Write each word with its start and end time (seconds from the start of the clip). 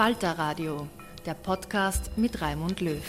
Falter 0.00 0.32
Radio, 0.38 0.88
der 1.26 1.34
Podcast 1.34 2.16
mit 2.16 2.40
Raimund 2.40 2.80
Löw. 2.80 3.02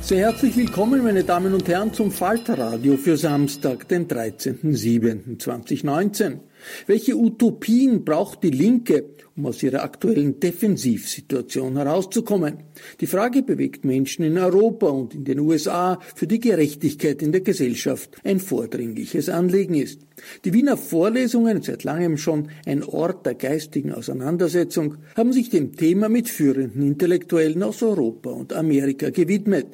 Sehr 0.00 0.18
herzlich 0.18 0.56
willkommen, 0.56 1.04
meine 1.04 1.22
Damen 1.22 1.54
und 1.54 1.68
Herren, 1.68 1.94
zum 1.94 2.10
Falter 2.10 2.58
Radio 2.58 2.96
für 2.96 3.16
Samstag, 3.16 3.86
den 3.86 4.08
13.07.2019. 4.08 6.40
Welche 6.88 7.14
Utopien 7.14 8.04
braucht 8.04 8.42
die 8.42 8.50
Linke, 8.50 9.10
um 9.36 9.46
aus 9.46 9.62
ihrer 9.62 9.82
aktuellen 9.82 10.40
Defensivsituation 10.40 11.76
herauszukommen? 11.76 12.58
Die 13.00 13.06
Frage 13.06 13.42
bewegt 13.42 13.84
Menschen 13.84 14.24
in 14.24 14.38
Europa 14.38 14.88
und 14.88 15.14
in 15.14 15.24
den 15.24 15.40
USA, 15.40 15.98
für 16.14 16.26
die 16.26 16.40
Gerechtigkeit 16.40 17.22
in 17.22 17.32
der 17.32 17.40
Gesellschaft 17.40 18.16
ein 18.24 18.40
vordringliches 18.40 19.28
Anliegen 19.28 19.74
ist. 19.74 20.00
Die 20.44 20.52
Wiener 20.52 20.76
Vorlesungen, 20.76 21.62
seit 21.62 21.84
langem 21.84 22.16
schon 22.16 22.48
ein 22.66 22.82
Ort 22.82 23.26
der 23.26 23.34
geistigen 23.34 23.92
Auseinandersetzung, 23.92 24.96
haben 25.16 25.32
sich 25.32 25.50
dem 25.50 25.76
Thema 25.76 26.08
mit 26.08 26.28
führenden 26.28 26.82
Intellektuellen 26.82 27.62
aus 27.62 27.82
Europa 27.82 28.30
und 28.30 28.52
Amerika 28.52 29.10
gewidmet. 29.10 29.66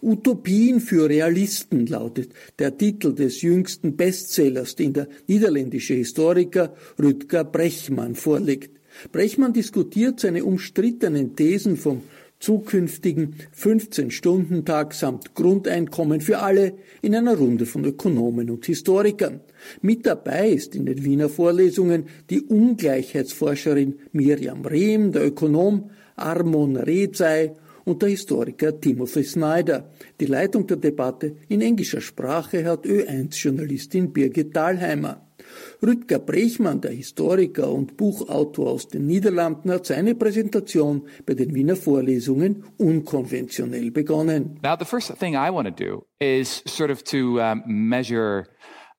Utopien 0.00 0.80
für 0.80 1.08
Realisten 1.08 1.86
lautet 1.86 2.30
der 2.58 2.76
Titel 2.76 3.14
des 3.14 3.42
jüngsten 3.42 3.96
Bestsellers, 3.96 4.76
den 4.76 4.92
der 4.92 5.08
niederländische 5.26 5.94
Historiker 5.94 6.74
Rüdger 6.98 7.44
Brechmann 7.44 8.14
vorlegt. 8.14 8.81
Brechmann 9.10 9.52
diskutiert 9.52 10.20
seine 10.20 10.44
umstrittenen 10.44 11.36
Thesen 11.36 11.76
vom 11.76 12.02
zukünftigen 12.42 13.36
15-Stunden-Tag 13.56 14.94
samt 14.94 15.34
Grundeinkommen 15.34 16.20
für 16.20 16.38
alle 16.38 16.74
in 17.00 17.14
einer 17.14 17.36
Runde 17.36 17.66
von 17.66 17.84
Ökonomen 17.84 18.50
und 18.50 18.66
Historikern. 18.66 19.40
Mit 19.80 20.06
dabei 20.06 20.50
ist 20.50 20.74
in 20.74 20.86
den 20.86 21.04
Wiener 21.04 21.28
Vorlesungen 21.28 22.06
die 22.30 22.40
Ungleichheitsforscherin 22.42 23.94
Miriam 24.10 24.64
Rehm, 24.66 25.12
der 25.12 25.26
Ökonom 25.26 25.90
Armon 26.16 26.76
Rezai 26.76 27.52
und 27.84 28.02
der 28.02 28.08
Historiker 28.08 28.78
Timothy 28.80 29.22
Snyder. 29.22 29.88
Die 30.20 30.26
Leitung 30.26 30.66
der 30.66 30.78
Debatte 30.78 31.36
in 31.48 31.60
englischer 31.60 32.00
Sprache 32.00 32.64
hat 32.64 32.86
Ö1-Journalistin 32.86 34.12
Birgit 34.12 34.54
Dahlheimer. 34.54 35.20
Rutger 35.82 36.18
Bregman, 36.18 36.80
der 36.80 36.92
Historiker 36.92 37.70
und 37.70 37.96
Buchautor 37.96 38.70
aus 38.70 38.88
den 38.88 39.06
Niederlanden, 39.06 39.70
hat 39.70 39.86
seine 39.86 40.14
Präsentation 40.14 41.06
bei 41.26 41.34
den 41.34 41.54
Wiener 41.54 41.76
Vorlesungen 41.76 42.64
unkonventionell 42.78 43.90
begonnen. 43.90 44.58
Now, 44.62 44.76
the 44.78 44.84
first 44.84 45.12
thing 45.18 45.34
I 45.34 45.50
want 45.50 45.66
to 45.66 45.84
do 45.84 46.06
is 46.20 46.62
sort 46.66 46.90
of 46.90 47.02
to 47.04 47.40
um, 47.40 47.62
measure 47.66 48.46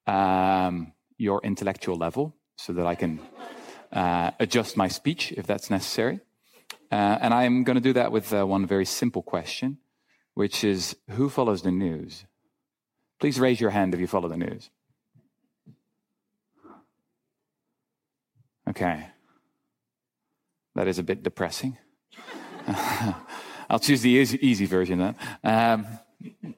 um, 0.08 0.94
your 1.18 1.40
intellectual 1.44 1.98
level 1.98 2.34
so 2.58 2.74
that 2.74 2.86
I 2.86 2.96
can 2.96 3.20
uh, 3.92 4.32
adjust 4.40 4.78
my 4.78 4.90
speech 4.90 5.32
if 5.38 5.46
that's 5.46 5.70
necessary. 5.70 6.20
Uh, 6.92 7.18
and 7.22 7.34
I'm 7.34 7.64
going 7.64 7.76
to 7.76 7.82
do 7.82 7.94
that 7.94 8.12
with 8.12 8.34
uh, 8.34 8.46
one 8.46 8.68
very 8.68 8.86
simple 8.86 9.24
question, 9.24 9.78
which 10.36 10.64
is 10.64 10.96
who 11.12 11.30
follows 11.30 11.62
the 11.62 11.72
news? 11.72 12.26
Please 13.20 13.40
raise 13.40 13.60
your 13.62 13.72
hand 13.72 13.94
if 13.94 14.00
you 14.00 14.08
follow 14.08 14.28
the 14.28 14.38
news. 14.38 14.70
Okay. 18.68 19.08
That 20.76 20.88
is 20.88 21.00
a 21.00 21.04
bit 21.04 21.24
depressing. 21.24 21.78
I'll 23.70 23.80
choose 23.80 24.02
the 24.02 24.10
easy, 24.10 24.46
easy 24.46 24.66
version 24.66 25.00
then. 25.00 25.16
Um, 25.44 25.88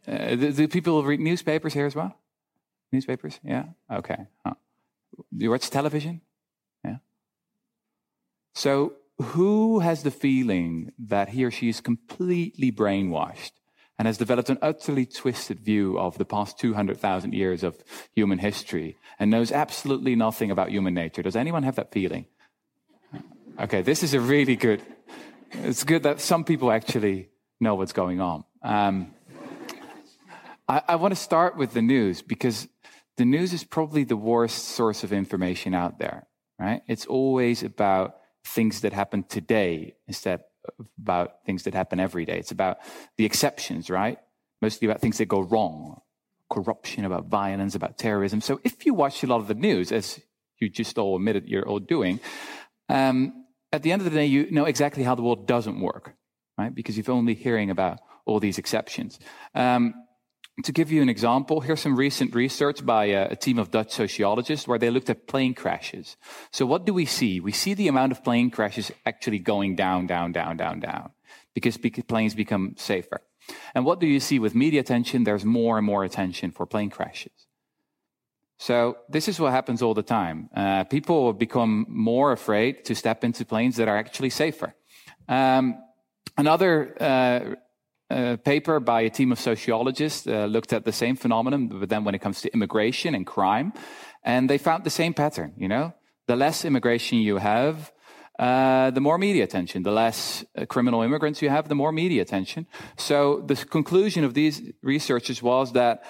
uh, 0.07 0.35
do, 0.35 0.51
do, 0.51 0.67
people 0.67 1.03
read 1.03 1.19
newspapers 1.19 1.73
here 1.73 1.85
as 1.85 1.95
well? 1.95 2.15
Newspapers? 2.91 3.39
Yeah? 3.43 3.65
Okay. 3.91 4.27
Huh. 4.45 4.53
Do 5.35 5.43
you 5.43 5.49
watch 5.49 5.69
television? 5.69 6.21
Yeah. 6.83 6.97
So, 8.53 8.93
who 9.17 9.79
has 9.79 10.03
the 10.03 10.11
feeling 10.11 10.91
that 10.99 11.29
he 11.29 11.45
or 11.45 11.51
she 11.51 11.69
is 11.69 11.81
completely 11.81 12.71
brainwashed 12.71 13.51
and 13.97 14.07
has 14.07 14.17
developed 14.17 14.49
an 14.49 14.57
utterly 14.61 15.05
twisted 15.05 15.59
view 15.59 15.97
of 15.97 16.17
the 16.17 16.25
past 16.25 16.59
200,000 16.59 17.33
years 17.33 17.63
of 17.63 17.81
human 18.13 18.39
history 18.39 18.97
and 19.19 19.31
knows 19.31 19.51
absolutely 19.51 20.15
nothing 20.15 20.51
about 20.51 20.69
human 20.69 20.93
nature. 20.93 21.21
Does 21.21 21.35
anyone 21.35 21.63
have 21.63 21.75
that 21.75 21.91
feeling? 21.91 22.25
Okay, 23.59 23.81
this 23.81 24.03
is 24.03 24.13
a 24.13 24.19
really 24.19 24.57
good. 24.57 24.81
It's 25.51 25.85
good 25.85 26.03
that 26.03 26.19
some 26.19 26.43
people 26.43 26.71
actually 26.71 27.29
know 27.61 27.75
what's 27.75 27.93
going 27.93 28.19
on. 28.19 28.43
Um, 28.61 29.13
I, 30.67 30.81
I 30.89 30.95
want 30.95 31.13
to 31.13 31.19
start 31.19 31.55
with 31.55 31.73
the 31.73 31.81
news 31.81 32.21
because 32.21 32.67
the 33.15 33.23
news 33.23 33.53
is 33.53 33.63
probably 33.63 34.03
the 34.03 34.17
worst 34.17 34.69
source 34.69 35.05
of 35.05 35.13
information 35.13 35.73
out 35.73 35.99
there, 35.99 36.27
right? 36.59 36.81
It's 36.87 37.05
always 37.05 37.63
about 37.63 38.17
things 38.43 38.81
that 38.81 38.91
happen 38.91 39.23
today 39.23 39.95
instead 40.07 40.41
about 41.01 41.45
things 41.45 41.63
that 41.63 41.73
happen 41.73 41.99
every 41.99 42.25
day. 42.25 42.37
It's 42.37 42.51
about 42.51 42.77
the 43.17 43.25
exceptions, 43.25 43.89
right? 43.89 44.17
Mostly 44.61 44.87
about 44.87 45.01
things 45.01 45.17
that 45.17 45.27
go 45.27 45.41
wrong, 45.41 46.01
corruption, 46.51 47.05
about 47.05 47.25
violence, 47.25 47.75
about 47.75 47.97
terrorism. 47.97 48.41
So 48.41 48.59
if 48.63 48.85
you 48.85 48.93
watch 48.93 49.23
a 49.23 49.27
lot 49.27 49.41
of 49.41 49.47
the 49.47 49.53
news, 49.55 49.91
as 49.91 50.19
you 50.59 50.69
just 50.69 50.97
all 50.97 51.15
admitted 51.15 51.47
you're 51.47 51.67
all 51.67 51.79
doing, 51.79 52.19
um, 52.89 53.45
at 53.71 53.83
the 53.83 53.91
end 53.91 54.01
of 54.01 54.05
the 54.05 54.17
day, 54.17 54.25
you 54.25 54.49
know 54.51 54.65
exactly 54.65 55.03
how 55.03 55.15
the 55.15 55.21
world 55.21 55.47
doesn't 55.47 55.79
work, 55.79 56.15
right? 56.57 56.73
Because 56.73 56.97
you're 56.97 57.11
only 57.11 57.33
hearing 57.33 57.69
about 57.69 57.99
all 58.25 58.39
these 58.39 58.57
exceptions. 58.57 59.19
Um, 59.53 59.93
to 60.63 60.71
give 60.71 60.91
you 60.91 61.01
an 61.01 61.09
example, 61.09 61.59
here's 61.61 61.81
some 61.81 61.95
recent 61.95 62.33
research 62.33 62.85
by 62.85 63.05
a, 63.05 63.31
a, 63.31 63.35
team 63.35 63.59
of 63.59 63.71
Dutch 63.71 63.91
sociologists 63.91 64.67
where 64.67 64.79
they 64.79 64.89
looked 64.89 65.09
at 65.09 65.27
plane 65.27 65.53
crashes. 65.53 66.15
So 66.51 66.65
what 66.65 66.85
do 66.85 66.93
we 66.93 67.05
see? 67.05 67.41
We 67.41 67.51
see 67.51 67.73
the 67.73 67.89
amount 67.89 68.13
of 68.13 68.23
plane 68.23 68.49
crashes 68.49 68.91
actually 69.05 69.39
going 69.39 69.75
down, 69.75 70.07
down, 70.07 70.31
down, 70.31 70.55
down, 70.55 70.79
down 70.79 71.11
because 71.53 71.77
planes 71.77 72.35
become 72.35 72.75
safer. 72.77 73.21
And 73.73 73.85
what 73.85 73.99
do 73.99 74.07
you 74.07 74.19
see 74.19 74.39
with 74.39 74.55
media 74.55 74.79
attention? 74.79 75.23
There's 75.23 75.45
more 75.45 75.77
and 75.77 75.85
more 75.85 76.03
attention 76.03 76.51
for 76.51 76.65
plane 76.65 76.89
crashes. 76.89 77.47
So 78.57 78.97
this 79.09 79.27
is 79.27 79.39
what 79.39 79.51
happens 79.51 79.81
all 79.81 79.93
the 79.93 80.03
time. 80.03 80.49
Uh, 80.55 80.85
people 80.85 81.33
become 81.33 81.85
more 81.89 82.31
afraid 82.31 82.85
to 82.85 82.95
step 82.95 83.25
into 83.25 83.43
planes 83.43 83.75
that 83.75 83.89
are 83.89 83.97
actually 83.97 84.29
safer. 84.29 84.73
Um, 85.27 85.83
Another 86.37 86.95
uh, 87.01 87.55
uh, 88.09 88.37
paper 88.37 88.79
by 88.79 89.01
a 89.01 89.09
team 89.09 89.31
of 89.31 89.39
sociologists 89.39 90.27
uh, 90.27 90.45
looked 90.45 90.73
at 90.73 90.85
the 90.85 90.91
same 90.91 91.15
phenomenon, 91.15 91.67
but 91.67 91.89
then 91.89 92.03
when 92.03 92.15
it 92.15 92.21
comes 92.21 92.41
to 92.41 92.53
immigration 92.53 93.15
and 93.15 93.25
crime, 93.25 93.73
and 94.23 94.49
they 94.49 94.57
found 94.57 94.83
the 94.83 94.89
same 94.89 95.13
pattern. 95.13 95.53
You 95.57 95.67
know, 95.67 95.93
the 96.27 96.35
less 96.35 96.65
immigration 96.65 97.19
you 97.19 97.37
have, 97.37 97.91
uh, 98.37 98.91
the 98.91 99.01
more 99.01 99.17
media 99.17 99.43
attention. 99.43 99.83
The 99.83 99.91
less 99.91 100.43
uh, 100.57 100.65
criminal 100.65 101.01
immigrants 101.01 101.41
you 101.41 101.49
have, 101.49 101.69
the 101.69 101.75
more 101.75 101.91
media 101.91 102.21
attention. 102.21 102.67
So 102.97 103.41
the 103.45 103.55
conclusion 103.55 104.23
of 104.23 104.33
these 104.33 104.61
researchers 104.81 105.41
was 105.41 105.73
that 105.73 106.03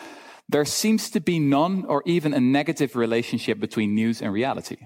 there 0.50 0.66
seems 0.66 1.10
to 1.12 1.20
be 1.20 1.40
none 1.40 1.86
or 1.86 2.04
even 2.06 2.34
a 2.34 2.40
negative 2.40 2.96
relationship 2.96 3.60
between 3.60 3.94
news 3.96 4.22
and 4.22 4.34
reality. 4.34 4.78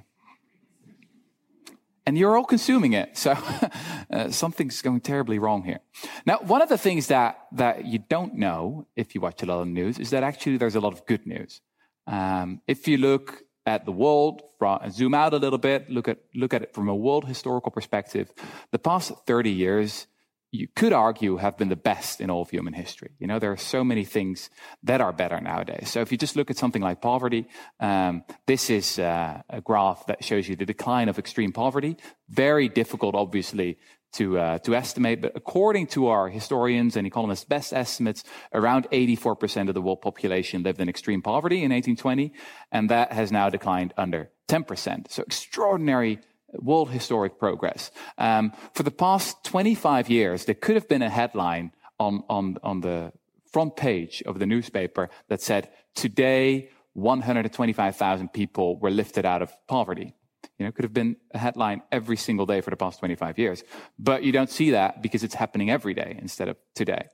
And 2.09 2.17
you're 2.17 2.35
all 2.35 2.43
consuming 2.43 2.93
it. 2.93 3.15
So 3.15 3.37
uh, 4.11 4.31
something's 4.31 4.81
going 4.81 5.01
terribly 5.01 5.37
wrong 5.37 5.61
here. 5.61 5.81
Now, 6.25 6.39
one 6.41 6.63
of 6.63 6.67
the 6.67 6.77
things 6.79 7.05
that, 7.05 7.37
that 7.51 7.85
you 7.85 7.99
don't 7.99 8.33
know 8.33 8.87
if 8.95 9.13
you 9.13 9.21
watch 9.21 9.43
a 9.43 9.45
lot 9.45 9.61
of 9.61 9.67
news 9.67 9.99
is 9.99 10.09
that 10.09 10.23
actually 10.23 10.57
there's 10.57 10.73
a 10.73 10.79
lot 10.79 10.91
of 10.91 11.05
good 11.05 11.27
news. 11.27 11.61
Um, 12.07 12.61
if 12.65 12.87
you 12.87 12.97
look 12.97 13.43
at 13.67 13.85
the 13.85 13.91
world, 13.91 14.41
from, 14.57 14.89
zoom 14.89 15.13
out 15.13 15.35
a 15.35 15.37
little 15.37 15.59
bit, 15.59 15.87
look 15.87 16.07
at, 16.07 16.17
look 16.33 16.51
at 16.51 16.63
it 16.63 16.73
from 16.73 16.89
a 16.89 16.95
world 16.95 17.25
historical 17.25 17.71
perspective, 17.71 18.33
the 18.71 18.79
past 18.79 19.11
30 19.27 19.51
years 19.51 20.07
you 20.51 20.67
could 20.75 20.93
argue 20.93 21.37
have 21.37 21.57
been 21.57 21.69
the 21.69 21.75
best 21.75 22.19
in 22.21 22.29
all 22.29 22.41
of 22.41 22.49
human 22.49 22.73
history. 22.73 23.11
You 23.19 23.27
know, 23.27 23.37
there 23.37 23.51
are 23.51 23.57
so 23.57 23.83
many 23.83 24.03
things 24.03 24.49
that 24.83 24.99
are 24.99 25.13
better 25.13 25.39
nowadays. 25.39 25.89
So 25.91 26.01
if 26.01 26.11
you 26.11 26.17
just 26.17 26.35
look 26.35 26.49
at 26.49 26.57
something 26.57 26.81
like 26.81 27.01
poverty, 27.01 27.47
um, 27.79 28.23
this 28.47 28.69
is 28.69 28.97
uh, 28.97 29.41
a 29.49 29.61
graph 29.61 30.07
that 30.07 30.23
shows 30.23 30.49
you 30.49 30.55
the 30.55 30.65
decline 30.65 31.07
of 31.07 31.19
extreme 31.19 31.51
poverty. 31.51 31.97
Very 32.29 32.67
difficult, 32.67 33.13
obviously, 33.13 33.77
to, 34.13 34.39
uh, 34.39 34.57
to 34.59 34.75
estimate, 34.75 35.21
but 35.21 35.33
according 35.35 35.85
to 35.85 36.07
our 36.07 36.29
historians 36.29 36.95
and 36.95 37.05
economists' 37.05 37.43
best 37.43 37.71
estimates, 37.71 38.23
around 38.53 38.87
84% 38.91 39.67
of 39.67 39.75
the 39.75 39.81
world 39.81 40.01
population 40.01 40.63
lived 40.63 40.81
in 40.81 40.89
extreme 40.89 41.21
poverty 41.21 41.57
in 41.57 41.71
1820, 41.71 42.33
and 42.71 42.89
that 42.89 43.11
has 43.11 43.31
now 43.31 43.49
declined 43.49 43.93
under 43.97 44.31
10%. 44.47 45.11
So 45.11 45.21
extraordinary 45.21 46.19
world 46.53 46.91
historic 46.91 47.37
progress. 47.39 47.91
Um, 48.17 48.53
for 48.73 48.83
the 48.83 48.91
past 48.91 49.43
25 49.43 50.09
years, 50.09 50.45
there 50.45 50.55
could 50.55 50.75
have 50.75 50.87
been 50.87 51.01
a 51.01 51.09
headline 51.09 51.71
on, 51.99 52.23
on, 52.29 52.57
on 52.63 52.81
the 52.81 53.11
front 53.51 53.75
page 53.75 54.23
of 54.25 54.39
the 54.39 54.45
newspaper 54.45 55.09
that 55.27 55.41
said, 55.41 55.69
Today, 55.95 56.69
125,000 56.93 58.29
people 58.29 58.77
were 58.79 58.91
lifted 58.91 59.25
out 59.25 59.41
of 59.41 59.51
poverty. 59.67 60.13
You 60.57 60.65
know, 60.65 60.71
could 60.71 60.85
have 60.85 60.93
been 60.93 61.15
a 61.33 61.37
headline 61.37 61.81
every 61.91 62.17
single 62.17 62.45
day 62.45 62.61
for 62.61 62.69
the 62.69 62.75
past 62.75 62.99
25 62.99 63.39
years. 63.39 63.63
But 63.97 64.23
you 64.23 64.31
don't 64.31 64.49
see 64.49 64.71
that 64.71 65.01
because 65.01 65.23
it's 65.23 65.35
happening 65.35 65.69
every 65.69 65.93
day 65.93 66.17
instead 66.21 66.49
of 66.49 66.57
today. 66.75 67.07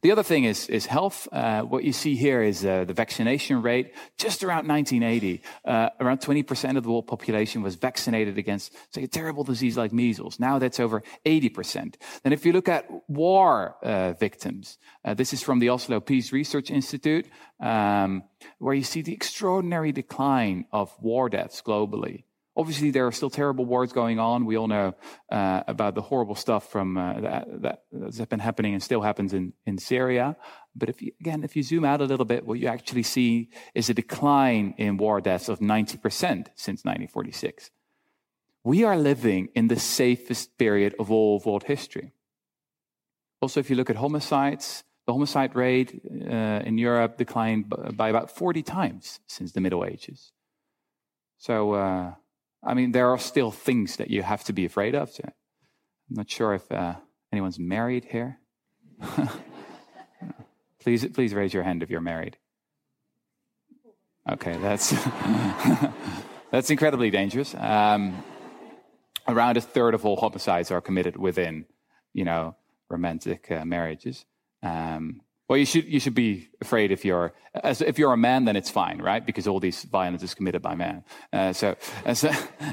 The 0.00 0.10
other 0.10 0.22
thing 0.22 0.44
is, 0.44 0.68
is 0.68 0.86
health. 0.86 1.28
Uh, 1.30 1.62
what 1.62 1.84
you 1.84 1.92
see 1.92 2.16
here 2.16 2.42
is 2.42 2.64
uh, 2.64 2.84
the 2.84 2.94
vaccination 2.94 3.62
rate. 3.62 3.94
Just 4.16 4.42
around 4.42 4.66
1980, 4.66 5.42
uh, 5.64 5.90
around 6.00 6.20
20% 6.20 6.76
of 6.76 6.82
the 6.82 6.90
world 6.90 7.06
population 7.06 7.62
was 7.62 7.74
vaccinated 7.74 8.38
against 8.38 8.72
say, 8.90 9.04
a 9.04 9.08
terrible 9.08 9.44
disease 9.44 9.76
like 9.76 9.92
measles. 9.92 10.40
Now 10.40 10.58
that's 10.58 10.80
over 10.80 11.02
80%. 11.26 11.94
Then 12.22 12.32
if 12.32 12.46
you 12.46 12.52
look 12.52 12.68
at 12.68 12.86
war 13.08 13.76
uh, 13.82 14.14
victims, 14.14 14.78
uh, 15.04 15.14
this 15.14 15.32
is 15.32 15.42
from 15.42 15.58
the 15.58 15.68
Oslo 15.68 16.00
Peace 16.00 16.32
Research 16.32 16.70
Institute, 16.70 17.26
um, 17.60 18.24
where 18.58 18.74
you 18.74 18.84
see 18.84 19.02
the 19.02 19.12
extraordinary 19.12 19.92
decline 19.92 20.64
of 20.72 20.90
war 21.00 21.28
deaths 21.28 21.62
globally. 21.62 22.24
Obviously, 22.54 22.90
there 22.90 23.06
are 23.06 23.12
still 23.12 23.30
terrible 23.30 23.64
wars 23.64 23.92
going 23.92 24.18
on. 24.18 24.44
We 24.44 24.58
all 24.58 24.68
know 24.68 24.94
uh, 25.30 25.62
about 25.66 25.94
the 25.94 26.02
horrible 26.02 26.34
stuff 26.34 26.70
from 26.70 26.98
uh, 26.98 27.20
that, 27.20 27.62
that, 27.62 27.82
that's 27.90 28.20
been 28.26 28.40
happening 28.40 28.74
and 28.74 28.82
still 28.82 29.00
happens 29.00 29.32
in, 29.32 29.54
in 29.64 29.78
Syria. 29.78 30.36
But 30.76 30.90
if 30.90 31.00
you, 31.00 31.12
again, 31.18 31.44
if 31.44 31.56
you 31.56 31.62
zoom 31.62 31.84
out 31.84 32.02
a 32.02 32.04
little 32.04 32.26
bit, 32.26 32.44
what 32.44 32.58
you 32.58 32.68
actually 32.68 33.04
see 33.04 33.48
is 33.74 33.88
a 33.88 33.94
decline 33.94 34.74
in 34.76 34.98
war 34.98 35.22
deaths 35.22 35.48
of 35.48 35.60
90% 35.60 36.02
since 36.54 36.84
1946. 36.84 37.70
We 38.64 38.84
are 38.84 38.98
living 38.98 39.48
in 39.54 39.68
the 39.68 39.78
safest 39.78 40.58
period 40.58 40.94
of 40.98 41.10
all 41.10 41.38
of 41.38 41.46
world 41.46 41.64
history. 41.64 42.12
Also, 43.40 43.60
if 43.60 43.70
you 43.70 43.76
look 43.76 43.90
at 43.90 43.96
homicides, 43.96 44.84
the 45.06 45.12
homicide 45.12 45.56
rate 45.56 46.00
uh, 46.30 46.60
in 46.64 46.78
Europe 46.78 47.16
declined 47.16 47.72
by 47.96 48.08
about 48.08 48.30
40 48.30 48.62
times 48.62 49.20
since 49.26 49.52
the 49.52 49.60
Middle 49.60 49.84
Ages. 49.84 50.32
So, 51.38 51.72
uh, 51.72 52.12
I 52.62 52.74
mean, 52.74 52.92
there 52.92 53.10
are 53.10 53.18
still 53.18 53.50
things 53.50 53.96
that 53.96 54.10
you 54.10 54.22
have 54.22 54.44
to 54.44 54.52
be 54.52 54.64
afraid 54.64 54.94
of. 54.94 55.10
I'm 55.24 55.32
not 56.10 56.30
sure 56.30 56.54
if 56.54 56.70
uh, 56.70 56.94
anyone's 57.32 57.58
married 57.58 58.04
here. 58.04 58.38
please, 60.80 61.04
please 61.06 61.34
raise 61.34 61.52
your 61.52 61.64
hand 61.64 61.82
if 61.82 61.90
you're 61.90 62.00
married. 62.00 62.36
Okay, 64.30 64.56
that's 64.58 64.90
that's 66.52 66.70
incredibly 66.70 67.10
dangerous. 67.10 67.54
Um, 67.56 68.22
around 69.26 69.56
a 69.56 69.60
third 69.60 69.94
of 69.94 70.06
all 70.06 70.16
homicides 70.16 70.70
are 70.70 70.80
committed 70.80 71.16
within, 71.16 71.66
you 72.12 72.24
know, 72.24 72.54
romantic 72.88 73.50
uh, 73.50 73.64
marriages. 73.64 74.24
Um, 74.62 75.22
well, 75.52 75.58
you 75.58 75.66
should 75.66 75.84
you 75.84 76.00
should 76.00 76.14
be 76.14 76.48
afraid 76.62 76.90
if 76.90 77.04
you're 77.04 77.34
as, 77.52 77.82
if 77.82 77.98
you're 77.98 78.14
a 78.14 78.16
man, 78.16 78.46
then 78.46 78.56
it's 78.56 78.70
fine, 78.70 79.02
right? 79.02 79.26
Because 79.26 79.46
all 79.46 79.60
these 79.60 79.82
violence 79.82 80.22
is 80.22 80.32
committed 80.34 80.62
by 80.62 80.74
men. 80.74 81.04
Uh, 81.30 81.52
so 81.52 81.76
as 82.06 82.24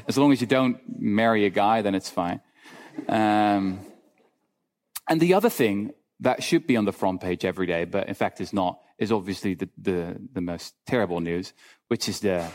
as 0.07 0.17
long 0.17 0.31
as 0.31 0.39
you 0.39 0.47
don't 0.47 0.79
marry 0.97 1.43
a 1.45 1.49
guy, 1.49 1.81
then 1.81 1.93
it's 1.93 2.09
fine. 2.09 2.39
Um, 3.09 3.81
and 5.09 5.19
the 5.19 5.33
other 5.33 5.49
thing 5.49 5.91
that 6.21 6.41
should 6.41 6.67
be 6.67 6.77
on 6.77 6.85
the 6.85 6.93
front 6.93 7.19
page 7.19 7.43
every 7.43 7.67
day, 7.67 7.83
but 7.83 8.07
in 8.07 8.13
fact 8.13 8.39
is 8.39 8.53
not, 8.53 8.79
is 8.97 9.11
obviously 9.11 9.55
the 9.55 9.67
the, 9.77 10.15
the 10.31 10.41
most 10.41 10.73
terrible 10.87 11.19
news, 11.19 11.51
which 11.89 12.07
is 12.07 12.21
the 12.21 12.47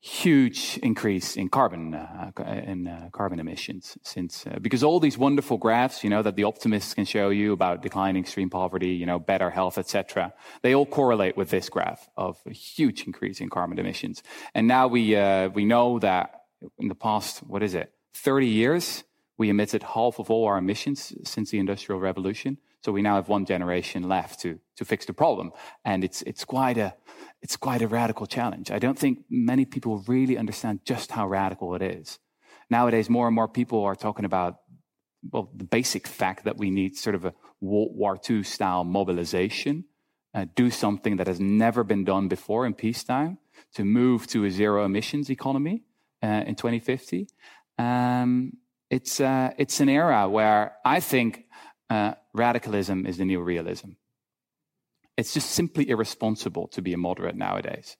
huge 0.00 0.78
increase 0.82 1.36
in 1.36 1.48
carbon 1.48 1.92
uh, 1.94 2.30
in 2.64 2.86
uh, 2.86 3.08
carbon 3.12 3.40
emissions 3.40 3.98
since 4.02 4.46
uh, 4.46 4.56
because 4.60 4.84
all 4.84 5.00
these 5.00 5.18
wonderful 5.18 5.58
graphs 5.58 6.04
you 6.04 6.10
know 6.10 6.22
that 6.22 6.36
the 6.36 6.44
optimists 6.44 6.94
can 6.94 7.04
show 7.04 7.30
you 7.30 7.52
about 7.52 7.82
declining 7.82 8.22
extreme 8.22 8.48
poverty 8.48 8.90
you 8.90 9.04
know 9.04 9.18
better 9.18 9.50
health 9.50 9.76
etc 9.76 10.32
they 10.62 10.72
all 10.72 10.86
correlate 10.86 11.36
with 11.36 11.50
this 11.50 11.68
graph 11.68 12.08
of 12.16 12.38
a 12.46 12.52
huge 12.52 13.04
increase 13.04 13.40
in 13.40 13.48
carbon 13.48 13.78
emissions. 13.78 14.22
And 14.54 14.66
now 14.66 14.88
we 14.88 15.16
uh, 15.16 15.48
we 15.48 15.64
know 15.64 15.98
that 16.00 16.42
in 16.78 16.88
the 16.88 16.94
past 16.94 17.38
what 17.40 17.62
is 17.62 17.74
it 17.74 17.92
30 18.14 18.46
years 18.46 19.04
we 19.36 19.50
emitted 19.50 19.82
half 19.82 20.18
of 20.18 20.30
all 20.30 20.46
our 20.46 20.58
emissions 20.58 21.12
since 21.22 21.50
the 21.50 21.58
industrial 21.58 22.00
revolution. 22.00 22.58
So 22.82 22.90
we 22.90 23.02
now 23.02 23.14
have 23.14 23.28
one 23.28 23.44
generation 23.44 24.08
left 24.08 24.40
to 24.40 24.58
to 24.76 24.84
fix 24.84 25.06
the 25.06 25.12
problem. 25.12 25.52
And 25.84 26.04
it's 26.04 26.22
it's 26.22 26.44
quite 26.44 26.78
a 26.78 26.94
it's 27.42 27.56
quite 27.56 27.82
a 27.82 27.88
radical 27.88 28.26
challenge. 28.26 28.70
I 28.70 28.78
don't 28.78 28.98
think 28.98 29.24
many 29.30 29.64
people 29.64 30.04
really 30.06 30.36
understand 30.36 30.80
just 30.84 31.12
how 31.12 31.28
radical 31.28 31.74
it 31.74 31.82
is. 31.82 32.18
Nowadays, 32.70 33.08
more 33.08 33.26
and 33.26 33.34
more 33.34 33.48
people 33.48 33.82
are 33.84 33.94
talking 33.94 34.24
about 34.24 34.58
well, 35.32 35.50
the 35.54 35.64
basic 35.64 36.06
fact 36.06 36.44
that 36.44 36.56
we 36.56 36.70
need 36.70 36.96
sort 36.96 37.14
of 37.14 37.24
a 37.24 37.34
World 37.60 37.90
War 37.94 38.18
II 38.28 38.42
style 38.42 38.84
mobilization, 38.84 39.84
uh, 40.34 40.46
do 40.54 40.70
something 40.70 41.16
that 41.16 41.26
has 41.26 41.40
never 41.40 41.82
been 41.82 42.04
done 42.04 42.28
before 42.28 42.66
in 42.66 42.74
peacetime 42.74 43.38
to 43.74 43.84
move 43.84 44.26
to 44.28 44.44
a 44.44 44.50
zero 44.50 44.84
emissions 44.84 45.30
economy 45.30 45.82
uh, 46.22 46.44
in 46.46 46.54
2050. 46.54 47.28
Um, 47.78 48.52
it's, 48.90 49.20
uh, 49.20 49.52
it's 49.58 49.80
an 49.80 49.88
era 49.88 50.28
where 50.28 50.76
I 50.84 51.00
think 51.00 51.46
uh, 51.90 52.14
radicalism 52.32 53.06
is 53.06 53.16
the 53.18 53.24
new 53.24 53.40
realism. 53.40 53.90
It's 55.18 55.34
just 55.34 55.50
simply 55.50 55.90
irresponsible 55.90 56.68
to 56.68 56.80
be 56.80 56.92
a 56.92 56.96
moderate 56.96 57.34
nowadays 57.34 57.96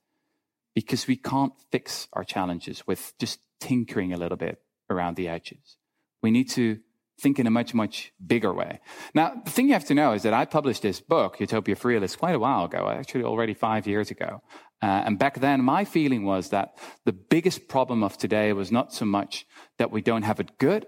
because 0.72 1.08
we 1.08 1.16
can't 1.16 1.52
fix 1.72 2.06
our 2.12 2.22
challenges 2.22 2.86
with 2.86 3.12
just 3.18 3.40
tinkering 3.58 4.12
a 4.12 4.16
little 4.16 4.36
bit 4.36 4.62
around 4.88 5.16
the 5.16 5.26
edges. 5.26 5.78
We 6.22 6.30
need 6.30 6.48
to 6.50 6.78
think 7.20 7.40
in 7.40 7.48
a 7.48 7.50
much, 7.50 7.74
much 7.74 8.12
bigger 8.24 8.54
way. 8.54 8.78
Now, 9.14 9.32
the 9.44 9.50
thing 9.50 9.66
you 9.66 9.72
have 9.72 9.86
to 9.86 9.94
know 9.94 10.12
is 10.12 10.22
that 10.22 10.32
I 10.32 10.44
published 10.44 10.82
this 10.82 11.00
book, 11.00 11.40
Utopia 11.40 11.74
for 11.74 11.88
Realists, 11.88 12.16
quite 12.16 12.36
a 12.36 12.38
while 12.38 12.66
ago, 12.66 12.88
actually 12.88 13.24
already 13.24 13.52
five 13.52 13.88
years 13.88 14.12
ago. 14.12 14.40
Uh, 14.80 14.86
and 14.86 15.18
back 15.18 15.40
then, 15.40 15.60
my 15.64 15.84
feeling 15.84 16.24
was 16.24 16.50
that 16.50 16.78
the 17.04 17.12
biggest 17.12 17.66
problem 17.66 18.04
of 18.04 18.16
today 18.16 18.52
was 18.52 18.70
not 18.70 18.92
so 18.92 19.04
much 19.04 19.44
that 19.78 19.90
we 19.90 20.02
don't 20.02 20.22
have 20.22 20.38
it 20.38 20.56
good, 20.58 20.86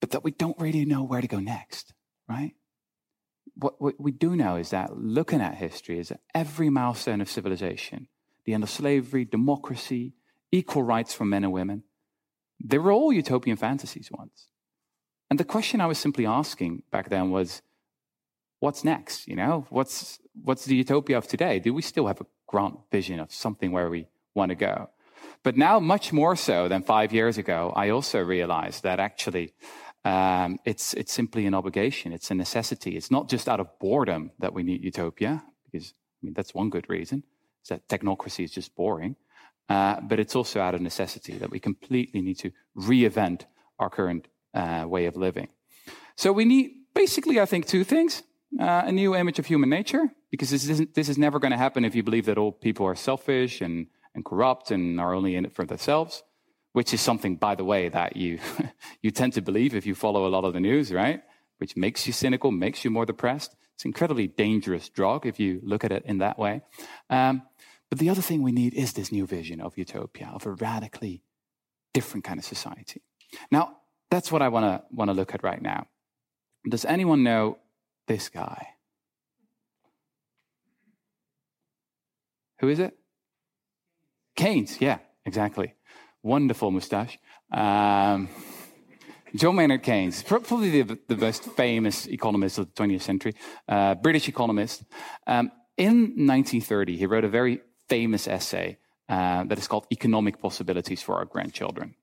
but 0.00 0.12
that 0.12 0.24
we 0.24 0.30
don't 0.30 0.58
really 0.58 0.86
know 0.86 1.02
where 1.02 1.20
to 1.20 1.28
go 1.28 1.40
next, 1.40 1.92
right? 2.26 2.54
What, 3.56 4.00
we 4.00 4.12
do 4.12 4.36
know 4.36 4.56
is 4.56 4.70
that 4.70 4.96
looking 4.96 5.40
at 5.40 5.54
history 5.54 5.98
is 5.98 6.08
that 6.10 6.20
every 6.34 6.70
milestone 6.70 7.20
of 7.20 7.30
civilization, 7.30 8.08
the 8.44 8.54
end 8.54 8.62
of 8.62 8.70
slavery, 8.70 9.24
democracy, 9.24 10.12
equal 10.52 10.82
rights 10.82 11.14
for 11.14 11.24
men 11.24 11.44
and 11.44 11.52
women, 11.52 11.82
they 12.62 12.78
were 12.78 12.92
all 12.92 13.12
utopian 13.12 13.56
fantasies 13.56 14.10
once. 14.10 14.48
And 15.30 15.40
the 15.40 15.44
question 15.44 15.80
I 15.80 15.86
was 15.86 15.98
simply 15.98 16.26
asking 16.26 16.82
back 16.90 17.08
then 17.08 17.30
was, 17.30 17.62
what's 18.60 18.84
next? 18.84 19.26
You 19.26 19.36
know, 19.36 19.66
what's, 19.70 20.18
what's 20.40 20.64
the 20.64 20.76
utopia 20.76 21.18
of 21.18 21.26
today? 21.26 21.58
Do 21.58 21.74
we 21.74 21.82
still 21.82 22.06
have 22.06 22.20
a 22.20 22.26
grand 22.46 22.76
vision 22.92 23.20
of 23.20 23.32
something 23.32 23.72
where 23.72 23.90
we 23.90 24.06
want 24.34 24.50
to 24.50 24.54
go? 24.54 24.90
But 25.42 25.56
now, 25.56 25.80
much 25.80 26.12
more 26.12 26.36
so 26.36 26.68
than 26.68 26.82
five 26.82 27.12
years 27.12 27.38
ago, 27.38 27.72
I 27.74 27.90
also 27.90 28.20
realized 28.20 28.82
that 28.82 29.00
actually 29.00 29.54
Um, 30.06 30.60
it's, 30.64 30.94
it's 30.94 31.12
simply 31.12 31.46
an 31.46 31.54
obligation, 31.54 32.12
it's 32.12 32.30
a 32.30 32.34
necessity. 32.34 32.96
It's 32.96 33.10
not 33.10 33.28
just 33.28 33.48
out 33.48 33.58
of 33.58 33.66
boredom 33.80 34.30
that 34.38 34.52
we 34.54 34.62
need 34.62 34.84
utopia, 34.84 35.42
because 35.64 35.94
I 35.96 36.26
mean, 36.26 36.34
that's 36.36 36.54
one 36.54 36.70
good 36.70 36.88
reason, 36.88 37.24
is 37.64 37.68
that 37.70 37.88
technocracy 37.88 38.44
is 38.44 38.52
just 38.52 38.76
boring. 38.76 39.16
Uh, 39.68 40.00
but 40.00 40.20
it's 40.20 40.36
also 40.36 40.60
out 40.60 40.76
of 40.76 40.80
necessity 40.80 41.36
that 41.38 41.50
we 41.50 41.58
completely 41.58 42.20
need 42.20 42.38
to 42.38 42.52
reinvent 42.76 43.46
our 43.80 43.90
current 43.90 44.28
uh, 44.54 44.84
way 44.86 45.06
of 45.06 45.16
living. 45.16 45.48
So 46.14 46.32
we 46.32 46.44
need 46.44 46.70
basically, 46.94 47.40
I 47.40 47.46
think, 47.46 47.66
two 47.66 47.82
things. 47.82 48.22
Uh, 48.60 48.84
a 48.86 48.92
new 48.92 49.16
image 49.16 49.40
of 49.40 49.46
human 49.46 49.68
nature, 49.68 50.04
because 50.30 50.50
this, 50.50 50.68
isn't, 50.68 50.94
this 50.94 51.08
is 51.08 51.18
never 51.18 51.40
going 51.40 51.50
to 51.50 51.58
happen 51.58 51.84
if 51.84 51.96
you 51.96 52.04
believe 52.04 52.26
that 52.26 52.38
all 52.38 52.52
people 52.52 52.86
are 52.86 52.94
selfish 52.94 53.60
and, 53.60 53.88
and 54.14 54.24
corrupt 54.24 54.70
and 54.70 55.00
are 55.00 55.12
only 55.12 55.34
in 55.34 55.44
it 55.44 55.52
for 55.52 55.66
themselves 55.66 56.22
which 56.76 56.92
is 56.92 57.00
something, 57.00 57.36
by 57.36 57.54
the 57.54 57.64
way, 57.64 57.88
that 57.88 58.16
you, 58.16 58.38
you 59.00 59.10
tend 59.10 59.32
to 59.32 59.40
believe 59.40 59.74
if 59.74 59.86
you 59.86 59.94
follow 59.94 60.26
a 60.26 60.28
lot 60.28 60.44
of 60.44 60.52
the 60.52 60.60
news, 60.60 60.92
right? 60.92 61.22
Which 61.56 61.74
makes 61.74 62.06
you 62.06 62.12
cynical, 62.12 62.50
makes 62.50 62.84
you 62.84 62.90
more 62.90 63.06
depressed. 63.06 63.56
It's 63.72 63.86
an 63.86 63.88
incredibly 63.88 64.26
dangerous 64.26 64.90
drug 64.90 65.24
if 65.24 65.40
you 65.40 65.62
look 65.64 65.84
at 65.84 65.90
it 65.90 66.02
in 66.04 66.18
that 66.18 66.38
way. 66.38 66.60
Um, 67.08 67.40
but 67.88 67.98
the 67.98 68.10
other 68.10 68.20
thing 68.20 68.42
we 68.42 68.52
need 68.52 68.74
is 68.74 68.92
this 68.92 69.10
new 69.10 69.26
vision 69.26 69.62
of 69.62 69.78
utopia, 69.78 70.30
of 70.34 70.44
a 70.44 70.50
radically 70.50 71.22
different 71.94 72.24
kind 72.24 72.38
of 72.38 72.44
society. 72.44 73.00
Now, 73.50 73.78
that's 74.10 74.30
what 74.30 74.42
I 74.42 74.48
want 74.50 74.66
to 74.66 74.84
want 74.94 75.08
to 75.08 75.14
look 75.14 75.32
at 75.32 75.42
right 75.42 75.62
now. 75.62 75.86
Does 76.68 76.84
anyone 76.84 77.22
know 77.22 77.56
this 78.06 78.28
guy? 78.28 78.66
Who 82.60 82.68
is 82.68 82.80
it? 82.80 82.94
Keynes, 84.36 84.78
yeah, 84.78 84.98
exactly 85.24 85.75
wonderful 86.26 86.70
mustache. 86.70 87.18
Um, 87.52 88.28
John 89.34 89.54
Maynard 89.54 89.82
Keynes, 89.82 90.22
probably 90.22 90.82
the, 90.82 90.98
the, 91.08 91.16
most 91.16 91.44
famous 91.44 92.06
economist 92.06 92.58
of 92.58 92.74
the 92.74 92.82
20th 92.82 93.02
century, 93.02 93.34
uh, 93.68 93.94
British 93.94 94.28
economist. 94.28 94.84
Um, 95.26 95.52
in 95.76 96.26
1930, 96.26 96.96
he 96.96 97.06
wrote 97.06 97.24
a 97.24 97.28
very 97.28 97.60
famous 97.88 98.26
essay 98.26 98.78
uh, 99.08 99.44
that 99.44 99.58
is 99.58 99.68
called 99.68 99.86
Economic 99.92 100.40
Possibilities 100.40 101.02
for 101.02 101.16
Our 101.16 101.26
Grandchildren. 101.26 101.94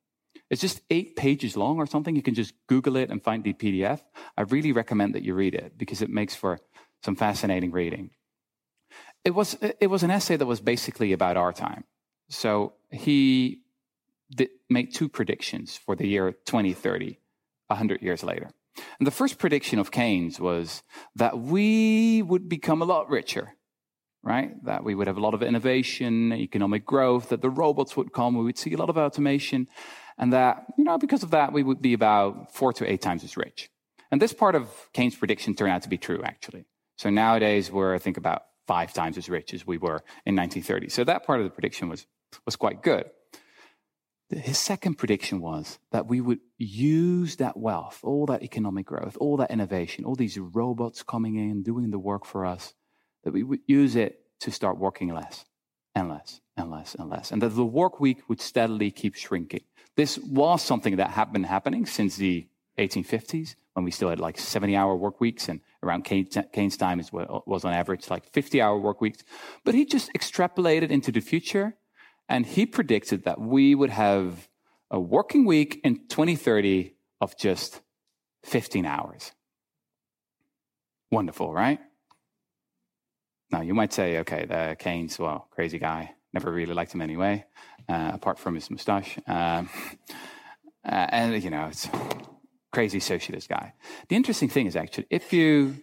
It's 0.50 0.62
just 0.62 0.82
eight 0.90 1.16
pages 1.16 1.58
long 1.58 1.78
or 1.78 1.88
something. 1.88 2.16
You 2.16 2.22
can 2.22 2.36
just 2.36 2.54
Google 2.68 2.96
it 2.98 3.10
and 3.10 3.22
find 3.22 3.44
the 3.44 3.54
PDF. 3.54 4.02
I 4.38 4.42
really 4.44 4.72
recommend 4.72 5.16
that 5.16 5.24
you 5.24 5.34
read 5.34 5.56
it 5.56 5.78
because 5.78 6.02
it 6.02 6.10
makes 6.10 6.36
for 6.36 6.60
some 7.04 7.16
fascinating 7.16 7.72
reading. 7.72 8.12
It 9.26 9.32
was, 9.32 9.58
it 9.80 9.88
was 9.88 10.04
an 10.04 10.12
essay 10.12 10.38
that 10.38 10.46
was 10.46 10.62
basically 10.62 11.12
about 11.12 11.38
our 11.38 11.52
time. 11.52 11.86
So 12.30 12.74
he 12.92 13.63
make 14.70 14.94
two 14.94 15.10
predictions 15.10 15.78
for 15.78 15.96
the 15.96 16.08
year 16.08 16.32
2030, 16.32 17.20
100 17.68 18.02
years 18.02 18.24
later. 18.24 18.52
And 19.00 19.06
the 19.08 19.12
first 19.12 19.38
prediction 19.38 19.80
of 19.80 19.92
Keynes 19.92 20.40
was 20.40 20.84
that 21.16 21.38
we 21.40 22.22
would 22.22 22.50
become 22.50 22.82
a 22.82 22.86
lot 22.86 23.10
richer, 23.10 23.56
right? 24.24 24.52
That 24.66 24.84
we 24.84 24.96
would 24.96 25.08
have 25.08 25.18
a 25.18 25.22
lot 25.22 25.34
of 25.34 25.44
innovation, 25.44 26.34
economic 26.34 26.86
growth, 26.86 27.30
that 27.30 27.42
the 27.42 27.50
robots 27.50 27.96
would 27.96 28.14
come, 28.14 28.36
we 28.36 28.44
would 28.44 28.58
see 28.58 28.74
a 28.74 28.78
lot 28.78 28.90
of 28.90 28.98
automation, 28.98 29.68
and 30.18 30.34
that, 30.34 30.66
you 30.78 30.84
know, 30.84 30.98
because 30.98 31.24
of 31.24 31.32
that, 31.32 31.54
we 31.54 31.64
would 31.64 31.82
be 31.82 31.94
about 31.94 32.54
four 32.54 32.74
to 32.74 32.92
eight 32.92 33.02
times 33.02 33.24
as 33.24 33.38
rich. 33.38 33.70
And 34.12 34.22
this 34.22 34.34
part 34.34 34.56
of 34.56 34.70
Keynes' 34.94 35.16
prediction 35.16 35.56
turned 35.56 35.72
out 35.72 35.82
to 35.84 35.90
be 35.90 35.98
true, 35.98 36.22
actually. 36.24 36.66
So 36.98 37.10
nowadays, 37.10 37.72
we're, 37.72 37.96
I 37.96 38.00
think, 38.00 38.18
about 38.18 38.44
five 38.68 38.94
times 38.94 39.18
as 39.18 39.28
rich 39.28 39.54
as 39.54 39.66
we 39.66 39.78
were 39.78 40.04
in 40.26 40.36
1930. 40.36 40.90
So 40.90 41.04
that 41.04 41.26
part 41.26 41.40
of 41.40 41.46
the 41.46 41.50
prediction 41.50 41.90
was, 41.90 42.06
was 42.46 42.56
quite 42.56 42.82
good. 42.82 43.10
His 44.38 44.58
second 44.58 44.96
prediction 44.96 45.42
was 45.42 45.80
that 45.92 46.08
we 46.08 46.22
would 46.22 46.40
use 46.58 47.38
that 47.38 47.58
wealth, 47.58 48.00
all 48.04 48.26
that 48.28 48.44
economic 48.44 48.86
growth, 48.86 49.18
all 49.20 49.38
that 49.38 49.52
innovation, 49.52 50.06
all 50.06 50.16
these 50.16 50.38
robots 50.38 51.04
coming 51.04 51.36
in, 51.36 51.64
doing 51.64 51.92
the 51.92 52.00
work 52.00 52.26
for 52.26 52.46
us, 52.46 52.74
that 53.24 53.34
we 53.34 53.44
would 53.44 53.62
use 53.66 53.96
it 53.96 54.22
to 54.42 54.52
start 54.52 54.78
working 54.78 55.14
less 55.14 55.46
and 55.96 56.10
less 56.10 56.42
and 56.58 56.72
less 56.72 56.96
and 56.96 57.10
less. 57.10 57.32
And 57.32 57.42
that 57.42 57.50
the 57.50 57.66
work 57.66 58.00
week 58.00 58.28
would 58.28 58.42
steadily 58.42 58.92
keep 58.92 59.16
shrinking. 59.16 59.64
This 59.96 60.18
was 60.18 60.62
something 60.62 60.98
that 60.98 61.12
had 61.12 61.32
been 61.32 61.44
happening 61.44 61.86
since 61.86 62.16
the 62.16 62.48
1850s 62.78 63.56
when 63.74 63.86
we 63.86 63.92
still 63.92 64.10
had 64.10 64.20
like 64.20 64.38
70 64.38 64.76
hour 64.76 64.96
work 64.96 65.20
weeks 65.20 65.50
and 65.50 65.60
around 65.82 66.04
Keynes' 66.04 66.78
time 66.78 67.00
it 67.00 67.10
uh, 67.14 67.40
was 67.46 67.66
on 67.66 67.74
average 67.74 68.10
like 68.10 68.32
50 68.32 68.62
hour 68.62 68.80
work 68.80 69.02
weeks. 69.02 69.24
But 69.64 69.76
he 69.76 69.86
just 69.86 70.12
extrapolated 70.14 70.90
into 70.90 71.12
the 71.12 71.20
future 71.20 71.76
and 72.30 72.46
he 72.46 72.66
predicted 72.66 73.24
that 73.24 73.40
we 73.40 73.76
would 73.76 73.90
have 73.90 74.48
a 74.90 75.00
working 75.00 75.46
week 75.46 75.82
in 75.84 76.08
2030 76.08 76.94
of 77.20 77.38
just 77.38 77.82
15 78.44 78.86
hours. 78.86 79.32
Wonderful, 81.12 81.54
right? 81.54 81.80
Now, 83.52 83.62
you 83.62 83.74
might 83.74 83.94
say, 83.94 84.18
okay, 84.20 84.46
the 84.46 84.76
Keynes, 84.80 85.20
well, 85.20 85.48
crazy 85.52 85.80
guy. 85.80 86.12
Never 86.34 86.52
really 86.52 86.74
liked 86.74 86.94
him 86.94 87.02
anyway, 87.02 87.46
uh, 87.88 88.12
apart 88.14 88.40
from 88.40 88.56
his 88.56 88.72
mustache. 88.72 89.20
Um, 89.28 89.70
uh, 90.84 91.08
and, 91.10 91.44
you 91.44 91.52
know, 91.52 91.68
it's 91.68 91.88
crazy 92.72 93.00
socialist 93.00 93.48
guy. 93.50 93.74
The 94.10 94.16
interesting 94.16 94.50
thing 94.50 94.66
is 94.66 94.76
actually, 94.76 95.06
if 95.12 95.32
you 95.32 95.78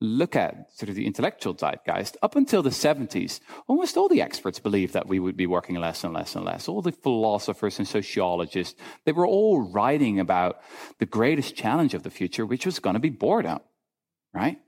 look 0.00 0.36
at 0.36 0.70
sort 0.74 0.90
of 0.90 0.94
the 0.94 1.06
intellectual 1.06 1.54
zeitgeist, 1.54 2.16
up 2.22 2.36
until 2.36 2.62
the 2.62 2.70
70s, 2.70 3.40
almost 3.66 3.96
all 3.96 4.08
the 4.08 4.20
experts 4.20 4.58
believed 4.58 4.92
that 4.92 5.08
we 5.08 5.18
would 5.18 5.36
be 5.36 5.46
working 5.46 5.76
less 5.76 6.04
and 6.04 6.12
less 6.12 6.34
and 6.34 6.44
less. 6.44 6.68
All 6.68 6.82
the 6.82 6.92
philosophers 6.92 7.78
and 7.78 7.88
sociologists, 7.88 8.78
they 9.04 9.12
were 9.12 9.26
all 9.26 9.60
writing 9.70 10.20
about 10.20 10.60
the 10.98 11.06
greatest 11.06 11.56
challenge 11.56 11.94
of 11.94 12.02
the 12.02 12.10
future, 12.10 12.44
which 12.44 12.66
was 12.66 12.78
going 12.78 12.94
to 12.94 13.00
be 13.00 13.08
boredom, 13.08 13.60
right? 14.34 14.58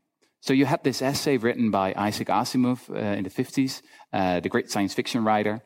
So 0.40 0.52
you 0.52 0.66
had 0.66 0.84
this 0.84 1.02
essay 1.02 1.36
written 1.36 1.70
by 1.70 1.92
Isaac 1.96 2.28
Asimov 2.28 2.88
uh, 2.90 3.16
in 3.16 3.24
the 3.24 3.30
50s, 3.30 3.82
uh, 4.12 4.40
the 4.40 4.48
great 4.48 4.70
science 4.70 4.94
fiction 4.94 5.24
writer. 5.24 5.62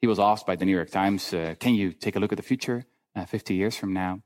He 0.00 0.06
was 0.06 0.18
asked 0.18 0.46
by 0.46 0.56
the 0.56 0.64
New 0.64 0.74
York 0.74 0.90
Times, 0.90 1.34
uh, 1.34 1.54
can 1.58 1.74
you 1.74 1.92
take 1.92 2.16
a 2.16 2.20
look 2.20 2.32
at 2.32 2.36
the 2.36 2.42
future 2.42 2.84
uh, 3.16 3.24
50 3.24 3.54
years 3.54 3.76
from 3.76 3.92
now? 3.92 4.22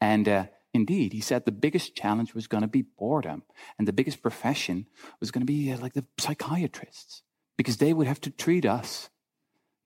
And 0.00 0.28
uh, 0.28 0.46
Indeed, 0.78 1.12
he 1.12 1.20
said 1.20 1.44
the 1.44 1.50
biggest 1.50 1.96
challenge 1.96 2.34
was 2.34 2.46
going 2.46 2.60
to 2.60 2.68
be 2.68 2.82
boredom, 2.82 3.42
and 3.76 3.88
the 3.88 3.92
biggest 3.92 4.22
profession 4.22 4.86
was 5.18 5.32
going 5.32 5.44
to 5.44 5.52
be 5.52 5.72
uh, 5.72 5.78
like 5.78 5.94
the 5.94 6.04
psychiatrists, 6.18 7.22
because 7.56 7.78
they 7.78 7.92
would 7.92 8.06
have 8.06 8.20
to 8.20 8.30
treat 8.30 8.64
us, 8.64 9.10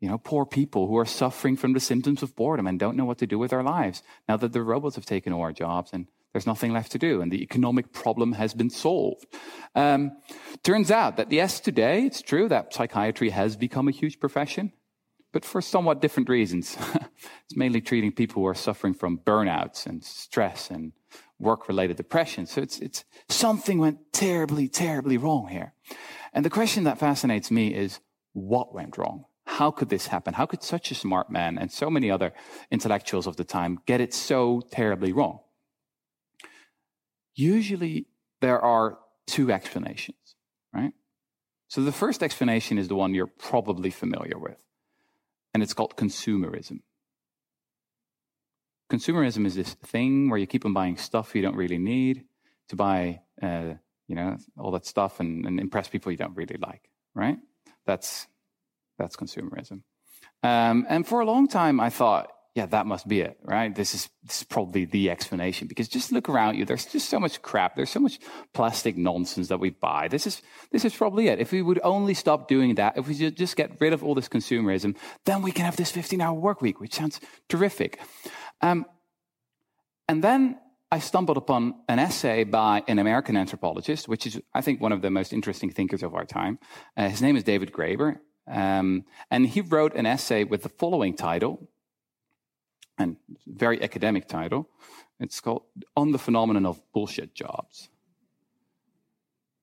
you 0.03 0.09
know, 0.11 0.19
poor 0.19 0.45
people 0.45 0.89
who 0.89 0.99
are 0.99 1.07
suffering 1.07 1.57
from 1.57 1.73
the 1.73 1.81
symptoms 1.81 2.23
of 2.23 2.37
boredom 2.37 2.67
and 2.67 2.79
don't 2.79 2.95
know 2.95 3.07
what 3.07 3.17
to 3.17 3.27
do 3.27 3.39
with 3.39 3.53
their 3.53 3.63
lives 3.63 4.03
now 4.29 4.37
that 4.37 4.53
the 4.53 4.61
robots 4.61 4.97
have 4.97 5.07
taken 5.07 5.33
our 5.33 5.51
jobs 5.51 5.95
and 5.95 6.09
there's 6.33 6.47
nothing 6.47 6.75
left 6.75 6.93
to 6.93 6.99
do, 6.99 7.23
and 7.23 7.33
the 7.33 7.43
economic 7.43 7.95
problem 7.95 8.33
has 8.33 8.53
been 8.53 8.69
solved. 8.69 9.25
Um, 9.75 10.11
turns 10.63 10.91
out 10.91 11.17
that 11.17 11.33
yes, 11.33 11.59
today 11.59 12.05
it's 12.05 12.21
true 12.21 12.51
that 12.51 12.75
psychiatry 12.75 13.31
has 13.31 13.57
become 13.57 13.89
a 13.89 13.93
huge 13.93 14.21
profession 14.21 14.73
but 15.33 15.45
for 15.45 15.63
somewhat 15.63 16.01
different 16.01 16.29
reasons. 16.29 16.77
it's 16.95 17.57
mainly 17.57 17.81
treating 17.81 18.13
people 18.13 18.43
who 18.43 18.47
are 18.47 18.55
suffering 18.55 18.95
from 18.95 19.19
burnouts 19.19 19.87
and 19.87 20.05
stress 20.05 20.71
and 20.71 20.93
work 21.39 21.69
related 21.69 21.97
depression. 21.97 22.47
So 22.47 22.61
it's, 22.61 22.79
it's 22.79 23.05
something 23.29 23.79
went 23.79 24.13
terribly, 24.13 24.69
terribly 24.69 25.17
wrong 25.17 25.49
here. 25.49 25.73
And 26.33 26.45
the 26.45 26.51
question 26.51 26.85
that 26.85 26.99
fascinates 26.99 27.51
me 27.51 27.75
is 27.75 28.01
what 28.33 28.75
went 28.75 28.97
wrong? 28.97 29.25
How 29.47 29.71
could 29.71 29.89
this 29.89 30.07
happen? 30.07 30.35
How 30.35 30.47
could 30.47 30.63
such 30.63 30.91
a 30.91 30.95
smart 30.95 31.31
man 31.31 31.59
and 31.59 31.71
so 31.73 31.91
many 31.91 32.11
other 32.11 32.33
intellectuals 32.71 33.27
of 33.27 33.37
the 33.37 33.45
time 33.45 33.81
get 33.87 34.01
it 34.01 34.15
so 34.15 34.63
terribly 34.71 35.13
wrong? 35.13 35.41
Usually 37.35 38.07
there 38.41 38.61
are 38.61 38.99
two 39.27 39.51
explanations, 39.51 40.37
right? 40.73 40.93
So 41.69 41.83
the 41.83 41.93
first 41.93 42.23
explanation 42.23 42.79
is 42.79 42.89
the 42.89 42.95
one 42.95 43.15
you're 43.15 43.27
probably 43.27 43.91
familiar 43.91 44.39
with 44.39 44.63
and 45.55 45.63
it's 45.63 45.75
called 45.75 45.97
consumerism. 45.97 46.81
Consumerism 48.91 49.47
is 49.47 49.55
this 49.55 49.75
thing 49.75 50.29
where 50.29 50.39
you 50.39 50.47
keep 50.47 50.67
on 50.67 50.73
buying 50.73 50.97
stuff 50.97 51.35
you 51.35 51.43
don't 51.43 51.57
really 51.57 51.79
need 51.79 52.25
to 52.69 52.77
buy, 52.77 53.21
uh, 53.43 53.75
you 54.07 54.15
know, 54.15 54.37
all 54.59 54.71
that 54.73 54.87
stuff 54.87 55.21
and, 55.21 55.47
and, 55.47 55.59
impress 55.61 55.89
people 55.89 56.13
you 56.13 56.19
don't 56.19 56.37
really 56.37 56.57
like, 56.57 56.91
right? 57.15 57.39
That's 57.87 58.27
that's 58.99 59.17
consumerism. 59.17 59.83
Um, 60.43 60.87
and 60.89 61.07
for 61.07 61.21
a 61.21 61.25
long 61.25 61.49
time, 61.49 61.81
I 61.81 61.91
thought 61.91 62.31
yeah, 62.55 62.67
that 62.67 62.85
must 62.85 63.09
be 63.09 63.21
it, 63.21 63.39
right? 63.43 63.75
This 63.75 63.95
is, 63.95 64.11
this 64.23 64.39
is 64.39 64.45
probably 64.45 64.85
the 64.85 65.09
explanation 65.09 65.69
because 65.69 65.89
just 65.89 66.13
look 66.13 66.29
around 66.29 66.57
you. 66.57 66.67
There's 66.67 66.85
just 66.85 67.09
so 67.09 67.19
much 67.19 67.41
crap. 67.41 67.77
There's 67.77 67.89
so 67.89 68.01
much 68.01 68.19
plastic 68.53 68.95
nonsense 68.97 69.49
that 69.49 69.59
we 69.59 69.71
buy. 69.71 70.09
This 70.09 70.27
is, 70.27 70.43
this 70.71 70.85
is 70.85 70.95
probably 70.95 71.29
it. 71.29 71.41
If 71.41 71.53
we 71.53 71.63
would 71.63 71.81
only 71.83 72.13
stop 72.13 72.49
doing 72.49 72.75
that, 72.75 72.99
if 72.99 73.09
we 73.09 73.31
just 73.31 73.57
get 73.57 73.81
rid 73.81 73.95
of 73.95 74.05
all 74.05 74.15
this 74.15 74.29
consumerism, 74.29 74.97
then 75.25 75.41
we 75.41 75.51
can 75.51 75.65
have 75.65 75.77
this 75.77 75.91
15 75.91 76.21
hour 76.21 76.39
work 76.39 76.61
week, 76.61 76.79
which 76.79 76.95
sounds 76.95 77.21
terrific. 77.49 77.99
Um, 78.61 78.85
and 80.07 80.23
then 80.23 80.59
I 80.91 80.99
stumbled 80.99 81.39
upon 81.39 81.77
an 81.89 81.99
essay 81.99 82.45
by 82.45 82.83
an 82.87 82.99
American 82.99 83.35
anthropologist, 83.35 84.09
which 84.09 84.27
is, 84.27 84.39
I 84.53 84.61
think, 84.61 84.79
one 84.79 84.93
of 84.93 85.01
the 85.01 85.11
most 85.11 85.33
interesting 85.33 85.71
thinkers 85.71 86.03
of 86.03 86.15
our 86.15 86.27
time. 86.27 86.59
Uh, 86.99 87.09
his 87.09 87.23
name 87.23 87.35
is 87.35 87.45
David 87.45 87.73
Graeber. 87.73 88.19
Um, 88.47 89.05
and 89.31 89.47
he 89.47 89.63
wrote 89.63 89.95
an 89.95 90.05
essay 90.05 90.45
with 90.45 90.65
the 90.65 90.69
following 90.69 91.15
title 91.15 91.71
and 92.99 93.17
very 93.47 93.83
academic 93.83 94.29
title. 94.29 94.69
It's 95.21 95.41
called 95.41 95.63
On 95.97 96.13
the 96.13 96.19
Phenomenon 96.19 96.67
of 96.67 96.81
Bullshit 96.93 97.35
Jobs. 97.35 97.89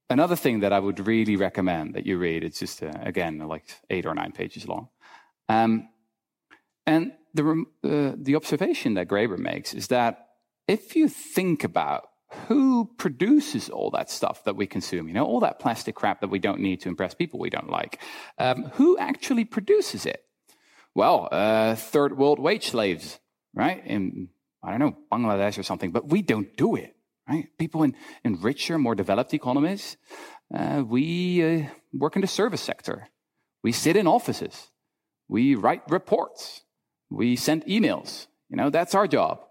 Another 0.10 0.36
thing 0.36 0.62
that 0.62 0.74
I 0.74 0.80
would 0.80 1.06
really 1.06 1.36
recommend 1.36 1.94
that 1.94 2.06
you 2.06 2.18
read, 2.18 2.44
it's 2.44 2.60
just, 2.60 2.82
uh, 2.82 2.92
again, 3.02 3.38
like 3.40 3.66
eight 3.90 4.06
or 4.06 4.16
nine 4.16 4.32
pages 4.32 4.68
long. 4.68 4.90
Um, 5.48 5.90
and 6.88 7.14
the, 7.34 7.66
uh, 7.84 8.16
the 8.18 8.36
observation 8.36 8.96
that 8.96 9.08
Graeber 9.08 9.38
makes 9.38 9.74
is 9.74 9.88
that 9.88 10.30
if 10.68 10.96
you 10.96 11.08
think 11.10 11.64
about 11.64 12.10
who 12.48 12.90
produces 12.98 13.70
all 13.70 13.92
that 13.92 14.10
stuff 14.10 14.44
that 14.44 14.56
we 14.56 14.68
consume, 14.68 15.08
you 15.08 15.14
know, 15.14 15.26
all 15.26 15.40
that 15.40 15.60
plastic 15.60 15.96
crap 15.96 16.22
that 16.22 16.30
we 16.30 16.40
don't 16.40 16.60
need 16.60 16.82
to 16.82 16.90
impress 16.90 17.14
people 17.14 17.40
we 17.40 17.50
don't 17.50 17.70
like, 17.70 18.00
um, 18.38 18.66
who 18.74 18.98
actually 18.98 19.46
produces 19.46 20.06
it? 20.06 20.24
Well, 20.96 21.28
uh, 21.32 21.76
third 21.76 22.18
world 22.18 22.40
wage 22.40 22.70
slaves, 22.70 23.20
right? 23.54 23.86
In, 23.86 24.30
I 24.64 24.72
don't 24.72 24.80
know, 24.80 24.98
Bangladesh 25.12 25.58
or 25.58 25.64
something, 25.64 25.92
but 25.92 26.10
we 26.10 26.22
don't 26.22 26.56
do 26.58 26.76
it, 26.76 26.96
right? 27.28 27.48
People 27.58 27.84
in, 27.84 27.96
in 28.24 28.42
richer, 28.42 28.78
more 28.78 28.96
developed 28.96 29.34
economies, 29.34 29.98
uh, 30.54 30.84
we 30.86 31.44
uh, 31.44 31.70
work 31.94 32.16
in 32.16 32.22
the 32.22 32.28
service 32.28 32.62
sector. 32.62 33.08
We 33.64 33.72
sit 33.72 33.96
in 33.96 34.08
offices. 34.08 34.72
We 35.28 35.56
write 35.56 35.84
reports. 35.90 36.62
We 37.10 37.36
send 37.36 37.66
emails. 37.66 38.28
You 38.50 38.58
know, 38.58 38.70
that's 38.70 38.96
our 38.96 39.08
job. 39.08 39.42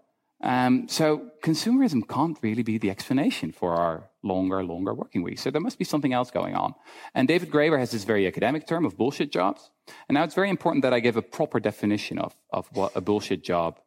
Um, 0.41 0.87
so 0.87 1.31
consumerism 1.43 2.07
can't 2.07 2.37
really 2.41 2.63
be 2.63 2.77
the 2.77 2.89
explanation 2.89 3.51
for 3.51 3.73
our 3.73 4.09
longer, 4.23 4.63
longer 4.63 4.93
working 4.93 5.21
weeks. 5.21 5.41
So 5.41 5.51
there 5.51 5.61
must 5.61 5.77
be 5.77 5.85
something 5.85 6.13
else 6.13 6.31
going 6.31 6.55
on. 6.55 6.75
And 7.13 7.27
David 7.27 7.51
Graeber 7.51 7.77
has 7.77 7.91
this 7.91 8.05
very 8.05 8.25
academic 8.25 8.65
term 8.65 8.85
of 8.85 8.97
bullshit 8.97 9.31
jobs. 9.31 9.69
And 10.07 10.15
now 10.15 10.23
it's 10.23 10.35
very 10.35 10.49
important 10.49 10.83
that 10.83 10.93
I 10.93 10.99
give 10.99 11.17
a 11.17 11.21
proper 11.21 11.59
definition 11.59 12.19
of, 12.19 12.35
of 12.51 12.67
what 12.73 12.95
a 12.95 13.01
bullshit 13.01 13.43
job 13.43 13.79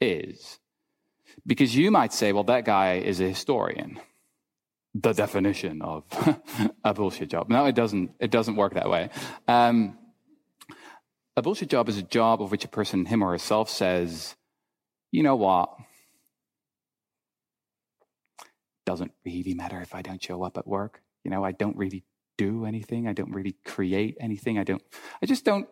is. 0.00 0.58
Because 1.46 1.76
you 1.76 1.90
might 1.90 2.12
say, 2.12 2.32
well, 2.32 2.44
that 2.44 2.64
guy 2.64 2.94
is 2.94 3.20
a 3.20 3.28
historian. 3.28 4.00
The 4.94 5.12
definition 5.12 5.82
of 5.82 6.04
a 6.84 6.92
bullshit 6.94 7.30
job. 7.30 7.48
No, 7.48 7.66
it 7.66 7.74
doesn't, 7.74 8.12
it 8.18 8.30
doesn't 8.30 8.56
work 8.56 8.74
that 8.74 8.90
way. 8.90 9.10
Um, 9.46 9.96
a 11.36 11.42
bullshit 11.42 11.70
job 11.70 11.88
is 11.88 11.96
a 11.96 12.02
job 12.02 12.42
of 12.42 12.50
which 12.50 12.64
a 12.64 12.68
person, 12.68 13.06
him 13.06 13.22
or 13.22 13.30
herself, 13.30 13.70
says, 13.70 14.34
you 15.12 15.22
know 15.22 15.36
what? 15.36 15.70
doesn't 18.90 19.12
really 19.24 19.54
matter 19.54 19.80
if 19.80 19.94
I 19.94 20.02
don't 20.02 20.20
show 20.20 20.42
up 20.42 20.58
at 20.58 20.66
work. 20.66 21.00
You 21.22 21.30
know, 21.30 21.44
I 21.44 21.52
don't 21.52 21.76
really 21.76 22.02
do 22.46 22.64
anything. 22.72 23.02
I 23.06 23.14
don't 23.18 23.34
really 23.38 23.56
create 23.74 24.14
anything. 24.26 24.54
I 24.62 24.64
don't, 24.64 24.82
I 25.22 25.26
just 25.26 25.44
don't 25.44 25.68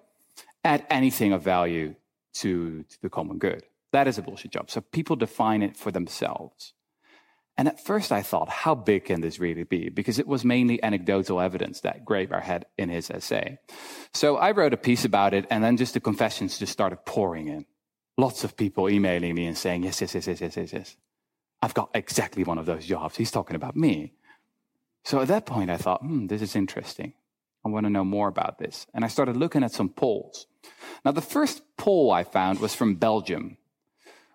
add 0.63 0.81
anything 1.01 1.33
of 1.33 1.41
value 1.43 1.95
to, 2.41 2.83
to 2.83 2.97
the 3.05 3.09
common 3.09 3.39
good. 3.39 3.63
That 3.93 4.07
is 4.07 4.19
a 4.19 4.23
bullshit 4.23 4.53
job. 4.57 4.71
So 4.71 4.81
people 4.81 5.17
define 5.17 5.63
it 5.63 5.75
for 5.83 5.91
themselves. 5.91 6.75
And 7.57 7.67
at 7.73 7.85
first 7.91 8.13
I 8.13 8.23
thought, 8.23 8.49
how 8.65 8.75
big 8.75 9.07
can 9.07 9.21
this 9.21 9.41
really 9.41 9.65
be? 9.65 9.89
Because 9.89 10.19
it 10.23 10.29
was 10.29 10.45
mainly 10.45 10.77
anecdotal 10.83 11.41
evidence 11.41 11.81
that 11.81 12.05
Graeber 12.05 12.43
had 12.43 12.67
in 12.77 12.89
his 12.91 13.11
essay. 13.11 13.59
So 14.13 14.37
I 14.37 14.51
wrote 14.53 14.75
a 14.75 14.85
piece 14.89 15.05
about 15.05 15.33
it, 15.35 15.45
and 15.51 15.65
then 15.65 15.77
just 15.77 15.95
the 15.95 16.01
confessions 16.01 16.59
just 16.59 16.73
started 16.73 16.99
pouring 17.05 17.49
in. 17.49 17.65
Lots 18.17 18.45
of 18.45 18.57
people 18.57 18.91
emailing 18.91 19.35
me 19.35 19.47
and 19.47 19.59
saying, 19.59 19.85
yes, 19.85 20.01
yes, 20.01 20.15
yes, 20.15 20.27
yes, 20.29 20.41
yes, 20.41 20.57
yes, 20.57 20.73
yes. 20.73 20.97
I've 21.63 21.75
got 21.75 21.89
exactly 21.95 22.45
one 22.45 22.59
of 22.59 22.67
those 22.67 22.87
jobs. 22.87 23.17
He's 23.17 23.33
talking 23.33 23.57
about 23.57 23.75
me. 23.75 24.13
So 25.09 25.23
at 25.23 25.29
that 25.29 25.47
point, 25.47 25.71
I 25.71 25.79
thought, 25.79 26.03
hmm, 26.03 26.27
this 26.27 26.43
is 26.43 26.55
interesting. 26.55 27.15
I 27.65 27.71
want 27.71 27.87
to 27.87 27.91
know 27.91 28.05
more 28.05 28.29
about 28.29 28.59
this. 28.59 28.87
And 28.93 29.07
I 29.07 29.09
started 29.09 29.39
looking 29.39 29.65
at 29.65 29.73
some 29.73 29.89
polls. 29.89 30.47
Now, 31.03 31.13
the 31.13 31.23
first 31.23 31.63
poll 31.79 32.11
I 32.11 32.25
found 32.25 32.61
was 32.61 32.75
from 32.75 32.97
Belgium, 32.97 33.57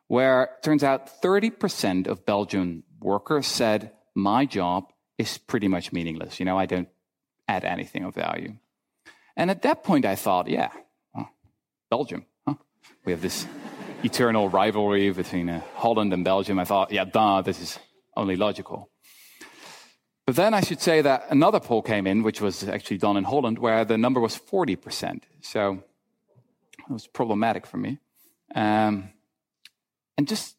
where 0.08 0.46
it 0.46 0.64
turns 0.64 0.84
out 0.84 1.22
30% 1.22 2.08
of 2.08 2.26
Belgian 2.26 2.82
workers 3.00 3.46
said, 3.46 3.92
my 4.16 4.48
job 4.48 4.92
is 5.20 5.38
pretty 5.38 5.68
much 5.68 5.94
meaningless. 5.94 6.40
You 6.40 6.48
know, 6.48 6.58
I 6.58 6.66
don't 6.66 6.90
add 7.48 7.66
anything 7.66 8.04
of 8.04 8.16
value. 8.16 8.58
And 9.38 9.52
at 9.52 9.62
that 9.62 9.84
point, 9.84 10.06
I 10.06 10.16
thought, 10.16 10.48
yeah, 10.48 10.72
well, 11.14 11.30
Belgium, 11.92 12.26
huh? 12.48 12.56
We 13.06 13.12
have 13.12 13.22
this 13.22 13.46
eternal 14.04 14.50
rivalry 14.50 15.12
between 15.12 15.52
uh, 15.52 15.62
Holland 15.76 16.14
and 16.14 16.26
Belgium, 16.26 16.58
I 16.58 16.66
thought, 16.66 16.92
yeah, 16.92 17.06
duh, 17.06 17.44
this 17.44 17.62
is 17.62 17.78
only 18.18 18.36
logical. 18.36 18.90
But 20.26 20.36
then 20.36 20.54
I 20.54 20.62
should 20.62 20.82
say 20.82 21.02
that 21.02 21.26
another 21.30 21.60
poll 21.60 21.82
came 21.82 22.08
in, 22.08 22.24
which 22.24 22.40
was 22.40 22.64
actually 22.64 22.98
done 22.98 23.18
in 23.18 23.26
Holland, 23.26 23.60
where 23.60 23.84
the 23.84 23.98
number 23.98 24.22
was 24.22 24.38
40%. 24.38 25.24
So 25.42 25.84
it 26.80 26.90
was 26.90 27.08
problematic 27.08 27.66
for 27.66 27.78
me. 27.78 28.00
Um, 28.56 29.10
and 30.18 30.28
just 30.28 30.56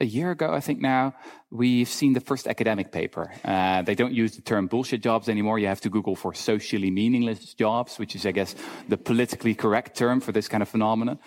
a 0.00 0.04
year 0.04 0.30
ago, 0.30 0.52
I 0.52 0.60
think 0.60 0.80
now, 0.80 1.14
we've 1.50 1.88
seen 1.88 2.12
the 2.12 2.20
first 2.20 2.46
academic 2.46 2.92
paper. 2.92 3.32
Uh, 3.44 3.82
they 3.82 3.94
don't 3.94 4.12
use 4.12 4.36
the 4.36 4.42
term 4.42 4.66
bullshit 4.66 5.02
jobs 5.02 5.28
anymore. 5.28 5.58
You 5.58 5.68
have 5.68 5.80
to 5.82 5.90
Google 5.90 6.16
for 6.16 6.34
socially 6.34 6.90
meaningless 6.90 7.54
jobs, 7.54 7.98
which 7.98 8.14
is, 8.16 8.26
I 8.26 8.32
guess, 8.32 8.54
the 8.88 8.96
politically 8.96 9.54
correct 9.54 9.96
term 9.96 10.20
for 10.20 10.32
this 10.32 10.48
kind 10.48 10.62
of 10.62 10.68
phenomenon. 10.68 11.18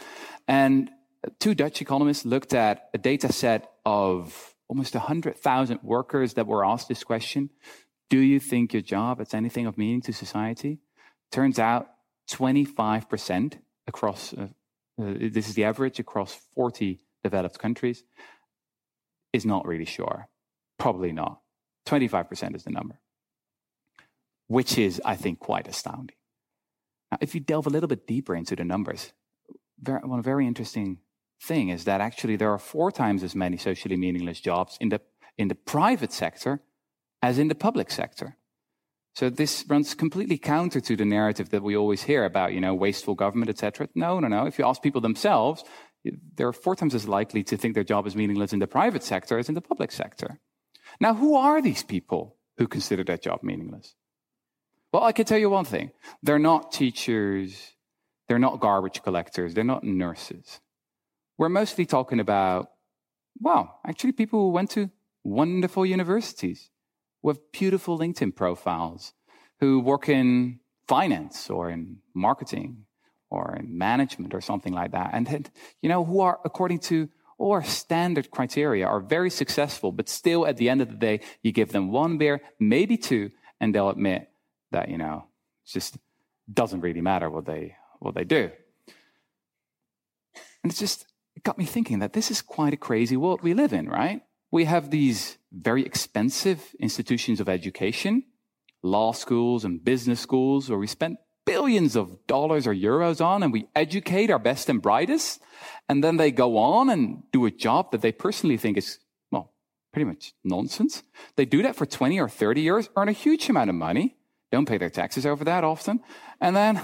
And 0.47 0.91
two 1.39 1.55
Dutch 1.55 1.81
economists 1.81 2.25
looked 2.25 2.53
at 2.53 2.89
a 2.93 2.97
data 2.97 3.31
set 3.31 3.71
of 3.85 4.54
almost 4.67 4.93
100,000 4.93 5.79
workers 5.83 6.33
that 6.33 6.47
were 6.47 6.65
asked 6.65 6.87
this 6.87 7.03
question 7.03 7.49
Do 8.09 8.19
you 8.19 8.39
think 8.39 8.73
your 8.73 8.81
job 8.81 9.21
is 9.21 9.33
anything 9.33 9.65
of 9.65 9.77
meaning 9.77 10.01
to 10.01 10.13
society? 10.13 10.79
Turns 11.31 11.59
out 11.59 11.87
25% 12.29 13.59
across, 13.87 14.33
uh, 14.33 14.47
uh, 15.01 15.13
this 15.31 15.47
is 15.47 15.55
the 15.55 15.63
average 15.63 15.99
across 15.99 16.33
40 16.55 17.01
developed 17.23 17.59
countries, 17.59 18.03
is 19.33 19.45
not 19.45 19.65
really 19.65 19.85
sure. 19.85 20.27
Probably 20.77 21.11
not. 21.11 21.41
25% 21.85 22.55
is 22.55 22.63
the 22.63 22.71
number, 22.71 22.99
which 24.47 24.77
is, 24.77 25.01
I 25.05 25.15
think, 25.15 25.39
quite 25.39 25.67
astounding. 25.67 26.15
Now, 27.11 27.19
if 27.21 27.35
you 27.35 27.41
delve 27.41 27.67
a 27.67 27.69
little 27.69 27.87
bit 27.87 28.07
deeper 28.07 28.35
into 28.35 28.55
the 28.55 28.63
numbers, 28.63 29.13
very, 29.79 29.99
one 30.01 30.21
very 30.21 30.47
interesting 30.47 30.99
thing 31.41 31.69
is 31.69 31.85
that 31.85 32.01
actually 32.01 32.35
there 32.35 32.51
are 32.51 32.57
four 32.57 32.91
times 32.91 33.23
as 33.23 33.35
many 33.35 33.57
socially 33.57 33.97
meaningless 33.97 34.39
jobs 34.39 34.77
in 34.79 34.89
the, 34.89 35.01
in 35.37 35.47
the 35.47 35.55
private 35.55 36.11
sector 36.11 36.61
as 37.21 37.37
in 37.39 37.47
the 37.47 37.55
public 37.55 37.91
sector. 37.91 38.37
So 39.15 39.29
this 39.29 39.63
runs 39.69 39.93
completely 39.93 40.37
counter 40.37 40.81
to 40.81 40.95
the 40.95 41.05
narrative 41.05 41.49
that 41.49 41.63
we 41.63 41.77
always 41.77 42.03
hear 42.03 42.25
about, 42.25 42.51
you 42.51 42.59
know, 42.59 42.73
wasteful 42.73 43.15
government, 43.15 43.49
etc. 43.49 43.87
No, 43.95 44.19
no, 44.19 44.27
no. 44.27 44.45
If 44.45 44.59
you 44.59 44.65
ask 44.65 44.81
people 44.81 44.99
themselves, 44.99 45.63
they're 46.35 46.51
four 46.51 46.75
times 46.75 46.93
as 46.93 47.07
likely 47.07 47.41
to 47.43 47.55
think 47.55 47.75
their 47.75 47.85
job 47.85 48.05
is 48.07 48.15
meaningless 48.15 48.51
in 48.51 48.59
the 48.59 48.67
private 48.67 49.03
sector 49.03 49.39
as 49.39 49.47
in 49.47 49.55
the 49.55 49.61
public 49.61 49.91
sector. 49.91 50.39
Now, 50.99 51.13
who 51.13 51.35
are 51.35 51.61
these 51.61 51.81
people 51.81 52.35
who 52.57 52.67
consider 52.67 53.03
their 53.03 53.17
job 53.17 53.41
meaningless? 53.41 53.95
Well, 54.91 55.03
I 55.03 55.13
can 55.13 55.25
tell 55.25 55.39
you 55.39 55.49
one 55.49 55.65
thing. 55.65 55.91
They're 56.21 56.37
not 56.37 56.73
teachers. 56.73 57.73
They're 58.27 58.39
not 58.39 58.59
garbage 58.59 59.01
collectors. 59.01 59.53
They're 59.53 59.63
not 59.63 59.83
nurses 59.83 60.59
we're 61.37 61.49
mostly 61.49 61.85
talking 61.85 62.19
about, 62.19 62.71
well, 63.39 63.79
actually 63.85 64.13
people 64.13 64.39
who 64.39 64.51
went 64.51 64.69
to 64.71 64.89
wonderful 65.23 65.85
universities 65.85 66.69
with 67.21 67.51
beautiful 67.51 67.97
LinkedIn 67.97 68.35
profiles, 68.35 69.13
who 69.59 69.79
work 69.79 70.07
in 70.07 70.59
finance 70.87 71.49
or 71.49 71.69
in 71.69 71.97
marketing 72.13 72.85
or 73.29 73.55
in 73.55 73.77
management 73.77 74.33
or 74.33 74.41
something 74.41 74.73
like 74.73 74.91
that. 74.91 75.09
And, 75.13 75.49
you 75.81 75.89
know, 75.89 76.05
who 76.05 76.19
are, 76.21 76.39
according 76.45 76.79
to 76.79 77.09
our 77.41 77.63
standard 77.63 78.31
criteria, 78.31 78.85
are 78.85 78.99
very 78.99 79.29
successful, 79.29 79.91
but 79.91 80.07
still 80.07 80.45
at 80.45 80.57
the 80.57 80.69
end 80.69 80.81
of 80.81 80.89
the 80.89 80.95
day, 80.95 81.19
you 81.41 81.51
give 81.51 81.71
them 81.71 81.91
one 81.91 82.17
beer, 82.17 82.41
maybe 82.59 82.97
two, 82.97 83.31
and 83.59 83.73
they'll 83.73 83.89
admit 83.89 84.29
that, 84.71 84.89
you 84.89 84.97
know, 84.97 85.25
it 85.65 85.71
just 85.71 85.97
doesn't 86.53 86.81
really 86.81 87.01
matter 87.01 87.29
what 87.29 87.45
they, 87.45 87.75
what 87.99 88.13
they 88.13 88.23
do. 88.23 88.51
And 90.63 90.71
it's 90.71 90.79
just, 90.79 91.05
it 91.35 91.43
got 91.43 91.57
me 91.57 91.65
thinking 91.65 91.99
that 91.99 92.13
this 92.13 92.31
is 92.31 92.41
quite 92.41 92.73
a 92.73 92.77
crazy 92.77 93.17
world 93.17 93.41
we 93.41 93.53
live 93.53 93.73
in, 93.73 93.89
right? 93.89 94.21
We 94.51 94.65
have 94.65 94.89
these 94.89 95.37
very 95.51 95.85
expensive 95.85 96.73
institutions 96.79 97.39
of 97.39 97.49
education, 97.49 98.23
law 98.81 99.11
schools 99.11 99.65
and 99.65 99.83
business 99.83 100.19
schools, 100.19 100.69
where 100.69 100.79
we 100.79 100.87
spend 100.87 101.17
billions 101.45 101.95
of 101.95 102.25
dollars 102.27 102.65
or 102.65 102.73
euros 102.73 103.23
on 103.23 103.43
and 103.43 103.53
we 103.53 103.67
educate 103.75 104.31
our 104.31 104.39
best 104.39 104.69
and 104.69 104.81
brightest. 104.81 105.41
And 105.87 106.03
then 106.03 106.17
they 106.17 106.31
go 106.31 106.57
on 106.57 106.89
and 106.89 107.23
do 107.31 107.45
a 107.45 107.51
job 107.51 107.91
that 107.91 108.01
they 108.01 108.11
personally 108.11 108.57
think 108.57 108.77
is, 108.77 108.99
well, 109.31 109.53
pretty 109.93 110.05
much 110.05 110.33
nonsense. 110.43 111.03
They 111.35 111.45
do 111.45 111.61
that 111.63 111.75
for 111.75 111.85
20 111.85 112.19
or 112.19 112.29
30 112.29 112.61
years, 112.61 112.89
earn 112.95 113.09
a 113.09 113.13
huge 113.13 113.49
amount 113.49 113.69
of 113.69 113.75
money, 113.75 114.15
don't 114.51 114.67
pay 114.67 114.77
their 114.77 114.89
taxes 114.89 115.25
over 115.25 115.43
that 115.43 115.63
often. 115.63 115.99
And 116.41 116.55
then, 116.55 116.81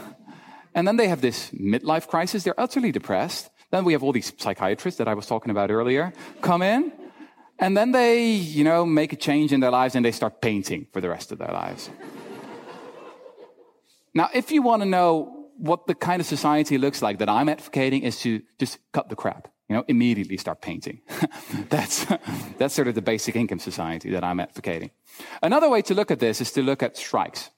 and 0.75 0.87
then 0.87 0.97
they 0.97 1.07
have 1.07 1.21
this 1.21 1.51
midlife 1.51 2.07
crisis. 2.07 2.43
They're 2.43 2.59
utterly 2.59 2.91
depressed. 2.91 3.49
Then 3.71 3.85
we 3.85 3.93
have 3.93 4.03
all 4.03 4.11
these 4.11 4.33
psychiatrists 4.37 4.97
that 4.97 5.07
I 5.07 5.13
was 5.13 5.25
talking 5.25 5.49
about 5.49 5.71
earlier 5.71 6.13
come 6.41 6.61
in, 6.61 6.91
and 7.57 7.75
then 7.75 7.91
they, 7.91 8.25
you 8.25 8.63
know, 8.63 8.85
make 8.85 9.13
a 9.13 9.15
change 9.15 9.53
in 9.53 9.59
their 9.59 9.71
lives 9.71 9.95
and 9.95 10.03
they 10.03 10.11
start 10.11 10.41
painting 10.41 10.87
for 10.91 11.01
the 11.01 11.09
rest 11.09 11.31
of 11.31 11.37
their 11.37 11.51
lives. 11.51 11.89
now, 14.13 14.29
if 14.33 14.51
you 14.51 14.61
want 14.61 14.81
to 14.81 14.87
know 14.87 15.41
what 15.57 15.85
the 15.85 15.93
kind 15.95 16.19
of 16.19 16.25
society 16.25 16.77
looks 16.79 17.01
like 17.03 17.19
that 17.19 17.29
I'm 17.29 17.47
advocating 17.47 18.01
is 18.01 18.19
to 18.21 18.41
just 18.57 18.79
cut 18.91 19.09
the 19.09 19.15
crap. 19.15 19.47
you 19.69 19.75
know, 19.75 19.85
immediately 19.87 20.35
start 20.37 20.59
painting. 20.61 20.99
that's, 21.69 22.05
that's 22.57 22.73
sort 22.73 22.87
of 22.87 22.95
the 22.95 23.01
basic 23.01 23.35
income 23.35 23.59
society 23.59 24.09
that 24.09 24.23
I'm 24.23 24.39
advocating. 24.39 24.89
Another 25.41 25.69
way 25.69 25.81
to 25.83 25.93
look 25.93 26.11
at 26.11 26.19
this 26.19 26.41
is 26.41 26.51
to 26.53 26.63
look 26.63 26.83
at 26.83 26.97
strikes. 26.97 27.51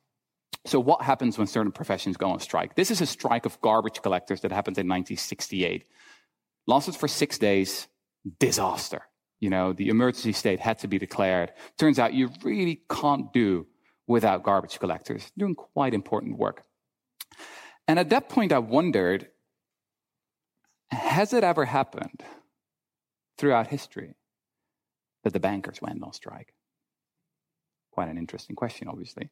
So 0.65 0.79
what 0.79 1.01
happens 1.01 1.37
when 1.37 1.47
certain 1.47 1.71
professions 1.71 2.17
go 2.17 2.29
on 2.29 2.39
strike? 2.39 2.75
This 2.75 2.91
is 2.91 3.01
a 3.01 3.05
strike 3.05 3.45
of 3.45 3.59
garbage 3.61 4.01
collectors 4.01 4.41
that 4.41 4.51
happened 4.51 4.77
in 4.77 4.87
1968. 4.87 5.85
Lasted 6.67 6.95
for 6.95 7.07
six 7.07 7.37
days, 7.37 7.87
disaster. 8.39 9.01
You 9.39 9.49
know, 9.49 9.73
the 9.73 9.89
emergency 9.89 10.31
state 10.31 10.59
had 10.59 10.79
to 10.79 10.87
be 10.87 10.97
declared. 10.97 11.51
Turns 11.77 11.99
out 11.99 12.13
you 12.13 12.29
really 12.43 12.81
can't 12.89 13.33
do 13.33 13.67
without 14.07 14.43
garbage 14.43 14.79
collectors 14.79 15.31
doing 15.37 15.55
quite 15.55 15.93
important 15.93 16.37
work. 16.37 16.63
And 17.87 17.99
at 17.99 18.09
that 18.09 18.29
point, 18.29 18.51
I 18.53 18.59
wondered 18.59 19.27
has 20.91 21.33
it 21.33 21.43
ever 21.43 21.65
happened 21.65 22.23
throughout 23.37 23.67
history 23.67 24.15
that 25.23 25.33
the 25.33 25.39
bankers 25.39 25.81
went 25.81 26.03
on 26.03 26.13
strike? 26.13 26.53
Quite 27.91 28.09
an 28.09 28.17
interesting 28.17 28.55
question, 28.55 28.87
obviously. 28.87 29.29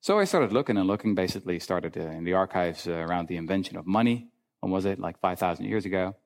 So 0.00 0.18
I 0.18 0.24
started 0.24 0.52
looking 0.52 0.76
and 0.76 0.86
looking, 0.86 1.14
basically 1.14 1.58
started 1.58 1.96
uh, 1.96 2.02
in 2.02 2.24
the 2.24 2.34
archives 2.34 2.86
uh, 2.86 2.92
around 2.92 3.28
the 3.28 3.36
invention 3.36 3.76
of 3.76 3.86
money. 3.86 4.28
When 4.60 4.70
was 4.70 4.84
it? 4.84 4.98
Like 4.98 5.18
5,000 5.20 5.64
years 5.64 5.86
ago. 5.86 6.16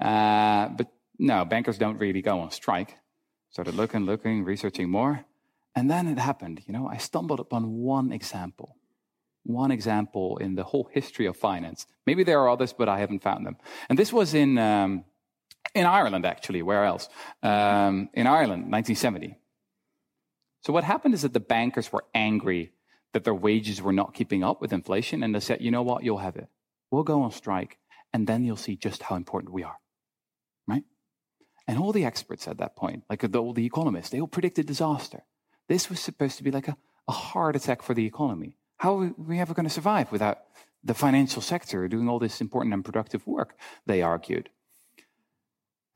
Uh, 0.00 0.68
but 0.68 0.92
no, 1.18 1.44
bankers 1.44 1.78
don't 1.78 1.98
really 1.98 2.22
go 2.22 2.40
on 2.40 2.50
strike. 2.50 2.96
Started 3.50 3.74
looking, 3.74 4.04
looking, 4.04 4.44
researching 4.44 4.90
more. 4.90 5.24
And 5.74 5.90
then 5.90 6.08
it 6.08 6.18
happened. 6.18 6.62
You 6.66 6.72
know, 6.72 6.88
I 6.88 6.96
stumbled 6.96 7.40
upon 7.40 7.72
one 7.72 8.12
example. 8.12 8.76
One 9.44 9.70
example 9.70 10.38
in 10.38 10.54
the 10.54 10.64
whole 10.64 10.88
history 10.92 11.26
of 11.26 11.36
finance. 11.36 11.86
Maybe 12.06 12.24
there 12.24 12.40
are 12.40 12.48
others, 12.48 12.72
but 12.72 12.88
I 12.88 12.98
haven't 12.98 13.22
found 13.22 13.46
them. 13.46 13.56
And 13.88 13.98
this 13.98 14.12
was 14.12 14.34
in, 14.34 14.58
um, 14.58 15.04
in 15.74 15.86
Ireland, 15.86 16.26
actually. 16.26 16.62
Where 16.62 16.84
else? 16.84 17.08
Um, 17.42 18.08
in 18.14 18.26
Ireland, 18.26 18.70
1970. 18.72 19.38
So 20.62 20.72
what 20.72 20.84
happened 20.84 21.14
is 21.14 21.22
that 21.22 21.32
the 21.32 21.40
bankers 21.40 21.92
were 21.92 22.04
angry 22.14 22.72
that 23.12 23.24
their 23.24 23.34
wages 23.34 23.80
were 23.80 23.92
not 23.92 24.14
keeping 24.14 24.42
up 24.42 24.60
with 24.60 24.72
inflation. 24.72 25.22
And 25.22 25.34
they 25.34 25.40
said, 25.40 25.60
you 25.60 25.70
know 25.70 25.82
what? 25.82 26.04
You'll 26.04 26.18
have 26.18 26.36
it. 26.36 26.48
We'll 26.90 27.04
go 27.04 27.22
on 27.22 27.30
strike. 27.30 27.78
And 28.12 28.26
then 28.26 28.44
you'll 28.44 28.56
see 28.56 28.76
just 28.76 29.04
how 29.04 29.16
important 29.16 29.52
we 29.52 29.62
are. 29.62 29.78
And 31.66 31.78
all 31.78 31.92
the 31.92 32.04
experts 32.04 32.46
at 32.46 32.58
that 32.58 32.76
point, 32.76 33.04
like 33.10 33.20
the, 33.20 33.38
all 33.38 33.52
the 33.52 33.66
economists, 33.66 34.10
they 34.10 34.20
all 34.20 34.28
predicted 34.28 34.66
disaster. 34.66 35.22
This 35.68 35.90
was 35.90 35.98
supposed 35.98 36.38
to 36.38 36.44
be 36.44 36.50
like 36.50 36.68
a, 36.68 36.76
a 37.08 37.12
heart 37.12 37.56
attack 37.56 37.82
for 37.82 37.94
the 37.94 38.06
economy. 38.06 38.56
How 38.78 39.00
are 39.00 39.14
we 39.16 39.40
ever 39.40 39.54
going 39.54 39.66
to 39.66 39.72
survive 39.72 40.12
without 40.12 40.38
the 40.84 40.94
financial 40.94 41.42
sector 41.42 41.88
doing 41.88 42.08
all 42.08 42.18
this 42.18 42.40
important 42.40 42.72
and 42.74 42.84
productive 42.84 43.26
work? 43.26 43.58
They 43.86 44.02
argued. 44.02 44.50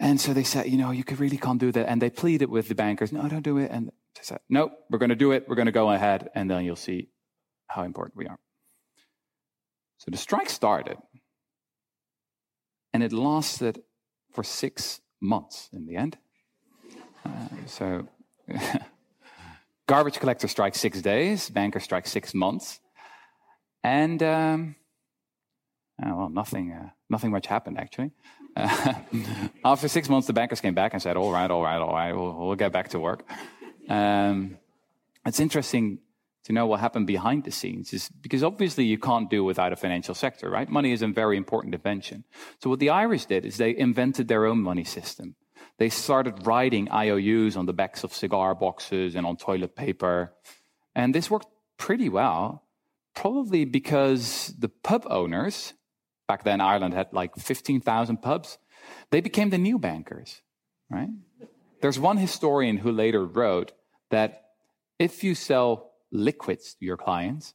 And 0.00 0.20
so 0.20 0.32
they 0.32 0.44
said, 0.44 0.66
you 0.66 0.78
know, 0.78 0.90
you 0.90 1.04
could 1.04 1.20
really 1.20 1.36
can't 1.36 1.60
do 1.60 1.70
that. 1.72 1.88
And 1.88 2.00
they 2.00 2.10
pleaded 2.10 2.48
with 2.48 2.68
the 2.68 2.74
bankers, 2.74 3.12
no, 3.12 3.28
don't 3.28 3.42
do 3.42 3.58
it. 3.58 3.70
And 3.70 3.88
they 3.88 4.22
said, 4.22 4.40
no, 4.48 4.70
we're 4.88 4.98
going 4.98 5.10
to 5.10 5.14
do 5.14 5.32
it. 5.32 5.44
We're 5.46 5.56
going 5.56 5.66
to 5.66 5.72
go 5.72 5.90
ahead. 5.90 6.30
And 6.34 6.50
then 6.50 6.64
you'll 6.64 6.74
see 6.74 7.10
how 7.66 7.82
important 7.82 8.16
we 8.16 8.26
are. 8.26 8.38
So 9.98 10.10
the 10.10 10.16
strike 10.16 10.48
started. 10.48 10.96
And 12.92 13.02
it 13.02 13.12
lasted 13.12 13.82
for 14.32 14.42
six 14.42 15.00
months 15.20 15.68
in 15.72 15.86
the 15.86 15.96
end. 15.96 16.18
Uh, 17.24 17.30
so 17.66 18.08
garbage 19.86 20.18
collector 20.18 20.48
strikes 20.48 20.80
six 20.80 21.00
days, 21.02 21.50
banker 21.50 21.80
strikes 21.80 22.10
six 22.10 22.34
months. 22.34 22.80
And, 23.82 24.22
um, 24.22 24.76
uh, 26.02 26.12
well, 26.14 26.28
nothing, 26.28 26.72
uh, 26.72 26.90
nothing 27.08 27.30
much 27.30 27.46
happened 27.46 27.78
actually. 27.78 28.12
Uh, 28.56 28.94
after 29.64 29.88
six 29.88 30.08
months, 30.08 30.26
the 30.26 30.32
bankers 30.32 30.60
came 30.60 30.74
back 30.74 30.92
and 30.92 31.02
said, 31.02 31.16
all 31.16 31.30
right, 31.30 31.50
all 31.50 31.62
right, 31.62 31.80
all 31.80 31.92
right, 31.92 32.12
we'll, 32.12 32.34
we'll 32.34 32.56
get 32.56 32.72
back 32.72 32.88
to 32.90 32.98
work. 32.98 33.24
Um, 33.88 34.58
it's 35.26 35.40
interesting 35.40 35.98
to 36.44 36.52
know 36.52 36.66
what 36.66 36.80
happened 36.80 37.06
behind 37.06 37.44
the 37.44 37.50
scenes 37.50 37.92
is 37.92 38.08
because 38.08 38.42
obviously 38.42 38.84
you 38.84 38.98
can't 38.98 39.28
do 39.28 39.44
without 39.44 39.72
a 39.72 39.76
financial 39.76 40.14
sector, 40.14 40.48
right? 40.50 40.68
Money 40.68 40.92
is 40.92 41.02
a 41.02 41.08
very 41.08 41.36
important 41.36 41.74
invention. 41.74 42.24
So 42.62 42.70
what 42.70 42.78
the 42.78 42.90
Irish 42.90 43.26
did 43.26 43.44
is 43.44 43.56
they 43.56 43.76
invented 43.76 44.28
their 44.28 44.46
own 44.46 44.62
money 44.62 44.84
system. 44.84 45.36
They 45.78 45.88
started 45.88 46.46
writing 46.46 46.88
IOUs 46.90 47.56
on 47.56 47.66
the 47.66 47.72
backs 47.72 48.04
of 48.04 48.14
cigar 48.14 48.54
boxes 48.54 49.14
and 49.14 49.26
on 49.26 49.36
toilet 49.36 49.76
paper. 49.76 50.34
And 50.94 51.14
this 51.14 51.30
worked 51.30 51.48
pretty 51.78 52.08
well, 52.08 52.64
probably 53.14 53.64
because 53.64 54.54
the 54.58 54.68
pub 54.68 55.06
owners, 55.08 55.74
back 56.28 56.44
then 56.44 56.60
Ireland 56.60 56.94
had 56.94 57.12
like 57.12 57.36
15,000 57.36 58.18
pubs, 58.18 58.58
they 59.10 59.20
became 59.20 59.50
the 59.50 59.58
new 59.58 59.78
bankers, 59.78 60.42
right? 60.90 61.08
There's 61.80 61.98
one 61.98 62.18
historian 62.18 62.78
who 62.78 62.92
later 62.92 63.24
wrote 63.24 63.72
that 64.10 64.44
if 64.98 65.24
you 65.24 65.34
sell 65.34 65.89
liquids 66.12 66.76
your 66.80 66.96
clients, 66.96 67.54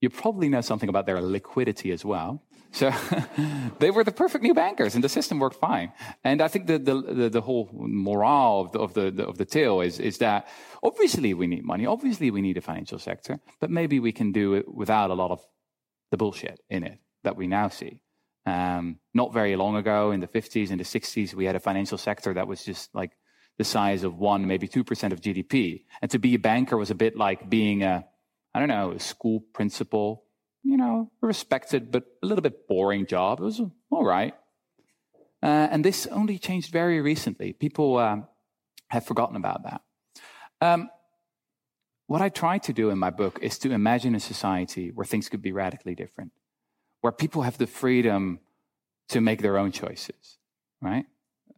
you 0.00 0.10
probably 0.10 0.48
know 0.48 0.60
something 0.60 0.88
about 0.88 1.06
their 1.06 1.20
liquidity 1.20 1.90
as 1.90 2.04
well. 2.04 2.42
So 2.72 2.92
they 3.78 3.90
were 3.90 4.04
the 4.04 4.12
perfect 4.12 4.42
new 4.42 4.52
bankers, 4.52 4.94
and 4.94 5.02
the 5.02 5.08
system 5.08 5.38
worked 5.38 5.56
fine. 5.56 5.92
And 6.24 6.42
I 6.42 6.48
think 6.48 6.66
the 6.66 6.78
the, 6.78 7.30
the, 7.30 7.40
whole 7.40 7.70
morale 7.72 8.60
of 8.60 8.72
the, 8.72 8.80
of 8.80 8.94
the 9.16 9.26
of 9.26 9.38
the 9.38 9.44
tale 9.44 9.80
is 9.80 10.00
is 10.00 10.18
that 10.18 10.48
obviously 10.82 11.34
we 11.34 11.46
need 11.46 11.64
money, 11.64 11.86
obviously 11.86 12.30
we 12.30 12.42
need 12.42 12.56
a 12.56 12.60
financial 12.60 12.98
sector, 12.98 13.40
but 13.60 13.70
maybe 13.70 14.00
we 14.00 14.12
can 14.12 14.32
do 14.32 14.54
it 14.54 14.66
without 14.82 15.10
a 15.10 15.14
lot 15.14 15.30
of 15.30 15.40
the 16.10 16.16
bullshit 16.16 16.60
in 16.68 16.82
it 16.84 16.98
that 17.22 17.36
we 17.36 17.46
now 17.46 17.68
see. 17.68 18.00
Um, 18.46 18.98
not 19.14 19.32
very 19.32 19.56
long 19.56 19.76
ago, 19.76 20.10
in 20.10 20.20
the 20.20 20.28
50s 20.28 20.70
and 20.70 20.78
the 20.78 20.84
60s, 20.84 21.32
we 21.32 21.46
had 21.46 21.56
a 21.56 21.60
financial 21.60 21.96
sector 21.96 22.34
that 22.34 22.46
was 22.46 22.62
just 22.62 22.94
like 22.94 23.12
the 23.58 23.64
size 23.64 24.02
of 24.02 24.18
one, 24.18 24.46
maybe 24.46 24.66
2% 24.66 25.12
of 25.12 25.20
GDP. 25.20 25.84
And 26.02 26.10
to 26.10 26.18
be 26.18 26.34
a 26.34 26.38
banker 26.38 26.76
was 26.76 26.90
a 26.90 26.94
bit 26.94 27.16
like 27.16 27.48
being 27.48 27.82
a, 27.82 28.04
I 28.52 28.58
don't 28.58 28.68
know, 28.68 28.92
a 28.92 28.98
school 28.98 29.40
principal, 29.52 30.24
you 30.62 30.76
know, 30.76 31.10
a 31.22 31.26
respected 31.26 31.92
but 31.92 32.04
a 32.22 32.26
little 32.26 32.42
bit 32.42 32.66
boring 32.66 33.06
job. 33.06 33.40
It 33.40 33.44
was 33.44 33.60
all 33.90 34.04
right. 34.04 34.34
Uh, 35.42 35.68
and 35.70 35.84
this 35.84 36.06
only 36.06 36.38
changed 36.38 36.72
very 36.72 37.00
recently. 37.00 37.52
People 37.52 37.98
um, 37.98 38.26
have 38.88 39.04
forgotten 39.04 39.36
about 39.36 39.62
that. 39.64 39.82
Um, 40.60 40.88
what 42.06 42.22
I 42.22 42.28
try 42.28 42.58
to 42.58 42.72
do 42.72 42.90
in 42.90 42.98
my 42.98 43.10
book 43.10 43.38
is 43.42 43.58
to 43.58 43.72
imagine 43.72 44.14
a 44.14 44.20
society 44.20 44.90
where 44.90 45.04
things 45.04 45.28
could 45.28 45.42
be 45.42 45.52
radically 45.52 45.94
different, 45.94 46.32
where 47.00 47.12
people 47.12 47.42
have 47.42 47.58
the 47.58 47.66
freedom 47.66 48.40
to 49.08 49.20
make 49.20 49.42
their 49.42 49.58
own 49.58 49.72
choices, 49.72 50.38
right? 50.80 51.06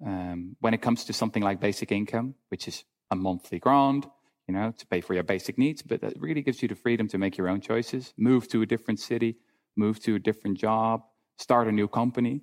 Um, 0.05 0.57
when 0.61 0.75
it 0.75 0.83
comes 0.83 1.05
to 1.05 1.13
something 1.13 1.43
like 1.43 1.61
basic 1.61 1.91
income, 1.91 2.35
which 2.49 2.69
is 2.69 2.85
a 3.11 3.17
monthly 3.17 3.59
grant, 3.59 4.07
you 4.47 4.55
know, 4.55 4.73
to 4.77 4.87
pay 4.87 5.01
for 5.01 5.15
your 5.15 5.23
basic 5.23 5.59
needs, 5.59 5.83
but 5.83 6.01
that 6.03 6.21
really 6.21 6.43
gives 6.43 6.63
you 6.63 6.69
the 6.69 6.75
freedom 6.75 7.09
to 7.09 7.19
make 7.19 7.37
your 7.37 7.49
own 7.49 7.61
choices, 7.61 8.13
move 8.17 8.47
to 8.49 8.63
a 8.63 8.67
different 8.67 9.01
city, 9.01 9.37
move 9.77 9.99
to 10.01 10.15
a 10.15 10.19
different 10.19 10.59
job, 10.59 11.03
start 11.39 11.67
a 11.67 11.73
new 11.73 11.89
company. 11.89 12.43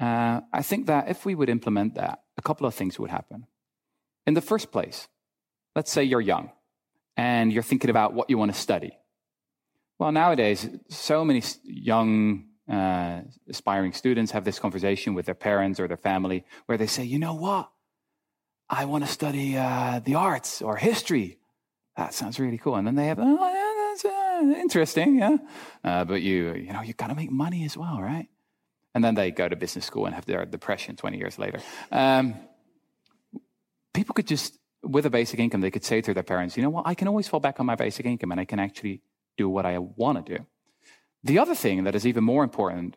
Uh, 0.00 0.40
I 0.52 0.62
think 0.62 0.86
that 0.86 1.08
if 1.08 1.24
we 1.24 1.34
would 1.34 1.48
implement 1.48 1.94
that, 1.96 2.20
a 2.36 2.42
couple 2.42 2.66
of 2.66 2.74
things 2.74 2.98
would 2.98 3.10
happen. 3.10 3.46
In 4.26 4.34
the 4.34 4.40
first 4.40 4.72
place, 4.72 5.08
let's 5.76 5.90
say 5.90 6.04
you're 6.04 6.20
young 6.20 6.50
and 7.16 7.52
you're 7.52 7.62
thinking 7.62 7.90
about 7.90 8.14
what 8.14 8.30
you 8.30 8.38
want 8.38 8.54
to 8.54 8.58
study. 8.58 8.98
Well, 9.98 10.12
nowadays, 10.12 10.68
so 10.88 11.24
many 11.24 11.42
young 11.62 12.46
uh, 12.70 13.20
aspiring 13.48 13.92
students 13.92 14.32
have 14.32 14.44
this 14.44 14.58
conversation 14.58 15.14
with 15.14 15.26
their 15.26 15.34
parents 15.34 15.78
or 15.78 15.88
their 15.88 15.96
family 15.96 16.44
where 16.66 16.78
they 16.78 16.86
say, 16.86 17.04
you 17.04 17.18
know 17.18 17.34
what? 17.34 17.70
I 18.68 18.86
want 18.86 19.04
to 19.04 19.10
study 19.10 19.56
uh, 19.56 20.00
the 20.04 20.14
arts 20.14 20.62
or 20.62 20.76
history. 20.76 21.38
That 21.96 22.14
sounds 22.14 22.40
really 22.40 22.58
cool. 22.58 22.76
And 22.76 22.86
then 22.86 22.94
they 22.94 23.06
have, 23.06 23.18
oh, 23.20 23.52
yeah, 23.52 23.90
that's 23.90 24.04
uh, 24.04 24.60
interesting, 24.60 25.18
yeah. 25.18 25.36
Uh, 25.84 26.04
but 26.04 26.22
you, 26.22 26.54
you 26.54 26.72
know, 26.72 26.80
you 26.80 26.94
got 26.94 27.08
to 27.08 27.14
make 27.14 27.30
money 27.30 27.64
as 27.64 27.76
well, 27.76 28.00
right? 28.00 28.28
And 28.94 29.04
then 29.04 29.14
they 29.14 29.30
go 29.30 29.48
to 29.48 29.56
business 29.56 29.84
school 29.84 30.06
and 30.06 30.14
have 30.14 30.24
their 30.24 30.44
depression 30.46 30.96
20 30.96 31.18
years 31.18 31.38
later. 31.38 31.60
Um, 31.92 32.34
people 33.92 34.14
could 34.14 34.26
just, 34.26 34.58
with 34.82 35.04
a 35.04 35.10
basic 35.10 35.38
income, 35.38 35.60
they 35.60 35.70
could 35.70 35.84
say 35.84 36.00
to 36.00 36.14
their 36.14 36.22
parents, 36.22 36.56
you 36.56 36.62
know 36.62 36.70
what? 36.70 36.86
I 36.86 36.94
can 36.94 37.08
always 37.08 37.28
fall 37.28 37.40
back 37.40 37.60
on 37.60 37.66
my 37.66 37.74
basic 37.74 38.06
income 38.06 38.32
and 38.32 38.40
I 38.40 38.44
can 38.44 38.58
actually 38.58 39.02
do 39.36 39.48
what 39.48 39.66
I 39.66 39.78
want 39.78 40.24
to 40.24 40.38
do. 40.38 40.46
The 41.24 41.38
other 41.38 41.54
thing 41.54 41.84
that 41.84 41.94
is 41.94 42.06
even 42.06 42.22
more 42.22 42.44
important 42.44 42.96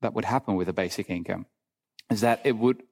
that 0.00 0.14
would 0.14 0.24
happen 0.24 0.54
with 0.54 0.68
a 0.68 0.72
basic 0.72 1.10
income 1.10 1.46
is 2.10 2.20
that 2.20 2.40
it 2.44 2.56
would 2.56 2.82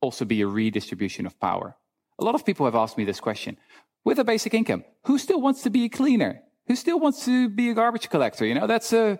also 0.00 0.24
be 0.24 0.40
a 0.40 0.46
redistribution 0.46 1.26
of 1.26 1.38
power. 1.38 1.76
A 2.18 2.24
lot 2.24 2.34
of 2.34 2.44
people 2.44 2.64
have 2.66 2.74
asked 2.74 2.96
me 2.96 3.04
this 3.04 3.20
question. 3.20 3.58
With 4.04 4.18
a 4.18 4.24
basic 4.24 4.54
income, 4.54 4.84
who 5.04 5.18
still 5.18 5.40
wants 5.40 5.62
to 5.62 5.70
be 5.70 5.84
a 5.84 5.88
cleaner? 5.88 6.42
Who 6.66 6.76
still 6.76 6.98
wants 6.98 7.24
to 7.26 7.48
be 7.48 7.70
a 7.70 7.74
garbage 7.74 8.08
collector? 8.08 8.46
You 8.46 8.54
know, 8.54 8.66
that's 8.66 8.92
a 8.92 9.18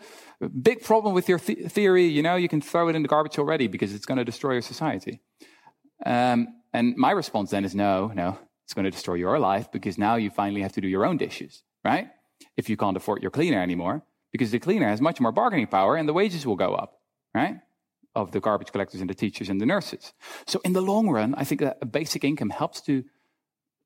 big 0.62 0.82
problem 0.82 1.14
with 1.14 1.28
your 1.28 1.38
th- 1.38 1.70
theory. 1.70 2.06
You 2.06 2.22
know, 2.22 2.36
you 2.36 2.48
can 2.48 2.62
throw 2.62 2.88
it 2.88 2.96
in 2.96 3.02
the 3.02 3.08
garbage 3.08 3.38
already 3.38 3.66
because 3.66 3.94
it's 3.94 4.06
going 4.06 4.18
to 4.18 4.24
destroy 4.24 4.52
your 4.52 4.62
society. 4.62 5.20
Um, 6.06 6.48
and 6.72 6.96
my 6.96 7.10
response 7.10 7.50
then 7.50 7.64
is 7.64 7.74
no, 7.74 8.10
no, 8.14 8.38
it's 8.64 8.74
going 8.74 8.84
to 8.84 8.90
destroy 8.90 9.14
your 9.14 9.38
life 9.38 9.70
because 9.70 9.98
now 9.98 10.16
you 10.16 10.30
finally 10.30 10.62
have 10.62 10.72
to 10.72 10.80
do 10.80 10.88
your 10.88 11.04
own 11.04 11.18
dishes, 11.18 11.62
right? 11.84 12.08
If 12.56 12.68
you 12.70 12.76
can't 12.76 12.96
afford 12.96 13.22
your 13.22 13.30
cleaner 13.30 13.60
anymore, 13.60 14.02
because 14.34 14.50
the 14.50 14.58
cleaner 14.58 14.88
has 14.88 15.00
much 15.00 15.20
more 15.20 15.30
bargaining 15.30 15.68
power 15.68 15.94
and 15.94 16.08
the 16.08 16.12
wages 16.12 16.44
will 16.44 16.56
go 16.56 16.74
up, 16.74 16.90
right? 17.32 17.58
of 18.14 18.30
the 18.30 18.40
garbage 18.40 18.70
collectors 18.72 19.00
and 19.00 19.10
the 19.10 19.14
teachers 19.14 19.48
and 19.48 19.60
the 19.60 19.66
nurses. 19.66 20.12
So 20.46 20.60
in 20.64 20.72
the 20.72 20.80
long 20.80 21.08
run, 21.08 21.34
I 21.36 21.44
think 21.44 21.60
that 21.60 21.78
a 21.82 21.86
basic 21.86 22.24
income 22.24 22.50
helps 22.50 22.80
to 22.82 23.04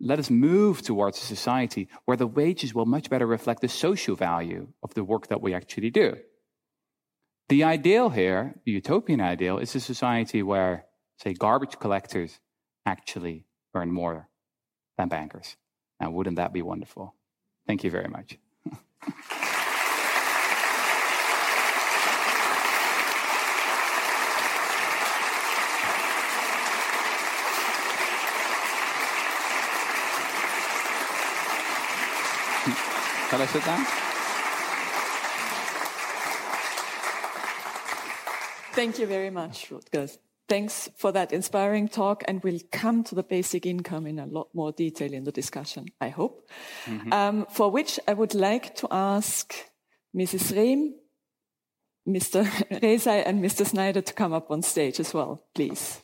let 0.01 0.19
us 0.19 0.31
move 0.31 0.83
towards 0.83 1.19
a 1.19 1.27
society 1.27 1.89
where 2.05 2.17
the 2.17 2.27
wages 2.27 2.75
will 2.75 2.87
much 2.87 3.11
better 3.11 3.27
reflect 3.27 3.63
the 3.63 3.69
social 3.69 4.15
value 4.15 4.69
of 4.83 4.95
the 4.95 5.03
work 5.03 5.29
that 5.29 5.43
we 5.43 5.55
actually 5.55 5.91
do. 5.91 6.17
The 7.49 7.65
ideal 7.65 8.11
here, 8.11 8.55
the 8.65 8.73
utopian 8.73 9.21
ideal, 9.21 9.59
is 9.59 9.75
a 9.75 9.81
society 9.81 10.43
where, 10.43 10.85
say, 11.17 11.33
garbage 11.33 11.79
collectors 11.79 12.39
actually 12.85 13.47
earn 13.75 13.91
more 13.91 14.29
than 14.99 15.09
bankers. 15.09 15.57
And 15.99 16.15
wouldn't 16.15 16.37
that 16.37 16.53
be 16.53 16.63
wonderful? 16.63 17.15
Thank 17.67 17.83
you 17.83 17.91
very 17.91 18.09
much. 18.09 18.39
Shall 33.31 33.43
I 33.43 33.47
sit 33.47 33.65
down? 33.65 33.85
Thank 38.73 38.99
you 38.99 39.07
very 39.07 39.29
much, 39.29 39.69
Rutger. 39.69 40.17
Thanks 40.49 40.89
for 40.97 41.13
that 41.13 41.33
inspiring 41.33 41.89
talk, 41.89 42.25
and 42.27 42.43
we'll 42.43 42.61
come 42.73 43.05
to 43.05 43.15
the 43.15 43.23
basic 43.23 43.67
income 43.67 44.07
in 44.07 44.19
a 44.19 44.25
lot 44.25 44.49
more 44.55 44.73
detail 44.73 45.13
in 45.13 45.25
the 45.25 45.33
discussion, 45.33 45.89
I 46.01 46.09
hope. 46.09 46.49
Mm-hmm. 46.87 47.13
Um, 47.13 47.47
for 47.51 47.71
which 47.71 48.01
I 48.09 48.15
would 48.15 48.35
like 48.35 48.75
to 48.77 48.89
ask 48.91 49.53
Mrs. 50.17 50.55
Rehm, 50.55 50.93
Mr. 52.09 52.45
Rezai, 52.81 53.25
and 53.27 53.45
Mr. 53.45 53.67
Snyder 53.67 54.01
to 54.01 54.15
come 54.15 54.33
up 54.33 54.51
on 54.51 54.63
stage 54.63 55.01
as 55.01 55.13
well, 55.13 55.45
please. 55.55 56.01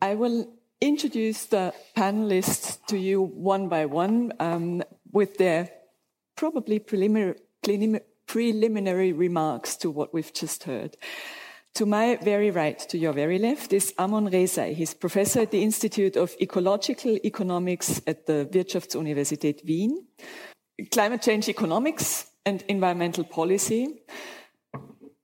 I 0.00 0.16
will 0.16 0.52
introduce 0.82 1.46
the 1.46 1.72
panelists 1.96 2.84
to 2.86 2.98
you 2.98 3.22
one 3.22 3.68
by 3.68 3.86
one 3.86 4.32
um, 4.40 4.82
with 5.12 5.38
their 5.38 5.70
probably 6.36 6.80
preliminary, 6.80 7.36
preliminary 8.26 9.12
remarks 9.12 9.76
to 9.76 9.90
what 9.90 10.12
we've 10.12 10.32
just 10.32 10.64
heard. 10.64 10.96
To 11.74 11.86
my 11.86 12.16
very 12.16 12.50
right, 12.50 12.78
to 12.90 12.98
your 12.98 13.12
very 13.12 13.38
left, 13.38 13.72
is 13.72 13.94
Armon 13.96 14.28
Rezai. 14.30 14.74
He's 14.74 14.92
professor 14.92 15.40
at 15.40 15.52
the 15.52 15.62
Institute 15.62 16.16
of 16.16 16.34
Ecological 16.40 17.16
Economics 17.24 18.02
at 18.06 18.26
the 18.26 18.46
Wirtschaftsuniversität 18.52 19.64
Wien. 19.64 20.04
Climate 20.90 21.22
change 21.22 21.48
economics 21.48 22.26
and 22.44 22.62
environmental 22.68 23.24
policy. 23.24 24.02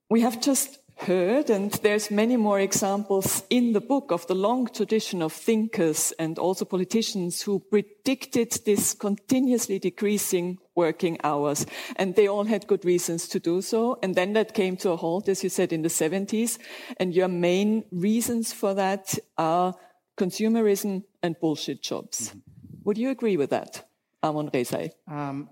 We 0.09 0.21
have 0.21 0.41
just 0.41 0.79
heard, 1.01 1.49
and 1.49 1.71
there's 1.83 2.11
many 2.11 2.37
more 2.37 2.59
examples 2.59 3.43
in 3.49 3.73
the 3.73 3.81
book 3.81 4.11
of 4.11 4.27
the 4.27 4.35
long 4.35 4.67
tradition 4.67 5.21
of 5.21 5.33
thinkers 5.33 6.13
and 6.19 6.37
also 6.37 6.65
politicians 6.65 7.41
who 7.41 7.59
predicted 7.59 8.51
this 8.65 8.93
continuously 8.93 9.79
decreasing 9.79 10.57
working 10.75 11.17
hours. 11.23 11.65
And 11.95 12.15
they 12.15 12.27
all 12.27 12.45
had 12.45 12.67
good 12.67 12.85
reasons 12.85 13.27
to 13.29 13.39
do 13.39 13.61
so. 13.61 13.97
And 14.03 14.15
then 14.15 14.33
that 14.33 14.53
came 14.53 14.77
to 14.77 14.91
a 14.91 14.97
halt, 14.97 15.29
as 15.29 15.43
you 15.43 15.49
said, 15.49 15.73
in 15.73 15.81
the 15.81 15.89
70s. 15.89 16.57
And 16.97 17.13
your 17.13 17.27
main 17.27 17.85
reasons 17.91 18.53
for 18.53 18.73
that 18.73 19.17
are 19.37 19.75
consumerism 20.17 21.03
and 21.23 21.39
bullshit 21.39 21.81
jobs. 21.81 22.29
Mm-hmm. 22.29 22.39
Would 22.85 22.97
you 22.97 23.09
agree 23.09 23.37
with 23.37 23.49
that, 23.49 23.87
Armon 24.23 24.51
Rezai? 24.51 24.91
Um, 25.07 25.49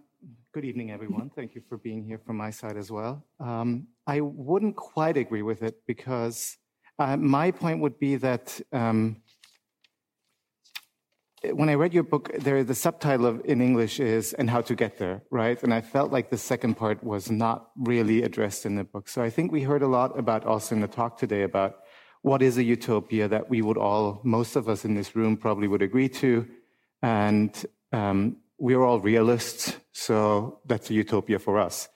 Good 0.58 0.66
evening, 0.66 0.90
everyone. 0.90 1.30
Thank 1.30 1.54
you 1.54 1.62
for 1.70 1.78
being 1.78 2.04
here 2.04 2.18
from 2.18 2.36
my 2.36 2.50
side 2.50 2.78
as 2.78 2.90
well. 2.90 3.24
Um, 3.40 3.90
I 4.08 4.22
wouldn't 4.22 4.76
quite 4.76 5.16
agree 5.16 5.44
with 5.44 5.62
it 5.62 5.86
because 5.86 6.58
uh, 6.98 7.16
my 7.16 7.52
point 7.52 7.80
would 7.82 8.00
be 8.00 8.16
that 8.16 8.60
um, 8.74 9.18
when 11.44 11.70
I 11.70 11.76
read 11.76 11.94
your 11.94 12.02
book, 12.02 12.32
there 12.40 12.64
the 12.64 12.74
subtitle 12.74 13.28
of, 13.28 13.46
in 13.46 13.62
English 13.62 14.00
is 14.00 14.34
"and 14.34 14.50
how 14.50 14.62
to 14.62 14.74
get 14.74 14.98
there," 14.98 15.22
right? 15.30 15.62
And 15.62 15.72
I 15.72 15.82
felt 15.82 16.12
like 16.12 16.32
the 16.32 16.40
second 16.40 16.74
part 16.74 17.04
was 17.04 17.30
not 17.30 17.70
really 17.78 18.24
addressed 18.24 18.66
in 18.66 18.74
the 18.78 18.84
book. 18.84 19.10
So 19.10 19.22
I 19.22 19.30
think 19.30 19.52
we 19.52 19.62
heard 19.62 19.84
a 19.84 19.88
lot 20.00 20.18
about 20.18 20.44
also 20.44 20.74
in 20.74 20.82
the 20.82 20.88
talk 20.88 21.20
today 21.20 21.44
about 21.44 21.76
what 22.24 22.42
is 22.42 22.58
a 22.58 22.64
utopia 22.64 23.28
that 23.28 23.48
we 23.48 23.62
would 23.62 23.78
all, 23.78 24.22
most 24.24 24.56
of 24.56 24.68
us 24.68 24.86
in 24.86 24.96
this 24.96 25.16
room, 25.16 25.38
probably 25.38 25.68
would 25.68 25.84
agree 25.84 26.10
to, 26.24 26.48
and 27.04 27.64
um, 27.94 28.38
we're 28.58 28.84
all 28.84 29.00
realists, 29.00 29.76
so 29.92 30.60
that's 30.66 30.90
a 30.90 30.94
utopia 30.94 31.40
for 31.40 31.60
us. 31.60 31.90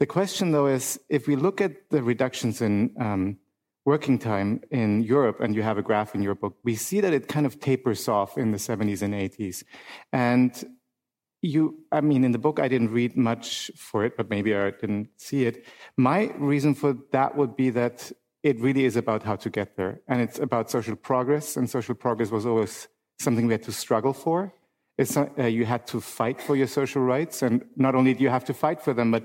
The 0.00 0.06
question, 0.06 0.52
though, 0.52 0.66
is 0.66 0.98
if 1.08 1.26
we 1.26 1.36
look 1.36 1.60
at 1.60 1.90
the 1.90 2.02
reductions 2.02 2.60
in 2.60 2.94
um, 2.98 3.38
working 3.84 4.18
time 4.18 4.60
in 4.70 5.02
Europe, 5.02 5.40
and 5.40 5.54
you 5.54 5.62
have 5.62 5.78
a 5.78 5.82
graph 5.82 6.14
in 6.14 6.22
your 6.22 6.34
book, 6.34 6.56
we 6.64 6.74
see 6.74 7.00
that 7.00 7.12
it 7.12 7.28
kind 7.28 7.46
of 7.46 7.60
tapers 7.60 8.08
off 8.08 8.38
in 8.38 8.50
the 8.50 8.58
70s 8.58 9.02
and 9.02 9.14
80s. 9.14 9.62
And 10.12 10.64
you, 11.42 11.78
I 11.92 12.00
mean, 12.00 12.24
in 12.24 12.32
the 12.32 12.38
book, 12.38 12.58
I 12.58 12.68
didn't 12.68 12.90
read 12.90 13.16
much 13.16 13.70
for 13.76 14.04
it, 14.04 14.16
but 14.16 14.30
maybe 14.30 14.54
I 14.54 14.70
didn't 14.70 15.08
see 15.16 15.44
it. 15.44 15.66
My 15.96 16.32
reason 16.38 16.74
for 16.74 16.96
that 17.12 17.36
would 17.36 17.54
be 17.56 17.70
that 17.70 18.10
it 18.42 18.58
really 18.60 18.84
is 18.84 18.96
about 18.96 19.22
how 19.22 19.36
to 19.36 19.50
get 19.50 19.76
there. 19.76 20.00
And 20.08 20.20
it's 20.22 20.38
about 20.38 20.70
social 20.70 20.96
progress, 20.96 21.56
and 21.56 21.68
social 21.68 21.94
progress 21.94 22.30
was 22.30 22.46
always 22.46 22.88
something 23.18 23.46
we 23.46 23.52
had 23.52 23.62
to 23.64 23.72
struggle 23.72 24.12
for. 24.12 24.52
It's 24.96 25.16
uh, 25.16 25.28
you 25.36 25.64
had 25.64 25.86
to 25.88 26.00
fight 26.00 26.40
for 26.40 26.54
your 26.54 26.68
social 26.68 27.02
rights, 27.02 27.42
and 27.42 27.64
not 27.76 27.94
only 27.94 28.14
do 28.14 28.22
you 28.22 28.30
have 28.30 28.44
to 28.44 28.54
fight 28.54 28.80
for 28.80 28.94
them, 28.94 29.10
but 29.10 29.24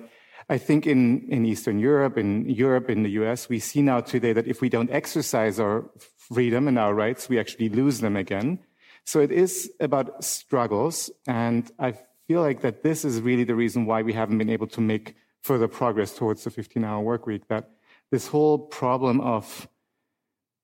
I 0.50 0.58
think 0.58 0.88
in, 0.88 1.28
in 1.30 1.46
Eastern 1.46 1.78
Europe, 1.78 2.18
in 2.18 2.50
Europe, 2.50 2.90
in 2.90 3.04
the 3.04 3.12
US, 3.22 3.50
we 3.50 3.60
see 3.60 3.84
now 3.84 4.02
today 4.02 4.34
that 4.34 4.48
if 4.48 4.62
we 4.62 4.70
don't 4.70 4.90
exercise 4.90 5.60
our 5.60 5.86
freedom 6.18 6.68
and 6.68 6.80
our 6.80 6.96
rights, 6.96 7.30
we 7.30 7.38
actually 7.38 7.70
lose 7.70 8.00
them 8.00 8.16
again. 8.16 8.60
So 9.06 9.20
it 9.20 9.32
is 9.32 9.72
about 9.80 10.24
struggles, 10.24 11.12
and 11.28 11.72
I 11.78 11.94
feel 12.28 12.42
like 12.42 12.62
that 12.62 12.82
this 12.82 13.06
is 13.06 13.22
really 13.22 13.44
the 13.44 13.56
reason 13.56 13.86
why 13.86 14.02
we 14.02 14.14
haven't 14.14 14.40
been 14.40 14.50
able 14.50 14.68
to 14.68 14.82
make 14.82 15.16
further 15.44 15.68
progress 15.68 16.14
towards 16.14 16.44
the 16.44 16.50
15-hour 16.50 17.02
work 17.02 17.28
week. 17.28 17.48
That 17.48 17.70
this 18.12 18.28
whole 18.28 18.58
problem 18.58 19.22
of 19.22 19.68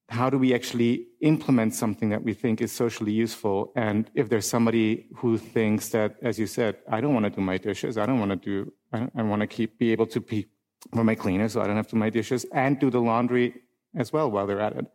how 0.10 0.30
do 0.30 0.38
we 0.38 0.54
actually 0.54 1.08
implement 1.22 1.74
something 1.74 2.10
that 2.10 2.24
we 2.24 2.34
think 2.34 2.62
is 2.62 2.72
socially 2.72 3.12
useful? 3.12 3.72
And 3.76 4.10
if 4.14 4.30
there's 4.30 4.48
somebody 4.48 5.08
who 5.16 5.38
thinks 5.38 5.90
that, 5.90 6.16
as 6.22 6.38
you 6.38 6.46
said, 6.48 6.78
I 6.90 7.02
don't 7.02 7.14
want 7.14 7.26
to 7.26 7.32
do 7.32 7.42
my 7.42 7.58
dishes, 7.58 7.98
I 7.98 8.06
don't 8.06 8.20
want 8.20 8.32
to 8.32 8.36
do, 8.38 8.74
I, 8.94 9.08
I 9.16 9.24
want 9.24 9.42
to 9.42 9.48
keep 9.48 9.80
be 9.80 9.92
able 9.92 10.06
to 10.08 10.20
be 10.22 10.48
for 10.94 11.04
my 11.04 11.16
cleaner, 11.16 11.50
so 11.50 11.62
I 11.62 11.68
don't 11.68 11.76
have 11.76 11.88
to 11.88 11.96
do 11.96 12.00
my 12.00 12.12
dishes 12.12 12.46
and 12.54 12.80
do 12.80 12.92
the 12.92 13.02
laundry 13.02 13.56
as 13.96 14.14
well 14.14 14.30
while 14.30 14.46
they're 14.46 14.62
at 14.62 14.76
it. 14.76 14.86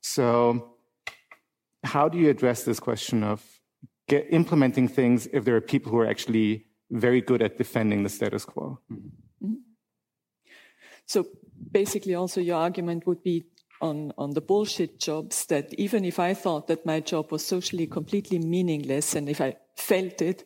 So, 0.00 0.74
how 1.82 2.08
do 2.08 2.16
you 2.16 2.30
address 2.30 2.62
this 2.62 2.78
question 2.78 3.24
of 3.24 3.44
get, 4.08 4.26
implementing 4.30 4.86
things 4.86 5.26
if 5.32 5.44
there 5.44 5.56
are 5.56 5.60
people 5.60 5.90
who 5.90 5.98
are 5.98 6.06
actually 6.06 6.66
very 6.90 7.20
good 7.20 7.42
at 7.42 7.58
defending 7.58 8.04
the 8.04 8.08
status 8.08 8.44
quo? 8.44 8.78
Mm-hmm. 8.92 9.54
So 11.06 11.26
basically, 11.70 12.14
also 12.14 12.40
your 12.40 12.56
argument 12.56 13.06
would 13.06 13.22
be 13.22 13.44
on, 13.82 14.12
on 14.16 14.30
the 14.30 14.40
bullshit 14.40 14.98
jobs 14.98 15.46
that 15.46 15.74
even 15.74 16.04
if 16.04 16.18
I 16.18 16.34
thought 16.34 16.68
that 16.68 16.86
my 16.86 17.00
job 17.00 17.32
was 17.32 17.44
socially 17.44 17.86
completely 17.86 18.38
meaningless 18.38 19.14
and 19.14 19.28
if 19.28 19.40
I 19.40 19.56
felt 19.76 20.22
it, 20.22 20.44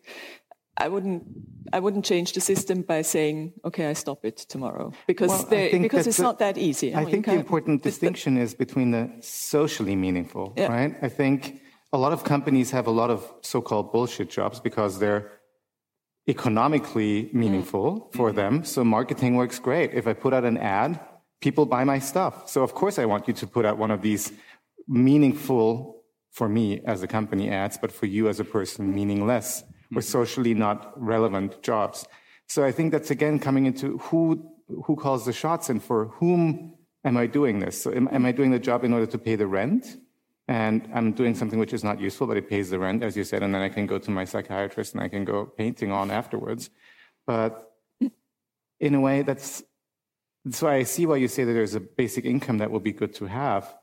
I 0.78 0.88
wouldn't, 0.88 1.24
I 1.72 1.78
wouldn't 1.80 2.04
change 2.04 2.32
the 2.32 2.40
system 2.40 2.82
by 2.82 3.02
saying, 3.02 3.52
okay, 3.64 3.86
I 3.88 3.94
stop 3.94 4.24
it 4.24 4.36
tomorrow 4.36 4.92
because, 5.06 5.30
well, 5.30 5.46
they, 5.48 5.78
because 5.78 6.06
it's 6.06 6.18
a, 6.18 6.22
not 6.22 6.38
that 6.40 6.58
easy. 6.58 6.94
I, 6.94 7.02
I 7.02 7.04
think 7.04 7.26
the 7.26 7.32
important 7.32 7.82
distinction 7.82 8.34
the, 8.34 8.42
is 8.42 8.54
between 8.54 8.90
the 8.90 9.10
socially 9.20 9.96
meaningful, 9.96 10.52
yeah. 10.56 10.66
right? 10.66 10.96
I 11.00 11.08
think 11.08 11.62
a 11.92 11.98
lot 11.98 12.12
of 12.12 12.24
companies 12.24 12.70
have 12.72 12.86
a 12.86 12.90
lot 12.90 13.10
of 13.10 13.32
so-called 13.40 13.92
bullshit 13.92 14.28
jobs 14.28 14.60
because 14.60 14.98
they're 14.98 15.30
economically 16.28 17.30
meaningful 17.32 17.86
mm. 17.92 18.16
for 18.16 18.28
mm-hmm. 18.28 18.36
them. 18.36 18.64
So 18.64 18.84
marketing 18.84 19.36
works 19.36 19.58
great. 19.58 19.94
If 19.94 20.06
I 20.06 20.12
put 20.12 20.34
out 20.34 20.44
an 20.44 20.58
ad, 20.58 21.00
people 21.40 21.66
buy 21.66 21.84
my 21.84 21.98
stuff. 21.98 22.48
So 22.48 22.62
of 22.62 22.74
course 22.74 22.98
I 22.98 23.04
want 23.04 23.28
you 23.28 23.34
to 23.34 23.46
put 23.46 23.64
out 23.64 23.78
one 23.78 23.90
of 23.90 24.02
these 24.02 24.32
meaningful 24.88 26.02
for 26.30 26.48
me 26.48 26.80
as 26.84 27.02
a 27.02 27.06
company 27.06 27.50
ads, 27.50 27.78
but 27.78 27.90
for 27.90 28.06
you 28.06 28.28
as 28.28 28.40
a 28.40 28.44
person, 28.44 28.94
meaningless 28.94 29.62
or 29.94 30.00
mm-hmm. 30.00 30.00
socially 30.00 30.54
not 30.54 30.92
relevant 31.00 31.62
jobs. 31.62 32.06
So 32.48 32.64
I 32.64 32.72
think 32.72 32.92
that's 32.92 33.10
again 33.10 33.38
coming 33.38 33.66
into 33.66 33.98
who, 33.98 34.50
who 34.84 34.96
calls 34.96 35.24
the 35.24 35.32
shots 35.32 35.68
and 35.68 35.82
for 35.82 36.06
whom 36.06 36.74
am 37.04 37.16
I 37.16 37.26
doing 37.26 37.60
this? 37.60 37.80
So 37.82 37.92
am, 37.92 38.08
am 38.12 38.26
I 38.26 38.32
doing 38.32 38.50
the 38.50 38.58
job 38.58 38.84
in 38.84 38.92
order 38.92 39.06
to 39.06 39.18
pay 39.18 39.36
the 39.36 39.46
rent? 39.46 39.96
And 40.48 40.88
I'm 40.94 41.12
doing 41.12 41.34
something 41.34 41.58
which 41.58 41.72
is 41.72 41.82
not 41.82 42.00
useful, 42.00 42.26
but 42.26 42.36
it 42.36 42.48
pays 42.48 42.70
the 42.70 42.78
rent, 42.78 43.02
as 43.02 43.16
you 43.16 43.24
said, 43.24 43.42
and 43.42 43.52
then 43.54 43.62
I 43.62 43.68
can 43.68 43.86
go 43.86 43.98
to 43.98 44.10
my 44.10 44.24
psychiatrist 44.24 44.94
and 44.94 45.02
I 45.02 45.08
can 45.08 45.24
go 45.24 45.46
painting 45.46 45.90
on 45.90 46.10
afterwards. 46.10 46.70
But 47.26 47.72
in 48.78 48.94
a 48.94 49.00
way, 49.00 49.22
that's 49.22 49.62
why 50.62 50.76
I 50.76 50.82
see 50.84 51.06
why 51.06 51.16
you 51.16 51.28
say 51.28 51.44
that 51.44 51.52
there's 51.52 51.74
a 51.74 51.80
basic 51.80 52.24
income 52.24 52.58
that 52.58 52.70
will 52.70 52.80
be 52.80 52.92
good 52.92 53.14
to 53.16 53.26
have. 53.26 53.74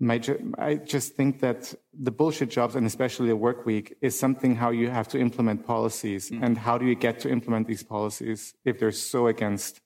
I 0.00 0.76
just 0.76 1.16
think 1.16 1.40
that 1.40 1.74
the 1.92 2.12
bullshit 2.12 2.50
jobs 2.50 2.76
and 2.76 2.86
especially 2.86 3.28
the 3.28 3.36
work 3.36 3.66
week 3.66 3.96
is 4.00 4.18
something 4.18 4.54
how 4.54 4.70
you 4.70 4.90
have 4.90 5.08
to 5.08 5.18
implement 5.18 5.66
policies. 5.66 6.30
Mm. 6.30 6.42
And 6.44 6.58
how 6.58 6.78
do 6.78 6.86
you 6.86 6.94
get 6.94 7.18
to 7.20 7.28
implement 7.28 7.66
these 7.66 7.82
policies 7.82 8.54
if 8.64 8.78
they're 8.78 8.92
so 8.92 9.26
against 9.26 9.80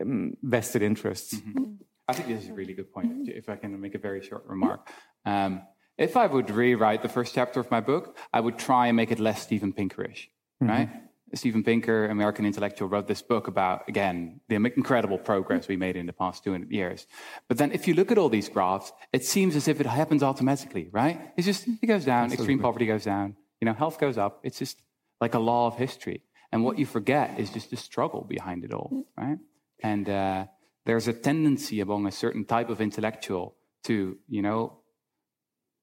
um, 0.00 0.36
vested 0.42 0.82
interests. 0.82 1.34
Mm-hmm. 1.34 1.74
I 2.08 2.12
think 2.14 2.28
this 2.28 2.44
is 2.44 2.50
a 2.50 2.54
really 2.54 2.74
good 2.74 2.92
point. 2.92 3.28
If 3.28 3.48
I 3.48 3.56
can 3.56 3.78
make 3.80 3.94
a 3.94 3.98
very 3.98 4.22
short 4.22 4.44
remark. 4.46 4.88
Um, 5.24 5.62
if 5.98 6.16
I 6.16 6.26
would 6.26 6.50
rewrite 6.50 7.02
the 7.02 7.08
first 7.08 7.34
chapter 7.34 7.60
of 7.60 7.70
my 7.70 7.80
book, 7.80 8.16
I 8.32 8.40
would 8.40 8.58
try 8.58 8.88
and 8.88 8.96
make 8.96 9.10
it 9.10 9.20
less 9.20 9.42
Steven 9.42 9.72
Pinkerish, 9.72 10.28
mm-hmm. 10.62 10.68
right? 10.68 10.90
Steven 11.34 11.64
Pinker, 11.64 12.06
American 12.06 12.44
intellectual, 12.44 12.88
wrote 12.88 13.06
this 13.06 13.22
book 13.22 13.48
about, 13.48 13.88
again, 13.88 14.40
the 14.48 14.56
incredible 14.56 15.18
progress 15.18 15.68
we 15.68 15.76
made 15.76 15.96
in 15.96 16.06
the 16.06 16.12
past 16.12 16.44
200 16.44 16.70
years. 16.70 17.06
But 17.48 17.58
then 17.58 17.72
if 17.72 17.88
you 17.88 17.94
look 17.94 18.12
at 18.12 18.18
all 18.18 18.28
these 18.28 18.48
graphs, 18.48 18.92
it 19.12 19.24
seems 19.24 19.56
as 19.56 19.68
if 19.68 19.80
it 19.80 19.86
happens 19.86 20.22
automatically, 20.22 20.88
right? 20.92 21.32
It's 21.36 21.46
just, 21.46 21.66
it 21.66 21.86
goes 21.86 22.04
down, 22.04 22.24
Absolutely. 22.24 22.44
extreme 22.44 22.58
poverty 22.60 22.86
goes 22.86 23.04
down, 23.04 23.36
you 23.60 23.66
know, 23.66 23.72
health 23.72 23.98
goes 23.98 24.18
up. 24.18 24.40
It's 24.42 24.58
just 24.58 24.82
like 25.20 25.34
a 25.34 25.38
law 25.38 25.66
of 25.66 25.76
history. 25.76 26.22
And 26.50 26.64
what 26.64 26.78
you 26.78 26.84
forget 26.84 27.38
is 27.38 27.50
just 27.50 27.70
the 27.70 27.76
struggle 27.76 28.26
behind 28.28 28.64
it 28.64 28.74
all, 28.74 29.06
right? 29.16 29.38
And 29.82 30.08
uh, 30.08 30.46
there's 30.84 31.08
a 31.08 31.12
tendency 31.12 31.80
among 31.80 32.06
a 32.06 32.12
certain 32.12 32.44
type 32.44 32.68
of 32.68 32.80
intellectual 32.80 33.56
to, 33.84 34.18
you 34.28 34.42
know, 34.42 34.78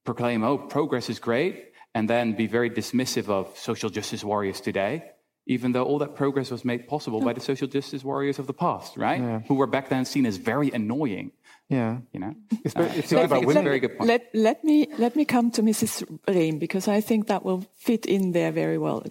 proclaim, 0.06 0.44
oh, 0.44 0.58
progress 0.58 1.10
is 1.10 1.20
great, 1.20 1.72
and 1.96 2.10
then 2.10 2.34
be 2.34 2.46
very 2.46 2.70
dismissive 2.70 3.30
of 3.30 3.58
social 3.58 3.90
justice 3.90 4.24
warriors 4.24 4.62
today 4.62 5.12
even 5.50 5.72
though 5.72 5.84
all 5.84 5.98
that 5.98 6.16
progress 6.16 6.52
was 6.52 6.64
made 6.64 6.88
possible 6.88 7.20
by 7.22 7.34
the 7.34 7.42
social 7.42 7.68
justice 7.68 8.04
warriors 8.04 8.38
of 8.38 8.46
the 8.46 8.54
past, 8.54 8.96
right? 8.96 9.20
Yeah. 9.20 9.40
Who 9.48 9.56
were 9.56 9.66
back 9.66 9.90
then 9.90 10.06
seen 10.06 10.28
as 10.28 10.38
very 10.38 10.70
annoying. 10.70 11.32
Yeah. 11.70 11.98
You 12.14 12.20
know? 12.20 12.36
It's, 12.64 12.76
uh, 12.76 12.92
it's 12.96 13.12
let, 13.12 13.26
about 13.26 13.46
women. 13.46 13.64
Very 13.64 13.80
good 13.80 13.98
point. 13.98 14.08
Let, 14.08 14.30
let, 14.36 14.64
me, 14.64 14.88
let 15.00 15.16
me 15.16 15.26
come 15.26 15.50
to 15.52 15.64
Mrs. 15.64 16.04
Rehm, 16.28 16.60
because 16.60 16.88
I 16.88 17.02
think 17.02 17.28
that 17.28 17.44
will 17.44 17.66
fit 17.76 18.06
in 18.06 18.32
there 18.32 18.52
very 18.52 18.78
well 18.78 19.04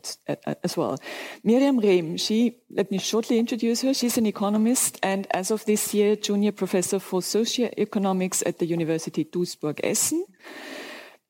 as 0.62 0.76
well. 0.76 0.98
Miriam 1.42 1.80
Rehm, 1.80 2.18
she, 2.20 2.58
let 2.70 2.90
me 2.92 2.98
shortly 2.98 3.38
introduce 3.38 3.82
her. 3.82 3.92
She's 3.92 4.16
an 4.16 4.26
economist 4.26 4.98
and 5.02 5.26
as 5.32 5.50
of 5.50 5.64
this 5.64 5.92
year, 5.92 6.14
junior 6.14 6.52
professor 6.52 7.00
for 7.00 7.20
socioeconomics 7.20 8.44
at 8.46 8.60
the 8.60 8.66
University 8.66 9.24
Duisburg-Essen. 9.24 10.24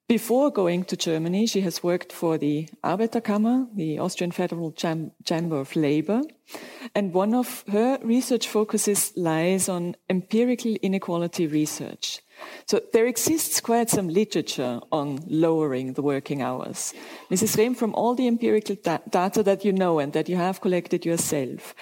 Before 0.09 0.51
going 0.51 0.85
to 0.85 0.97
Germany, 0.97 1.47
she 1.47 1.61
has 1.61 1.83
worked 1.83 2.15
for 2.15 2.39
the 2.39 2.67
Arbeiterkammer, 2.83 3.69
the 3.77 3.99
Austrian 3.99 4.31
Federal 4.31 4.73
Cham 4.73 5.13
Chamber 5.23 5.61
of 5.61 5.77
Labor, 5.77 6.23
and 6.95 7.13
one 7.13 7.35
of 7.35 7.63
her 7.71 7.99
research 8.03 8.49
focuses 8.49 9.13
lies 9.19 9.69
on 9.69 9.97
empirical 10.09 10.75
inequality 10.81 11.47
research. 11.47 12.21
So 12.65 12.81
there 12.95 13.07
exists 13.07 13.61
quite 13.61 13.91
some 13.91 14.09
literature 14.09 14.81
on 14.91 15.19
lowering 15.27 15.93
the 15.93 16.01
working 16.01 16.41
hours. 16.41 16.95
Mrs. 17.31 17.59
Rehm, 17.59 17.77
from 17.77 17.95
all 17.95 18.15
the 18.15 18.29
empirical 18.29 18.77
da 18.77 19.01
data 19.11 19.43
that 19.43 19.63
you 19.63 19.73
know 19.73 19.99
and 19.99 20.15
that 20.15 20.31
you 20.31 20.37
have 20.37 20.63
collected 20.63 21.05
yourself, 21.05 21.75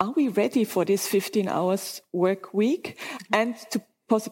are 0.00 0.12
we 0.16 0.26
ready 0.26 0.64
for 0.64 0.84
this 0.84 1.06
15 1.06 1.46
hours 1.46 2.00
work 2.10 2.52
week? 2.52 2.98
And 3.32 3.54
to 3.70 3.80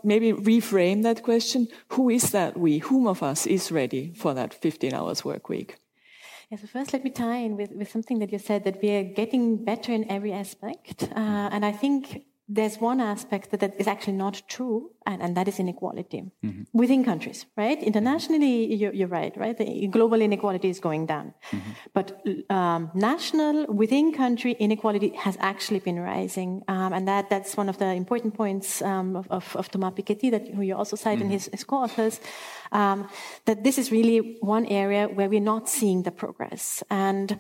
maybe 0.03 0.33
reframe 0.33 1.03
that 1.03 1.23
question. 1.23 1.69
Who 1.89 2.09
is 2.11 2.31
that 2.31 2.57
we? 2.57 2.79
Whom 2.79 3.07
of 3.07 3.23
us 3.23 3.47
is 3.47 3.71
ready 3.71 4.13
for 4.15 4.35
that 4.35 4.55
15 4.55 4.95
hours 4.95 5.25
work 5.25 5.49
week? 5.49 5.77
Yeah, 6.51 6.59
so 6.59 6.67
first 6.67 6.93
let 6.93 7.05
me 7.05 7.11
tie 7.11 7.37
in 7.37 7.57
with, 7.57 7.73
with 7.73 7.91
something 7.91 8.21
that 8.21 8.33
you 8.33 8.39
said 8.39 8.65
that 8.65 8.81
we 8.83 8.91
are 8.91 9.05
getting 9.05 9.65
better 9.65 9.93
in 9.93 10.11
every 10.11 10.33
aspect. 10.33 11.03
Uh, 11.15 11.51
and 11.53 11.65
I 11.65 11.73
think 11.73 12.25
there's 12.49 12.79
one 12.79 13.01
aspect 13.01 13.51
that, 13.51 13.61
that 13.61 13.79
is 13.79 13.87
actually 13.87 14.17
not 14.17 14.43
true, 14.49 14.91
and, 15.07 15.23
and 15.23 15.37
that 15.37 15.49
is 15.49 15.59
inequality 15.59 16.25
mm-hmm. 16.45 16.63
within 16.73 17.05
countries, 17.05 17.47
right? 17.57 17.83
Internationally, 17.83 18.75
you're, 18.75 18.93
you're, 18.93 19.09
right, 19.09 19.35
right? 19.37 19.57
The 19.57 19.87
global 19.89 20.21
inequality 20.21 20.69
is 20.69 20.81
going 20.81 21.07
down. 21.07 21.35
Mm-hmm. 21.51 21.71
But 21.95 22.23
um, 22.51 22.91
national, 22.95 23.67
within 23.67 24.13
country, 24.13 24.53
inequality 24.59 25.11
has 25.17 25.37
actually 25.41 25.81
been 25.81 25.99
rising. 25.99 26.63
Um, 26.69 26.93
and 26.93 27.09
that, 27.09 27.31
that's 27.31 27.57
one 27.57 27.69
of 27.69 27.79
the 27.79 27.87
important 27.87 28.35
points 28.35 28.83
um, 28.83 29.17
of, 29.17 29.27
of, 29.31 29.57
of, 29.57 29.71
Thomas 29.71 29.95
Piketty, 29.95 30.31
that, 30.31 30.49
who 30.49 30.63
you 30.63 30.77
also 30.77 30.97
cite 30.97 31.19
mm-hmm. 31.19 31.27
in 31.27 31.31
his, 31.31 31.49
his 31.53 31.65
co-authors, 31.65 32.21
um, 32.73 33.09
that 33.47 33.65
this 33.65 33.79
is 33.79 33.91
really 33.91 34.37
one 34.41 34.67
area 34.67 35.09
where 35.09 35.29
we're 35.29 35.41
not 35.41 35.69
seeing 35.69 36.03
the 36.03 36.11
progress. 36.11 36.83
And 36.91 37.39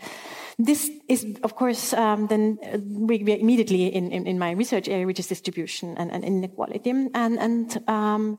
this 0.59 0.90
is, 1.09 1.37
of 1.42 1.55
course, 1.55 1.92
um, 1.92 2.29
then 2.29 2.59
uh, 2.64 2.79
we, 2.83 3.23
we 3.23 3.38
immediately 3.38 3.87
in, 3.87 4.11
in, 4.11 4.27
in, 4.27 4.38
my 4.38 4.53
research 4.53 4.88
area, 4.88 5.07
which 5.07 5.21
is 5.21 5.27
distribution 5.27 5.97
and, 5.99 6.11
and 6.11 6.25
inequality. 6.25 6.90
And, 6.90 7.11
and 7.14 7.58
um, 7.87 8.38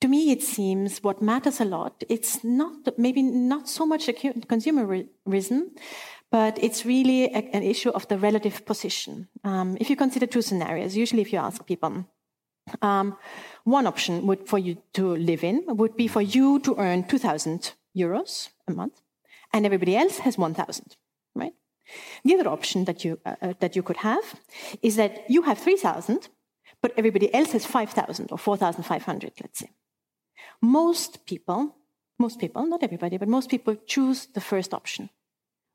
to 0.00 0.08
me, 0.08 0.30
it 0.30 0.42
seems 0.42 1.02
what 1.02 1.22
matters 1.22 1.60
a 1.60 1.64
lot, 1.64 2.04
it's 2.08 2.44
not, 2.44 2.98
maybe 2.98 3.22
not 3.22 3.68
so 3.68 3.86
much 3.86 4.08
a 4.08 4.12
consumerism, 4.12 5.70
but 6.30 6.62
it's 6.62 6.84
really 6.84 7.24
a, 7.24 7.38
an 7.52 7.62
issue 7.62 7.90
of 7.90 8.06
the 8.08 8.18
relative 8.18 8.66
position. 8.66 9.28
Um, 9.44 9.76
if 9.80 9.88
you 9.88 9.96
consider 9.96 10.26
two 10.26 10.42
scenarios, 10.42 10.96
usually 10.96 11.22
if 11.22 11.32
you 11.32 11.38
ask 11.38 11.64
people, 11.66 12.04
um, 12.82 13.16
one 13.64 13.86
option 13.86 14.26
would 14.26 14.48
for 14.48 14.58
you 14.58 14.76
to 14.94 15.16
live 15.16 15.44
in 15.44 15.64
would 15.68 15.96
be 15.96 16.08
for 16.08 16.22
you 16.22 16.58
to 16.60 16.74
earn 16.78 17.04
2,000 17.04 17.72
euros 17.96 18.50
a 18.68 18.72
month, 18.72 19.00
and 19.52 19.64
everybody 19.64 19.96
else 19.96 20.18
has 20.18 20.36
1,000 20.36 20.96
right? 21.36 21.52
The 22.24 22.34
other 22.34 22.48
option 22.48 22.84
that 22.86 23.04
you, 23.04 23.20
uh, 23.24 23.36
uh, 23.40 23.54
that 23.60 23.76
you 23.76 23.82
could 23.82 23.98
have 23.98 24.40
is 24.82 24.96
that 24.96 25.24
you 25.28 25.42
have 25.42 25.58
3,000, 25.58 26.28
but 26.86 26.96
everybody 26.96 27.34
else 27.34 27.50
has 27.50 27.66
5,000 27.66 28.30
or 28.30 28.38
4,500, 28.38 29.32
let's 29.42 29.58
say. 29.58 29.70
Most 30.62 31.26
people, 31.26 31.74
most 32.16 32.38
people, 32.38 32.64
not 32.64 32.84
everybody, 32.84 33.16
but 33.16 33.26
most 33.26 33.50
people 33.50 33.74
choose 33.88 34.26
the 34.26 34.40
first 34.40 34.72
option, 34.72 35.10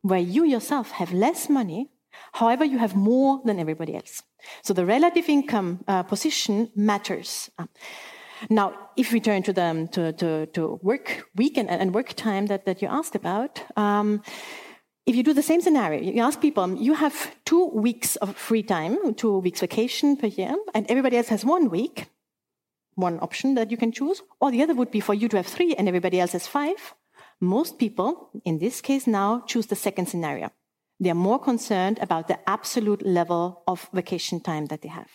where 0.04 0.22
you 0.36 0.46
yourself 0.46 0.92
have 0.92 1.12
less 1.12 1.50
money, 1.50 1.90
however, 2.32 2.64
you 2.64 2.78
have 2.78 2.96
more 2.96 3.42
than 3.44 3.60
everybody 3.60 3.94
else. 3.94 4.24
So 4.64 4.74
the 4.74 4.86
relative 4.86 5.28
income 5.28 5.84
uh, 5.86 6.04
position 6.04 6.72
matters. 6.78 7.50
Now, 8.50 8.74
if 8.96 9.12
we 9.12 9.20
turn 9.20 9.44
to 9.44 9.52
the 9.52 9.90
to, 9.92 10.14
to, 10.14 10.46
to 10.46 10.80
work 10.82 11.28
week 11.36 11.58
and, 11.58 11.70
and, 11.70 11.94
work 11.94 12.14
time 12.14 12.46
that, 12.46 12.66
that 12.66 12.82
you 12.82 12.88
asked 12.88 13.16
about, 13.16 13.62
um, 13.76 14.22
if 15.06 15.16
you 15.16 15.24
do 15.24 15.34
the 15.34 15.42
same 15.42 15.62
scenario, 15.62 16.02
you 16.02 16.22
ask 16.22 16.40
people, 16.40 16.64
um, 16.64 16.78
you 16.78 16.94
have 16.94 17.36
two 17.46 17.66
weeks 17.68 18.16
of 18.18 18.36
free 18.36 18.64
time, 18.64 19.14
two 19.16 19.40
weeks 19.40 19.62
vacation 19.62 20.16
per 20.16 20.28
year, 20.28 20.56
and 20.74 20.86
everybody 20.90 21.18
else 21.18 21.30
has 21.30 21.44
one 21.44 21.70
week, 21.70 22.08
one 22.96 23.20
option 23.22 23.56
that 23.56 23.72
you 23.72 23.78
can 23.78 23.92
choose, 23.92 24.22
or 24.40 24.52
the 24.52 24.62
other 24.62 24.76
would 24.76 24.92
be 24.92 25.00
for 25.00 25.14
you 25.14 25.28
to 25.30 25.38
have 25.38 25.48
three 25.48 25.74
and 25.76 25.88
everybody 25.88 26.20
else 26.20 26.34
has 26.34 26.48
five. 26.48 26.94
Most 27.40 27.80
people, 27.80 28.30
in 28.46 28.60
this 28.60 28.82
case 28.82 29.08
now, 29.08 29.44
choose 29.48 29.66
the 29.66 29.76
second 29.76 30.08
scenario. 30.08 30.52
They 31.00 31.10
are 31.10 31.16
more 31.16 31.40
concerned 31.40 31.98
about 32.00 32.28
the 32.28 32.38
absolute 32.48 33.04
level 33.04 33.64
of 33.68 33.90
vacation 33.92 34.40
time 34.40 34.68
that 34.68 34.84
they 34.84 34.90
have. 34.90 35.10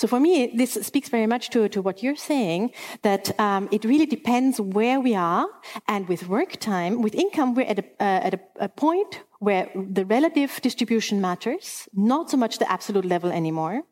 So 0.00 0.06
for 0.06 0.18
me, 0.18 0.50
this 0.56 0.72
speaks 0.80 1.10
very 1.10 1.26
much 1.26 1.50
to, 1.50 1.68
to 1.68 1.82
what 1.82 2.02
you're 2.02 2.16
saying, 2.16 2.70
that 3.02 3.38
um, 3.38 3.68
it 3.70 3.84
really 3.84 4.06
depends 4.06 4.58
where 4.58 4.98
we 4.98 5.14
are. 5.14 5.46
And 5.88 6.08
with 6.08 6.26
work 6.26 6.52
time, 6.56 7.02
with 7.02 7.14
income, 7.14 7.54
we're 7.54 7.66
at 7.66 7.80
a, 7.80 7.84
uh, 8.00 8.26
at 8.28 8.32
a, 8.32 8.40
a 8.60 8.68
point 8.70 9.20
where 9.40 9.68
the 9.74 10.06
relative 10.06 10.58
distribution 10.62 11.20
matters, 11.20 11.86
not 11.92 12.30
so 12.30 12.38
much 12.38 12.56
the 12.56 12.72
absolute 12.72 13.04
level 13.04 13.30
anymore 13.30 13.82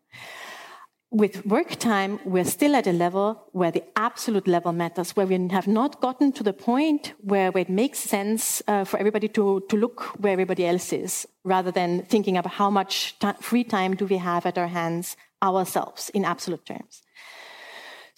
with 1.11 1.47
work 1.47 1.71
time, 1.77 2.21
we're 2.25 2.44
still 2.44 2.77
at 2.77 2.87
a 2.87 2.92
level 2.92 3.42
where 3.53 3.71
the 3.71 3.83
absolute 3.97 4.47
level 4.47 4.73
matters, 4.73 5.16
where 5.16 5.27
we 5.27 5.49
have 5.49 5.66
not 5.66 6.03
gotten 6.03 6.33
to 6.33 6.42
the 6.42 6.53
point 6.53 7.14
where, 7.21 7.51
where 7.51 7.62
it 7.62 7.71
makes 7.71 7.99
sense 7.99 8.62
uh, 8.68 8.85
for 8.85 8.99
everybody 8.99 9.27
to, 9.27 9.64
to 9.71 9.77
look 9.77 10.03
where 10.21 10.35
everybody 10.35 10.66
else 10.66 10.92
is, 10.92 11.27
rather 11.44 11.71
than 11.71 12.03
thinking 12.03 12.37
about 12.37 12.53
how 12.53 12.68
much 12.68 13.16
free 13.40 13.64
time 13.64 13.97
do 13.97 14.05
we 14.05 14.18
have 14.18 14.44
at 14.44 14.59
our 14.59 14.68
hands 14.68 15.16
ourselves 15.42 16.11
in 16.11 16.24
absolute 16.24 16.64
terms. 16.64 17.03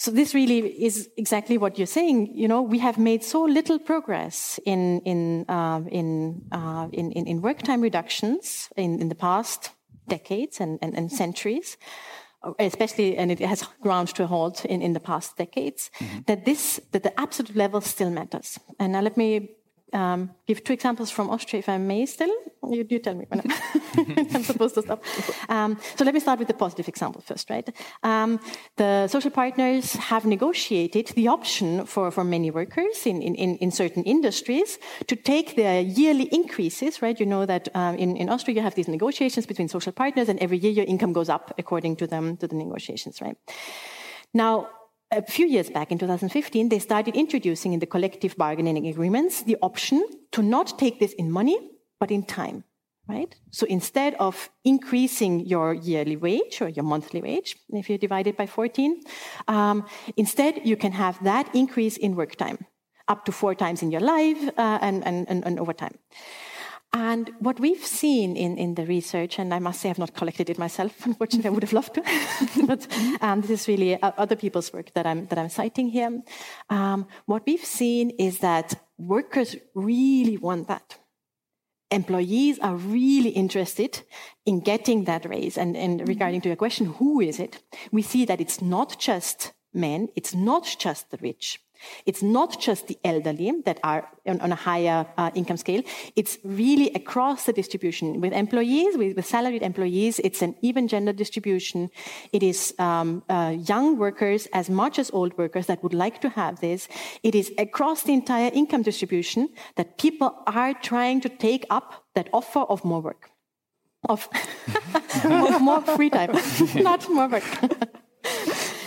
So 0.00 0.11
this 0.11 0.35
really 0.35 0.61
is 0.83 1.11
exactly 1.18 1.59
what 1.59 1.76
you're 1.76 1.87
saying. 1.87 2.35
You 2.35 2.48
know, 2.48 2.62
we 2.62 2.78
have 2.78 2.96
made 2.96 3.22
so 3.22 3.42
little 3.44 3.78
progress 3.78 4.59
in 4.64 5.00
in 5.00 5.44
uh, 5.46 5.83
in, 5.90 6.40
uh, 6.52 6.88
in, 6.90 7.12
in, 7.12 7.26
in 7.26 7.42
work 7.42 7.59
time 7.62 7.83
reductions 7.83 8.70
in, 8.76 8.98
in 8.98 9.11
the 9.11 9.14
past 9.14 9.72
decades 10.09 10.59
and, 10.59 10.78
and, 10.80 10.97
and, 10.97 11.12
centuries, 11.12 11.76
especially, 12.59 13.18
and 13.18 13.30
it 13.30 13.40
has 13.40 13.62
ground 13.82 14.09
to 14.14 14.24
a 14.24 14.26
halt 14.26 14.64
in, 14.64 14.80
in 14.80 14.95
the 14.95 15.01
past 15.01 15.36
decades. 15.36 15.90
Mm-hmm. 15.99 16.18
That 16.26 16.45
this 16.47 16.80
that 16.92 17.03
the 17.03 17.20
absolute 17.20 17.55
level 17.55 17.82
still 17.82 18.11
matters. 18.11 18.59
And 18.78 18.92
now 18.92 19.03
let 19.03 19.16
me 19.16 19.51
um, 19.93 20.30
give 20.47 20.62
two 20.64 20.72
examples 20.72 21.11
from 21.11 21.30
Austria, 21.30 21.59
if 21.61 21.68
I 21.68 21.78
may 21.78 22.07
still. 22.07 22.32
You, 22.68 22.86
you 22.88 22.99
tell 22.99 23.14
me 23.14 23.26
when 23.28 23.41
I'm 24.34 24.43
supposed 24.43 24.74
to 24.76 24.82
stop. 24.82 25.03
Um, 25.49 25.78
so 25.97 26.05
let 26.05 26.14
me 26.14 26.20
start 26.20 26.38
with 26.38 26.49
the 26.49 26.55
positive 26.55 26.88
example 26.88 27.20
first, 27.20 27.51
right? 27.51 27.68
Um, 28.03 28.41
the 28.76 29.09
social 29.09 29.30
partners 29.30 29.95
have 29.95 30.24
negotiated 30.24 31.09
the 31.09 31.28
option 31.28 31.86
for, 31.86 32.11
for 32.11 32.24
many 32.24 32.51
workers 32.51 33.07
in, 33.07 33.22
in, 33.22 33.34
in 33.34 33.70
certain 33.70 34.05
industries 34.05 34.78
to 35.07 35.16
take 35.16 35.57
their 35.57 35.80
yearly 35.80 36.28
increases, 36.32 37.03
right? 37.03 37.18
You 37.18 37.26
know 37.26 37.47
that 37.47 37.68
um, 37.74 37.97
in, 37.97 38.16
in 38.16 38.28
Austria 38.28 38.57
you 38.57 38.62
have 38.62 38.74
these 38.74 38.88
negotiations 38.88 39.47
between 39.47 39.68
social 39.68 39.93
partners 39.93 40.28
and 40.28 40.38
every 40.41 40.59
year 40.59 40.72
your 40.72 40.86
income 40.86 41.12
goes 41.12 41.28
up 41.28 41.55
according 41.59 41.97
to 41.97 42.07
them, 42.07 42.36
to 42.38 42.47
the 42.47 42.57
negotiations, 42.57 43.20
right? 43.20 43.36
Now, 44.32 44.68
a 45.11 45.22
few 45.22 45.46
years 45.46 45.70
back 45.70 45.90
in 45.90 45.98
2015, 45.98 46.68
they 46.68 46.78
started 46.78 47.16
introducing 47.16 47.72
in 47.72 47.80
the 47.80 47.86
collective 47.86 48.36
bargaining 48.36 48.86
agreements 48.86 49.42
the 49.42 49.56
option 49.62 50.04
to 50.32 50.42
not 50.42 50.78
take 50.78 51.00
this 51.00 51.12
in 51.14 51.30
money, 51.30 51.58
but 51.98 52.11
in 52.11 52.22
time. 52.22 52.64
right? 53.08 53.34
So 53.50 53.66
instead 53.66 54.14
of 54.14 54.50
increasing 54.64 55.40
your 55.46 55.74
yearly 55.74 56.16
wage 56.16 56.62
or 56.62 56.68
your 56.68 56.84
monthly 56.84 57.20
wage, 57.20 57.56
if 57.70 57.90
you 57.90 57.98
divide 57.98 58.26
it 58.26 58.36
by 58.36 58.46
14, 58.46 59.02
um, 59.48 59.84
instead 60.16 60.61
you 60.64 60.76
can 60.76 60.92
have 60.92 61.22
that 61.24 61.52
increase 61.54 61.96
in 61.96 62.14
work 62.14 62.36
time 62.36 62.66
up 63.08 63.24
to 63.24 63.32
four 63.32 63.54
times 63.56 63.82
in 63.82 63.90
your 63.90 64.00
life 64.00 64.38
uh, 64.56 64.78
and, 64.80 65.04
and, 65.04 65.28
and, 65.28 65.44
and 65.44 65.58
over 65.58 65.72
time. 65.72 65.98
And 66.93 67.30
what 67.38 67.61
we've 67.61 67.84
seen 67.84 68.36
in, 68.36 68.59
in 68.59 68.74
the 68.74 68.84
research, 68.84 69.38
and 69.38 69.55
I 69.55 69.61
must 69.61 69.80
say 69.80 69.91
I've 69.91 69.99
not 69.99 70.14
collected 70.14 70.51
it 70.51 70.59
myself, 70.59 70.93
unfortunately, 71.07 71.49
I 71.49 71.53
would 71.53 71.62
have 71.62 71.72
loved 71.72 71.95
to, 71.95 72.03
but 72.66 72.86
um, 73.20 73.43
this 73.43 73.51
is 73.51 73.68
really 73.68 74.01
uh, 74.01 74.11
other 74.18 74.34
people's 74.34 74.72
work 74.72 74.93
that 74.95 75.07
I'm, 75.07 75.26
that 75.26 75.38
I'm 75.38 75.49
citing 75.49 75.88
here. 75.88 76.20
Um, 76.68 77.07
what 77.26 77.47
we've 77.47 77.64
seen 77.64 78.11
is 78.11 78.38
that 78.38 78.74
workers 78.99 79.55
really 79.74 80.36
want 80.36 80.66
that. 80.66 80.99
Employees 81.93 82.59
are 82.59 82.76
really 82.76 83.30
interested 83.30 84.03
in 84.45 84.61
getting 84.61 85.05
that 85.05 85.24
raise. 85.24 85.59
And, 85.59 85.76
and 85.76 86.07
regarding 86.09 86.41
to 86.43 86.49
your 86.49 86.57
question, 86.57 86.86
who 86.86 87.20
is 87.20 87.38
it? 87.38 87.62
We 87.93 88.03
see 88.03 88.24
that 88.24 88.41
it's 88.41 88.61
not 88.61 88.99
just 88.99 89.53
men, 89.72 90.09
it's 90.16 90.34
not 90.34 90.76
just 90.78 91.11
the 91.11 91.18
rich. 91.18 91.61
It's 92.07 92.22
not 92.22 92.61
just 92.61 92.87
the 92.87 92.99
elderly 93.05 93.53
that 93.64 93.78
are 93.83 94.09
on, 94.26 94.41
on 94.41 94.53
a 94.53 94.57
higher 94.57 95.07
uh, 95.16 95.31
income 95.35 95.57
scale. 95.57 95.83
It's 96.16 96.39
really 96.45 96.91
across 96.95 97.45
the 97.45 97.53
distribution. 97.53 98.20
With 98.20 98.33
employees, 98.33 98.97
with, 98.97 99.16
with 99.16 99.26
salaried 99.26 99.62
employees, 99.62 100.18
it's 100.20 100.43
an 100.43 100.55
even 100.62 100.89
gender 100.89 101.12
distribution. 101.12 101.91
It 102.33 102.43
is 102.43 102.74
um, 102.78 103.22
uh, 103.28 103.55
young 103.57 103.99
workers 103.99 104.47
as 104.53 104.70
much 104.70 104.99
as 104.99 105.11
old 105.12 105.37
workers 105.39 105.66
that 105.66 105.83
would 105.83 105.95
like 105.95 106.20
to 106.20 106.28
have 106.31 106.61
this. 106.61 106.89
It 107.22 107.35
is 107.35 107.53
across 107.59 108.03
the 108.03 108.12
entire 108.12 108.51
income 108.53 108.83
distribution 108.83 109.49
that 109.76 109.99
people 109.99 110.35
are 110.47 110.74
trying 110.74 111.20
to 111.22 111.28
take 111.28 111.66
up 111.70 112.05
that 112.14 112.28
offer 112.33 112.61
of 112.61 112.85
more 112.85 113.01
work, 113.01 113.31
of, 114.09 114.28
of 115.24 115.61
more 115.61 115.81
free 115.83 116.11
time, 116.11 116.33
not 116.74 117.09
more 117.09 117.28
work. 117.28 117.45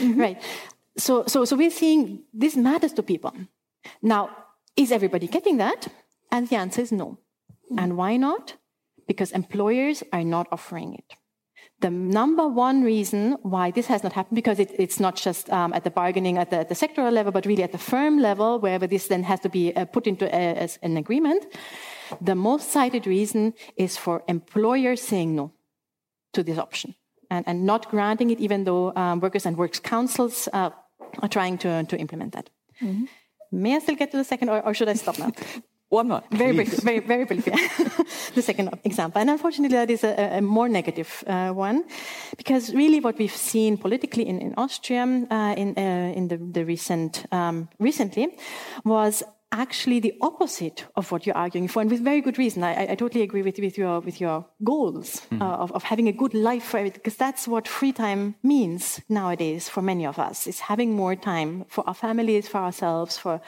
right. 0.15 0.41
So, 0.97 1.23
so, 1.27 1.45
so 1.45 1.55
we're 1.55 1.71
seeing 1.71 2.23
this 2.33 2.55
matters 2.55 2.93
to 2.93 3.03
people. 3.03 3.33
Now, 4.01 4.29
is 4.75 4.91
everybody 4.91 5.27
getting 5.27 5.57
that? 5.57 5.87
And 6.31 6.47
the 6.47 6.55
answer 6.55 6.81
is 6.81 6.91
no. 6.91 7.19
And 7.77 7.97
why 7.97 8.17
not? 8.17 8.55
Because 9.07 9.31
employers 9.31 10.03
are 10.11 10.23
not 10.23 10.47
offering 10.51 10.95
it. 10.95 11.15
The 11.79 11.89
number 11.89 12.47
one 12.47 12.83
reason 12.83 13.37
why 13.41 13.71
this 13.71 13.87
has 13.87 14.03
not 14.03 14.13
happened, 14.13 14.35
because 14.35 14.59
it, 14.59 14.71
it's 14.79 14.99
not 14.99 15.15
just 15.15 15.49
um, 15.49 15.73
at 15.73 15.83
the 15.83 15.89
bargaining 15.89 16.37
at 16.37 16.49
the, 16.49 16.59
at 16.59 16.69
the, 16.69 16.75
sectoral 16.75 17.11
level, 17.11 17.31
but 17.31 17.45
really 17.45 17.63
at 17.63 17.73
the 17.73 17.77
firm 17.77 18.19
level, 18.19 18.59
wherever 18.59 18.87
this 18.87 19.07
then 19.07 19.23
has 19.23 19.41
to 19.41 19.49
be 19.49 19.75
uh, 19.75 19.83
put 19.85 20.07
into 20.07 20.25
a, 20.25 20.55
as 20.55 20.79
an 20.81 20.95
agreement. 20.95 21.45
The 22.21 22.35
most 22.35 22.71
cited 22.71 23.05
reason 23.05 23.53
is 23.75 23.97
for 23.97 24.23
employers 24.27 25.01
saying 25.01 25.35
no 25.35 25.51
to 26.33 26.43
this 26.43 26.57
option 26.57 26.95
and, 27.29 27.45
and 27.47 27.65
not 27.65 27.89
granting 27.89 28.29
it, 28.29 28.39
even 28.39 28.63
though 28.63 28.93
um, 28.95 29.19
workers 29.19 29.45
and 29.45 29.57
works 29.57 29.79
councils 29.79 30.47
uh, 30.53 30.69
are 31.19 31.29
trying 31.29 31.57
to, 31.59 31.83
to 31.83 31.97
implement 31.97 32.33
that. 32.33 32.49
Mm-hmm. 32.81 33.05
May 33.51 33.75
I 33.75 33.79
still 33.79 33.95
get 33.95 34.11
to 34.11 34.17
the 34.17 34.23
second, 34.23 34.49
or, 34.49 34.65
or 34.65 34.73
should 34.73 34.89
I 34.89 34.93
stop 34.93 35.19
now? 35.19 35.31
One 35.89 36.07
more. 36.07 36.23
Very 36.31 36.53
briefly, 36.53 36.79
very, 36.81 36.99
very 37.01 37.25
briefly. 37.25 37.53
the 38.33 38.41
second 38.41 38.79
example. 38.83 39.21
And 39.21 39.29
unfortunately, 39.29 39.77
that 39.77 39.91
is 39.91 40.03
a, 40.03 40.37
a 40.37 40.41
more 40.41 40.67
negative 40.67 41.23
uh, 41.27 41.51
one, 41.51 41.83
because 42.35 42.73
really 42.73 42.99
what 42.99 43.19
we've 43.19 43.35
seen 43.35 43.77
politically 43.77 44.27
in, 44.27 44.39
in 44.39 44.55
Austria 44.57 45.03
uh, 45.03 45.53
in, 45.55 45.77
uh, 45.77 46.17
in 46.17 46.29
the, 46.29 46.37
the 46.37 46.65
recent, 46.65 47.27
um, 47.31 47.69
recently 47.77 48.35
was 48.83 49.21
actually 49.53 49.99
the 49.99 50.15
opposite 50.19 50.85
of 50.95 51.11
what 51.11 51.25
you're 51.25 51.37
arguing 51.37 51.67
for, 51.67 51.81
and 51.81 51.89
with 51.89 52.01
very 52.03 52.21
good 52.21 52.37
reason. 52.37 52.63
I, 52.63 52.91
I 52.91 52.95
totally 52.95 53.23
agree 53.23 53.43
with, 53.43 53.59
with, 53.59 53.77
your, 53.77 54.01
with 54.01 54.19
your 54.19 54.45
goals 54.63 55.21
mm. 55.31 55.41
uh, 55.41 55.45
of, 55.45 55.71
of 55.71 55.83
having 55.83 56.07
a 56.07 56.11
good 56.11 56.33
life 56.33 56.63
for 56.63 56.77
everything, 56.79 56.99
because 57.01 57.15
that's 57.15 57.47
what 57.47 57.67
free 57.67 57.93
time 57.93 58.35
means 58.43 58.99
nowadays 59.07 59.69
for 59.69 59.81
many 59.81 60.05
of 60.05 60.19
us, 60.19 60.47
is 60.47 60.59
having 60.59 60.95
more 60.95 61.15
time 61.15 61.65
for 61.69 61.87
our 61.87 61.93
families, 61.93 62.47
for 62.47 62.57
ourselves, 62.57 63.17
for, 63.17 63.39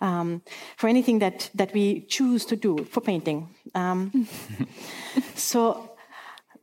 um, 0.00 0.42
for 0.76 0.88
anything 0.88 1.18
that, 1.20 1.50
that 1.54 1.72
we 1.74 2.00
choose 2.06 2.44
to 2.46 2.56
do, 2.56 2.84
for 2.84 3.00
painting. 3.00 3.48
Um, 3.74 4.26
so 5.34 5.90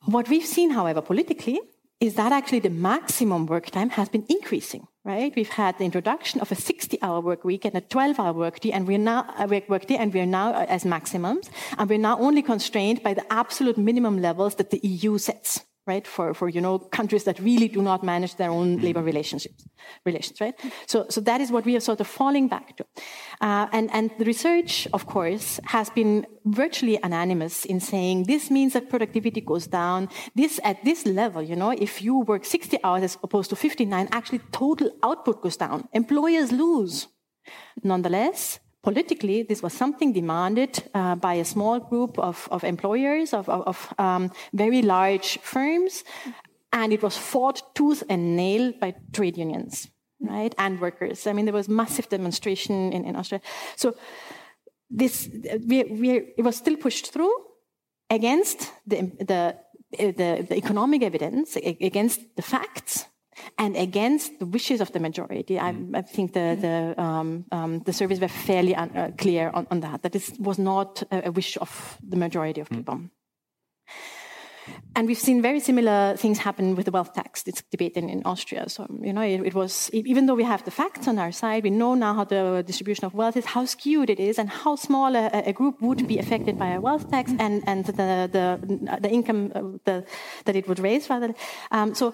what 0.05 0.27
we've 0.27 0.45
seen, 0.45 0.71
however, 0.71 1.01
politically, 1.01 1.61
is 1.99 2.15
that 2.15 2.31
actually 2.31 2.59
the 2.59 2.69
maximum 2.69 3.45
work 3.45 3.67
time 3.67 3.89
has 3.89 4.09
been 4.09 4.25
increasing 4.29 4.87
right? 5.09 5.33
We've 5.35 5.55
had 5.63 5.77
the 5.79 5.85
introduction 5.85 6.39
of 6.39 6.51
a 6.51 6.55
60-hour 6.55 7.19
work 7.21 7.43
week 7.43 7.65
and 7.65 7.75
a 7.75 7.81
12-hour 7.81 8.33
work 8.33 8.59
day, 8.59 8.71
and 8.71 8.87
we're 8.87 9.05
now 9.11 9.25
a 9.39 9.47
work 9.67 9.87
day, 9.87 9.97
and 9.97 10.13
we're 10.13 10.27
now 10.39 10.53
uh, 10.53 10.65
as 10.69 10.85
maximums, 10.85 11.49
and 11.77 11.89
we're 11.89 12.05
now 12.09 12.19
only 12.19 12.43
constrained 12.43 13.01
by 13.01 13.15
the 13.15 13.25
absolute 13.33 13.77
minimum 13.77 14.21
levels 14.21 14.55
that 14.55 14.69
the 14.69 14.79
EU 14.83 15.17
sets 15.17 15.65
right? 15.93 16.05
For, 16.15 16.33
for, 16.39 16.47
you 16.55 16.61
know, 16.65 16.75
countries 16.99 17.23
that 17.27 17.37
really 17.39 17.67
do 17.67 17.81
not 17.81 17.99
manage 18.13 18.33
their 18.41 18.51
own 18.57 18.67
mm-hmm. 18.67 18.85
labor 18.87 19.03
relationships, 19.11 19.59
relations, 20.05 20.39
right? 20.39 20.55
So, 20.91 20.97
so 21.09 21.19
that 21.29 21.39
is 21.43 21.51
what 21.55 21.63
we 21.65 21.75
are 21.77 21.85
sort 21.89 21.99
of 22.03 22.07
falling 22.07 22.47
back 22.47 22.77
to. 22.77 22.83
Uh, 23.41 23.67
and, 23.77 23.89
and 23.97 24.11
the 24.19 24.25
research, 24.33 24.87
of 24.97 25.01
course, 25.15 25.59
has 25.75 25.89
been 25.89 26.13
virtually 26.45 26.97
unanimous 27.03 27.65
in 27.65 27.79
saying 27.79 28.15
this 28.33 28.43
means 28.57 28.71
that 28.73 28.89
productivity 28.93 29.41
goes 29.41 29.65
down. 29.67 29.99
This, 30.35 30.59
at 30.63 30.77
this 30.83 31.05
level, 31.05 31.41
you 31.51 31.55
know, 31.55 31.71
if 31.71 32.01
you 32.05 32.13
work 32.31 32.45
60 32.45 32.77
hours 32.83 33.03
as 33.03 33.17
opposed 33.23 33.49
to 33.49 33.55
59, 33.55 34.07
actually 34.11 34.41
total 34.51 34.89
output 35.03 35.41
goes 35.41 35.57
down. 35.57 35.87
Employers 35.93 36.51
lose. 36.51 37.07
Nonetheless, 37.83 38.59
politically, 38.81 39.43
this 39.43 39.61
was 39.61 39.73
something 39.73 40.13
demanded 40.13 40.83
uh, 40.93 41.15
by 41.15 41.35
a 41.35 41.45
small 41.45 41.79
group 41.79 42.17
of, 42.17 42.47
of 42.51 42.63
employers, 42.63 43.33
of, 43.33 43.49
of, 43.49 43.67
of 43.67 43.93
um, 43.97 44.31
very 44.53 44.81
large 44.81 45.39
firms, 45.39 46.03
and 46.71 46.93
it 46.93 47.01
was 47.01 47.17
fought 47.17 47.75
tooth 47.75 48.03
and 48.09 48.35
nail 48.35 48.73
by 48.79 48.93
trade 49.11 49.37
unions, 49.37 49.89
right, 50.21 50.53
and 50.57 50.79
workers. 50.79 51.27
I 51.27 51.33
mean, 51.33 51.45
there 51.45 51.53
was 51.53 51.67
massive 51.67 52.09
demonstration 52.09 52.93
in, 52.93 53.05
in 53.05 53.15
Austria. 53.15 53.41
So 53.75 53.95
this, 54.89 55.29
we, 55.67 55.83
we, 55.83 56.09
it 56.37 56.43
was 56.43 56.55
still 56.55 56.77
pushed 56.77 57.11
through 57.11 57.33
against 58.09 58.71
the, 58.87 59.11
the, 59.19 59.57
the, 59.97 60.45
the 60.49 60.55
economic 60.55 61.03
evidence, 61.03 61.55
against 61.55 62.21
the 62.35 62.41
facts, 62.41 63.05
and 63.57 63.75
against 63.75 64.39
the 64.39 64.45
wishes 64.45 64.81
of 64.81 64.91
the 64.91 64.99
majority. 64.99 65.59
I, 65.59 65.71
mm. 65.71 65.95
I 65.95 66.01
think 66.01 66.33
the 66.33 66.57
the, 66.59 67.01
um, 67.01 67.45
um, 67.51 67.79
the 67.79 67.93
surveys 67.93 68.19
were 68.19 68.27
fairly 68.27 68.75
un, 68.75 68.89
uh, 68.95 69.11
clear 69.17 69.49
on, 69.53 69.67
on, 69.71 69.79
that. 69.81 70.03
That 70.03 70.11
this 70.11 70.31
was 70.39 70.57
not 70.59 71.03
a, 71.11 71.27
a, 71.27 71.31
wish 71.31 71.57
of 71.57 71.97
the 72.07 72.17
majority 72.17 72.61
of 72.61 72.69
mm. 72.69 72.77
people. 72.77 73.01
And 74.95 75.07
we've 75.07 75.19
seen 75.19 75.41
very 75.41 75.59
similar 75.59 76.15
things 76.17 76.39
happen 76.39 76.75
with 76.75 76.85
the 76.85 76.91
wealth 76.91 77.13
tax 77.13 77.43
this 77.43 77.63
debate 77.71 77.93
in, 77.93 78.09
in 78.09 78.21
Austria. 78.25 78.67
So, 78.69 78.87
you 79.01 79.13
know, 79.13 79.21
it, 79.21 79.41
it, 79.41 79.53
was, 79.53 79.89
even 79.93 80.25
though 80.25 80.35
we 80.35 80.43
have 80.43 80.65
the 80.65 80.71
facts 80.71 81.07
on 81.07 81.17
our 81.19 81.31
side, 81.31 81.63
we 81.63 81.69
know 81.69 81.95
now 81.95 82.13
how 82.13 82.23
the 82.23 82.63
distribution 82.65 83.05
of 83.05 83.13
wealth 83.13 83.37
is, 83.37 83.45
how 83.45 83.65
skewed 83.65 84.09
it 84.09 84.19
is, 84.19 84.37
and 84.37 84.49
how 84.49 84.75
small 84.75 85.15
a, 85.15 85.29
a 85.45 85.53
group 85.53 85.81
would 85.81 86.07
be 86.07 86.17
affected 86.17 86.57
by 86.57 86.69
a 86.69 86.81
wealth 86.81 87.09
tax 87.09 87.31
and, 87.39 87.63
and 87.67 87.85
the, 87.85 88.29
the, 88.31 88.99
the 88.99 89.09
income 89.09 89.51
uh, 89.55 89.61
the, 89.85 90.05
that 90.45 90.55
it 90.55 90.67
would 90.67 90.79
raise, 90.79 91.09
rather. 91.09 91.33
Um, 91.71 91.95
so, 91.95 92.13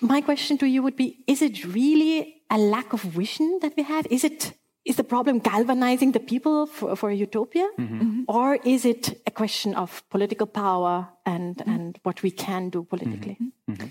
my 0.00 0.20
question 0.20 0.58
to 0.58 0.66
you 0.66 0.82
would 0.82 0.96
be 0.96 1.24
is 1.26 1.42
it 1.42 1.64
really 1.64 2.42
a 2.50 2.58
lack 2.58 2.92
of 2.92 3.02
vision 3.02 3.58
that 3.62 3.74
we 3.76 3.82
have? 3.82 4.06
Is 4.10 4.24
it 4.24 4.52
is 4.84 4.96
the 4.96 5.04
problem 5.04 5.38
galvanizing 5.38 6.12
the 6.12 6.20
people 6.20 6.66
for, 6.66 6.96
for 6.96 7.10
a 7.10 7.14
utopia? 7.14 7.68
Mm-hmm. 7.78 8.00
Mm-hmm. 8.00 8.22
Or 8.26 8.58
is 8.64 8.86
it 8.86 9.20
a 9.26 9.30
question 9.30 9.74
of 9.74 10.02
political 10.08 10.46
power 10.46 11.08
and, 11.26 11.56
mm-hmm. 11.56 11.70
and 11.70 11.98
what 12.04 12.22
we 12.22 12.30
can 12.30 12.70
do 12.70 12.84
politically? 12.84 13.36
Mm-hmm. 13.38 13.72
Mm-hmm. 13.72 13.88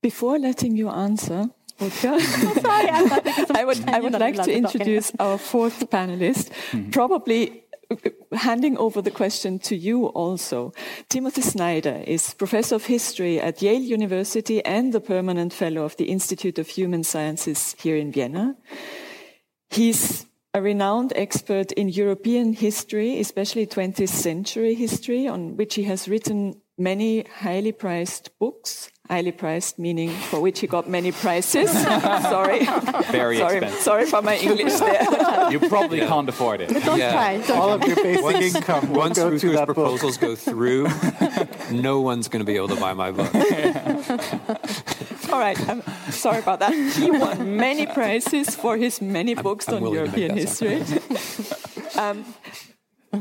Before 0.00 0.38
letting 0.38 0.76
you 0.76 0.88
answer, 0.88 1.46
Sorry, 1.90 2.18
I 2.90 3.02
would, 3.64 3.88
I 3.88 4.00
would 4.00 4.12
like 4.12 4.42
to 4.42 4.52
introduce 4.52 5.12
our 5.20 5.38
fourth 5.38 5.88
panelist, 5.90 6.50
mm-hmm. 6.50 6.90
probably 6.90 7.64
handing 8.32 8.76
over 8.76 9.00
the 9.00 9.10
question 9.10 9.58
to 9.58 9.76
you 9.76 10.06
also. 10.06 10.72
Timothy 11.08 11.42
Snyder 11.42 12.02
is 12.06 12.34
professor 12.34 12.74
of 12.74 12.86
history 12.86 13.40
at 13.40 13.62
Yale 13.62 13.80
University 13.80 14.64
and 14.64 14.92
the 14.92 15.00
permanent 15.00 15.52
fellow 15.52 15.84
of 15.84 15.96
the 15.96 16.10
Institute 16.10 16.58
of 16.58 16.68
Human 16.68 17.02
Sciences 17.02 17.74
here 17.78 17.96
in 17.96 18.12
Vienna. 18.12 18.56
He's 19.70 20.26
a 20.54 20.62
renowned 20.62 21.12
expert 21.16 21.72
in 21.72 21.88
European 21.88 22.52
history, 22.52 23.20
especially 23.20 23.66
20th 23.66 24.08
century 24.08 24.74
history, 24.74 25.28
on 25.28 25.56
which 25.56 25.74
he 25.74 25.84
has 25.84 26.08
written 26.08 26.60
many 26.78 27.24
highly 27.24 27.72
priced 27.72 28.30
books. 28.38 28.90
Highly 29.08 29.32
priced, 29.32 29.78
meaning 29.78 30.10
for 30.10 30.38
which 30.38 30.60
he 30.60 30.66
got 30.66 30.86
many 30.86 31.12
prizes. 31.12 31.70
sorry. 31.82 32.66
Very 33.10 33.38
sorry, 33.38 33.56
expensive. 33.56 33.80
Sorry 33.80 34.04
for 34.04 34.20
my 34.20 34.36
English 34.36 34.74
there. 34.74 35.50
you 35.50 35.60
probably 35.60 36.00
can't 36.00 36.28
afford 36.28 36.60
it. 36.60 36.68
Don't 36.84 36.98
yeah. 36.98 37.12
try. 37.12 37.38
Don't 37.40 37.58
All 37.58 37.72
of 37.72 37.82
your 37.84 37.96
basic 37.96 38.22
once, 38.22 38.54
income 38.54 38.92
Once 38.92 39.16
go 39.16 39.30
Rutger's 39.30 39.64
proposals 39.64 40.18
go 40.18 40.36
through, 40.36 40.88
no 41.72 42.02
one's 42.02 42.28
going 42.28 42.44
to 42.44 42.46
be 42.46 42.56
able 42.56 42.68
to 42.68 42.76
buy 42.76 42.92
my 42.92 43.10
book. 43.10 43.34
All 45.32 45.38
right, 45.38 45.58
I'm 45.68 45.82
sorry 46.10 46.40
about 46.40 46.58
that. 46.58 46.74
He 46.74 47.10
won 47.10 47.56
many 47.56 47.86
prizes 47.86 48.54
for 48.54 48.76
his 48.76 49.00
many 49.00 49.34
books 49.34 49.68
I'm, 49.68 49.76
I'm 49.76 49.84
on 49.84 49.92
European 49.94 50.36
history. 50.36 50.82
um, 51.96 52.26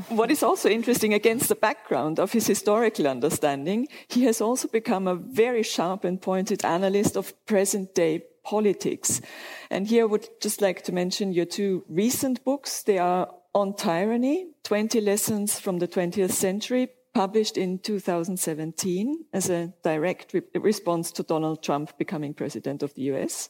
what 0.10 0.32
is 0.32 0.44
also 0.44 0.70
interesting, 0.70 1.14
against 1.14 1.50
the 1.50 1.56
background 1.56 2.20
of 2.20 2.32
his 2.32 2.48
historical 2.48 3.08
understanding, 3.08 3.88
he 4.08 4.24
has 4.26 4.42
also 4.42 4.68
become 4.68 5.08
a 5.08 5.16
very 5.16 5.64
sharp 5.64 6.04
and 6.04 6.22
pointed 6.22 6.66
analyst 6.66 7.16
of 7.16 7.34
present 7.46 7.96
day 7.96 8.24
politics. 8.44 9.22
And 9.70 9.88
here 9.88 10.04
I 10.04 10.08
would 10.08 10.28
just 10.42 10.62
like 10.62 10.84
to 10.84 10.92
mention 10.92 11.34
your 11.34 11.46
two 11.46 11.84
recent 11.90 12.44
books. 12.44 12.84
They 12.84 12.98
are 12.98 13.30
On 13.54 13.74
Tyranny, 13.74 14.48
20 14.64 15.02
Lessons 15.02 15.60
from 15.60 15.80
the 15.80 15.88
20th 15.88 16.32
Century, 16.32 16.90
published 17.14 17.58
in 17.58 17.80
2017 17.80 19.26
as 19.34 19.50
a 19.50 19.74
direct 19.84 20.34
re 20.34 20.42
response 20.54 21.12
to 21.14 21.24
Donald 21.24 21.64
Trump 21.64 21.98
becoming 21.98 22.34
president 22.34 22.84
of 22.84 22.94
the 22.94 23.04
US. 23.14 23.50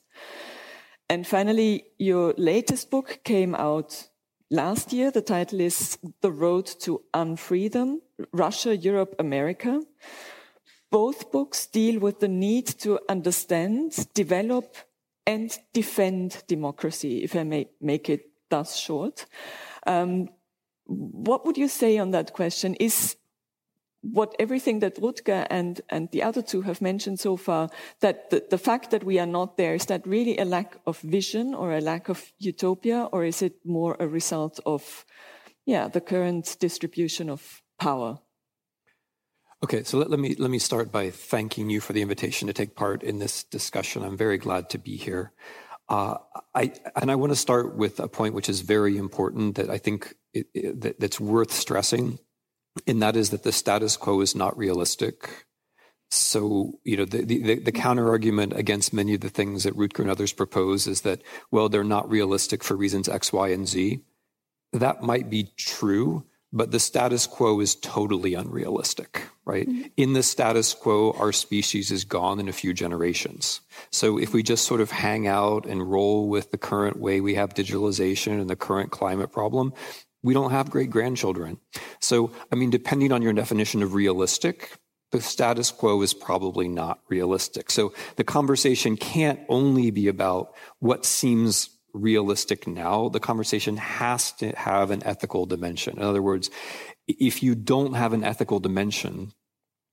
And 1.09 1.25
finally, 1.25 1.83
your 1.97 2.33
latest 2.37 2.89
book 2.89 3.19
came 3.23 3.55
out 3.55 4.07
last 4.49 4.93
year. 4.93 5.11
The 5.11 5.21
title 5.21 5.61
is 5.61 5.97
The 6.21 6.31
Road 6.31 6.65
to 6.81 7.01
Unfreedom, 7.13 7.99
Russia, 8.31 8.75
Europe, 8.75 9.15
America. 9.19 9.81
Both 10.89 11.31
books 11.31 11.67
deal 11.67 11.99
with 11.99 12.19
the 12.19 12.27
need 12.27 12.67
to 12.79 12.99
understand, 13.09 14.07
develop, 14.13 14.75
and 15.25 15.57
defend 15.73 16.43
democracy, 16.47 17.23
if 17.23 17.35
I 17.35 17.43
may 17.43 17.67
make 17.81 18.09
it 18.09 18.29
thus 18.49 18.77
short. 18.77 19.25
Um, 19.85 20.29
what 20.85 21.45
would 21.45 21.57
you 21.57 21.67
say 21.67 21.97
on 21.97 22.11
that 22.11 22.33
question? 22.33 22.75
Is 22.75 23.17
what 24.01 24.35
everything 24.39 24.79
that 24.79 24.95
Rutger 24.95 25.47
and, 25.49 25.81
and 25.89 26.09
the 26.11 26.23
other 26.23 26.41
two 26.41 26.61
have 26.61 26.81
mentioned 26.81 27.19
so 27.19 27.35
far, 27.35 27.69
that 27.99 28.29
the, 28.29 28.43
the 28.49 28.57
fact 28.57 28.91
that 28.91 29.03
we 29.03 29.19
are 29.19 29.25
not 29.25 29.57
there, 29.57 29.73
is 29.73 29.85
that 29.87 30.05
really 30.05 30.37
a 30.37 30.45
lack 30.45 30.77
of 30.85 30.99
vision 30.99 31.53
or 31.53 31.73
a 31.73 31.81
lack 31.81 32.09
of 32.09 32.31
utopia, 32.39 33.09
or 33.11 33.25
is 33.25 33.41
it 33.41 33.55
more 33.65 33.97
a 33.99 34.07
result 34.07 34.59
of, 34.65 35.05
yeah, 35.65 35.87
the 35.87 36.01
current 36.01 36.57
distribution 36.59 37.29
of 37.29 37.61
power? 37.79 38.19
Okay, 39.63 39.83
so 39.83 39.97
let, 39.97 40.11
let, 40.11 40.19
me 40.19 40.35
let 40.37 40.51
me 40.51 40.59
start 40.59 40.91
by 40.91 41.09
thanking 41.09 41.69
you 41.69 41.81
for 41.81 41.93
the 41.93 42.03
invitation 42.03 42.47
to 42.47 42.53
take 42.53 42.75
part 42.75 43.01
in 43.01 43.17
this 43.17 43.43
discussion. 43.43 44.03
I'm 44.03 44.15
very 44.15 44.37
glad 44.37 44.69
to 44.69 44.77
be 44.77 44.97
here. 44.97 45.33
Uh, 45.89 46.17
I 46.53 46.73
and 46.95 47.09
I 47.09 47.15
want 47.15 47.31
to 47.31 47.35
start 47.35 47.75
with 47.75 47.99
a 47.99 48.07
point 48.07 48.35
which 48.35 48.49
is 48.49 48.61
very 48.61 48.97
important 48.97 49.55
that 49.55 49.69
I 49.69 49.79
think 49.79 50.13
it, 50.33 50.47
it, 50.53 50.81
that, 50.81 50.99
that's 50.99 51.19
worth 51.19 51.51
stressing 51.51 52.19
and 52.85 53.01
that 53.01 53.15
is 53.15 53.29
that 53.31 53.43
the 53.43 53.51
status 53.51 53.97
quo 53.97 54.21
is 54.21 54.35
not 54.35 54.57
realistic. 54.57 55.45
So, 56.09 56.79
you 56.83 56.95
know, 56.95 57.05
the, 57.05 57.23
the, 57.25 57.59
the 57.59 57.71
counter 57.71 58.09
argument 58.09 58.53
against 58.55 58.93
many 58.93 59.13
of 59.13 59.21
the 59.21 59.29
things 59.29 59.63
that 59.63 59.75
Rutger 59.75 59.99
and 59.99 60.09
others 60.09 60.31
propose 60.31 60.87
is 60.87 61.01
that, 61.01 61.21
well, 61.51 61.67
they're 61.67 61.83
not 61.83 62.09
realistic 62.09 62.63
for 62.63 62.77
reasons 62.77 63.09
X, 63.09 63.33
Y, 63.33 63.49
and 63.49 63.67
Z. 63.67 63.99
That 64.71 65.01
might 65.01 65.29
be 65.29 65.51
true, 65.57 66.23
but 66.53 66.71
the 66.71 66.79
status 66.79 67.27
quo 67.27 67.59
is 67.59 67.75
totally 67.75 68.35
unrealistic, 68.35 69.23
right? 69.43 69.67
Mm-hmm. 69.67 69.87
In 69.97 70.13
the 70.13 70.23
status 70.23 70.73
quo, 70.73 71.11
our 71.19 71.33
species 71.33 71.91
is 71.91 72.05
gone 72.05 72.39
in 72.39 72.47
a 72.47 72.53
few 72.53 72.73
generations. 72.73 73.59
So 73.91 74.17
if 74.17 74.33
we 74.33 74.43
just 74.43 74.65
sort 74.65 74.79
of 74.79 74.91
hang 74.91 75.27
out 75.27 75.65
and 75.65 75.91
roll 75.91 76.29
with 76.29 76.51
the 76.51 76.57
current 76.57 76.99
way 76.99 77.19
we 77.19 77.35
have 77.35 77.53
digitalization 77.53 78.39
and 78.39 78.49
the 78.49 78.55
current 78.55 78.91
climate 78.91 79.33
problem, 79.33 79.73
we 80.23 80.33
don't 80.33 80.51
have 80.51 80.69
great 80.69 80.89
grandchildren. 80.89 81.59
So, 81.99 82.31
I 82.51 82.55
mean, 82.55 82.69
depending 82.69 83.11
on 83.11 83.21
your 83.21 83.33
definition 83.33 83.83
of 83.83 83.93
realistic, 83.93 84.77
the 85.11 85.21
status 85.21 85.71
quo 85.71 86.01
is 86.01 86.13
probably 86.13 86.67
not 86.67 86.99
realistic. 87.09 87.71
So 87.71 87.93
the 88.17 88.23
conversation 88.23 88.97
can't 88.97 89.39
only 89.47 89.91
be 89.91 90.07
about 90.07 90.53
what 90.79 91.05
seems 91.05 91.69
realistic 91.93 92.67
now. 92.67 93.09
The 93.09 93.19
conversation 93.19 93.77
has 93.77 94.31
to 94.33 94.51
have 94.51 94.91
an 94.91 95.03
ethical 95.03 95.45
dimension. 95.45 95.97
In 95.97 96.03
other 96.03 96.21
words, 96.21 96.49
if 97.07 97.41
you 97.41 97.55
don't 97.55 97.93
have 97.93 98.13
an 98.13 98.23
ethical 98.23 98.59
dimension, 98.59 99.31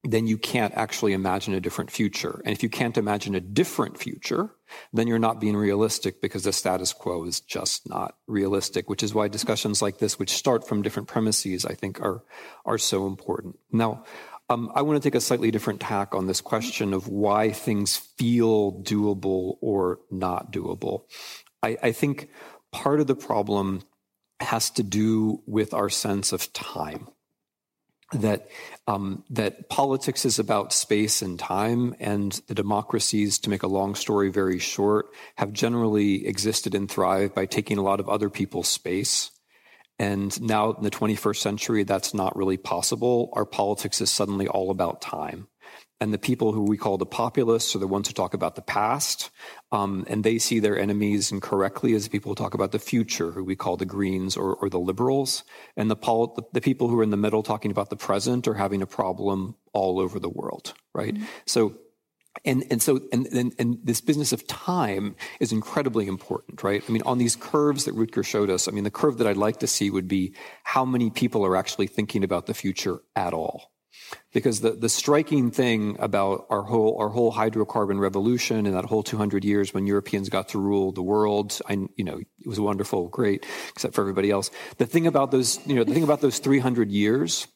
then 0.04 0.26
you 0.26 0.36
can't 0.36 0.74
actually 0.74 1.14
imagine 1.14 1.54
a 1.54 1.60
different 1.60 1.90
future. 1.90 2.42
And 2.44 2.52
if 2.52 2.62
you 2.62 2.68
can't 2.68 2.98
imagine 2.98 3.34
a 3.34 3.40
different 3.40 3.98
future, 3.98 4.50
then 4.92 5.08
you're 5.08 5.18
not 5.18 5.40
being 5.40 5.56
realistic 5.56 6.20
because 6.20 6.44
the 6.44 6.52
status 6.52 6.92
quo 6.92 7.24
is 7.24 7.40
just 7.40 7.88
not 7.88 8.16
realistic, 8.26 8.90
which 8.90 9.02
is 9.02 9.14
why 9.14 9.28
discussions 9.28 9.80
like 9.80 9.98
this, 9.98 10.18
which 10.18 10.30
start 10.30 10.68
from 10.68 10.82
different 10.82 11.08
premises, 11.08 11.64
I 11.64 11.74
think 11.74 12.00
are, 12.00 12.22
are 12.66 12.76
so 12.76 13.06
important. 13.06 13.58
Now, 13.72 14.04
um, 14.50 14.70
I 14.74 14.82
want 14.82 15.02
to 15.02 15.06
take 15.08 15.14
a 15.14 15.22
slightly 15.22 15.50
different 15.50 15.80
tack 15.80 16.14
on 16.14 16.26
this 16.26 16.42
question 16.42 16.92
of 16.92 17.08
why 17.08 17.50
things 17.50 17.96
feel 17.96 18.72
doable 18.82 19.56
or 19.62 20.00
not 20.10 20.52
doable. 20.52 21.04
I, 21.62 21.78
I 21.82 21.92
think 21.92 22.28
part 22.72 23.00
of 23.00 23.06
the 23.06 23.16
problem 23.16 23.82
has 24.40 24.68
to 24.68 24.82
do 24.82 25.42
with 25.46 25.72
our 25.72 25.88
sense 25.88 26.32
of 26.32 26.52
time 26.52 27.08
that 28.12 28.48
um, 28.86 29.24
that 29.30 29.68
politics 29.68 30.24
is 30.24 30.38
about 30.38 30.72
space 30.72 31.22
and 31.22 31.38
time, 31.38 31.94
and 31.98 32.32
the 32.48 32.54
democracies, 32.54 33.38
to 33.40 33.50
make 33.50 33.62
a 33.62 33.68
long 33.68 33.94
story 33.94 34.30
very 34.30 34.58
short, 34.58 35.06
have 35.36 35.52
generally 35.52 36.26
existed 36.26 36.74
and 36.74 36.90
thrived 36.90 37.34
by 37.34 37.46
taking 37.46 37.78
a 37.78 37.82
lot 37.82 38.00
of 38.00 38.08
other 38.08 38.30
people's 38.30 38.68
space. 38.68 39.30
And 39.98 40.40
now 40.42 40.72
in 40.72 40.82
the 40.82 40.90
21st 40.90 41.36
century, 41.36 41.84
that's 41.84 42.14
not 42.14 42.36
really 42.36 42.56
possible. 42.56 43.30
Our 43.32 43.46
politics 43.46 44.00
is 44.00 44.10
suddenly 44.10 44.48
all 44.48 44.70
about 44.70 45.00
time 45.00 45.46
and 46.00 46.12
the 46.12 46.18
people 46.18 46.52
who 46.52 46.62
we 46.62 46.76
call 46.76 46.98
the 46.98 47.06
populists 47.06 47.74
are 47.74 47.78
the 47.78 47.86
ones 47.86 48.08
who 48.08 48.14
talk 48.14 48.34
about 48.34 48.56
the 48.56 48.62
past, 48.62 49.30
um, 49.72 50.04
and 50.08 50.24
they 50.24 50.38
see 50.38 50.58
their 50.58 50.78
enemies 50.78 51.30
incorrectly 51.30 51.94
as 51.94 52.08
people 52.08 52.30
who 52.30 52.34
talk 52.34 52.54
about 52.54 52.72
the 52.72 52.78
future, 52.78 53.30
who 53.30 53.44
we 53.44 53.56
call 53.56 53.76
the 53.76 53.86
Greens 53.86 54.36
or, 54.36 54.54
or 54.56 54.68
the 54.68 54.78
liberals, 54.78 55.44
and 55.76 55.90
the, 55.90 55.96
pol- 55.96 56.34
the, 56.34 56.42
the, 56.52 56.60
people 56.60 56.88
who 56.88 56.98
are 56.98 57.02
in 57.02 57.10
the 57.10 57.16
middle 57.16 57.42
talking 57.42 57.70
about 57.70 57.90
the 57.90 57.96
present 57.96 58.48
are 58.48 58.54
having 58.54 58.82
a 58.82 58.86
problem 58.86 59.54
all 59.72 60.00
over 60.00 60.18
the 60.18 60.28
world, 60.28 60.74
right? 60.94 61.14
Mm-hmm. 61.14 61.24
So. 61.46 61.74
And 62.44 62.64
and 62.68 62.82
so 62.82 63.00
and, 63.12 63.28
and 63.28 63.54
and 63.60 63.78
this 63.84 64.00
business 64.00 64.32
of 64.32 64.44
time 64.48 65.14
is 65.38 65.52
incredibly 65.52 66.08
important, 66.08 66.64
right? 66.64 66.82
I 66.86 66.92
mean, 66.92 67.02
on 67.06 67.18
these 67.18 67.36
curves 67.36 67.84
that 67.84 67.94
Rutger 67.94 68.24
showed 68.24 68.50
us, 68.50 68.66
I 68.66 68.72
mean, 68.72 68.82
the 68.82 68.90
curve 68.90 69.18
that 69.18 69.28
I'd 69.28 69.36
like 69.36 69.60
to 69.60 69.68
see 69.68 69.88
would 69.88 70.08
be 70.08 70.34
how 70.64 70.84
many 70.84 71.10
people 71.10 71.46
are 71.46 71.56
actually 71.56 71.86
thinking 71.86 72.24
about 72.24 72.46
the 72.46 72.52
future 72.52 72.98
at 73.14 73.32
all, 73.34 73.70
because 74.34 74.60
the, 74.60 74.72
the 74.72 74.88
striking 74.88 75.50
thing 75.50 75.96
about 76.00 76.46
our 76.50 76.62
whole 76.62 76.98
our 76.98 77.08
whole 77.08 77.32
hydrocarbon 77.32 77.98
revolution 77.98 78.66
and 78.66 78.74
that 78.74 78.84
whole 78.84 79.02
200 79.02 79.44
years 79.44 79.72
when 79.72 79.86
Europeans 79.86 80.28
got 80.28 80.48
to 80.50 80.58
rule 80.58 80.92
the 80.92 81.02
world, 81.02 81.58
I 81.66 81.86
you 81.96 82.04
know 82.04 82.18
it 82.18 82.46
was 82.46 82.60
wonderful, 82.60 83.08
great, 83.08 83.46
except 83.70 83.94
for 83.94 84.02
everybody 84.02 84.30
else. 84.30 84.50
The 84.76 84.86
thing 84.86 85.06
about 85.06 85.30
those 85.30 85.64
you 85.66 85.76
know 85.76 85.84
the 85.84 85.94
thing 85.94 86.02
about 86.02 86.20
those 86.20 86.38
300 86.40 86.90
years 86.90 87.46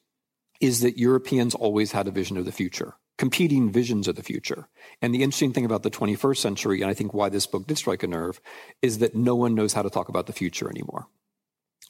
is 0.60 0.80
that 0.80 0.96
Europeans 0.96 1.54
always 1.54 1.92
had 1.92 2.08
a 2.08 2.10
vision 2.10 2.36
of 2.36 2.44
the 2.44 2.52
future, 2.52 2.94
competing 3.16 3.70
visions 3.70 4.08
of 4.08 4.16
the 4.16 4.22
future. 4.22 4.68
And 5.02 5.14
the 5.14 5.22
interesting 5.22 5.52
thing 5.52 5.64
about 5.64 5.84
the 5.84 5.90
21st 5.90 6.38
century, 6.38 6.80
and 6.80 6.90
I 6.90 6.94
think 6.94 7.14
why 7.14 7.28
this 7.28 7.46
book 7.46 7.68
did 7.68 7.78
strike 7.78 8.02
a 8.02 8.08
nerve, 8.08 8.40
is 8.82 8.98
that 8.98 9.14
no 9.14 9.36
one 9.36 9.54
knows 9.54 9.72
how 9.72 9.82
to 9.82 9.90
talk 9.90 10.08
about 10.08 10.26
the 10.26 10.32
future 10.32 10.68
anymore. 10.68 11.06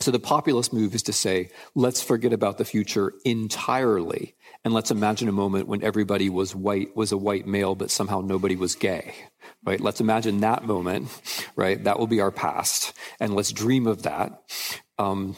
So 0.01 0.11
the 0.11 0.21
populist 0.21 0.73
move 0.73 0.95
is 0.95 1.03
to 1.05 1.13
say, 1.13 1.51
let's 1.75 2.03
forget 2.03 2.33
about 2.33 2.59
the 2.59 2.65
future 2.65 3.15
entirely 3.25 4.37
and 4.65 4.75
let's 4.75 4.91
imagine 4.91 5.29
a 5.29 5.33
moment 5.33 5.69
when 5.69 5.83
everybody 5.83 6.29
was 6.29 6.55
white, 6.55 6.97
was 6.97 7.13
a 7.13 7.17
white 7.17 7.47
male, 7.47 7.75
but 7.75 7.91
somehow 7.91 8.21
nobody 8.21 8.57
was 8.57 8.75
gay, 8.75 9.15
right? 9.65 9.81
Let's 9.81 10.01
imagine 10.01 10.41
that 10.41 10.65
moment, 10.65 11.09
right? 11.57 11.83
That 11.85 11.99
will 11.99 12.07
be 12.07 12.21
our 12.21 12.33
past. 12.33 12.93
And 13.21 13.35
let's 13.35 13.53
dream 13.53 13.87
of 13.87 14.03
that. 14.03 14.43
Um, 14.99 15.37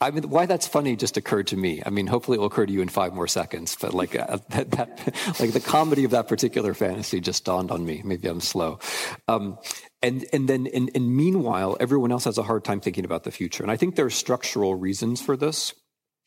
I 0.00 0.12
mean, 0.12 0.30
why 0.30 0.46
that's 0.46 0.66
funny 0.66 0.94
just 0.94 1.16
occurred 1.16 1.48
to 1.48 1.56
me. 1.56 1.82
I 1.84 1.90
mean, 1.90 2.06
hopefully 2.06 2.36
it 2.36 2.40
will 2.40 2.46
occur 2.46 2.66
to 2.66 2.72
you 2.72 2.82
in 2.82 2.88
five 2.88 3.14
more 3.14 3.26
seconds. 3.26 3.76
But 3.80 3.94
like 3.94 4.14
uh, 4.14 4.38
that, 4.50 4.70
that, 4.72 5.16
like 5.40 5.52
the 5.52 5.60
comedy 5.60 6.04
of 6.04 6.12
that 6.12 6.28
particular 6.28 6.74
fantasy 6.74 7.20
just 7.20 7.44
dawned 7.44 7.70
on 7.70 7.84
me. 7.84 8.02
Maybe 8.04 8.28
I'm 8.28 8.40
slow. 8.40 8.78
Um, 9.26 9.58
and 10.02 10.24
and 10.32 10.48
then 10.48 10.68
and, 10.68 10.90
and 10.94 11.16
meanwhile, 11.16 11.76
everyone 11.80 12.12
else 12.12 12.24
has 12.24 12.38
a 12.38 12.44
hard 12.44 12.64
time 12.64 12.80
thinking 12.80 13.04
about 13.04 13.24
the 13.24 13.32
future. 13.32 13.64
And 13.64 13.72
I 13.72 13.76
think 13.76 13.96
there 13.96 14.06
are 14.06 14.10
structural 14.10 14.76
reasons 14.76 15.20
for 15.20 15.36
this. 15.36 15.74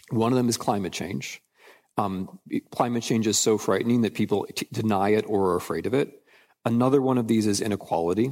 One 0.09 0.33
of 0.33 0.37
them 0.37 0.49
is 0.49 0.57
climate 0.57 0.91
change. 0.91 1.41
Um, 2.01 2.39
climate 2.71 3.03
change 3.03 3.27
is 3.27 3.37
so 3.37 3.57
frightening 3.57 4.01
that 4.01 4.13
people 4.13 4.47
t- 4.55 4.67
deny 4.71 5.09
it 5.09 5.25
or 5.27 5.51
are 5.51 5.55
afraid 5.55 5.85
of 5.85 5.93
it. 5.93 6.23
Another 6.65 7.01
one 7.01 7.17
of 7.17 7.27
these 7.27 7.47
is 7.47 7.61
inequality. 7.61 8.31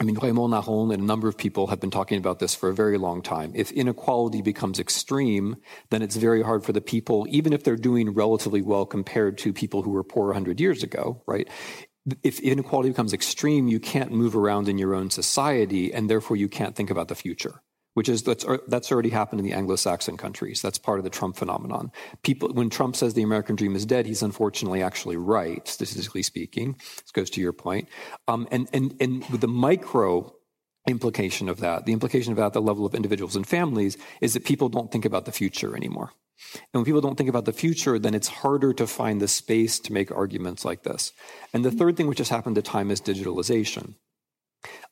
I 0.00 0.04
mean, 0.04 0.16
Raymond 0.16 0.54
Aron 0.54 0.92
and 0.92 1.02
a 1.02 1.06
number 1.06 1.26
of 1.26 1.36
people 1.36 1.66
have 1.66 1.80
been 1.80 1.90
talking 1.90 2.18
about 2.18 2.38
this 2.38 2.54
for 2.54 2.68
a 2.68 2.74
very 2.74 2.98
long 2.98 3.20
time. 3.20 3.52
If 3.54 3.72
inequality 3.72 4.42
becomes 4.42 4.78
extreme, 4.78 5.56
then 5.90 6.02
it's 6.02 6.14
very 6.14 6.42
hard 6.42 6.64
for 6.64 6.72
the 6.72 6.80
people, 6.80 7.26
even 7.30 7.52
if 7.52 7.64
they're 7.64 7.76
doing 7.76 8.14
relatively 8.14 8.62
well 8.62 8.86
compared 8.86 9.38
to 9.38 9.52
people 9.52 9.82
who 9.82 9.90
were 9.90 10.04
poor 10.04 10.26
100 10.26 10.60
years 10.60 10.84
ago, 10.84 11.22
right? 11.26 11.48
If 12.22 12.38
inequality 12.38 12.90
becomes 12.90 13.12
extreme, 13.12 13.66
you 13.66 13.80
can't 13.80 14.12
move 14.12 14.36
around 14.36 14.68
in 14.68 14.78
your 14.78 14.94
own 14.94 15.10
society, 15.10 15.92
and 15.92 16.08
therefore 16.08 16.36
you 16.36 16.48
can't 16.48 16.76
think 16.76 16.90
about 16.90 17.08
the 17.08 17.16
future 17.16 17.60
which 17.98 18.08
is 18.08 18.22
that's 18.22 18.46
that's 18.68 18.92
already 18.92 19.08
happened 19.08 19.40
in 19.40 19.44
the 19.44 19.52
Anglo-Saxon 19.52 20.16
countries. 20.16 20.62
That's 20.62 20.78
part 20.78 21.00
of 21.00 21.04
the 21.04 21.10
Trump 21.10 21.36
phenomenon. 21.36 21.90
People, 22.22 22.48
when 22.52 22.70
Trump 22.70 22.94
says 22.94 23.14
the 23.14 23.24
American 23.24 23.56
dream 23.56 23.74
is 23.74 23.84
dead, 23.84 24.06
he's 24.06 24.22
unfortunately 24.22 24.84
actually 24.84 25.16
right, 25.16 25.66
statistically 25.66 26.22
speaking. 26.22 26.76
This 27.02 27.10
goes 27.10 27.28
to 27.30 27.40
your 27.40 27.52
point. 27.52 27.88
Um, 28.28 28.46
and 28.52 28.68
and 28.72 28.94
and 29.00 29.24
with 29.30 29.40
the 29.40 29.48
micro 29.48 30.32
implication 30.86 31.48
of 31.48 31.58
that, 31.58 31.86
the 31.86 31.92
implication 31.92 32.30
of 32.32 32.36
that 32.36 32.46
at 32.46 32.52
the 32.52 32.62
level 32.62 32.86
of 32.86 32.94
individuals 32.94 33.34
and 33.34 33.44
families, 33.44 33.96
is 34.20 34.32
that 34.34 34.44
people 34.44 34.68
don't 34.68 34.92
think 34.92 35.04
about 35.04 35.24
the 35.24 35.32
future 35.32 35.74
anymore. 35.74 36.12
And 36.54 36.78
when 36.78 36.84
people 36.84 37.00
don't 37.00 37.16
think 37.16 37.28
about 37.28 37.46
the 37.46 37.52
future, 37.52 37.98
then 37.98 38.14
it's 38.14 38.28
harder 38.28 38.72
to 38.74 38.86
find 38.86 39.20
the 39.20 39.26
space 39.26 39.80
to 39.80 39.92
make 39.92 40.12
arguments 40.12 40.64
like 40.64 40.84
this. 40.84 41.12
And 41.52 41.64
the 41.64 41.72
third 41.72 41.96
thing 41.96 42.06
which 42.06 42.18
has 42.18 42.28
happened 42.28 42.54
to 42.54 42.62
time 42.62 42.92
is 42.92 43.00
digitalization. 43.00 43.96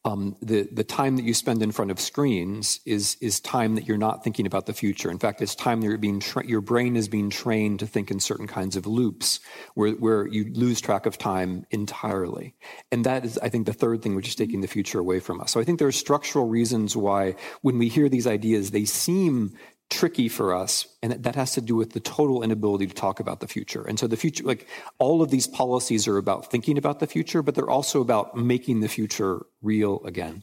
Um, 0.05 0.37
the, 0.41 0.69
the 0.71 0.85
time 0.85 1.17
that 1.17 1.25
you 1.25 1.35
spend 1.35 1.63
in 1.63 1.73
front 1.73 1.91
of 1.91 1.99
screens 1.99 2.79
is, 2.87 3.17
is 3.21 3.41
time 3.41 3.75
that 3.75 3.89
you're 3.89 3.99
not 3.99 4.23
thinking 4.23 4.47
about 4.47 4.67
the 4.67 4.73
future. 4.73 5.11
In 5.11 5.19
fact, 5.19 5.43
it's 5.43 5.57
time 5.57 5.81
that 5.81 5.89
you're 5.89 5.99
being 5.99 6.21
tra- 6.21 6.47
your 6.47 6.61
brain 6.61 6.95
is 6.97 7.09
being 7.09 7.29
trained 7.29 7.81
to 7.81 7.87
think 7.87 8.11
in 8.13 8.21
certain 8.21 8.47
kinds 8.47 8.77
of 8.77 8.87
loops 8.87 9.41
where, 9.75 9.93
where 9.93 10.27
you 10.29 10.53
lose 10.55 10.81
track 10.81 11.07
of 11.07 11.19
time 11.19 11.67
entirely. 11.71 12.55
And 12.93 13.05
that 13.05 13.25
is, 13.25 13.37
I 13.39 13.49
think, 13.49 13.67
the 13.67 13.73
third 13.73 14.03
thing 14.03 14.15
which 14.15 14.29
is 14.29 14.37
taking 14.37 14.61
the 14.61 14.69
future 14.69 15.01
away 15.01 15.19
from 15.19 15.41
us. 15.41 15.51
So 15.51 15.61
I 15.61 15.65
think 15.65 15.81
there 15.81 15.89
are 15.89 15.93
structural 15.93 16.47
reasons 16.47 16.97
why 16.97 17.35
when 17.63 17.79
we 17.79 17.89
hear 17.89 18.09
these 18.09 18.29
ideas, 18.29 18.71
they 18.71 18.85
seem 18.85 19.57
tricky 19.89 20.29
for 20.29 20.55
us 20.55 20.87
and 21.03 21.13
that 21.13 21.37
has 21.37 21.53
to 21.53 21.61
do 21.61 21.77
with 21.77 21.93
the 21.93 22.01
total 22.01 22.43
inability 22.43 22.87
to 22.87 22.95
talk 22.95 23.21
about 23.21 23.41
the 23.41 23.47
future. 23.47 23.83
And 23.83 23.99
so 23.99 24.07
the 24.07 24.17
future 24.17 24.43
like 24.45 24.69
all 24.99 25.23
of 25.23 25.31
these 25.31 25.47
policies 25.47 26.09
are 26.09 26.17
about 26.17 26.51
thinking 26.51 26.77
about 26.77 26.99
the 26.99 27.07
future 27.07 27.43
but 27.43 27.55
they're 27.55 27.71
also 27.71 28.01
about 28.01 28.37
making 28.37 28.81
the 28.81 28.89
future 28.89 29.47
real 29.63 30.03
again. 30.05 30.43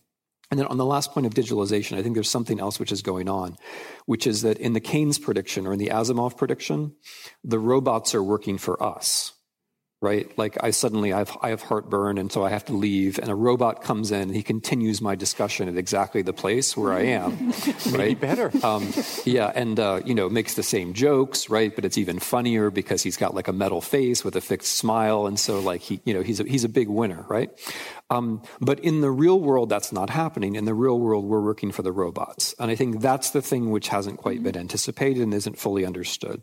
And 0.49 0.59
then 0.59 0.67
on 0.67 0.77
the 0.77 0.85
last 0.85 1.11
point 1.11 1.25
of 1.25 1.33
digitalization 1.33 1.97
i 1.97 2.03
think 2.03 2.13
there's 2.15 2.29
something 2.29 2.59
else 2.59 2.79
which 2.79 2.91
is 2.91 3.01
going 3.01 3.27
on 3.27 3.57
which 4.05 4.27
is 4.27 4.43
that 4.43 4.57
in 4.59 4.73
the 4.73 4.79
keynes 4.79 5.19
prediction 5.19 5.67
or 5.67 5.73
in 5.73 5.79
the 5.79 5.87
asimov 5.87 6.37
prediction 6.37 6.95
the 7.43 7.59
robots 7.59 8.15
are 8.15 8.23
working 8.23 8.57
for 8.57 8.81
us 8.81 9.32
right? 10.03 10.37
Like 10.37 10.57
I 10.61 10.71
suddenly 10.71 11.13
I 11.13 11.19
have, 11.19 11.37
I 11.41 11.49
have 11.49 11.61
heartburn 11.61 12.17
and 12.17 12.31
so 12.31 12.43
I 12.43 12.49
have 12.49 12.65
to 12.65 12.73
leave 12.73 13.19
and 13.19 13.29
a 13.29 13.35
robot 13.35 13.83
comes 13.83 14.11
in 14.11 14.21
and 14.21 14.35
he 14.35 14.43
continues 14.43 15.01
my 15.01 15.15
discussion 15.15 15.69
at 15.69 15.77
exactly 15.77 16.21
the 16.21 16.33
place 16.33 16.75
where 16.75 16.93
I 16.93 17.03
am, 17.03 17.53
right? 17.91 18.19
better. 18.23 18.51
Um, 18.65 18.91
yeah, 19.25 19.51
and 19.53 19.79
uh, 19.79 20.01
you 20.05 20.15
know 20.15 20.29
makes 20.29 20.53
the 20.55 20.63
same 20.63 20.93
jokes, 20.93 21.49
right? 21.49 21.75
But 21.75 21.85
it's 21.85 21.97
even 21.97 22.19
funnier 22.19 22.69
because 22.69 23.03
he's 23.03 23.17
got 23.17 23.35
like 23.35 23.47
a 23.47 23.53
metal 23.53 23.81
face 23.81 24.23
with 24.23 24.35
a 24.35 24.41
fixed 24.41 24.77
smile, 24.77 25.27
and 25.27 25.39
so 25.39 25.59
like 25.59 25.81
he, 25.81 26.01
you 26.05 26.13
know, 26.13 26.21
he's 26.21 26.39
a, 26.39 26.43
he's 26.43 26.63
a 26.63 26.69
big 26.69 26.87
winner, 26.87 27.25
right? 27.27 27.49
Um, 28.09 28.41
but 28.61 28.79
in 28.79 29.01
the 29.01 29.11
real 29.11 29.39
world, 29.39 29.69
that's 29.69 29.91
not 29.91 30.09
happening. 30.09 30.55
In 30.55 30.65
the 30.65 30.73
real 30.73 30.99
world, 30.99 31.25
we're 31.25 31.41
working 31.41 31.71
for 31.71 31.81
the 31.81 31.91
robots, 31.91 32.55
and 32.59 32.71
I 32.71 32.75
think 32.75 33.01
that's 33.01 33.31
the 33.31 33.41
thing 33.41 33.71
which 33.71 33.89
hasn't 33.89 34.17
quite 34.19 34.41
been 34.41 34.57
anticipated 34.57 35.21
and 35.21 35.33
isn't 35.33 35.57
fully 35.57 35.85
understood 35.85 36.41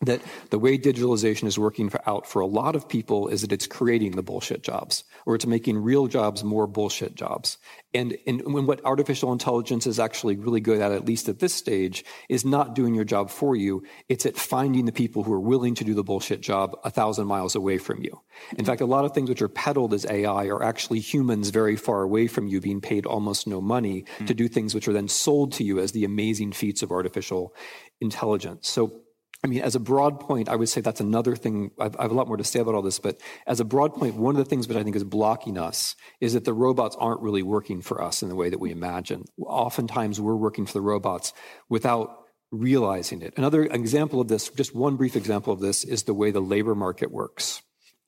that 0.00 0.22
the 0.50 0.58
way 0.58 0.78
digitalization 0.78 1.44
is 1.44 1.58
working 1.58 1.90
for, 1.90 2.08
out 2.08 2.26
for 2.26 2.40
a 2.40 2.46
lot 2.46 2.76
of 2.76 2.88
people 2.88 3.26
is 3.26 3.42
that 3.42 3.52
it's 3.52 3.66
creating 3.66 4.12
the 4.12 4.22
bullshit 4.22 4.62
jobs 4.62 5.02
or 5.26 5.34
it's 5.34 5.46
making 5.46 5.76
real 5.76 6.06
jobs 6.06 6.44
more 6.44 6.68
bullshit 6.68 7.16
jobs. 7.16 7.58
And, 7.92 8.16
and 8.26 8.54
when 8.54 8.66
what 8.66 8.84
artificial 8.84 9.32
intelligence 9.32 9.88
is 9.88 9.98
actually 9.98 10.36
really 10.36 10.60
good 10.60 10.80
at, 10.80 10.92
at 10.92 11.04
least 11.04 11.28
at 11.28 11.40
this 11.40 11.52
stage, 11.52 12.04
is 12.28 12.44
not 12.44 12.76
doing 12.76 12.94
your 12.94 13.04
job 13.04 13.28
for 13.28 13.56
you. 13.56 13.82
It's 14.08 14.24
at 14.24 14.36
finding 14.36 14.84
the 14.84 14.92
people 14.92 15.24
who 15.24 15.32
are 15.32 15.40
willing 15.40 15.74
to 15.76 15.84
do 15.84 15.94
the 15.94 16.04
bullshit 16.04 16.40
job 16.42 16.76
a 16.84 16.90
thousand 16.90 17.26
miles 17.26 17.56
away 17.56 17.78
from 17.78 18.00
you. 18.00 18.20
In 18.56 18.64
fact, 18.64 18.80
a 18.80 18.86
lot 18.86 19.04
of 19.04 19.14
things 19.14 19.28
which 19.28 19.42
are 19.42 19.48
peddled 19.48 19.94
as 19.94 20.06
AI 20.06 20.46
are 20.46 20.62
actually 20.62 21.00
humans 21.00 21.50
very 21.50 21.74
far 21.74 22.02
away 22.02 22.28
from 22.28 22.46
you 22.46 22.60
being 22.60 22.80
paid 22.80 23.04
almost 23.04 23.48
no 23.48 23.60
money 23.60 24.04
mm. 24.18 24.26
to 24.28 24.34
do 24.34 24.46
things 24.46 24.76
which 24.76 24.86
are 24.86 24.92
then 24.92 25.08
sold 25.08 25.52
to 25.54 25.64
you 25.64 25.80
as 25.80 25.90
the 25.90 26.04
amazing 26.04 26.52
feats 26.52 26.84
of 26.84 26.92
artificial 26.92 27.52
intelligence. 28.00 28.68
So 28.68 29.00
I 29.44 29.46
mean, 29.46 29.60
as 29.60 29.76
a 29.76 29.80
broad 29.80 30.18
point, 30.18 30.48
I 30.48 30.56
would 30.56 30.68
say 30.68 30.80
that's 30.80 31.00
another 31.00 31.36
thing. 31.36 31.70
I've, 31.78 31.96
I 31.96 32.02
have 32.02 32.10
a 32.10 32.14
lot 32.14 32.26
more 32.26 32.36
to 32.36 32.44
say 32.44 32.58
about 32.58 32.74
all 32.74 32.82
this, 32.82 32.98
but 32.98 33.20
as 33.46 33.60
a 33.60 33.64
broad 33.64 33.94
point, 33.94 34.16
one 34.16 34.34
of 34.34 34.38
the 34.38 34.44
things 34.44 34.66
which 34.66 34.76
I 34.76 34.82
think 34.82 34.96
is 34.96 35.04
blocking 35.04 35.56
us 35.56 35.94
is 36.20 36.34
that 36.34 36.44
the 36.44 36.52
robots 36.52 36.96
aren't 36.98 37.20
really 37.20 37.42
working 37.42 37.80
for 37.80 38.02
us 38.02 38.22
in 38.22 38.28
the 38.28 38.34
way 38.34 38.50
that 38.50 38.58
we 38.58 38.72
imagine. 38.72 39.24
Oftentimes, 39.40 40.20
we're 40.20 40.34
working 40.34 40.66
for 40.66 40.72
the 40.72 40.80
robots 40.80 41.32
without 41.68 42.24
realizing 42.50 43.22
it. 43.22 43.34
Another 43.36 43.64
example 43.64 44.20
of 44.20 44.28
this, 44.28 44.48
just 44.48 44.74
one 44.74 44.96
brief 44.96 45.14
example 45.14 45.52
of 45.52 45.60
this, 45.60 45.84
is 45.84 46.02
the 46.02 46.14
way 46.14 46.32
the 46.32 46.40
labor 46.40 46.74
market 46.74 47.12
works 47.12 47.62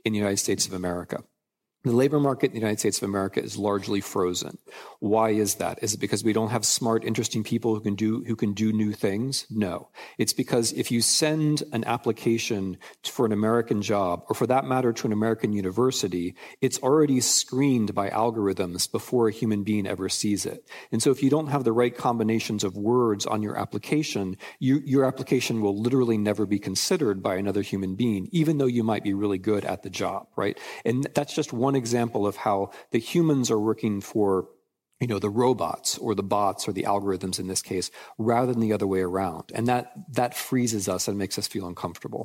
in 0.04 0.12
the 0.12 0.18
United 0.18 0.38
States 0.38 0.66
of 0.66 0.72
America. 0.72 1.22
The 1.82 1.92
labor 1.92 2.20
market 2.20 2.48
in 2.48 2.52
the 2.52 2.58
United 2.58 2.78
States 2.78 2.98
of 2.98 3.04
America 3.04 3.42
is 3.42 3.56
largely 3.56 4.02
frozen. 4.02 4.58
Why 4.98 5.30
is 5.30 5.54
that? 5.54 5.82
Is 5.82 5.94
it 5.94 6.00
because 6.00 6.22
we 6.22 6.34
don't 6.34 6.50
have 6.50 6.66
smart, 6.66 7.04
interesting 7.04 7.42
people 7.42 7.74
who 7.74 7.80
can 7.80 7.94
do, 7.94 8.22
who 8.24 8.36
can 8.36 8.52
do 8.52 8.70
new 8.70 8.92
things? 8.92 9.46
No. 9.48 9.88
It's 10.18 10.34
because 10.34 10.74
if 10.74 10.90
you 10.90 11.00
send 11.00 11.62
an 11.72 11.84
application 11.84 12.76
for 13.02 13.24
an 13.24 13.32
American 13.32 13.80
job, 13.80 14.24
or 14.28 14.34
for 14.34 14.46
that 14.46 14.66
matter 14.66 14.92
to 14.92 15.06
an 15.06 15.14
American 15.14 15.54
university, 15.54 16.34
it's 16.60 16.78
already 16.80 17.18
screened 17.20 17.94
by 17.94 18.10
algorithms 18.10 18.90
before 18.92 19.28
a 19.28 19.32
human 19.32 19.64
being 19.64 19.86
ever 19.86 20.10
sees 20.10 20.44
it. 20.44 20.68
And 20.92 21.02
so 21.02 21.10
if 21.10 21.22
you 21.22 21.30
don't 21.30 21.46
have 21.46 21.64
the 21.64 21.72
right 21.72 21.96
combinations 21.96 22.62
of 22.62 22.76
words 22.76 23.24
on 23.24 23.42
your 23.42 23.56
application, 23.56 24.36
you, 24.58 24.82
your 24.84 25.06
application 25.06 25.62
will 25.62 25.80
literally 25.80 26.18
never 26.18 26.44
be 26.44 26.58
considered 26.58 27.22
by 27.22 27.36
another 27.36 27.62
human 27.62 27.94
being, 27.94 28.28
even 28.32 28.58
though 28.58 28.66
you 28.66 28.84
might 28.84 29.02
be 29.02 29.14
really 29.14 29.38
good 29.38 29.64
at 29.64 29.82
the 29.82 29.88
job, 29.88 30.26
right? 30.36 30.58
And 30.84 31.08
that's 31.14 31.34
just 31.34 31.54
one 31.54 31.69
one 31.70 31.76
example 31.76 32.26
of 32.26 32.36
how 32.46 32.70
the 32.90 32.98
humans 32.98 33.50
are 33.50 33.62
working 33.70 34.00
for 34.00 34.48
you 35.00 35.08
know 35.10 35.20
the 35.26 35.34
robots 35.44 35.90
or 36.04 36.14
the 36.14 36.28
bots 36.36 36.68
or 36.68 36.72
the 36.72 36.86
algorithms 36.94 37.38
in 37.38 37.46
this 37.46 37.62
case 37.62 37.90
rather 38.18 38.52
than 38.52 38.60
the 38.60 38.74
other 38.76 38.88
way 38.94 39.02
around. 39.10 39.44
And 39.56 39.66
that 39.66 39.84
that 40.20 40.32
freezes 40.48 40.88
us 40.88 41.08
and 41.08 41.16
makes 41.16 41.38
us 41.38 41.46
feel 41.54 41.66
uncomfortable. 41.72 42.24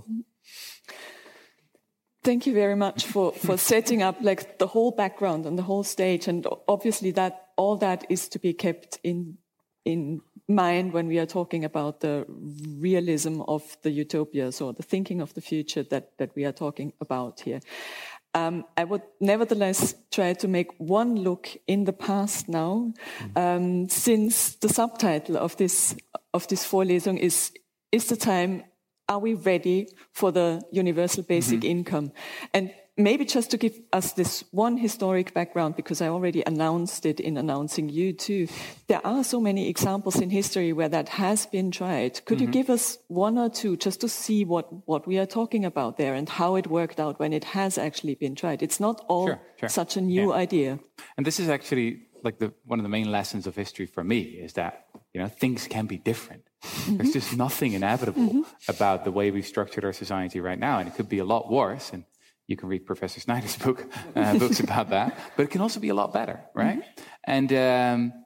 Thank 2.23 2.41
you 2.47 2.53
very 2.53 2.75
much 2.85 3.05
for 3.05 3.31
for 3.47 3.55
setting 3.57 4.01
up 4.07 4.15
like 4.29 4.41
the 4.57 4.67
whole 4.73 4.91
background 5.03 5.45
and 5.45 5.57
the 5.57 5.67
whole 5.69 5.83
stage. 5.83 6.27
And 6.31 6.39
obviously 6.67 7.11
that 7.11 7.33
all 7.55 7.77
that 7.77 7.99
is 8.09 8.27
to 8.29 8.39
be 8.39 8.53
kept 8.53 8.99
in 9.03 9.37
in 9.85 10.21
mind 10.47 10.93
when 10.93 11.07
we 11.07 11.19
are 11.19 11.29
talking 11.39 11.63
about 11.63 11.99
the 11.99 12.25
realism 12.89 13.41
of 13.47 13.77
the 13.83 13.91
utopias 14.03 14.61
or 14.61 14.73
the 14.73 14.87
thinking 14.93 15.21
of 15.21 15.33
the 15.33 15.41
future 15.41 15.83
that 15.91 16.05
that 16.17 16.31
we 16.35 16.45
are 16.45 16.57
talking 16.65 16.91
about 16.99 17.41
here 17.45 17.59
um, 18.35 18.65
I 18.77 18.83
would 18.83 19.01
nevertheless 19.21 19.95
try 20.11 20.33
to 20.33 20.47
make 20.47 20.67
one 20.77 21.15
look 21.15 21.49
in 21.67 21.85
the 21.85 21.93
past 21.93 22.49
now, 22.49 22.93
um, 23.35 23.87
since 23.87 24.55
the 24.55 24.67
subtitle 24.67 25.37
of 25.37 25.55
this 25.55 25.95
of 26.33 26.45
this 26.47 26.67
Vorlesung 26.67 27.17
is 27.17 27.51
"Is 27.91 28.07
the 28.07 28.17
time? 28.17 28.63
Are 29.07 29.19
we 29.19 29.35
ready 29.35 29.87
for 30.11 30.31
the 30.31 30.61
universal 30.71 31.23
basic 31.23 31.59
mm 31.59 31.65
-hmm. 31.65 31.77
income?" 31.77 32.11
And 32.53 32.69
maybe 32.97 33.25
just 33.25 33.51
to 33.51 33.57
give 33.57 33.79
us 33.91 34.13
this 34.13 34.43
one 34.51 34.77
historic 34.77 35.33
background, 35.33 35.75
because 35.75 36.01
I 36.01 36.07
already 36.07 36.43
announced 36.45 37.05
it 37.05 37.19
in 37.19 37.37
announcing 37.37 37.89
you 37.89 38.13
too, 38.13 38.47
there 38.87 39.05
are 39.05 39.23
so 39.23 39.41
many 39.41 39.67
examples 39.67 40.19
in 40.19 40.29
history 40.29 40.71
where 40.73 40.89
that 40.89 41.09
has 41.09 41.45
been 41.45 41.71
tried. 41.71 42.25
Could 42.25 42.37
mm-hmm. 42.37 42.47
you 42.47 42.51
give 42.51 42.69
us 42.69 42.97
one 43.07 43.37
or 43.37 43.49
two 43.49 43.75
just 43.77 44.01
to 44.01 44.09
see 44.09 44.45
what, 44.45 44.87
what 44.87 45.07
we 45.07 45.17
are 45.17 45.25
talking 45.25 45.65
about 45.65 45.97
there 45.97 46.13
and 46.13 46.29
how 46.29 46.55
it 46.55 46.67
worked 46.67 46.99
out 46.99 47.19
when 47.19 47.33
it 47.33 47.43
has 47.43 47.77
actually 47.77 48.15
been 48.15 48.35
tried? 48.35 48.63
It's 48.63 48.79
not 48.79 49.03
all 49.07 49.27
sure, 49.27 49.41
sure. 49.59 49.69
such 49.69 49.97
a 49.97 50.01
new 50.01 50.29
yeah. 50.29 50.39
idea. 50.39 50.79
And 51.17 51.25
this 51.25 51.39
is 51.39 51.49
actually 51.49 52.03
like 52.23 52.39
the, 52.39 52.53
one 52.65 52.79
of 52.79 52.83
the 52.83 52.89
main 52.89 53.11
lessons 53.11 53.45
of 53.45 53.55
history 53.55 53.85
for 53.85 54.03
me 54.03 54.21
is 54.21 54.53
that, 54.53 54.87
you 55.13 55.21
know, 55.21 55.27
things 55.27 55.67
can 55.67 55.85
be 55.85 55.97
different. 55.97 56.43
Mm-hmm. 56.63 56.97
There's 56.97 57.13
just 57.13 57.37
nothing 57.37 57.73
inevitable 57.73 58.21
mm-hmm. 58.21 58.41
about 58.67 59.03
the 59.03 59.11
way 59.11 59.29
we've 59.31 59.45
structured 59.45 59.85
our 59.85 59.93
society 59.93 60.39
right 60.39 60.57
now. 60.57 60.79
And 60.79 60.87
it 60.87 60.95
could 60.95 61.09
be 61.09 61.19
a 61.19 61.25
lot 61.25 61.51
worse. 61.51 61.91
And 61.93 62.03
you 62.47 62.55
can 62.55 62.69
read 62.69 62.85
Professor 62.85 63.19
Snyder's 63.19 63.57
book, 63.57 63.85
uh, 64.15 64.37
books 64.37 64.59
about 64.67 64.89
that. 64.89 65.17
But 65.35 65.43
it 65.43 65.49
can 65.49 65.61
also 65.61 65.79
be 65.79 65.89
a 65.89 65.95
lot 65.95 66.13
better, 66.13 66.41
right? 66.53 66.79
Mm-hmm. 66.79 67.01
And 67.23 67.53
um, 67.53 68.25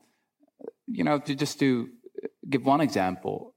you 0.88 1.04
know, 1.04 1.20
to 1.20 1.36
just 1.36 1.60
to 1.60 1.90
give 2.50 2.66
one 2.66 2.82
example, 2.82 3.54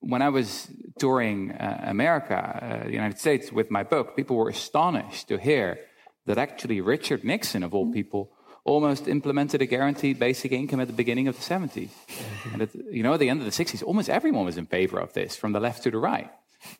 when 0.00 0.20
I 0.20 0.28
was 0.28 0.68
touring 0.98 1.52
uh, 1.52 1.84
America, 1.84 2.36
uh, 2.36 2.84
the 2.86 2.92
United 2.92 3.18
States, 3.18 3.52
with 3.52 3.70
my 3.70 3.82
book, 3.82 4.16
people 4.16 4.36
were 4.36 4.48
astonished 4.48 5.28
to 5.28 5.38
hear 5.38 5.78
that 6.26 6.38
actually 6.38 6.80
Richard 6.80 7.24
Nixon, 7.24 7.62
of 7.62 7.74
all 7.74 7.84
mm-hmm. 7.84 7.94
people, 7.94 8.32
almost 8.64 9.08
implemented 9.08 9.62
a 9.62 9.66
guaranteed 9.66 10.18
basic 10.18 10.52
income 10.52 10.80
at 10.80 10.86
the 10.86 10.92
beginning 10.92 11.28
of 11.28 11.36
the 11.36 11.42
70s. 11.42 11.88
Mm-hmm. 11.88 12.52
And 12.52 12.62
at, 12.62 12.74
you 12.74 13.02
know, 13.02 13.14
at 13.14 13.20
the 13.20 13.28
end 13.28 13.40
of 13.40 13.46
the 13.46 13.64
60s, 13.64 13.82
almost 13.82 14.08
everyone 14.08 14.44
was 14.44 14.58
in 14.58 14.66
favor 14.66 14.98
of 14.98 15.12
this, 15.14 15.36
from 15.36 15.52
the 15.52 15.60
left 15.60 15.82
to 15.84 15.90
the 15.90 15.98
right. 15.98 16.30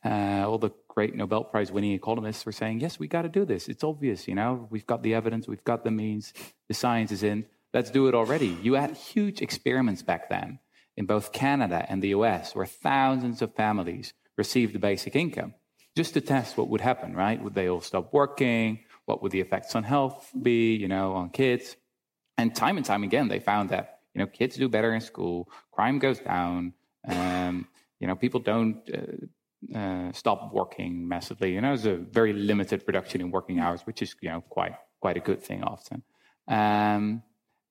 Uh, 0.05 0.45
all 0.47 0.59
the 0.59 0.71
great 0.89 1.15
Nobel 1.15 1.45
Prize 1.45 1.73
winning 1.73 1.93
economists 1.93 2.45
were 2.45 2.53
saying, 2.53 2.81
yes, 2.81 2.99
we 2.99 3.09
got 3.09 3.23
to 3.23 3.29
do 3.29 3.45
this. 3.45 3.69
It's 3.69 3.85
obvious, 3.85 4.29
you 4.29 4.35
know, 4.35 4.69
we've 4.71 4.87
got 4.87 5.03
the 5.03 5.15
evidence, 5.15 5.49
we've 5.49 5.65
got 5.65 5.85
the 5.85 5.91
means, 5.91 6.33
the 6.69 6.75
science 6.75 7.13
is 7.13 7.23
in. 7.23 7.47
Let's 7.73 7.91
do 7.91 8.07
it 8.09 8.15
already. 8.15 8.59
You 8.63 8.75
had 8.75 8.97
huge 8.97 9.41
experiments 9.41 10.03
back 10.03 10.29
then 10.29 10.59
in 10.97 11.07
both 11.07 11.33
Canada 11.33 11.87
and 11.89 12.03
the 12.03 12.09
US 12.09 12.55
where 12.55 12.67
thousands 12.67 13.41
of 13.43 13.55
families 13.55 14.13
received 14.37 14.75
the 14.75 14.79
basic 14.79 15.17
income 15.17 15.55
just 15.97 16.15
to 16.15 16.21
test 16.21 16.57
what 16.57 16.69
would 16.69 16.81
happen, 16.81 17.15
right? 17.15 17.43
Would 17.43 17.55
they 17.55 17.69
all 17.69 17.81
stop 17.81 18.13
working? 18.13 18.81
What 19.07 19.23
would 19.23 19.33
the 19.33 19.41
effects 19.41 19.75
on 19.75 19.85
health 19.85 20.31
be, 20.41 20.75
you 20.75 20.89
know, 20.89 21.15
on 21.15 21.31
kids? 21.31 21.77
And 22.39 22.55
time 22.55 22.77
and 22.77 22.87
time 22.87 23.03
again, 23.03 23.29
they 23.29 23.41
found 23.41 23.71
that, 23.71 24.01
you 24.15 24.21
know, 24.21 24.27
kids 24.27 24.57
do 24.57 24.69
better 24.69 24.95
in 24.95 25.01
school, 25.01 25.49
crime 25.71 25.99
goes 25.99 26.19
down, 26.19 26.73
um, 27.07 27.69
you 28.01 28.07
know, 28.07 28.17
people 28.17 28.41
don't 28.41 28.79
uh, 28.93 29.27
uh, 29.75 30.13
stopped 30.13 30.53
working 30.55 31.09
massively. 31.09 31.55
You 31.55 31.61
know, 31.61 31.69
there's 31.69 31.87
a 31.87 31.97
very 31.97 32.33
limited 32.33 32.83
reduction 32.87 33.21
in 33.21 33.31
working 33.31 33.59
hours, 33.59 33.83
which 33.83 34.03
is 34.03 34.15
you 34.21 34.31
know 34.31 34.41
quite 34.41 34.75
quite 35.01 35.17
a 35.17 35.21
good 35.21 35.43
thing 35.43 35.63
often. 35.63 36.03
Um, 36.49 37.23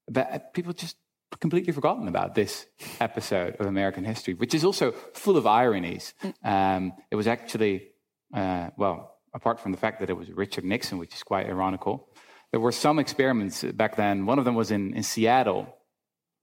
but 0.07 0.31
uh, 0.31 0.39
people 0.53 0.73
just 0.73 0.97
completely 1.39 1.71
forgotten 1.73 2.07
about 2.07 2.35
this 2.35 2.65
episode 2.99 3.55
of 3.55 3.65
American 3.65 4.03
history, 4.03 4.33
which 4.33 4.53
is 4.53 4.63
also 4.63 4.91
full 5.13 5.37
of 5.37 5.47
ironies. 5.47 6.13
Um, 6.43 6.93
it 7.09 7.15
was 7.15 7.27
actually, 7.27 7.87
uh, 8.33 8.69
well, 8.77 9.17
apart 9.33 9.59
from 9.59 9.71
the 9.71 9.77
fact 9.77 9.99
that 10.01 10.09
it 10.09 10.17
was 10.17 10.29
Richard 10.31 10.65
Nixon, 10.65 10.97
which 10.97 11.13
is 11.15 11.23
quite 11.23 11.47
ironical, 11.47 12.09
there 12.51 12.59
were 12.59 12.71
some 12.71 12.99
experiments 12.99 13.63
back 13.63 13.95
then. 13.95 14.25
One 14.25 14.39
of 14.39 14.45
them 14.45 14.55
was 14.55 14.71
in, 14.71 14.93
in 14.93 15.03
Seattle, 15.03 15.73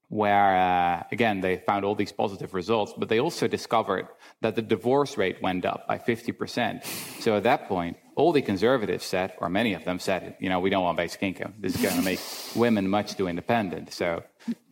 where, 0.09 0.57
uh, 0.57 1.05
again, 1.13 1.41
they 1.41 1.59
found 1.59 1.85
all 1.85 1.95
these 1.95 2.13
positive 2.13 2.55
results, 2.55 2.95
but 2.97 3.09
they 3.09 3.21
also 3.21 3.47
discovered 3.47 4.09
that 4.41 4.55
the 4.57 4.63
divorce 4.63 5.19
rate 5.19 5.43
went 5.43 5.67
up 5.67 5.87
by 5.87 5.99
50%. 5.99 6.85
So 7.21 7.37
at 7.37 7.43
that 7.43 7.69
point, 7.69 7.99
all 8.17 8.33
the 8.33 8.43
conservatives 8.43 9.05
said, 9.05 9.35
or 9.39 9.51
many 9.51 9.75
of 9.75 9.85
them 9.85 9.99
said, 9.99 10.37
you 10.41 10.49
know, 10.49 10.61
we 10.61 10.71
don't 10.71 10.83
want 10.83 10.97
basic 10.97 11.23
income. 11.23 11.55
This 11.59 11.75
is 11.75 11.83
going 11.83 11.97
to 11.97 12.03
make 12.03 12.21
women 12.57 12.89
much 12.89 13.17
too 13.17 13.29
independent. 13.29 13.93
So 13.93 14.25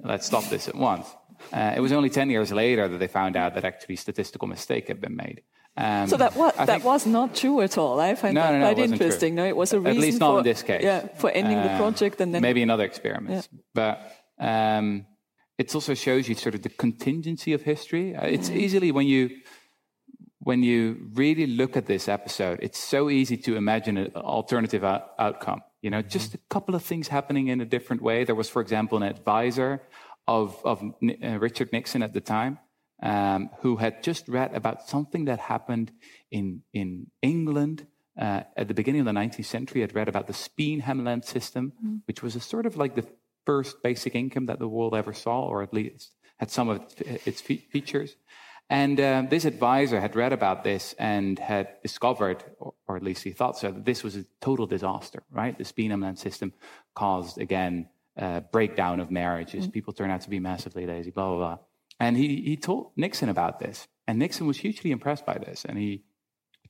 let's 0.02 0.26
stop 0.26 0.44
this 0.44 0.68
at 0.68 0.74
once. 0.74 1.06
Uh, 1.52 1.74
it 1.76 1.80
was 1.80 1.92
only 1.92 2.08
10 2.08 2.30
years 2.30 2.50
later 2.50 2.88
that 2.88 2.98
they 2.98 3.06
found 3.06 3.36
out 3.36 3.54
that 3.54 3.64
actually 3.64 3.96
statistical 3.96 4.48
mistake 4.48 4.88
had 4.88 5.00
been 5.02 5.16
made. 5.16 5.42
Um, 5.76 6.08
so 6.08 6.16
that 6.16 6.34
was, 6.34 6.54
that 6.54 6.82
was 6.82 7.04
not 7.04 7.34
true 7.34 7.60
at 7.60 7.76
all. 7.76 8.00
I 8.00 8.14
find 8.14 8.34
no, 8.34 8.40
that 8.40 8.52
no, 8.52 8.58
no, 8.60 8.74
quite 8.74 8.90
interesting. 8.90 9.36
True. 9.36 9.44
No, 9.44 9.48
it 9.48 9.56
was 9.56 9.74
a 9.74 9.80
reason 9.80 9.98
at 9.98 10.00
least 10.00 10.20
not 10.20 10.32
for, 10.32 10.38
in 10.38 10.44
this 10.44 10.62
case. 10.62 10.82
Yeah, 10.82 11.06
for 11.18 11.30
ending 11.30 11.62
the 11.62 11.76
project 11.76 12.22
and 12.22 12.34
then 12.34 12.40
maybe 12.40 12.62
in 12.62 12.70
other 12.70 12.84
experiments. 12.84 13.50
Yeah. 13.52 13.60
But 13.74 14.12
um, 14.38 15.04
it 15.58 15.74
also 15.74 15.94
shows 15.94 16.28
you 16.28 16.34
sort 16.34 16.54
of 16.54 16.62
the 16.62 16.68
contingency 16.68 17.52
of 17.52 17.62
history. 17.62 18.14
Uh, 18.14 18.26
it's 18.26 18.50
mm. 18.50 18.56
easily 18.56 18.92
when 18.92 19.06
you 19.06 19.30
when 20.46 20.62
you 20.62 21.10
really 21.14 21.46
look 21.48 21.76
at 21.76 21.86
this 21.86 22.08
episode, 22.08 22.60
it's 22.62 22.78
so 22.78 23.10
easy 23.10 23.36
to 23.36 23.56
imagine 23.56 23.96
an 23.96 24.12
alternative 24.14 24.84
out- 24.84 25.10
outcome. 25.18 25.60
You 25.82 25.90
know, 25.90 26.02
just 26.02 26.34
a 26.34 26.38
couple 26.48 26.76
of 26.76 26.84
things 26.84 27.08
happening 27.08 27.48
in 27.48 27.60
a 27.60 27.64
different 27.64 28.00
way. 28.00 28.22
There 28.22 28.36
was, 28.36 28.48
for 28.48 28.62
example, 28.62 28.96
an 28.96 29.02
advisor 29.02 29.82
of, 30.28 30.56
of 30.64 30.84
uh, 30.84 31.38
Richard 31.40 31.72
Nixon 31.72 32.00
at 32.00 32.12
the 32.12 32.20
time 32.20 32.60
um, 33.02 33.50
who 33.60 33.76
had 33.76 34.04
just 34.04 34.28
read 34.28 34.54
about 34.54 34.88
something 34.88 35.24
that 35.24 35.40
happened 35.40 35.90
in, 36.30 36.62
in 36.72 37.10
England 37.22 37.86
uh, 38.16 38.42
at 38.56 38.68
the 38.68 38.74
beginning 38.74 39.00
of 39.00 39.06
the 39.06 39.12
19th 39.12 39.44
century. 39.44 39.80
Had 39.80 39.96
read 39.96 40.08
about 40.08 40.28
the 40.28 40.32
Speenhamland 40.32 41.24
system, 41.24 41.72
mm. 41.84 42.02
which 42.06 42.22
was 42.22 42.36
a 42.36 42.40
sort 42.40 42.66
of 42.66 42.76
like 42.76 42.94
the 42.94 43.06
first 43.46 43.82
basic 43.82 44.14
income 44.14 44.46
that 44.46 44.58
the 44.58 44.68
world 44.68 44.94
ever 44.94 45.14
saw, 45.14 45.42
or 45.42 45.62
at 45.62 45.72
least 45.72 46.12
had 46.38 46.50
some 46.50 46.68
of 46.68 46.82
its 47.24 47.40
features. 47.40 48.16
And 48.68 48.98
uh, 49.00 49.22
this 49.30 49.44
advisor 49.44 50.00
had 50.00 50.16
read 50.16 50.32
about 50.32 50.64
this 50.64 50.94
and 50.98 51.38
had 51.38 51.80
discovered, 51.82 52.42
or, 52.58 52.74
or, 52.88 52.96
at 52.96 53.02
least 53.02 53.22
he 53.22 53.30
thought 53.30 53.56
so, 53.56 53.70
that 53.70 53.84
this 53.84 54.02
was 54.02 54.16
a 54.16 54.24
total 54.40 54.66
disaster, 54.66 55.22
right? 55.30 55.56
The 55.56 55.64
Speenhamland 55.64 56.18
system 56.18 56.52
caused, 56.94 57.38
again, 57.38 57.88
uh, 58.18 58.40
breakdown 58.40 58.98
of 58.98 59.10
marriages. 59.10 59.64
Mm-hmm. 59.64 59.70
People 59.70 59.92
turn 59.92 60.10
out 60.10 60.22
to 60.22 60.30
be 60.30 60.40
massively 60.40 60.84
lazy, 60.84 61.10
blah, 61.10 61.28
blah, 61.28 61.36
blah. 61.36 61.58
And 62.00 62.16
he, 62.16 62.42
he 62.42 62.56
told 62.56 62.90
Nixon 62.96 63.28
about 63.28 63.60
this. 63.60 63.86
And 64.08 64.18
Nixon 64.18 64.46
was 64.48 64.58
hugely 64.58 64.90
impressed 64.90 65.24
by 65.24 65.38
this. 65.38 65.64
And 65.64 65.78
he 65.78 66.02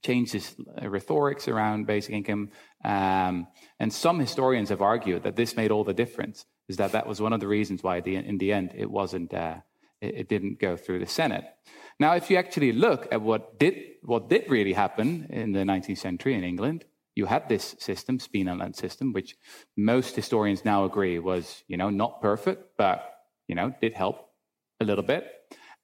changed 0.03 0.35
his 0.35 0.55
uh, 0.81 0.89
rhetorics 0.89 1.49
around 1.49 1.87
basic 1.87 2.12
income. 2.12 2.51
Um, 2.85 3.47
and 3.81 3.93
some 3.93 4.18
historians 4.18 4.68
have 4.68 4.83
argued 4.83 5.22
that 5.22 5.37
this 5.37 5.57
made 5.57 5.70
all 5.70 5.85
the 5.85 5.95
difference, 5.95 6.45
is 6.68 6.76
that 6.76 6.92
that 6.92 7.06
was 7.06 7.20
one 7.20 7.32
of 7.32 7.40
the 7.40 7.48
reasons 7.48 7.82
why, 7.82 8.00
the, 8.00 8.16
in 8.16 8.38
the 8.38 8.52
end, 8.52 8.72
it 8.74 8.90
wasn't, 8.90 9.32
uh, 9.32 9.56
it, 10.00 10.14
it 10.14 10.28
didn't 10.28 10.58
go 10.60 10.76
through 10.76 10.98
the 10.98 11.06
Senate. 11.06 11.44
Now, 11.98 12.14
if 12.14 12.30
you 12.30 12.36
actually 12.36 12.72
look 12.72 13.08
at 13.10 13.22
what 13.22 13.58
did, 13.58 13.74
what 14.02 14.28
did 14.28 14.50
really 14.50 14.74
happen 14.74 15.26
in 15.30 15.52
the 15.52 15.60
19th 15.60 15.98
century 15.98 16.34
in 16.34 16.44
England, 16.44 16.84
you 17.14 17.24
had 17.24 17.48
this 17.48 17.74
system, 17.78 18.18
Speenhamland 18.18 18.76
system, 18.76 19.12
which 19.12 19.36
most 19.76 20.14
historians 20.14 20.64
now 20.64 20.84
agree 20.84 21.18
was, 21.18 21.64
you 21.66 21.78
know, 21.78 21.88
not 21.88 22.20
perfect, 22.20 22.76
but, 22.76 23.10
you 23.48 23.54
know, 23.54 23.74
did 23.80 23.94
help 23.94 24.28
a 24.80 24.84
little 24.84 25.02
bit. 25.02 25.32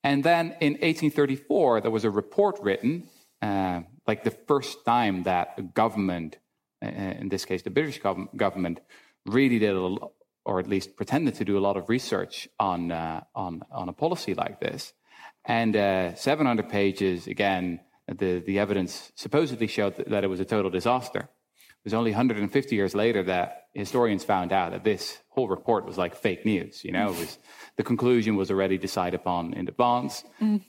And 0.05 0.23
then 0.23 0.57
in 0.61 0.75
1834, 0.75 1.81
there 1.81 1.91
was 1.91 2.05
a 2.05 2.11
report 2.11 2.59
written, 2.61 3.09
uh, 3.41 3.81
like 4.07 4.25
the 4.25 4.31
first 4.31 4.85
time 4.85 5.23
that 5.23 5.55
a 5.57 5.63
government, 5.63 6.39
uh, 6.85 6.89
in 6.89 7.31
this 7.31 7.47
case, 7.47 7.63
the 7.63 7.71
British 7.71 8.01
gov- 8.01 8.35
government, 8.37 8.81
really 9.25 9.59
did, 9.59 9.75
a, 9.75 9.97
or 10.45 10.59
at 10.59 10.69
least 10.69 10.97
pretended 10.97 11.35
to 11.37 11.45
do 11.45 11.59
a 11.59 11.61
lot 11.61 11.77
of 11.77 11.89
research 11.89 12.49
on, 12.59 12.91
uh, 12.91 13.23
on, 13.35 13.63
on 13.71 13.89
a 13.89 13.93
policy 13.93 14.35
like 14.35 14.61
this. 14.61 14.93
And 15.45 15.77
uh, 15.77 16.15
700 16.15 16.69
pages, 16.69 17.27
again, 17.27 17.81
the, 18.09 18.43
the 18.45 18.59
evidence 18.59 19.13
supposedly 19.17 19.67
showed 19.67 19.97
that, 19.97 20.25
it 20.25 20.29
was 20.29 20.41
a 20.41 20.45
total 20.45 20.71
disaster. 20.71 21.21
It 21.21 21.85
was 21.85 21.95
only 21.95 22.11
150 22.11 22.77
years 22.77 22.95
later 22.95 23.25
that 23.25 23.67
historians 23.75 24.25
found 24.25 24.53
out 24.53 24.71
that 24.71 24.85
this 24.85 25.19
whole 25.31 25.49
report 25.49 25.85
was 25.85 25.99
like 25.99 26.15
fake 26.15 26.45
news. 26.45 26.85
You 26.85 26.93
know, 26.93 27.09
was, 27.09 27.39
the 27.77 27.83
conclusion 27.83 28.37
was 28.37 28.51
already 28.51 28.79
decided 28.79 29.19
upon 29.19 29.55
in 29.55 29.67
advance. 29.69 30.25
Mm. 30.41 30.63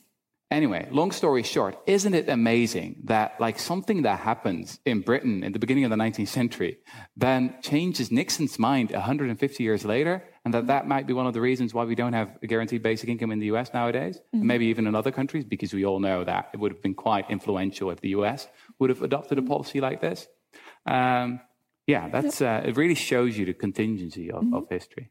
Anyway, 0.54 0.88
long 0.92 1.12
story 1.12 1.42
short, 1.42 1.76
isn't 1.88 2.14
it 2.14 2.30
amazing 2.30 3.02
that 3.06 3.34
like 3.40 3.58
something 3.58 4.04
that 4.04 4.20
happens 4.20 4.80
in 4.86 5.02
Britain 5.02 5.44
in 5.44 5.52
the 5.52 5.58
beginning 5.58 5.84
of 5.84 5.90
the 5.90 5.96
19th 5.96 6.28
century 6.28 6.78
then 7.18 7.56
changes 7.64 8.12
Nixon's 8.12 8.60
mind 8.60 8.92
150 8.92 9.64
years 9.64 9.84
later, 9.84 10.24
and 10.46 10.54
that 10.54 10.68
that 10.68 10.88
might 10.88 11.08
be 11.08 11.14
one 11.14 11.26
of 11.26 11.34
the 11.34 11.42
reasons 11.42 11.74
why 11.74 11.86
we 11.86 11.96
don't 11.96 12.14
have 12.14 12.38
a 12.44 12.46
guaranteed 12.46 12.84
basic 12.84 13.10
income 13.10 13.32
in 13.32 13.40
the 13.40 13.48
US 13.48 13.74
nowadays, 13.74 14.20
mm-hmm. 14.20 14.46
maybe 14.46 14.68
even 14.68 14.86
in 14.86 14.94
other 14.94 15.12
countries, 15.12 15.44
because 15.44 15.74
we 15.74 15.86
all 15.86 16.00
know 16.00 16.24
that 16.24 16.52
it 16.54 16.60
would 16.60 16.72
have 16.72 16.84
been 16.84 16.94
quite 16.94 17.32
influential 17.32 17.90
if 17.90 18.00
the 18.02 18.10
US 18.10 18.48
would 18.78 18.92
have 18.92 19.02
adopted 19.02 19.40
a 19.40 19.42
policy 19.42 19.82
like 19.82 20.02
this. 20.02 20.28
Um, 20.86 21.40
yeah, 21.88 22.10
that's 22.10 22.42
uh, 22.42 22.62
it. 22.64 22.78
Really 22.78 22.94
shows 22.94 23.36
you 23.40 23.48
the 23.48 23.56
contingency 23.56 24.30
of, 24.30 24.44
mm-hmm. 24.44 24.54
of 24.54 24.70
history. 24.70 25.10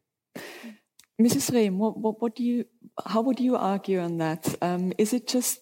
Mrs. 1.22 1.52
Rehm, 1.52 1.76
what, 1.76 1.96
what, 1.98 2.20
what, 2.20 2.34
do 2.34 2.42
you, 2.42 2.64
how 3.06 3.20
would 3.20 3.38
you 3.38 3.56
argue 3.56 4.00
on 4.00 4.18
that? 4.18 4.56
Um, 4.60 4.92
is 4.98 5.12
it 5.12 5.28
just 5.28 5.60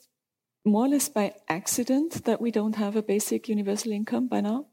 more 0.65 0.87
or 0.87 0.89
less 0.89 1.09
by 1.09 1.35
accident 1.49 2.25
that 2.25 2.41
we 2.41 2.51
don't 2.51 2.77
have 2.77 2.97
a 2.97 3.03
basic 3.03 3.49
universal 3.49 3.93
income 3.93 4.27
by 4.27 4.41
now? 4.41 4.67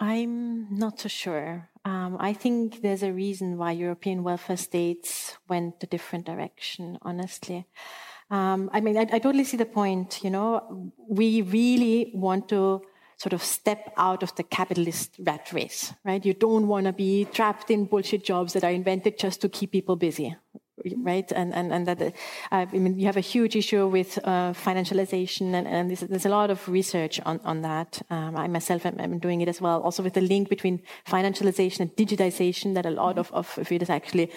I'm 0.00 0.76
not 0.76 0.98
so 1.00 1.08
sure. 1.08 1.68
Um, 1.84 2.16
I 2.18 2.32
think 2.32 2.82
there's 2.82 3.02
a 3.04 3.12
reason 3.12 3.56
why 3.56 3.72
European 3.72 4.22
welfare 4.24 4.56
states 4.56 5.36
went 5.48 5.82
a 5.82 5.86
different 5.86 6.26
direction, 6.26 6.98
honestly. 7.02 7.66
Um, 8.30 8.68
I 8.72 8.80
mean, 8.80 8.96
I, 8.96 9.02
I 9.12 9.18
totally 9.18 9.44
see 9.44 9.56
the 9.56 9.64
point. 9.64 10.22
You 10.22 10.30
know, 10.30 10.92
we 11.08 11.42
really 11.42 12.10
want 12.14 12.48
to 12.50 12.82
sort 13.18 13.32
of 13.32 13.42
step 13.42 13.92
out 13.96 14.22
of 14.22 14.34
the 14.36 14.44
capitalist 14.44 15.16
rat 15.26 15.52
race, 15.52 15.92
right? 16.04 16.24
You 16.24 16.34
don't 16.34 16.68
want 16.68 16.86
to 16.86 16.92
be 16.92 17.24
trapped 17.26 17.70
in 17.70 17.84
bullshit 17.84 18.24
jobs 18.24 18.52
that 18.52 18.64
are 18.64 18.70
invented 18.70 19.18
just 19.18 19.40
to 19.40 19.48
keep 19.48 19.72
people 19.72 19.96
busy, 19.96 20.36
right? 20.96 21.30
And 21.32 21.52
and 21.52 21.72
and 21.72 21.86
that 21.88 22.00
uh, 22.00 22.10
I 22.52 22.66
mean, 22.66 22.96
you 22.96 23.06
have 23.06 23.16
a 23.16 23.28
huge 23.34 23.56
issue 23.56 23.88
with 23.88 24.18
uh, 24.22 24.52
financialization, 24.52 25.54
and, 25.54 25.66
and 25.66 25.90
there's, 25.90 26.00
there's, 26.00 26.26
a 26.26 26.28
lot 26.28 26.50
of 26.50 26.68
research 26.68 27.20
on 27.26 27.40
on 27.44 27.62
that. 27.62 28.00
Um, 28.08 28.36
I 28.36 28.46
myself 28.46 28.86
am, 28.86 29.00
am, 29.00 29.18
doing 29.18 29.40
it 29.40 29.48
as 29.48 29.60
well. 29.60 29.82
Also 29.82 30.02
with 30.02 30.14
the 30.14 30.20
link 30.20 30.48
between 30.48 30.80
financialization 31.04 31.80
and 31.80 31.96
digitization, 31.96 32.74
that 32.74 32.86
a 32.86 32.90
lot 32.90 33.18
of 33.18 33.32
of 33.32 33.58
it 33.72 33.82
is 33.82 33.90
actually. 33.90 34.30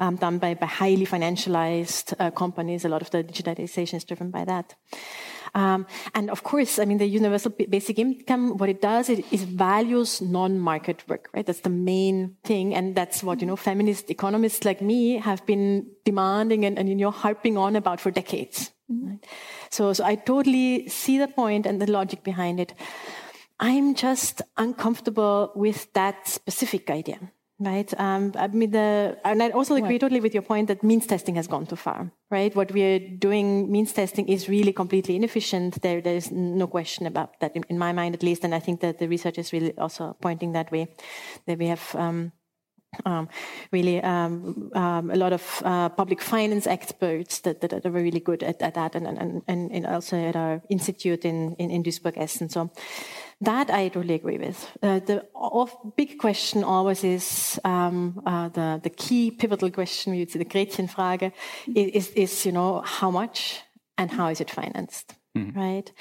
Um, 0.00 0.16
done 0.16 0.38
by, 0.38 0.54
by 0.54 0.66
highly 0.66 1.06
financialized 1.06 2.14
uh, 2.18 2.32
companies. 2.32 2.84
A 2.84 2.88
lot 2.88 3.00
of 3.00 3.10
the 3.10 3.22
digitization 3.22 3.94
is 3.94 4.02
driven 4.02 4.32
by 4.32 4.44
that. 4.44 4.74
Um, 5.54 5.86
and 6.14 6.30
of 6.30 6.42
course, 6.42 6.78
I 6.78 6.84
mean, 6.84 6.98
the 6.98 7.06
universal 7.06 7.52
basic 7.52 7.98
income, 7.98 8.56
what 8.58 8.68
it 8.68 8.82
does 8.82 9.08
it 9.08 9.24
is 9.32 9.44
values 9.44 10.20
non-market 10.20 11.08
work, 11.08 11.28
right? 11.32 11.46
That's 11.46 11.60
the 11.60 11.70
main 11.70 12.36
thing. 12.44 12.74
And 12.74 12.94
that's 12.94 13.22
what, 13.22 13.40
you 13.40 13.46
know, 13.46 13.56
feminist 13.56 14.10
economists 14.10 14.64
like 14.64 14.82
me 14.82 15.18
have 15.18 15.46
been 15.46 15.86
demanding 16.04 16.64
and, 16.64 16.78
and 16.78 16.88
you 16.88 16.96
know, 16.96 17.10
harping 17.10 17.56
on 17.56 17.76
about 17.76 18.00
for 18.00 18.10
decades. 18.10 18.72
Mm-hmm. 18.90 19.08
Right? 19.08 19.26
So, 19.70 19.92
so 19.92 20.04
I 20.04 20.16
totally 20.16 20.88
see 20.88 21.18
the 21.18 21.28
point 21.28 21.66
and 21.66 21.80
the 21.80 21.90
logic 21.90 22.24
behind 22.24 22.58
it. 22.58 22.74
I'm 23.60 23.94
just 23.94 24.42
uncomfortable 24.56 25.52
with 25.54 25.92
that 25.92 26.26
specific 26.26 26.90
idea. 26.90 27.30
Right. 27.60 27.92
Um, 28.00 28.32
I 28.36 28.48
mean, 28.48 28.72
the, 28.72 29.16
and 29.24 29.40
I 29.40 29.50
also 29.50 29.76
agree 29.76 29.98
totally 29.98 30.20
with 30.20 30.34
your 30.34 30.42
point 30.42 30.66
that 30.68 30.82
means 30.82 31.06
testing 31.06 31.36
has 31.36 31.46
gone 31.46 31.66
too 31.66 31.76
far. 31.76 32.10
Right. 32.28 32.54
What 32.54 32.72
we 32.72 32.82
are 32.82 32.98
doing, 32.98 33.70
means 33.70 33.92
testing, 33.92 34.28
is 34.28 34.48
really 34.48 34.72
completely 34.72 35.14
inefficient. 35.14 35.80
There, 35.80 36.00
there 36.00 36.16
is 36.16 36.32
no 36.32 36.66
question 36.66 37.06
about 37.06 37.38
that 37.40 37.54
in, 37.54 37.64
in, 37.68 37.78
my 37.78 37.92
mind, 37.92 38.16
at 38.16 38.24
least. 38.24 38.42
And 38.42 38.54
I 38.54 38.58
think 38.58 38.80
that 38.80 38.98
the 38.98 39.06
research 39.08 39.38
is 39.38 39.52
really 39.52 39.76
also 39.78 40.16
pointing 40.20 40.52
that 40.52 40.72
way. 40.72 40.88
That 41.46 41.58
we 41.58 41.68
have. 41.68 41.94
Um, 41.94 42.32
um, 43.04 43.28
really 43.72 44.02
um, 44.02 44.70
um, 44.74 45.10
a 45.10 45.16
lot 45.16 45.32
of 45.32 45.62
uh, 45.64 45.88
public 45.88 46.20
finance 46.20 46.66
experts 46.66 47.40
that, 47.40 47.60
that, 47.60 47.84
are 47.84 47.90
really 47.90 48.20
good 48.20 48.42
at, 48.42 48.60
at 48.62 48.74
that 48.74 48.94
and, 48.94 49.06
and, 49.06 49.42
and, 49.48 49.70
and, 49.72 49.86
also 49.86 50.16
at 50.16 50.36
our 50.36 50.62
institute 50.68 51.24
in, 51.24 51.54
in, 51.58 51.70
in 51.70 51.82
Duisburg 51.82 52.16
Essen. 52.16 52.48
So 52.48 52.70
that 53.40 53.70
I 53.70 53.88
totally 53.88 54.14
agree 54.14 54.38
with. 54.38 54.70
Uh, 54.82 55.00
the 55.00 55.26
big 55.96 56.18
question 56.18 56.64
always 56.64 57.04
is 57.04 57.60
um, 57.64 58.22
uh, 58.26 58.48
the, 58.48 58.80
the 58.82 58.90
key 58.90 59.30
pivotal 59.30 59.70
question, 59.70 60.12
we 60.12 60.20
would 60.20 60.30
say 60.30 60.38
the 60.38 60.44
Gretchenfrage, 60.44 61.32
is, 61.74 62.08
is, 62.10 62.46
you 62.46 62.52
know, 62.52 62.80
how 62.80 63.10
much 63.10 63.60
and 63.98 64.10
how 64.10 64.28
is 64.28 64.40
it 64.40 64.50
financed, 64.50 65.14
mm. 65.36 65.54
right? 65.54 65.92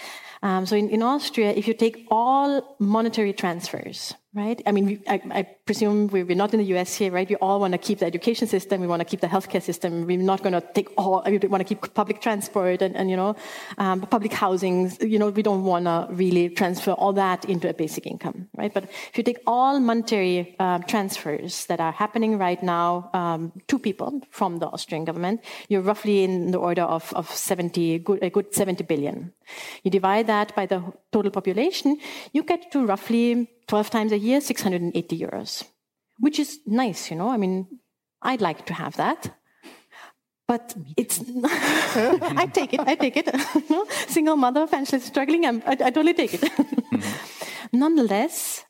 Um, 0.44 0.66
so 0.66 0.76
in, 0.76 0.90
in 0.90 1.02
Austria, 1.02 1.52
if 1.52 1.68
you 1.70 1.74
take 1.74 2.06
all 2.12 2.76
monetary 2.78 3.32
transfers, 3.32 4.14
right? 4.34 4.62
I 4.66 4.72
mean, 4.72 5.02
I, 5.08 5.22
I, 5.32 5.48
presume 5.66 6.08
we're 6.08 6.26
not 6.36 6.54
in 6.54 6.60
the 6.60 6.66
US 6.76 6.94
here, 6.96 7.12
right? 7.12 7.30
We 7.30 7.36
all 7.38 7.60
want 7.60 7.72
to 7.72 7.78
keep 7.78 8.00
the 8.00 8.06
education 8.06 8.48
system, 8.48 8.82
we 8.82 8.88
want 8.88 9.00
to 9.00 9.06
keep 9.06 9.22
the 9.22 9.28
healthcare 9.28 9.62
system. 9.62 10.06
We're 10.06 10.18
not 10.18 10.44
going 10.44 10.54
to 10.54 10.62
take 10.74 10.90
all, 10.98 11.24
we 11.26 11.38
want 11.38 11.66
to 11.66 11.76
keep 11.76 11.94
public 11.94 12.20
transport 12.20 12.82
and, 12.82 12.96
and 12.98 13.10
you 13.10 13.16
know, 13.16 13.36
um, 13.78 14.02
public 14.02 14.34
housing. 14.34 14.92
You 15.00 15.20
know, 15.20 15.30
we 15.30 15.44
don't 15.44 15.64
want 15.64 15.86
to 15.86 16.08
really 16.10 16.50
transfer 16.50 16.92
all 16.92 17.14
that 17.14 17.46
into 17.46 17.70
a 17.70 17.74
basic 17.74 18.06
income, 18.06 18.50
right? 18.58 18.74
But 18.74 18.86
if 18.86 19.18
you 19.18 19.24
take 19.24 19.40
all 19.48 19.80
monetary 19.80 20.56
uh, 20.60 20.80
transfers 20.80 21.66
that 21.68 21.80
are 21.80 21.94
happening 21.94 22.38
right 22.38 22.62
now 22.62 23.10
um, 23.14 23.54
to 23.68 23.80
people 23.80 24.20
from 24.32 24.58
the 24.58 24.68
Austrian 24.68 25.06
government, 25.06 25.42
you're 25.70 25.82
roughly 25.82 26.24
in 26.24 26.52
the 26.52 26.60
order 26.60 26.84
of, 26.84 27.14
of 27.14 27.30
70, 27.30 28.00
good, 28.00 28.22
a 28.22 28.30
good 28.30 28.54
70 28.54 28.84
billion. 28.84 29.32
You 29.84 29.92
divide 29.92 30.28
that 30.28 30.33
by 30.56 30.66
the 30.66 30.82
total 31.12 31.32
population, 31.32 31.98
you 32.32 32.44
get 32.44 32.72
to 32.72 32.86
roughly 32.86 33.48
12 33.68 33.90
times 33.90 34.12
a 34.12 34.18
year, 34.18 34.42
680 34.42 35.20
euros, 35.20 35.64
which 36.20 36.40
is 36.40 36.60
nice, 36.66 37.12
you 37.12 37.18
know. 37.18 37.30
I 37.30 37.38
mean, 37.38 37.68
I'd 38.22 38.42
like 38.42 38.66
to 38.66 38.74
have 38.74 38.96
that. 38.98 39.36
But 40.48 40.76
it's, 40.98 41.22
I 41.44 42.50
take 42.54 42.74
it, 42.74 42.82
I 42.82 42.96
take 42.96 43.18
it. 43.18 43.30
Single 44.10 44.36
mother, 44.36 44.68
financially 44.68 45.02
struggling, 45.02 45.46
I'm, 45.46 45.64
I, 45.66 45.72
I 45.72 45.92
totally 45.92 46.14
take 46.14 46.34
it. 46.34 46.42
mm-hmm. 46.42 47.78
Nonetheless, 47.80 48.66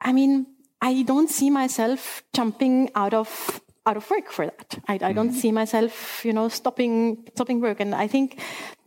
I 0.00 0.12
mean, 0.12 0.46
I 0.80 1.02
don't 1.02 1.30
see 1.30 1.50
myself 1.50 2.22
jumping 2.34 2.90
out 2.94 3.14
of 3.14 3.60
out 3.86 3.96
of 3.96 4.10
work 4.10 4.30
for 4.30 4.46
that. 4.46 4.78
I, 4.88 4.94
I 4.94 5.12
don't 5.12 5.30
mm-hmm. 5.30 5.38
see 5.38 5.52
myself, 5.52 6.24
you 6.24 6.32
know, 6.32 6.48
stopping 6.48 7.26
stopping 7.34 7.60
work. 7.60 7.80
And 7.80 7.94
I 7.94 8.08
think 8.08 8.40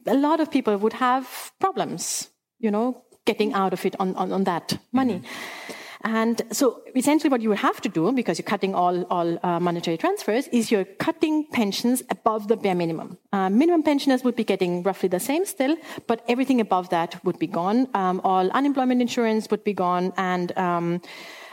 a 0.08 0.16
lot 0.16 0.40
of 0.40 0.50
people 0.50 0.78
would 0.78 0.94
have 0.94 1.52
problems, 1.60 2.30
you 2.60 2.72
know, 2.72 3.04
getting 3.26 3.54
out 3.54 3.74
of 3.74 3.86
it 3.86 3.96
on, 4.00 4.16
on, 4.16 4.32
on 4.32 4.44
that 4.46 4.78
money. 4.92 5.20
Mm-hmm. 5.20 5.74
And 6.02 6.42
so 6.52 6.82
essentially 6.96 7.30
what 7.30 7.42
you 7.42 7.50
would 7.50 7.58
have 7.58 7.82
to 7.82 7.90
do, 7.90 8.12
because 8.14 8.40
you're 8.40 8.46
cutting 8.46 8.74
all, 8.74 9.04
all 9.10 9.38
uh, 9.44 9.60
monetary 9.60 9.98
transfers, 9.98 10.48
is 10.48 10.72
you're 10.72 10.86
cutting 10.86 11.46
pensions 11.52 12.04
above 12.10 12.48
the 12.48 12.56
bare 12.56 12.76
minimum. 12.76 13.18
Uh, 13.34 13.50
minimum 13.50 13.84
pensioners 13.84 14.24
would 14.24 14.36
be 14.36 14.46
getting 14.46 14.82
roughly 14.84 15.10
the 15.10 15.20
same 15.20 15.46
still, 15.46 15.76
but 16.08 16.24
everything 16.30 16.62
above 16.62 16.90
that 16.90 17.24
would 17.26 17.38
be 17.38 17.48
gone. 17.48 17.90
Um, 17.94 18.22
all 18.24 18.50
unemployment 18.52 19.02
insurance 19.02 19.50
would 19.52 19.66
be 19.66 19.74
gone 19.74 20.14
and, 20.16 20.58
um, 20.58 21.02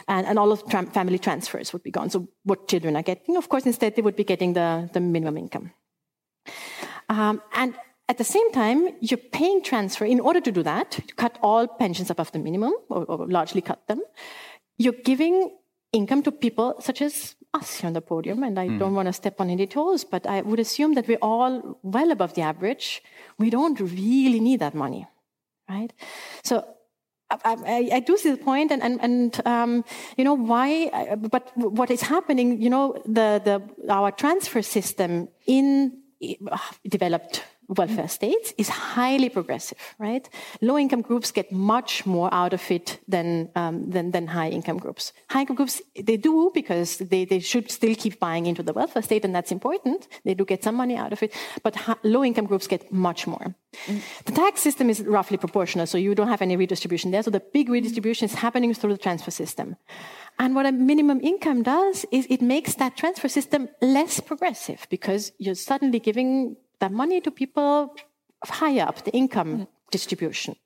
and, 0.06 0.26
and, 0.28 0.38
all 0.38 0.52
of 0.52 0.64
tra- 0.68 0.86
family 0.86 1.18
transfers 1.18 1.72
would 1.72 1.82
be 1.82 1.90
gone. 1.90 2.08
So 2.10 2.28
what 2.44 2.68
children 2.68 2.94
are 2.94 3.02
getting, 3.02 3.36
of 3.36 3.48
course, 3.48 3.66
instead 3.66 3.96
they 3.96 4.02
would 4.02 4.14
be 4.14 4.22
getting 4.22 4.52
the, 4.52 4.88
the 4.92 5.00
minimum 5.00 5.38
income. 5.38 5.72
Um, 7.08 7.42
and 7.52 7.74
at 8.08 8.18
the 8.18 8.24
same 8.24 8.52
time, 8.52 8.90
you're 9.00 9.18
paying 9.18 9.62
transfer 9.62 10.04
in 10.04 10.20
order 10.20 10.40
to 10.40 10.52
do 10.52 10.62
that, 10.62 10.92
to 10.92 11.14
cut 11.14 11.38
all 11.42 11.66
pensions 11.66 12.10
above 12.10 12.30
the 12.32 12.38
minimum, 12.38 12.72
or, 12.88 13.04
or 13.04 13.26
largely 13.26 13.60
cut 13.60 13.86
them. 13.88 14.00
You're 14.78 15.00
giving 15.04 15.56
income 15.92 16.22
to 16.22 16.30
people 16.30 16.76
such 16.80 17.02
as 17.02 17.34
us 17.52 17.80
here 17.80 17.88
on 17.88 17.94
the 17.94 18.00
podium, 18.00 18.42
and 18.42 18.58
I 18.58 18.68
mm. 18.68 18.78
don't 18.78 18.94
want 18.94 19.06
to 19.06 19.12
step 19.12 19.40
on 19.40 19.50
any 19.50 19.66
toes, 19.66 20.04
but 20.04 20.26
I 20.26 20.42
would 20.42 20.60
assume 20.60 20.94
that 20.94 21.08
we're 21.08 21.18
all 21.22 21.78
well 21.82 22.10
above 22.12 22.34
the 22.34 22.42
average. 22.42 23.02
We 23.38 23.50
don't 23.50 23.80
really 23.80 24.40
need 24.40 24.60
that 24.60 24.74
money, 24.74 25.06
right? 25.68 25.92
So 26.44 26.64
I, 27.30 27.38
I, 27.44 27.90
I, 27.94 28.00
do 28.00 28.16
see 28.16 28.30
the 28.30 28.36
point, 28.36 28.70
and 28.70 28.82
and, 28.82 29.00
and 29.02 29.46
um, 29.46 29.84
you 30.16 30.24
know 30.24 30.34
why. 30.34 31.16
But 31.16 31.50
what 31.56 31.90
is 31.90 32.02
happening? 32.02 32.60
You 32.60 32.70
know, 32.70 33.02
the 33.04 33.40
the 33.42 33.92
our 33.92 34.12
transfer 34.12 34.62
system 34.62 35.28
in 35.46 35.98
developed 36.88 37.42
welfare 37.68 38.08
states 38.08 38.52
is 38.58 38.68
highly 38.68 39.28
progressive, 39.28 39.78
right? 39.98 40.28
Low 40.60 40.78
income 40.78 41.02
groups 41.02 41.30
get 41.32 41.50
much 41.52 42.06
more 42.06 42.32
out 42.32 42.52
of 42.52 42.70
it 42.70 43.00
than, 43.08 43.50
um, 43.54 43.90
than, 43.90 44.10
than 44.10 44.26
high 44.26 44.48
income 44.48 44.78
groups. 44.78 45.12
High 45.30 45.40
income 45.40 45.56
groups, 45.56 45.82
they 45.94 46.16
do 46.16 46.50
because 46.54 46.98
they, 46.98 47.24
they 47.24 47.40
should 47.40 47.70
still 47.70 47.94
keep 47.94 48.20
buying 48.20 48.46
into 48.46 48.62
the 48.62 48.72
welfare 48.72 49.02
state, 49.02 49.24
and 49.24 49.34
that's 49.34 49.52
important. 49.52 50.08
They 50.24 50.34
do 50.34 50.44
get 50.44 50.62
some 50.62 50.74
money 50.74 50.96
out 50.96 51.12
of 51.12 51.22
it, 51.22 51.34
but 51.62 51.76
low 52.04 52.24
income 52.24 52.46
groups 52.46 52.66
get 52.66 52.92
much 52.92 53.26
more. 53.26 53.54
The 54.24 54.32
tax 54.32 54.62
system 54.62 54.88
is 54.88 55.02
roughly 55.02 55.36
proportional, 55.36 55.86
so 55.86 55.98
you 55.98 56.14
don't 56.14 56.28
have 56.28 56.42
any 56.42 56.56
redistribution 56.56 57.10
there. 57.10 57.22
So 57.22 57.30
the 57.30 57.40
big 57.40 57.68
redistribution 57.68 58.24
is 58.26 58.34
happening 58.34 58.72
through 58.74 58.92
the 58.92 58.98
transfer 58.98 59.30
system. 59.30 59.76
And 60.38 60.54
what 60.54 60.66
a 60.66 60.72
minimum 60.72 61.20
income 61.22 61.62
does 61.62 62.04
is 62.10 62.26
it 62.28 62.42
makes 62.42 62.74
that 62.74 62.96
transfer 62.96 63.28
system 63.28 63.68
less 63.80 64.20
progressive 64.20 64.86
because 64.90 65.32
you're 65.38 65.54
suddenly 65.54 65.98
giving 65.98 66.56
that 66.80 66.92
money 66.92 67.20
to 67.20 67.30
people 67.30 67.94
higher 68.44 68.82
up 68.82 69.04
the 69.04 69.12
income 69.12 69.58
mm. 69.58 69.66
distribution. 69.90 70.56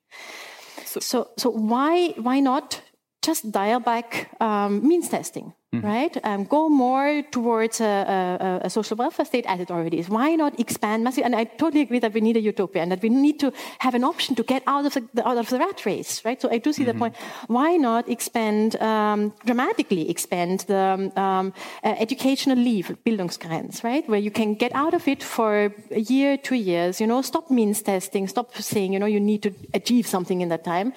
So, 0.85 1.01
so, 1.01 1.31
so 1.37 1.51
why 1.51 2.09
why 2.17 2.41
not 2.41 2.83
just 3.23 3.51
dial 3.51 3.81
back 3.81 4.31
um, 4.41 4.87
means 4.87 5.09
testing? 5.09 5.53
Mm-hmm. 5.73 5.87
right? 5.87 6.17
Um, 6.25 6.43
go 6.47 6.69
more 6.69 7.23
towards 7.31 7.81
a, 7.81 7.85
a, 7.85 8.67
a, 8.67 8.71
social 8.71 8.97
welfare 8.97 9.25
state 9.25 9.45
as 9.47 9.61
it 9.61 9.71
already 9.71 10.01
is. 10.01 10.09
Why 10.09 10.35
not 10.35 10.59
expand 10.59 11.05
massively? 11.05 11.23
And 11.27 11.37
I 11.37 11.45
totally 11.45 11.83
agree 11.83 12.01
that 12.01 12.13
we 12.13 12.21
need 12.21 12.37
a 12.37 12.41
utopia 12.41 12.83
and 12.83 12.91
that 12.91 13.01
we 13.01 13.09
need 13.09 13.39
to 13.39 13.53
have 13.79 13.95
an 13.95 14.03
option 14.03 14.35
to 14.35 14.43
get 14.43 14.65
out 14.67 14.85
of 14.85 14.95
the, 14.95 15.29
out 15.29 15.39
of 15.39 15.49
the 15.49 15.59
rat 15.59 15.87
race, 15.87 16.25
right? 16.25 16.43
So 16.43 16.51
I 16.51 16.59
do 16.59 16.73
see 16.73 16.83
mm-hmm. 16.83 16.91
the 16.91 16.99
point. 16.99 17.17
Why 17.47 17.77
not 17.77 18.09
expand, 18.09 18.83
um, 18.83 19.33
dramatically 19.47 20.11
expand 20.11 20.65
the 20.67 21.13
um, 21.15 21.53
uh, 21.85 21.95
educational 22.01 22.59
leave, 22.59 22.87
Bildungskarenz, 23.07 23.85
right? 23.85 24.09
Where 24.09 24.19
you 24.19 24.33
can 24.33 24.55
get 24.55 24.75
out 24.75 24.93
of 24.93 25.07
it 25.07 25.23
for 25.23 25.73
a 25.93 26.01
year, 26.01 26.37
two 26.37 26.57
years, 26.57 27.01
you 27.01 27.07
know, 27.07 27.23
stop 27.23 27.49
means 27.49 27.81
testing, 27.81 28.27
stop 28.27 28.57
saying, 28.57 28.93
you 28.93 28.99
know, 28.99 29.07
you 29.07 29.21
need 29.21 29.45
to 29.45 29.55
achieve 29.73 30.09
something 30.09 30.41
in 30.41 30.49
that 30.49 30.65
time 30.65 30.95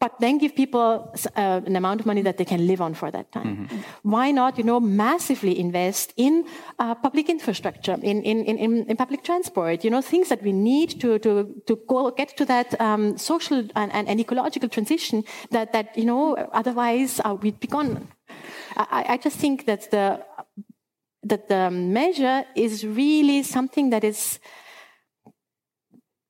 but 0.00 0.18
then 0.20 0.38
give 0.38 0.54
people 0.54 1.12
uh, 1.36 1.60
an 1.66 1.74
amount 1.74 2.00
of 2.00 2.06
money 2.06 2.22
that 2.22 2.36
they 2.36 2.44
can 2.44 2.66
live 2.66 2.80
on 2.80 2.94
for 2.94 3.10
that 3.10 3.32
time. 3.32 3.66
Mm-hmm. 3.68 3.78
Why 4.02 4.30
not, 4.30 4.56
you 4.56 4.62
know, 4.62 4.78
massively 4.78 5.58
invest 5.58 6.12
in 6.16 6.44
uh, 6.78 6.94
public 6.94 7.28
infrastructure, 7.28 7.94
in, 7.94 8.22
in, 8.22 8.44
in, 8.44 8.86
in, 8.86 8.96
public 8.96 9.24
transport, 9.24 9.82
you 9.82 9.90
know, 9.90 10.00
things 10.00 10.28
that 10.28 10.42
we 10.42 10.52
need 10.52 11.00
to, 11.00 11.18
to, 11.18 11.62
to 11.66 11.80
go 11.88 12.10
get 12.12 12.36
to 12.36 12.44
that 12.44 12.80
um, 12.80 13.18
social 13.18 13.58
and, 13.74 13.92
and, 13.92 14.08
and, 14.08 14.20
ecological 14.20 14.68
transition 14.68 15.24
that, 15.50 15.72
that 15.72 15.96
you 15.98 16.04
know, 16.04 16.36
otherwise 16.52 17.20
uh, 17.24 17.34
we'd 17.34 17.58
be 17.58 17.66
gone. 17.66 18.06
I, 18.76 19.04
I 19.08 19.16
just 19.16 19.36
think 19.36 19.66
that 19.66 19.90
the, 19.90 20.24
that 21.24 21.48
the 21.48 21.70
measure 21.70 22.44
is 22.54 22.86
really 22.86 23.42
something 23.42 23.90
that 23.90 24.04
is 24.04 24.38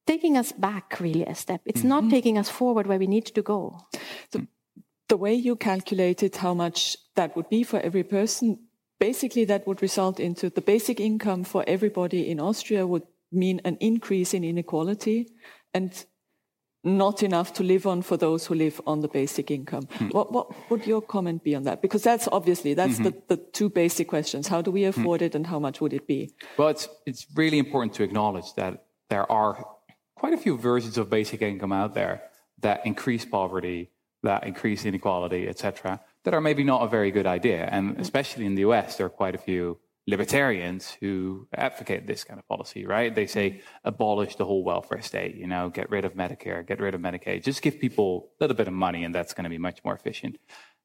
taking 0.08 0.38
us 0.38 0.52
back 0.52 0.86
really 1.00 1.24
a 1.24 1.34
step. 1.34 1.60
It's 1.66 1.80
mm-hmm. 1.80 1.88
not 1.88 2.10
taking 2.10 2.38
us 2.38 2.48
forward 2.48 2.86
where 2.86 2.98
we 2.98 3.06
need 3.06 3.26
to 3.26 3.42
go. 3.42 3.60
So 4.32 4.46
the 5.08 5.18
way 5.24 5.34
you 5.34 5.54
calculated 5.56 6.36
how 6.36 6.54
much 6.54 6.96
that 7.14 7.36
would 7.36 7.48
be 7.50 7.62
for 7.62 7.78
every 7.80 8.04
person, 8.04 8.46
basically 8.98 9.44
that 9.46 9.66
would 9.66 9.82
result 9.82 10.18
into 10.18 10.48
the 10.48 10.62
basic 10.72 10.98
income 10.98 11.44
for 11.44 11.62
everybody 11.66 12.30
in 12.30 12.40
Austria 12.40 12.86
would 12.86 13.06
mean 13.30 13.60
an 13.64 13.76
increase 13.80 14.32
in 14.32 14.44
inequality 14.44 15.18
and 15.74 16.06
not 16.84 17.22
enough 17.22 17.52
to 17.52 17.62
live 17.62 17.86
on 17.86 18.00
for 18.02 18.16
those 18.16 18.46
who 18.46 18.54
live 18.54 18.80
on 18.86 19.00
the 19.00 19.08
basic 19.08 19.50
income. 19.50 19.86
Mm. 19.98 20.14
What, 20.14 20.32
what, 20.32 20.46
would 20.70 20.86
your 20.86 21.02
comment 21.02 21.44
be 21.44 21.54
on 21.54 21.64
that? 21.64 21.82
Because 21.82 22.02
that's 22.02 22.28
obviously 22.32 22.72
that's 22.72 22.94
mm-hmm. 22.94 23.18
the, 23.28 23.36
the 23.36 23.36
two 23.52 23.68
basic 23.68 24.08
questions: 24.08 24.48
how 24.48 24.62
do 24.62 24.70
we 24.70 24.84
afford 24.84 25.20
mm. 25.20 25.26
it, 25.26 25.34
and 25.34 25.46
how 25.46 25.58
much 25.58 25.80
would 25.80 25.92
it 25.92 26.06
be? 26.06 26.30
Well, 26.56 26.68
it's 26.68 26.88
it's 27.04 27.26
really 27.34 27.58
important 27.58 27.92
to 27.94 28.04
acknowledge 28.04 28.54
that 28.54 28.72
there 29.10 29.30
are 29.30 29.66
quite 30.18 30.34
a 30.34 30.38
few 30.38 30.56
versions 30.56 30.98
of 30.98 31.08
basic 31.08 31.42
income 31.42 31.72
out 31.72 31.94
there 31.94 32.22
that 32.60 32.84
increase 32.84 33.24
poverty, 33.24 33.90
that 34.22 34.44
increase 34.44 34.84
inequality, 34.84 35.48
etc., 35.48 36.00
that 36.24 36.34
are 36.34 36.40
maybe 36.40 36.64
not 36.64 36.82
a 36.82 36.88
very 36.88 37.10
good 37.10 37.26
idea. 37.26 37.68
And 37.70 37.92
mm-hmm. 37.92 38.00
especially 38.00 38.46
in 38.46 38.54
the 38.54 38.62
US, 38.62 38.96
there 38.96 39.06
are 39.06 39.10
quite 39.10 39.34
a 39.34 39.38
few 39.38 39.78
libertarians 40.06 40.96
who 41.00 41.46
advocate 41.54 42.06
this 42.06 42.24
kind 42.24 42.40
of 42.40 42.48
policy, 42.48 42.86
right? 42.86 43.14
They 43.14 43.26
say 43.26 43.50
mm-hmm. 43.50 43.88
abolish 43.88 44.36
the 44.36 44.44
whole 44.44 44.64
welfare 44.64 45.02
state, 45.02 45.36
you 45.36 45.46
know, 45.46 45.68
get 45.68 45.90
rid 45.90 46.04
of 46.04 46.14
Medicare, 46.14 46.66
get 46.66 46.80
rid 46.80 46.94
of 46.94 47.00
Medicaid, 47.00 47.44
just 47.44 47.62
give 47.62 47.78
people 47.78 48.30
a 48.40 48.44
little 48.44 48.56
bit 48.56 48.68
of 48.68 48.74
money 48.74 49.04
and 49.04 49.14
that's 49.14 49.34
going 49.34 49.44
to 49.44 49.50
be 49.50 49.58
much 49.58 49.84
more 49.84 49.94
efficient. 49.94 50.38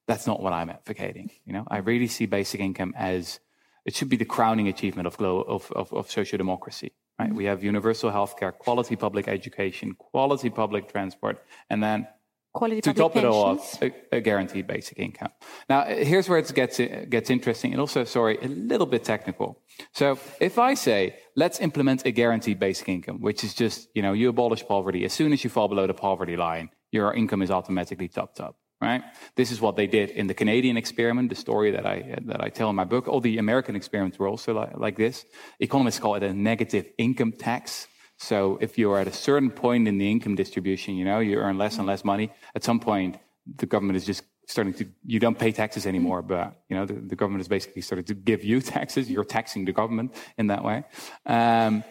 That's 0.08 0.28
not 0.28 0.42
what 0.42 0.54
I'm 0.54 0.70
advocating. 0.70 1.32
You 1.46 1.54
know, 1.54 1.66
I 1.70 1.78
really 1.78 2.08
see 2.08 2.26
basic 2.26 2.60
income 2.60 2.94
as 2.98 3.40
it 3.86 3.96
should 3.96 4.10
be 4.10 4.18
the 4.18 4.26
crowning 4.26 4.68
achievement 4.68 5.08
of, 5.08 5.20
of, 5.22 5.72
of, 5.72 5.94
of 5.94 6.12
social 6.12 6.38
democracy. 6.38 6.92
Right? 7.20 7.34
We 7.34 7.46
have 7.46 7.64
universal 7.64 8.12
healthcare, 8.12 8.58
quality 8.58 8.96
public 8.96 9.28
education, 9.28 9.96
quality 9.98 10.50
public 10.50 10.92
transport, 10.92 11.44
and 11.70 11.82
then 11.82 12.08
quality 12.54 12.82
to 12.82 12.94
top 12.94 13.16
it 13.16 13.26
all 13.26 13.44
off, 13.44 13.82
a, 13.82 13.92
a, 14.12 14.22
guaranteed 14.22 14.68
basic 14.68 14.98
income. 15.00 15.30
Now, 15.70 15.84
here's 15.86 16.30
where 16.30 16.40
it 16.40 16.54
gets 16.54 16.80
gets 17.10 17.30
interesting, 17.30 17.72
and 17.72 17.82
also, 17.82 18.04
sorry, 18.04 18.38
a 18.42 18.48
little 18.48 18.88
bit 18.88 19.04
technical. 19.04 19.60
So, 19.94 20.18
if 20.40 20.58
I 20.58 20.74
say 20.74 21.18
let's 21.36 21.60
implement 21.60 22.06
a 22.06 22.12
guaranteed 22.12 22.60
basic 22.60 22.90
income, 22.90 23.22
which 23.22 23.44
is 23.44 23.54
just 23.54 23.90
you 23.94 24.02
know 24.02 24.14
you 24.14 24.30
abolish 24.30 24.66
poverty 24.66 25.06
as 25.06 25.14
soon 25.14 25.34
as 25.34 25.44
you 25.44 25.50
fall 25.50 25.68
below 25.68 25.88
the 25.88 25.94
poverty 25.94 26.36
line, 26.36 26.70
your 26.92 27.14
income 27.14 27.42
is 27.42 27.52
automatically 27.52 28.08
topped 28.08 28.40
up 28.40 28.56
right? 28.84 29.04
This 29.36 29.50
is 29.52 29.60
what 29.60 29.76
they 29.76 29.88
did 29.88 30.10
in 30.12 30.28
the 30.28 30.34
Canadian 30.34 30.78
experiment, 30.78 31.30
the 31.30 31.36
story 31.36 31.72
that 31.72 31.86
I, 31.86 32.20
that 32.26 32.42
I 32.44 32.50
tell 32.50 32.70
in 32.70 32.76
my 32.76 32.84
book. 32.84 33.08
All 33.08 33.22
the 33.22 33.38
American 33.38 33.76
experiments 33.76 34.20
were 34.20 34.28
also 34.28 34.54
like, 34.54 34.78
like 34.78 34.98
this. 34.98 35.26
Economists 35.60 36.00
call 36.00 36.16
it 36.16 36.24
a 36.24 36.34
negative 36.34 36.86
income 36.98 37.32
tax. 37.32 37.88
So 38.18 38.58
if 38.62 38.78
you're 38.78 39.00
at 39.00 39.08
a 39.08 39.14
certain 39.14 39.50
point 39.50 39.88
in 39.88 39.98
the 39.98 40.10
income 40.10 40.36
distribution, 40.36 40.96
you 40.96 41.06
know, 41.06 41.20
you 41.20 41.38
earn 41.38 41.58
less 41.58 41.78
and 41.78 41.88
less 41.88 42.04
money, 42.04 42.32
at 42.56 42.64
some 42.64 42.80
point, 42.80 43.18
the 43.58 43.66
government 43.66 43.98
is 43.98 44.06
just 44.06 44.24
starting 44.48 44.74
to 44.74 44.86
you 45.06 45.20
don't 45.20 45.38
pay 45.38 45.52
taxes 45.52 45.86
anymore, 45.86 46.22
but 46.22 46.62
you 46.70 46.76
know 46.76 46.86
the, 46.86 46.94
the 46.94 47.16
government 47.16 47.42
is 47.42 47.48
basically 47.48 47.82
starting 47.82 48.06
to 48.06 48.14
give 48.14 48.44
you 48.44 48.62
taxes. 48.76 49.10
You're 49.10 49.24
taxing 49.24 49.66
the 49.66 49.74
government 49.74 50.14
in 50.38 50.48
that 50.48 50.64
way, 50.64 50.84
um, 51.26 51.84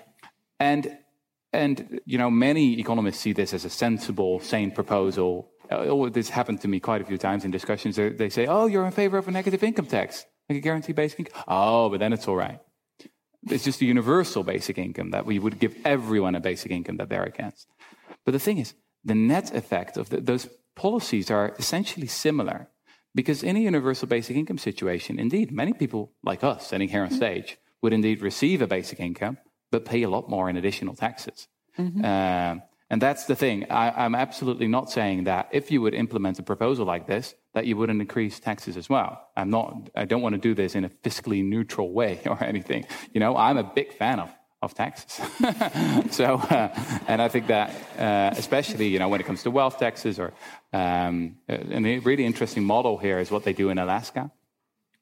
and 0.61 0.99
and 1.53 2.01
you 2.05 2.19
know 2.19 2.31
many 2.31 2.79
economists 2.79 3.21
see 3.21 3.33
this 3.33 3.53
as 3.55 3.65
a 3.65 3.71
sensible, 3.71 4.41
sane 4.41 4.71
proposal. 4.71 5.51
Oh, 5.77 6.09
this 6.09 6.29
happened 6.29 6.61
to 6.63 6.69
me 6.69 6.81
quite 6.81 7.01
a 7.01 7.05
few 7.05 7.19
times 7.19 7.45
in 7.45 7.51
discussions. 7.51 7.97
They, 7.97 8.11
they 8.11 8.29
say, 8.31 8.47
"Oh, 8.47 8.67
you're 8.67 8.87
in 8.87 8.93
favor 8.93 9.19
of 9.19 9.29
a 9.29 9.31
negative 9.31 9.63
income 9.63 9.87
tax, 9.87 10.25
like 10.49 10.59
a 10.59 10.61
guaranteed 10.61 10.97
basic 10.97 11.21
income." 11.21 11.43
Oh, 11.49 11.89
but 11.89 12.01
then 12.01 12.13
it's 12.13 12.29
all 12.29 12.37
right. 12.37 12.61
It's 13.49 13.65
just 13.65 13.81
a 13.81 13.85
universal 13.85 14.45
basic 14.45 14.79
income 14.79 15.11
that 15.11 15.27
we 15.27 15.39
would 15.39 15.59
give 15.59 15.77
everyone 15.85 16.35
a 16.35 16.41
basic 16.41 16.71
income 16.71 16.97
that 16.99 17.09
they're 17.09 17.25
against. 17.25 17.67
But 18.25 18.33
the 18.33 18.39
thing 18.39 18.59
is, 18.59 18.75
the 19.05 19.15
net 19.15 19.55
effect 19.55 19.97
of 19.97 20.11
the, 20.11 20.21
those 20.21 20.49
policies 20.77 21.31
are 21.31 21.55
essentially 21.59 22.07
similar. 22.07 22.69
Because 23.15 23.43
in 23.43 23.57
a 23.57 23.61
universal 23.61 24.09
basic 24.09 24.37
income 24.37 24.59
situation, 24.59 25.19
indeed, 25.19 25.53
many 25.53 25.75
people 25.75 26.13
like 26.23 26.43
us 26.43 26.69
sitting 26.69 26.89
here 26.89 27.03
on 27.03 27.09
mm-hmm. 27.09 27.17
stage 27.17 27.59
would 27.83 27.93
indeed 27.93 28.23
receive 28.23 28.63
a 28.63 28.67
basic 28.67 29.01
income, 29.01 29.37
but 29.71 29.85
pay 29.85 30.03
a 30.03 30.09
lot 30.09 30.31
more 30.31 30.49
in 30.49 30.57
additional 30.57 30.95
taxes. 30.95 31.49
Mm-hmm. 31.79 32.05
Uh, 32.05 32.63
and 32.93 33.01
that's 33.01 33.25
the 33.25 33.35
thing. 33.35 33.65
I, 33.71 34.05
am 34.05 34.15
absolutely 34.15 34.69
not 34.69 34.91
saying 34.91 35.25
that 35.25 35.49
if 35.51 35.71
you 35.71 35.81
would 35.81 35.95
implement 35.95 36.39
a 36.39 36.43
proposal 36.43 36.85
like 36.85 37.07
this, 37.07 37.35
that 37.55 37.65
you 37.65 37.75
wouldn't 37.75 38.03
increase 38.03 38.39
taxes 38.39 38.77
as 38.77 38.91
well. 38.91 39.31
I'm 39.35 39.49
not. 39.49 39.89
I 39.97 40.05
don't 40.05 40.21
want 40.21 40.35
to 40.35 40.39
do 40.39 40.53
this 40.55 40.75
in 40.75 40.85
a 40.85 40.91
fiscally 40.91 41.43
neutral 41.43 41.91
way 41.91 42.21
or 42.27 42.45
anything. 42.45 42.85
You 43.15 43.21
know, 43.21 43.35
I'm 43.35 43.57
a 43.57 43.65
big 43.65 43.95
fan 43.95 44.21
of 44.21 44.31
of 44.61 44.75
taxes. 44.75 45.13
so, 46.15 46.35
uh, 46.35 46.69
and 47.09 47.21
I 47.23 47.29
think 47.29 47.47
that, 47.47 47.71
uh, 47.99 48.31
especially 48.37 48.89
you 48.89 48.99
know, 48.99 49.09
when 49.09 49.21
it 49.21 49.25
comes 49.25 49.43
to 49.45 49.51
wealth 49.51 49.79
taxes, 49.79 50.19
or 50.19 50.35
um, 50.75 51.39
and 51.49 51.87
a 51.87 51.99
really 52.01 52.27
interesting 52.27 52.63
model 52.63 52.99
here 52.99 53.19
is 53.19 53.31
what 53.31 53.43
they 53.43 53.55
do 53.55 53.71
in 53.71 53.79
Alaska. 53.79 54.31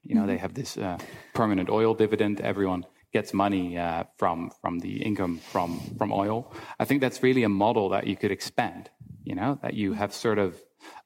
You 0.04 0.14
know, 0.14 0.26
they 0.28 0.38
have 0.38 0.54
this 0.54 0.78
uh, 0.78 0.96
permanent 1.34 1.68
oil 1.68 1.94
dividend. 1.94 2.40
Everyone 2.40 2.86
gets 3.12 3.32
money 3.32 3.78
uh, 3.78 4.04
from 4.16 4.50
from 4.60 4.78
the 4.80 5.02
income 5.02 5.38
from 5.38 5.80
from 5.98 6.12
oil. 6.12 6.52
I 6.78 6.84
think 6.84 7.00
that's 7.00 7.22
really 7.22 7.42
a 7.42 7.48
model 7.48 7.88
that 7.90 8.06
you 8.06 8.16
could 8.16 8.30
expand. 8.30 8.90
You 9.24 9.34
know, 9.34 9.58
that 9.62 9.74
you 9.74 9.92
have 9.92 10.12
sort 10.14 10.38
of 10.38 10.56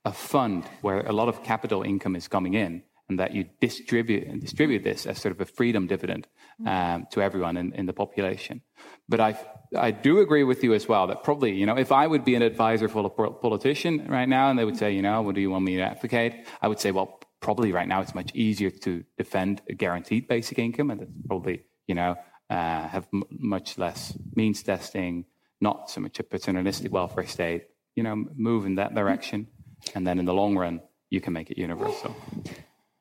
a 0.05 0.13
fund 0.13 0.65
where 0.83 1.01
a 1.01 1.13
lot 1.13 1.29
of 1.29 1.43
capital 1.43 1.83
income 1.83 2.15
is 2.17 2.29
coming 2.29 2.55
in, 2.55 2.83
and 3.09 3.19
that 3.19 3.35
you 3.35 3.45
distribute 3.61 4.27
and 4.27 4.41
distribute 4.41 4.83
this 4.83 5.07
as 5.07 5.21
sort 5.21 5.33
of 5.33 5.41
a 5.41 5.45
freedom 5.45 5.87
dividend 5.87 6.27
mm. 6.61 6.69
um, 6.69 7.07
to 7.11 7.21
everyone 7.21 7.57
in, 7.57 7.73
in, 7.75 7.87
the 7.87 7.93
population. 7.93 8.63
But 9.09 9.21
I, 9.21 9.39
I 9.77 9.91
do 9.91 10.21
agree 10.21 10.45
with 10.45 10.65
you 10.65 10.73
as 10.75 10.89
well 10.89 11.07
that 11.09 11.23
probably, 11.23 11.53
you 11.53 11.67
know, 11.67 11.77
if 11.77 11.93
I 11.93 12.07
would 12.07 12.25
be 12.25 12.35
an 12.35 12.43
advisor 12.43 12.89
for 12.89 13.05
a 13.05 13.31
politician 13.31 14.07
right 14.09 14.29
now 14.29 14.51
and 14.51 14.59
they 14.59 14.65
would 14.65 14.79
say, 14.79 14.93
you 14.93 15.03
know, 15.03 15.21
what 15.23 15.35
do 15.35 15.43
you 15.43 15.51
want 15.51 15.65
me 15.65 15.77
to 15.77 15.83
advocate? 15.83 16.47
I 16.63 16.69
would 16.69 16.81
say, 16.81 16.93
well, 16.93 17.21
probably 17.41 17.73
right 17.73 17.87
now 17.87 18.01
it's 18.01 18.15
much 18.15 18.35
easier 18.35 18.71
to 18.71 19.05
defend 19.19 19.61
a 19.69 19.75
guaranteed 19.75 20.27
basic 20.27 20.59
income 20.59 20.91
and 20.91 21.03
it's 21.03 21.13
probably, 21.27 21.65
you 21.87 21.95
know, 21.95 22.17
uh, 22.51 22.89
have 22.89 23.07
m- 23.13 23.25
much 23.31 23.79
less 23.79 24.17
means 24.35 24.63
testing, 24.63 25.25
not 25.61 25.91
so 25.91 26.01
much 26.01 26.19
a 26.21 26.23
paternalistic 26.23 26.93
welfare 26.93 27.27
state, 27.27 27.65
you 27.97 28.03
know, 28.03 28.17
move 28.37 28.67
in 28.67 28.75
that 28.77 28.95
direction. 28.95 29.47
And 29.95 30.07
then 30.07 30.19
in 30.19 30.25
the 30.25 30.35
long 30.35 30.57
run, 30.57 30.81
you 31.11 31.21
can 31.21 31.33
make 31.33 31.51
it 31.51 31.59
universal. 31.59 32.15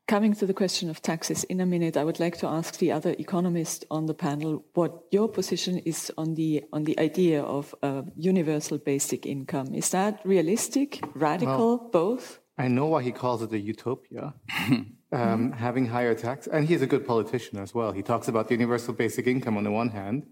Coming 0.07 0.33
to 0.35 0.45
the 0.45 0.53
question 0.53 0.89
of 0.89 1.01
taxes 1.01 1.45
in 1.45 1.61
a 1.61 1.65
minute, 1.65 1.95
I 1.95 2.03
would 2.03 2.19
like 2.19 2.37
to 2.39 2.47
ask 2.47 2.77
the 2.77 2.91
other 2.91 3.15
economist 3.17 3.85
on 3.89 4.05
the 4.05 4.13
panel 4.13 4.65
what 4.73 4.91
your 5.11 5.29
position 5.29 5.77
is 5.79 6.11
on 6.17 6.35
the 6.35 6.63
on 6.73 6.83
the 6.83 6.99
idea 6.99 7.41
of 7.41 7.73
a 7.81 8.03
universal 8.17 8.77
basic 8.77 9.25
income. 9.25 9.73
Is 9.73 9.89
that 9.89 10.19
realistic, 10.25 10.99
radical, 11.15 11.77
well, 11.77 11.89
both? 11.91 12.39
I 12.57 12.67
know 12.67 12.87
why 12.87 13.01
he 13.01 13.11
calls 13.11 13.41
it 13.41 13.53
a 13.53 13.59
utopia. 13.59 14.33
um, 15.13 15.51
having 15.51 15.85
higher 15.85 16.15
tax, 16.15 16.47
and 16.47 16.67
he's 16.67 16.81
a 16.81 16.87
good 16.87 17.05
politician 17.05 17.59
as 17.59 17.73
well. 17.73 17.91
He 17.91 18.01
talks 18.01 18.27
about 18.27 18.47
the 18.47 18.55
universal 18.55 18.93
basic 18.93 19.27
income 19.27 19.57
on 19.57 19.63
the 19.63 19.71
one 19.71 19.89
hand, 19.89 20.25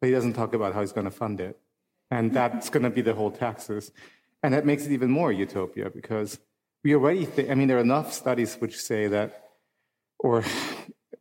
but 0.00 0.06
he 0.06 0.12
doesn't 0.12 0.34
talk 0.34 0.54
about 0.54 0.74
how 0.74 0.80
he's 0.80 0.92
going 0.92 1.06
to 1.06 1.10
fund 1.10 1.40
it, 1.40 1.58
and 2.10 2.32
that's 2.32 2.70
going 2.70 2.84
to 2.84 2.90
be 2.90 3.02
the 3.02 3.14
whole 3.14 3.30
taxes, 3.30 3.90
and 4.42 4.54
that 4.54 4.64
makes 4.64 4.86
it 4.86 4.92
even 4.92 5.10
more 5.10 5.32
utopia 5.32 5.90
because 5.90 6.38
we 6.84 6.94
already 6.94 7.24
think, 7.24 7.50
I 7.50 7.54
mean, 7.54 7.68
there 7.68 7.78
are 7.78 7.80
enough 7.80 8.12
studies 8.12 8.54
which 8.56 8.80
say 8.80 9.08
that, 9.08 9.50
or 10.20 10.44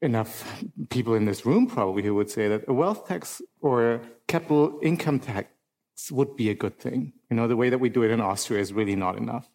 enough 0.02 0.62
people 0.90 1.16
in 1.16 1.26
this 1.26 1.46
room 1.46 1.68
probably 1.68 2.04
who 2.04 2.14
would 2.14 2.30
say 2.30 2.48
that 2.48 2.68
a 2.68 2.74
wealth 2.74 3.08
tax 3.08 3.42
or 3.62 3.94
a 3.94 4.02
capital 4.28 4.80
income 4.84 5.20
tax 5.20 5.50
would 6.12 6.36
be 6.36 6.50
a 6.50 6.54
good 6.54 6.78
thing. 6.78 7.14
You 7.30 7.38
know, 7.38 7.48
the 7.48 7.56
way 7.56 7.70
that 7.70 7.80
we 7.80 7.90
do 7.90 8.04
it 8.04 8.12
in 8.12 8.22
Austria 8.22 8.62
is 8.62 8.74
really 8.74 8.96
not 8.96 9.18
enough. 9.18 9.50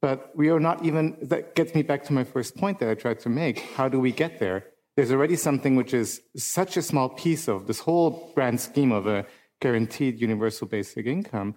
But 0.00 0.36
we 0.36 0.50
are 0.50 0.60
not 0.60 0.84
even, 0.84 1.16
that 1.22 1.54
gets 1.54 1.74
me 1.74 1.82
back 1.82 2.04
to 2.04 2.12
my 2.12 2.24
first 2.24 2.56
point 2.56 2.78
that 2.80 2.88
I 2.88 2.94
tried 2.94 3.20
to 3.20 3.28
make. 3.28 3.58
How 3.58 3.88
do 3.88 3.98
we 3.98 4.12
get 4.12 4.38
there? 4.38 4.66
There's 4.96 5.12
already 5.12 5.36
something 5.36 5.76
which 5.76 5.92
is 5.92 6.22
such 6.36 6.76
a 6.76 6.82
small 6.82 7.08
piece 7.08 7.48
of 7.48 7.66
this 7.66 7.80
whole 7.80 8.32
grand 8.34 8.60
scheme 8.60 8.92
of 8.92 9.06
a 9.06 9.26
guaranteed 9.60 10.20
universal 10.20 10.66
basic 10.66 11.06
income. 11.06 11.56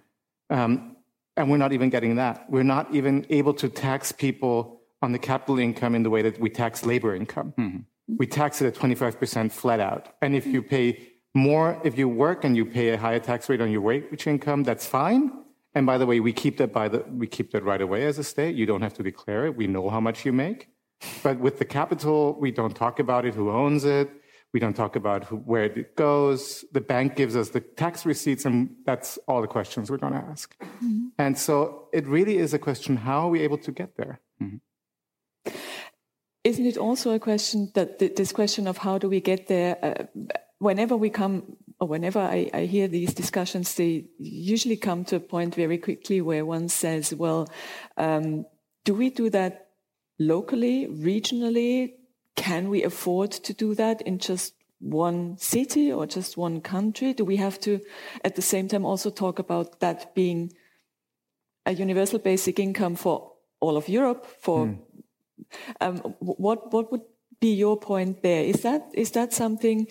Um, 0.50 0.98
and 1.38 1.50
we're 1.50 1.58
not 1.58 1.72
even 1.72 1.90
getting 1.90 2.16
that. 2.16 2.50
We're 2.50 2.64
not 2.64 2.94
even 2.94 3.26
able 3.30 3.54
to 3.56 3.70
tax 3.70 4.12
people 4.12 4.82
on 5.02 5.14
the 5.14 5.20
capital 5.20 5.60
income 5.60 5.96
in 5.96 6.04
the 6.04 6.10
way 6.10 6.22
that 6.22 6.40
we 6.40 6.50
tax 6.50 6.86
labor 6.86 7.16
income. 7.16 7.54
Mm-hmm. 7.58 8.16
We 8.18 8.28
tax 8.28 8.62
it 8.62 8.68
at 8.68 8.76
25% 8.76 9.52
flat 9.52 9.80
out. 9.80 10.16
And 10.22 10.36
if 10.36 10.46
you 10.46 10.62
pay 10.62 11.08
more, 11.34 11.80
if 11.84 11.98
you 11.98 12.10
work 12.10 12.44
and 12.44 12.58
you 12.58 12.66
pay 12.66 12.90
a 12.90 12.98
higher 12.98 13.20
tax 13.20 13.48
rate 13.48 13.62
on 13.62 13.72
your 13.72 13.82
wage 13.82 14.28
income, 14.28 14.64
that's 14.64 14.86
fine. 14.86 15.32
And 15.76 15.86
by 15.86 15.98
the 15.98 16.06
way, 16.06 16.20
we 16.20 16.34
keep 16.34 16.58
that 16.58 16.74
by 16.74 16.88
the, 16.88 17.06
we 17.12 17.28
keep 17.28 17.52
that 17.52 17.64
right 17.64 17.82
away 17.82 18.06
as 18.06 18.18
a 18.18 18.24
state. 18.24 18.56
You 18.56 18.66
don't 18.66 18.82
have 18.82 18.94
to 18.96 19.04
declare 19.04 19.46
it. 19.46 19.56
We 19.56 19.68
know 19.68 19.90
how 19.90 20.00
much 20.00 20.26
you 20.26 20.34
make. 20.34 20.70
But 21.24 21.40
with 21.40 21.60
the 21.60 21.66
capital, 21.66 22.38
we 22.40 22.52
don't 22.52 22.76
talk 22.76 23.00
about 23.00 23.26
it, 23.26 23.34
who 23.36 23.52
owns 23.52 23.86
it. 23.86 24.10
We 24.52 24.60
don't 24.60 24.76
talk 24.76 24.96
about 24.96 25.26
who, 25.26 25.38
where 25.38 25.66
it 25.66 25.96
goes. 25.96 26.66
The 26.72 26.82
bank 26.82 27.16
gives 27.16 27.36
us 27.36 27.50
the 27.50 27.62
tax 27.62 28.06
receipts, 28.06 28.46
and 28.46 28.76
that's 28.86 29.20
all 29.28 29.42
the 29.42 29.48
questions 29.48 29.92
we're 29.92 29.98
going 29.98 30.14
to 30.14 30.20
ask. 30.20 30.58
Mm-hmm. 30.60 31.10
And 31.20 31.38
so 31.38 31.88
it 31.94 32.08
really 32.08 32.38
is 32.38 32.54
a 32.54 32.60
question 32.60 32.98
how 32.98 33.28
are 33.28 33.30
we 33.30 33.42
able 33.42 33.60
to 33.60 33.72
get 33.72 33.96
there? 33.96 34.20
Mm-hmm. 34.42 34.58
Isn't 36.44 36.66
it 36.66 36.78
also 36.78 37.12
a 37.12 37.20
question 37.20 37.72
that 37.76 38.00
this 38.00 38.32
question 38.32 38.68
of 38.68 38.78
how 38.78 38.98
do 38.98 39.08
we 39.08 39.20
get 39.20 39.48
there? 39.48 39.78
Uh, 39.84 40.06
whenever 40.58 40.98
we 40.98 41.10
come, 41.10 41.58
whenever 41.88 42.20
I, 42.20 42.50
I 42.54 42.66
hear 42.66 42.88
these 42.88 43.14
discussions, 43.14 43.76
they 43.76 44.06
usually 44.18 44.78
come 44.78 45.06
to 45.06 45.16
a 45.16 45.20
point 45.20 45.56
very 45.56 45.78
quickly 45.78 46.22
where 46.22 46.46
one 46.46 46.68
says, 46.70 47.14
well, 47.14 47.50
um, 47.98 48.46
do 48.84 48.94
we 48.94 49.10
do 49.10 49.30
that 49.30 49.70
locally, 50.20 50.88
regionally? 50.88 51.94
Can 52.36 52.70
we 52.70 52.84
afford 52.84 53.32
to 53.32 53.54
do 53.54 53.76
that 53.76 54.02
in 54.02 54.20
just 54.20 54.54
one 54.80 55.38
city 55.38 55.92
or 55.92 56.06
just 56.06 56.38
one 56.38 56.62
country? 56.62 57.14
Do 57.14 57.26
we 57.26 57.38
have 57.38 57.60
to, 57.62 57.80
at 58.24 58.36
the 58.36 58.42
same 58.42 58.68
time, 58.68 58.86
also 58.86 59.10
talk 59.10 59.40
about 59.40 59.80
that 59.80 60.14
being 60.16 60.54
a 61.66 61.74
universal 61.74 62.20
basic 62.20 62.60
income 62.60 62.96
for 62.96 63.34
all 63.60 63.78
of 63.78 63.88
Europe? 63.88 64.26
For 64.42 64.68
mm. 64.68 64.80
um, 65.82 65.98
what 66.20 66.74
what 66.74 66.92
would 66.92 67.02
be 67.40 67.54
your 67.54 67.78
point 67.78 68.22
there? 68.22 68.44
Is 68.44 68.62
that 68.62 68.90
is 68.94 69.12
that 69.12 69.34
something? 69.34 69.88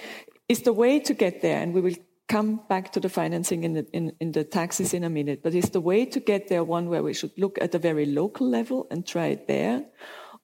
Is 0.48 0.62
the 0.62 0.72
way 0.72 0.98
to 1.00 1.14
get 1.14 1.42
there? 1.42 1.60
And 1.62 1.74
we 1.74 1.80
will 1.82 1.94
come 2.26 2.60
back 2.68 2.92
to 2.92 3.00
the 3.00 3.08
financing 3.08 3.64
in 3.64 3.74
the 3.74 3.86
in, 3.92 4.12
in 4.20 4.32
the 4.32 4.44
taxes 4.44 4.94
in 4.94 5.04
a 5.04 5.10
minute. 5.10 5.42
But 5.42 5.54
is 5.54 5.70
the 5.70 5.80
way 5.80 6.06
to 6.06 6.20
get 6.20 6.48
there 6.48 6.64
one 6.64 6.88
where 6.88 7.02
we 7.02 7.14
should 7.14 7.32
look 7.36 7.58
at 7.60 7.74
a 7.74 7.78
very 7.78 8.06
local 8.06 8.48
level 8.48 8.86
and 8.90 9.06
try 9.06 9.26
it 9.26 9.46
there, 9.46 9.84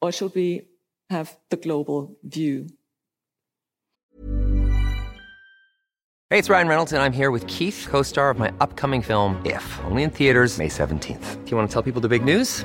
or 0.03 0.13
should 0.13 0.35
we 0.35 0.69
have 1.11 1.37
the 1.51 1.57
global 1.57 2.17
view. 2.23 2.69
Hey, 6.31 6.39
it's 6.39 6.51
Ryan 6.51 6.69
Reynolds, 6.69 6.93
and 6.93 7.03
I'm 7.03 7.13
here 7.13 7.31
with 7.31 7.47
Keith, 7.47 7.87
co 7.89 8.03
star 8.03 8.29
of 8.31 8.39
my 8.39 8.53
upcoming 8.61 9.03
film, 9.03 9.41
If, 9.45 9.65
only 9.85 10.03
in 10.03 10.11
theaters, 10.11 10.59
May 10.59 10.69
17th. 10.69 11.45
Do 11.45 11.51
you 11.51 11.57
want 11.57 11.71
to 11.71 11.73
tell 11.73 11.83
people 11.83 12.01
the 12.01 12.09
big 12.09 12.25
news? 12.25 12.65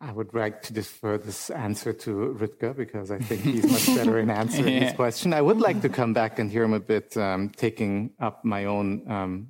I 0.00 0.12
would 0.12 0.34
like 0.34 0.62
to 0.62 0.72
defer 0.72 1.18
this 1.18 1.50
answer 1.50 1.92
to 1.92 2.36
Rutger 2.38 2.76
because 2.76 3.10
I 3.10 3.18
think 3.18 3.42
he's 3.42 3.70
much 3.70 3.86
better 3.98 4.18
in 4.18 4.30
answering 4.30 4.74
yeah. 4.74 4.80
this 4.80 4.94
question. 4.94 5.32
I 5.32 5.42
would 5.42 5.60
like 5.60 5.80
to 5.82 5.88
come 5.88 6.12
back 6.12 6.38
and 6.38 6.50
hear 6.50 6.64
him 6.64 6.72
a 6.72 6.80
bit, 6.80 7.16
um, 7.16 7.50
taking 7.50 8.12
up 8.20 8.44
my 8.44 8.64
own 8.64 9.10
um, 9.10 9.48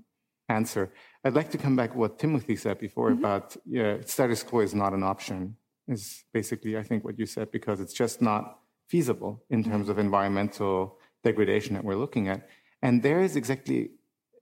answer. 0.48 0.92
I'd 1.24 1.34
like 1.34 1.50
to 1.50 1.58
come 1.58 1.76
back 1.76 1.92
to 1.92 1.98
what 1.98 2.18
Timothy 2.18 2.56
said 2.56 2.78
before 2.78 3.10
mm-hmm. 3.10 3.18
about 3.24 3.56
yeah, 3.66 3.98
status 4.04 4.42
quo 4.42 4.60
is 4.60 4.74
not 4.74 4.92
an 4.92 5.02
option. 5.02 5.56
Is 5.88 6.24
basically 6.32 6.76
I 6.76 6.82
think 6.82 7.04
what 7.04 7.18
you 7.18 7.26
said 7.26 7.50
because 7.52 7.80
it's 7.80 7.92
just 7.92 8.20
not 8.20 8.58
feasible 8.88 9.44
in 9.50 9.62
terms 9.64 9.88
of 9.88 9.98
environmental 9.98 10.98
degradation 11.22 11.74
that 11.74 11.84
we're 11.84 11.96
looking 11.96 12.28
at. 12.28 12.48
And 12.82 13.02
there 13.02 13.20
is 13.20 13.36
exactly 13.36 13.90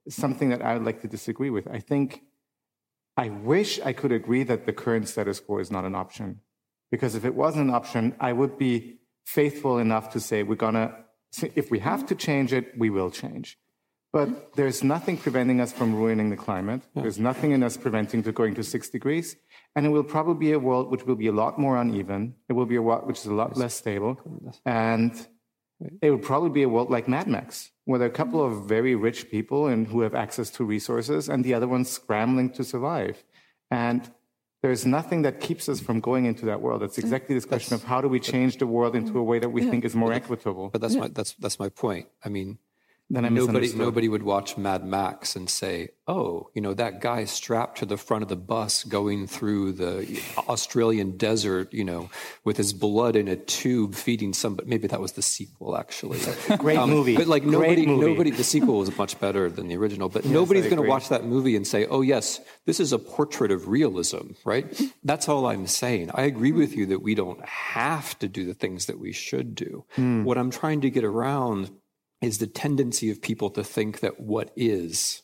something 0.09 0.49
that 0.49 0.61
I 0.61 0.73
would 0.73 0.85
like 0.85 1.01
to 1.01 1.07
disagree 1.07 1.49
with. 1.49 1.67
I 1.67 1.79
think 1.79 2.21
I 3.17 3.29
wish 3.29 3.79
I 3.79 3.93
could 3.93 4.11
agree 4.11 4.43
that 4.43 4.65
the 4.65 4.73
current 4.73 5.07
status 5.07 5.39
quo 5.39 5.59
is 5.59 5.71
not 5.71 5.85
an 5.85 5.95
option. 5.95 6.41
Because 6.91 7.15
if 7.15 7.25
it 7.25 7.35
was 7.35 7.55
an 7.55 7.69
option, 7.69 8.15
I 8.19 8.33
would 8.33 8.57
be 8.57 8.99
faithful 9.25 9.79
enough 9.79 10.11
to 10.13 10.19
say 10.19 10.43
we're 10.43 10.55
going 10.55 10.75
to, 10.75 10.93
if 11.55 11.71
we 11.71 11.79
have 11.79 12.05
to 12.07 12.15
change 12.15 12.53
it, 12.53 12.73
we 12.77 12.89
will 12.89 13.11
change. 13.11 13.57
But 14.13 14.53
there's 14.55 14.81
nothing 14.81 15.17
preventing 15.17 15.59
us 15.59 15.73
from 15.73 15.93
ruining 15.93 16.29
the 16.29 16.37
climate. 16.37 16.81
There's 16.95 17.19
nothing 17.19 17.51
in 17.51 17.63
us 17.63 17.75
preventing 17.75 18.23
to 18.23 18.31
going 18.31 18.55
to 18.55 18.63
six 18.63 18.87
degrees. 18.87 19.35
And 19.75 19.85
it 19.85 19.89
will 19.89 20.05
probably 20.05 20.47
be 20.47 20.53
a 20.53 20.59
world 20.59 20.89
which 20.89 21.05
will 21.05 21.17
be 21.17 21.27
a 21.27 21.33
lot 21.33 21.59
more 21.59 21.75
uneven. 21.75 22.35
It 22.47 22.53
will 22.53 22.65
be 22.65 22.77
a 22.77 22.81
world 22.81 23.05
which 23.07 23.19
is 23.19 23.25
a 23.25 23.33
lot 23.33 23.57
less 23.57 23.73
stable. 23.73 24.17
And 24.65 25.11
it 26.01 26.11
would 26.11 26.23
probably 26.23 26.49
be 26.49 26.63
a 26.63 26.69
world 26.69 26.89
like 26.89 27.07
Mad 27.07 27.27
Max, 27.27 27.71
where 27.85 27.99
there 27.99 28.07
are 28.07 28.11
a 28.11 28.15
couple 28.15 28.43
of 28.43 28.65
very 28.65 28.95
rich 28.95 29.29
people 29.29 29.67
and 29.67 29.87
who 29.87 30.01
have 30.01 30.15
access 30.15 30.49
to 30.51 30.63
resources 30.63 31.29
and 31.29 31.43
the 31.43 31.53
other 31.53 31.67
ones 31.67 31.89
scrambling 31.89 32.49
to 32.51 32.63
survive. 32.63 33.23
And 33.69 34.09
there's 34.61 34.85
nothing 34.85 35.21
that 35.23 35.39
keeps 35.39 35.69
us 35.69 35.79
from 35.79 35.99
going 35.99 36.25
into 36.25 36.45
that 36.45 36.61
world. 36.61 36.81
It's 36.81 36.97
exactly 36.97 37.35
this 37.35 37.45
question 37.45 37.75
of 37.75 37.83
how 37.83 38.01
do 38.01 38.07
we 38.07 38.19
change 38.19 38.57
the 38.57 38.65
world 38.65 38.95
into 38.95 39.19
a 39.19 39.23
way 39.23 39.37
that 39.39 39.49
we 39.49 39.63
think 39.69 39.85
is 39.85 39.95
more 39.95 40.11
equitable. 40.11 40.69
But 40.69 40.81
that's 40.81 40.95
my 40.95 41.07
that's 41.09 41.33
that's 41.33 41.59
my 41.59 41.69
point. 41.69 42.07
I 42.23 42.29
mean, 42.29 42.57
then 43.09 43.23
I 43.23 43.29
nobody 43.29 43.71
nobody 43.73 44.09
would 44.09 44.23
watch 44.23 44.57
Mad 44.57 44.83
Max 44.83 45.35
and 45.35 45.47
say, 45.47 45.89
"Oh, 46.07 46.49
you 46.55 46.61
know 46.61 46.73
that 46.73 47.01
guy 47.01 47.25
strapped 47.25 47.77
to 47.79 47.85
the 47.85 47.97
front 47.97 48.23
of 48.23 48.29
the 48.29 48.35
bus 48.35 48.83
going 48.83 49.27
through 49.27 49.73
the 49.73 50.21
Australian 50.37 51.15
desert, 51.15 51.71
you 51.71 51.83
know, 51.83 52.09
with 52.43 52.57
his 52.57 52.73
blood 52.73 53.15
in 53.15 53.27
a 53.27 53.35
tube, 53.35 53.93
feeding 53.93 54.33
somebody." 54.33 54.67
Maybe 54.67 54.87
that 54.87 54.99
was 54.99 55.11
the 55.11 55.21
sequel, 55.21 55.77
actually. 55.77 56.19
Great 56.57 56.79
movie. 56.87 57.15
But 57.15 57.27
like 57.27 57.43
nobody, 57.43 57.85
nobody. 57.85 58.31
The 58.31 58.43
sequel 58.43 58.79
was 58.79 58.97
much 58.97 59.19
better 59.19 59.51
than 59.51 59.67
the 59.67 59.77
original. 59.77 60.09
But 60.09 60.25
nobody's 60.25 60.65
going 60.65 60.81
to 60.81 60.89
watch 60.89 61.09
that 61.09 61.25
movie 61.25 61.55
and 61.55 61.67
say, 61.67 61.85
"Oh, 61.85 62.01
yes, 62.01 62.41
this 62.65 62.79
is 62.79 62.91
a 62.91 62.97
portrait 62.97 63.51
of 63.51 63.67
realism," 63.67 64.31
right? 64.45 64.65
That's 65.03 65.29
all 65.29 65.45
I'm 65.45 65.67
saying. 65.67 66.09
I 66.15 66.23
agree 66.23 66.53
with 66.53 66.75
you 66.75 66.87
that 66.87 67.03
we 67.03 67.13
don't 67.13 67.43
have 67.45 68.17
to 68.17 68.27
do 68.27 68.45
the 68.45 68.55
things 68.55 68.87
that 68.87 68.97
we 68.97 69.11
should 69.11 69.53
do. 69.53 69.85
Hmm. 69.91 70.23
What 70.23 70.39
I'm 70.39 70.49
trying 70.49 70.81
to 70.81 70.89
get 70.89 71.03
around 71.03 71.69
is 72.21 72.37
the 72.37 72.47
tendency 72.47 73.09
of 73.11 73.21
people 73.21 73.49
to 73.51 73.63
think 73.63 73.99
that 73.99 74.19
what 74.19 74.51
is 74.55 75.21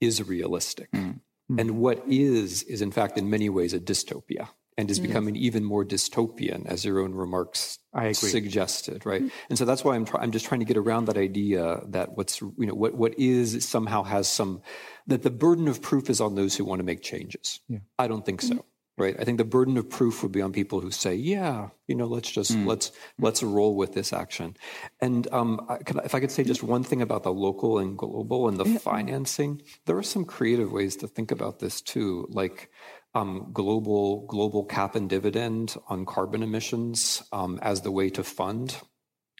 is 0.00 0.26
realistic. 0.26 0.90
Mm. 0.92 1.20
Mm. 1.50 1.60
And 1.60 1.78
what 1.78 2.02
is 2.08 2.62
is 2.64 2.82
in 2.82 2.90
fact 2.90 3.18
in 3.18 3.30
many 3.30 3.48
ways 3.48 3.72
a 3.72 3.80
dystopia 3.80 4.48
and 4.78 4.90
is 4.90 4.98
mm. 4.98 5.04
becoming 5.04 5.36
even 5.36 5.64
more 5.64 5.84
dystopian 5.84 6.66
as 6.66 6.84
your 6.84 7.00
own 7.00 7.14
remarks 7.14 7.78
I 7.92 8.04
agree. 8.04 8.30
suggested, 8.30 9.04
right? 9.04 9.22
And 9.48 9.58
so 9.58 9.64
that's 9.64 9.84
why 9.84 9.94
I'm 9.94 10.04
try- 10.04 10.20
I'm 10.22 10.32
just 10.32 10.46
trying 10.46 10.60
to 10.60 10.66
get 10.66 10.76
around 10.76 11.06
that 11.06 11.16
idea 11.16 11.82
that 11.88 12.16
what's 12.16 12.40
you 12.40 12.66
know 12.66 12.74
what 12.74 12.94
what 12.94 13.18
is 13.18 13.64
somehow 13.68 14.02
has 14.02 14.28
some 14.28 14.62
that 15.06 15.22
the 15.22 15.30
burden 15.30 15.68
of 15.68 15.82
proof 15.82 16.08
is 16.08 16.20
on 16.20 16.34
those 16.34 16.56
who 16.56 16.64
want 16.64 16.80
to 16.80 16.84
make 16.84 17.02
changes. 17.02 17.60
I 17.98 18.08
don't 18.08 18.24
think 18.24 18.42
so. 18.42 18.64
Right. 19.02 19.16
I 19.18 19.24
think 19.24 19.38
the 19.38 19.44
burden 19.44 19.76
of 19.78 19.90
proof 19.90 20.22
would 20.22 20.30
be 20.30 20.40
on 20.42 20.52
people 20.52 20.80
who 20.80 20.92
say, 20.92 21.12
"Yeah, 21.16 21.70
you 21.88 21.96
know, 21.96 22.06
let's 22.06 22.30
just 22.30 22.54
let's 22.54 22.92
let's 23.18 23.42
roll 23.42 23.74
with 23.74 23.94
this 23.94 24.12
action." 24.12 24.56
And 25.00 25.26
um, 25.32 25.66
I, 25.68 25.78
could, 25.78 25.96
if 26.04 26.14
I 26.14 26.20
could 26.20 26.30
say 26.30 26.44
just 26.44 26.62
one 26.62 26.84
thing 26.84 27.02
about 27.02 27.24
the 27.24 27.32
local 27.32 27.80
and 27.80 27.98
global 27.98 28.46
and 28.46 28.58
the 28.58 28.64
financing, 28.78 29.62
there 29.86 29.98
are 29.98 30.04
some 30.04 30.24
creative 30.24 30.70
ways 30.70 30.94
to 30.98 31.08
think 31.08 31.32
about 31.32 31.58
this 31.58 31.80
too, 31.80 32.28
like 32.30 32.70
um, 33.14 33.50
global 33.52 34.24
global 34.26 34.64
cap 34.64 34.94
and 34.94 35.10
dividend 35.10 35.74
on 35.88 36.06
carbon 36.06 36.44
emissions 36.44 37.24
um, 37.32 37.58
as 37.60 37.80
the 37.80 37.90
way 37.90 38.08
to 38.10 38.22
fund. 38.22 38.76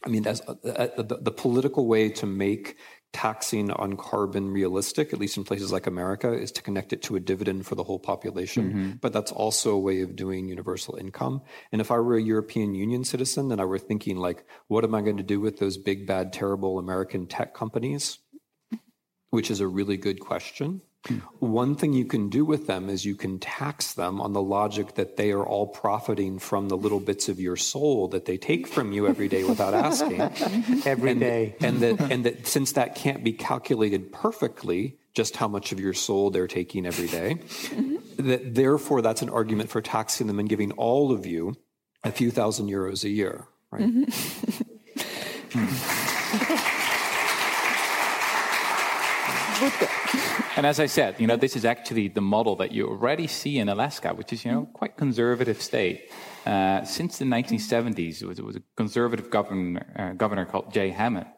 I 0.05 0.09
mean, 0.09 0.27
as 0.27 0.41
uh, 0.41 0.55
uh, 0.67 1.03
the, 1.03 1.19
the 1.23 1.31
political 1.31 1.87
way 1.87 2.09
to 2.09 2.27
make 2.27 2.77
taxing 3.13 3.71
on 3.71 3.97
carbon 3.97 4.51
realistic, 4.51 5.13
at 5.13 5.19
least 5.19 5.37
in 5.37 5.45
places 5.45 5.71
like 5.71 5.87
America, 5.87 6.33
is 6.33 6.51
to 6.53 6.63
connect 6.63 6.93
it 6.93 7.03
to 7.03 7.17
a 7.17 7.21
dividend 7.21 7.67
for 7.67 7.75
the 7.75 7.85
whole 7.85 7.99
population. 7.99 8.71
Mm-hmm. 8.71 8.91
But 9.01 9.13
that's 9.13 9.33
also 9.33 9.73
a 9.73 9.79
way 9.79 10.01
of 10.01 10.17
doing 10.17 10.49
universal 10.49 10.97
income. 10.97 11.43
And 11.73 11.81
if 11.81 11.91
I 11.91 11.99
were 11.99 12.17
a 12.17 12.23
European 12.23 12.75
Union 12.75 13.05
citizen 13.05 13.53
and 13.53 13.61
I 13.61 13.65
were 13.65 13.79
thinking, 13.79 14.17
like, 14.17 14.45
what 14.69 14.85
am 14.85 14.95
I 14.95 15.03
going 15.03 15.19
to 15.19 15.23
do 15.23 15.41
with 15.41 15.59
those 15.59 15.77
big, 15.77 16.07
bad, 16.07 16.33
terrible 16.33 16.79
American 16.79 17.27
tech 17.27 17.55
companies? 17.55 18.19
Which 19.31 19.51
is 19.51 19.61
a 19.61 19.67
really 19.67 19.97
good 19.97 20.21
question. 20.21 20.83
One 21.41 21.75
thing 21.75 21.93
you 21.93 22.05
can 22.05 22.29
do 22.29 22.45
with 22.45 22.69
them 22.69 22.89
is 22.89 23.05
you 23.05 23.17
can 23.17 23.41
tax 23.41 23.95
them 23.95 24.21
on 24.21 24.33
the 24.33 24.43
logic 24.43 24.95
that 24.95 25.17
they 25.17 25.33
are 25.33 25.45
all 25.45 25.67
profiting 25.67 26.39
from 26.39 26.69
the 26.69 26.77
little 26.77 27.01
bits 27.01 27.29
of 27.29 27.41
your 27.41 27.57
soul 27.57 28.07
that 28.09 28.25
they 28.25 28.37
take 28.37 28.69
from 28.69 28.93
you 28.93 29.09
every 29.09 29.29
day 29.29 29.43
without 29.43 29.75
asking. 29.75 30.21
Every 30.87 31.11
and, 31.11 31.21
day. 31.21 31.57
and 31.61 31.81
that 31.81 32.01
and 32.01 32.25
that 32.25 32.47
since 32.47 32.73
that 32.73 32.95
can't 32.95 33.25
be 33.25 33.33
calculated 33.33 34.13
perfectly, 34.13 34.99
just 35.15 35.37
how 35.37 35.49
much 35.49 35.73
of 35.73 35.81
your 35.81 35.93
soul 35.93 36.31
they're 36.31 36.47
taking 36.47 36.87
every 36.87 37.09
day, 37.09 37.35
mm-hmm. 37.35 38.29
that 38.29 38.55
therefore 38.55 39.03
that's 39.03 39.23
an 39.23 39.29
argument 39.29 39.71
for 39.71 39.81
taxing 39.81 40.29
them 40.29 40.39
and 40.39 40.49
giving 40.49 40.71
all 40.73 41.13
of 41.13 41.27
you 41.27 41.57
a 42.05 42.13
few 42.13 42.31
thousand 42.31 42.69
euros 42.69 43.05
a 43.05 43.11
year, 43.11 43.47
right? 43.71 43.83
Mm-hmm. 43.83 44.63
Hmm. 45.55 46.39
And 50.55 50.67
as 50.67 50.79
I 50.79 50.87
said, 50.87 51.19
you 51.19 51.27
know, 51.27 51.37
this 51.37 51.57
is 51.57 51.65
actually 51.65 52.09
the 52.09 52.21
model 52.21 52.57
that 52.57 52.73
you 52.73 52.87
already 52.87 53.27
see 53.27 53.59
in 53.59 53.71
Alaska, 53.71 54.13
which 54.13 54.35
is, 54.35 54.45
you 54.45 54.53
know, 54.53 54.69
quite 54.75 54.99
conservative 54.99 55.63
state. 55.63 56.11
Uh, 56.45 56.85
since 56.85 57.17
the 57.19 57.25
1970s, 57.25 58.21
it 58.21 58.27
was, 58.27 58.39
it 58.39 58.45
was 58.45 58.57
a 58.57 58.63
conservative 58.77 59.31
governor, 59.31 59.87
uh, 59.99 60.13
governor 60.13 60.45
called 60.45 60.71
Jay 60.71 60.91
Hammond. 60.91 61.29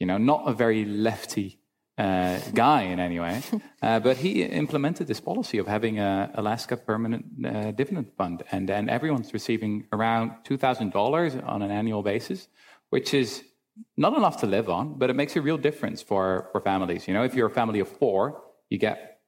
You 0.00 0.06
know, 0.06 0.18
not 0.18 0.42
a 0.46 0.52
very 0.52 0.84
lefty 0.84 1.60
uh, 1.98 2.40
guy 2.52 2.82
in 2.82 2.98
any 2.98 3.20
way, 3.20 3.42
uh, 3.82 4.00
but 4.00 4.16
he 4.16 4.42
implemented 4.42 5.06
this 5.06 5.20
policy 5.20 5.58
of 5.58 5.68
having 5.68 6.00
a 6.00 6.30
Alaska 6.34 6.76
permanent 6.76 7.24
uh, 7.44 7.70
dividend 7.72 8.12
fund, 8.16 8.44
and 8.52 8.68
then 8.68 8.88
everyone's 8.88 9.32
receiving 9.32 9.86
around 9.92 10.32
two 10.44 10.56
thousand 10.56 10.92
dollars 10.92 11.34
on 11.34 11.62
an 11.62 11.72
annual 11.72 12.02
basis, 12.02 12.46
which 12.90 13.12
is 13.14 13.42
not 13.96 14.16
enough 14.16 14.36
to 14.40 14.46
live 14.46 14.68
on, 14.68 14.98
but 14.98 15.10
it 15.10 15.14
makes 15.14 15.34
a 15.36 15.40
real 15.40 15.58
difference 15.58 16.02
for, 16.02 16.48
for 16.52 16.60
families. 16.60 17.08
You 17.08 17.14
know, 17.14 17.24
if 17.24 17.34
you're 17.34 17.48
a 17.48 17.50
family 17.50 17.80
of 17.80 17.88
four, 17.88 18.42
you 18.70 18.78
get 18.78 19.20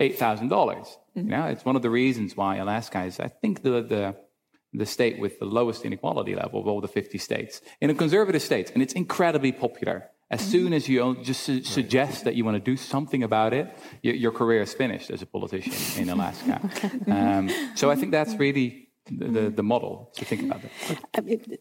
eight 0.00 0.18
thousand 0.18 0.48
dollars. 0.48 0.96
Mm-hmm. 1.16 1.30
You 1.30 1.36
know, 1.36 1.44
it's 1.46 1.64
one 1.64 1.76
of 1.76 1.82
the 1.82 1.90
reasons 1.90 2.36
why 2.36 2.56
Alaska 2.56 3.04
is, 3.04 3.20
I 3.20 3.28
think, 3.28 3.62
the 3.62 3.82
the 3.82 4.16
the 4.72 4.86
state 4.86 5.18
with 5.18 5.38
the 5.38 5.46
lowest 5.46 5.84
inequality 5.84 6.34
level 6.34 6.60
of 6.60 6.66
all 6.66 6.80
the 6.80 6.88
50 6.88 7.16
states 7.16 7.62
in 7.80 7.88
a 7.88 7.94
conservative 7.94 8.42
state, 8.42 8.70
and 8.74 8.82
it's 8.82 8.92
incredibly 8.92 9.50
popular. 9.50 10.10
As 10.30 10.40
mm-hmm. 10.40 10.50
soon 10.50 10.72
as 10.74 10.88
you 10.88 11.16
just 11.22 11.42
su- 11.42 11.64
suggest 11.64 12.24
that 12.24 12.34
you 12.34 12.44
want 12.44 12.56
to 12.56 12.60
do 12.60 12.76
something 12.76 13.22
about 13.22 13.54
it, 13.54 13.66
your, 14.02 14.14
your 14.14 14.30
career 14.30 14.60
is 14.60 14.74
finished 14.74 15.10
as 15.10 15.22
a 15.22 15.26
politician 15.26 16.02
in 16.02 16.10
Alaska. 16.14 16.60
Um, 17.06 17.48
so 17.74 17.90
I 17.90 17.96
think 17.96 18.12
that's 18.12 18.32
mm-hmm. 18.32 18.40
really 18.42 18.88
the, 19.10 19.28
the, 19.28 19.50
the 19.50 19.62
model 19.62 20.12
to 20.16 20.24
think 20.26 20.42
about 20.42 20.60
it. 20.64 21.60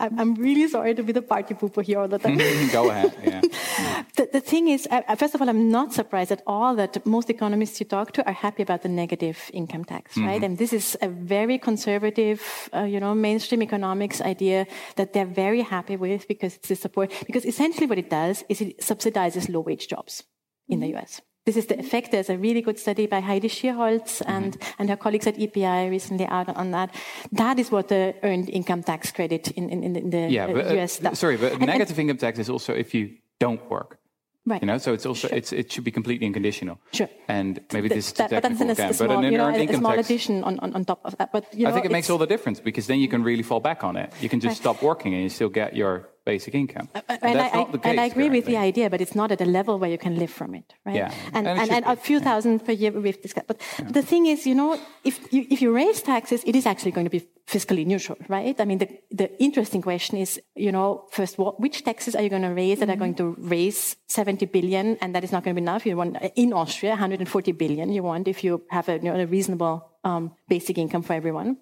I'm 0.00 0.34
really 0.34 0.68
sorry 0.68 0.94
to 0.94 1.02
be 1.02 1.12
the 1.12 1.22
party 1.22 1.54
pooper 1.54 1.82
here 1.82 2.00
all 2.00 2.08
the 2.08 2.18
time. 2.18 2.38
Go 2.72 2.90
ahead. 2.90 3.14
Yeah. 3.22 3.40
the, 4.16 4.28
the 4.32 4.40
thing 4.40 4.68
is, 4.68 4.86
uh, 4.90 5.14
first 5.16 5.34
of 5.34 5.42
all, 5.42 5.48
I'm 5.48 5.70
not 5.70 5.92
surprised 5.92 6.32
at 6.32 6.42
all 6.46 6.74
that 6.76 7.04
most 7.06 7.30
economists 7.30 7.80
you 7.80 7.86
talk 7.86 8.12
to 8.12 8.26
are 8.26 8.32
happy 8.32 8.62
about 8.62 8.82
the 8.82 8.88
negative 8.88 9.50
income 9.52 9.84
tax, 9.84 10.16
right? 10.16 10.42
And 10.42 10.58
this 10.58 10.72
is 10.72 10.96
a 11.02 11.08
very 11.08 11.58
conservative, 11.58 12.68
uh, 12.74 12.82
you 12.82 13.00
know, 13.00 13.14
mainstream 13.14 13.62
economics 13.62 14.20
idea 14.20 14.66
that 14.96 15.12
they're 15.12 15.26
very 15.26 15.62
happy 15.62 15.96
with 15.96 16.28
because 16.28 16.56
it's 16.56 16.68
the 16.68 16.76
support. 16.76 17.12
Because 17.26 17.44
essentially, 17.44 17.86
what 17.86 17.98
it 17.98 18.10
does 18.10 18.44
is 18.48 18.60
it 18.60 18.78
subsidizes 18.78 19.52
low 19.52 19.60
wage 19.60 19.88
jobs 19.88 20.24
in 20.68 20.80
the 20.80 20.94
US. 20.96 21.20
This 21.46 21.56
is 21.58 21.66
the 21.66 21.78
effect. 21.78 22.10
There's 22.10 22.30
a 22.30 22.38
really 22.38 22.62
good 22.62 22.78
study 22.78 23.06
by 23.06 23.20
Heidi 23.20 23.48
Shierholz 23.48 24.22
and, 24.26 24.56
and 24.78 24.88
her 24.88 24.96
colleagues 24.96 25.26
at 25.26 25.38
EPI 25.38 25.90
recently 25.90 26.26
out 26.26 26.48
on 26.56 26.70
that. 26.70 26.94
That 27.32 27.58
is 27.58 27.70
what 27.70 27.88
the 27.88 28.14
earned 28.22 28.48
income 28.48 28.82
tax 28.82 29.12
credit 29.12 29.50
in, 29.50 29.68
in, 29.68 29.94
in 29.94 30.10
the 30.10 30.28
Yeah, 30.30 30.46
uh, 30.46 30.52
but, 30.54 30.66
uh, 30.68 30.80
US 30.80 30.98
does. 30.98 31.18
sorry, 31.18 31.36
but 31.36 31.52
And- 31.52 31.62
and- 31.62 31.66
negative 31.70 31.98
income 31.98 32.16
tax 32.16 32.38
is 32.38 32.48
also 32.48 32.72
if 32.72 32.94
you 32.94 33.10
don't 33.38 33.60
work. 33.70 33.98
Right. 34.46 34.60
You 34.62 34.66
know, 34.66 34.78
so 34.78 34.92
it's 34.94 35.06
also 35.06 35.28
Sure. 35.28 35.36
it's 35.38 35.52
it 35.52 35.72
should 35.72 35.84
be 35.84 35.90
completely 35.90 36.26
unconditional. 36.26 36.78
Sure. 36.92 37.08
And 37.28 37.60
maybe 37.72 37.88
this 37.88 38.06
is 38.08 38.12
too 38.12 38.22
that- 38.22 38.30
but 38.30 38.42
that's 38.42 38.58
technical 38.58 38.68
a, 38.68 38.72
again, 38.72 38.92
small, 38.94 39.08
but 39.08 39.24
an 39.24 39.32
you 39.32 39.38
know, 39.38 39.46
earned 39.46 39.56
a, 39.56 39.58
a 39.58 39.62
income 39.62 39.80
small 39.80 39.94
tax. 39.96 40.08
addition 40.10 40.44
on, 40.44 40.58
on, 40.60 40.72
on 40.74 40.84
top 40.84 41.00
of 41.04 41.16
that. 41.18 41.30
But 41.32 41.44
you 41.54 41.64
know, 41.64 41.70
I 41.70 41.72
think 41.72 41.84
it 41.86 41.92
makes 41.92 42.08
all 42.10 42.18
the 42.18 42.26
difference 42.26 42.60
because 42.60 42.86
then 42.86 42.98
you 43.00 43.08
can 43.08 43.22
really 43.22 43.42
fall 43.42 43.60
back 43.60 43.84
on 43.84 43.96
it. 43.96 44.12
You 44.20 44.28
can 44.30 44.40
just 44.40 44.56
stop 44.56 44.82
working 44.82 45.12
and 45.14 45.22
you 45.22 45.28
still 45.30 45.48
get 45.50 45.74
your 45.76 46.08
basic 46.24 46.54
income. 46.54 46.88
And, 46.94 47.04
and, 47.22 47.38
that's 47.38 47.54
I, 47.54 47.64
case 47.64 47.80
and 47.84 48.00
I 48.00 48.06
agree 48.06 48.30
with 48.30 48.46
the 48.46 48.56
idea, 48.56 48.88
but 48.90 49.00
it's 49.00 49.14
not 49.14 49.30
at 49.30 49.40
a 49.40 49.44
level 49.44 49.78
where 49.78 49.90
you 49.90 49.98
can 49.98 50.16
live 50.16 50.30
from 50.30 50.54
it, 50.54 50.74
right? 50.84 50.96
Yeah. 50.96 51.14
And, 51.32 51.46
And 51.46 51.60
and, 51.60 51.70
and, 51.70 51.84
a 51.84 51.96
few 51.96 52.20
thousand 52.20 52.64
per 52.64 52.72
year 52.72 52.90
we've 52.92 53.20
discussed. 53.20 53.46
But 53.46 53.60
the 53.88 54.02
thing 54.02 54.26
is, 54.26 54.46
you 54.46 54.54
know, 54.54 54.78
if 55.04 55.32
you, 55.32 55.46
if 55.50 55.60
you 55.60 55.72
raise 55.74 56.02
taxes, 56.02 56.42
it 56.46 56.56
is 56.56 56.66
actually 56.66 56.92
going 56.92 57.04
to 57.04 57.10
be 57.10 57.28
fiscally 57.46 57.84
neutral, 57.86 58.16
right? 58.28 58.58
I 58.58 58.64
mean, 58.64 58.78
the, 58.78 58.88
the 59.10 59.42
interesting 59.42 59.82
question 59.82 60.18
is, 60.18 60.40
you 60.54 60.72
know, 60.72 61.04
first, 61.10 61.38
what, 61.38 61.60
which 61.60 61.84
taxes 61.84 62.16
are 62.16 62.22
you 62.22 62.30
going 62.30 62.42
to 62.42 62.54
raise 62.54 62.80
that 62.80 62.88
are 62.88 62.92
mm-hmm. 62.92 63.00
going 63.00 63.14
to 63.16 63.36
raise 63.38 63.96
70 64.08 64.46
billion? 64.46 64.96
And 65.02 65.14
that 65.14 65.24
is 65.24 65.32
not 65.32 65.44
going 65.44 65.54
to 65.54 65.60
be 65.60 65.64
enough. 65.64 65.84
You 65.84 65.96
want, 65.96 66.16
in 66.36 66.52
Austria, 66.52 66.92
140 66.92 67.52
billion 67.52 67.92
you 67.92 68.02
want 68.02 68.28
if 68.28 68.42
you 68.42 68.62
have 68.70 68.88
a, 68.88 68.94
you 68.94 69.12
know, 69.12 69.20
a 69.20 69.26
reasonable 69.26 69.93
um, 70.04 70.32
basic 70.48 70.78
income 70.78 71.02
for 71.02 71.14
everyone. 71.14 71.56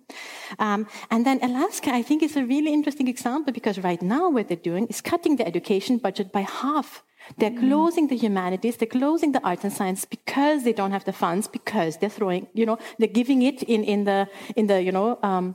Um, 0.59 0.86
and 1.10 1.24
then 1.24 1.39
Alaska, 1.43 1.90
I 1.90 2.02
think, 2.02 2.23
is 2.23 2.36
a 2.36 2.44
really 2.44 2.73
interesting 2.73 3.09
example 3.09 3.52
because 3.52 3.78
right 3.78 4.02
now 4.02 4.31
what 4.31 4.48
they're 4.48 4.56
doing 4.56 4.86
is 4.89 5.01
cutting 5.01 5.36
the 5.36 5.47
education 5.47 5.98
budget 5.98 6.32
by 6.32 6.43
half. 6.43 7.02
They're 7.39 7.56
closing 7.56 8.09
the 8.09 8.16
humanities, 8.16 8.77
they're 8.77 8.89
closing 8.89 9.31
the 9.31 9.40
arts 9.44 9.62
and 9.62 9.73
science 9.73 10.05
because 10.05 10.64
they 10.64 10.73
don't 10.73 10.90
have 10.90 11.05
the 11.05 11.12
funds, 11.12 11.47
because 11.47 11.97
they're 11.98 12.10
throwing, 12.10 12.48
you 12.52 12.66
know, 12.66 12.78
they're 12.98 13.09
giving 13.09 13.43
it 13.43 13.62
in, 13.62 13.85
in 13.85 14.05
the, 14.05 14.28
in 14.56 14.66
the, 14.66 14.82
you 14.82 14.90
know, 14.90 15.19
um, 15.23 15.55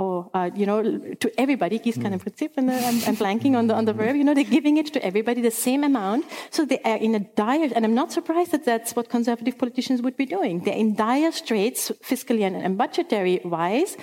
or 0.00 0.30
uh, 0.32 0.50
you 0.54 0.66
know 0.66 0.78
to 1.22 1.28
everybody 1.38 1.78
kind 1.78 2.14
of 2.14 2.26
and 2.56 2.70
I'm, 2.70 2.98
I'm 3.08 3.16
blanking 3.24 3.54
on 3.56 3.66
the 3.68 3.74
on 3.74 3.84
the 3.84 3.92
verb 3.92 4.16
you 4.16 4.24
know 4.24 4.34
they're 4.34 4.54
giving 4.58 4.76
it 4.78 4.88
to 4.94 5.04
everybody 5.04 5.40
the 5.42 5.50
same 5.50 5.84
amount. 5.84 6.24
So 6.50 6.64
they 6.64 6.80
are 6.90 6.96
in 6.96 7.14
a 7.14 7.20
dire 7.20 7.70
and 7.76 7.84
i'm 7.84 7.94
not 7.94 8.10
surprised 8.10 8.50
that 8.52 8.64
that's 8.64 8.96
what 8.96 9.10
conservative 9.10 9.58
politicians 9.58 10.02
would 10.02 10.16
be 10.16 10.26
doing. 10.26 10.60
They're 10.64 10.82
in 10.84 10.94
dire 10.94 11.32
straits 11.32 11.92
fiscally 12.10 12.42
and, 12.48 12.56
and 12.56 12.78
budgetary 12.78 13.40
wise 13.44 13.96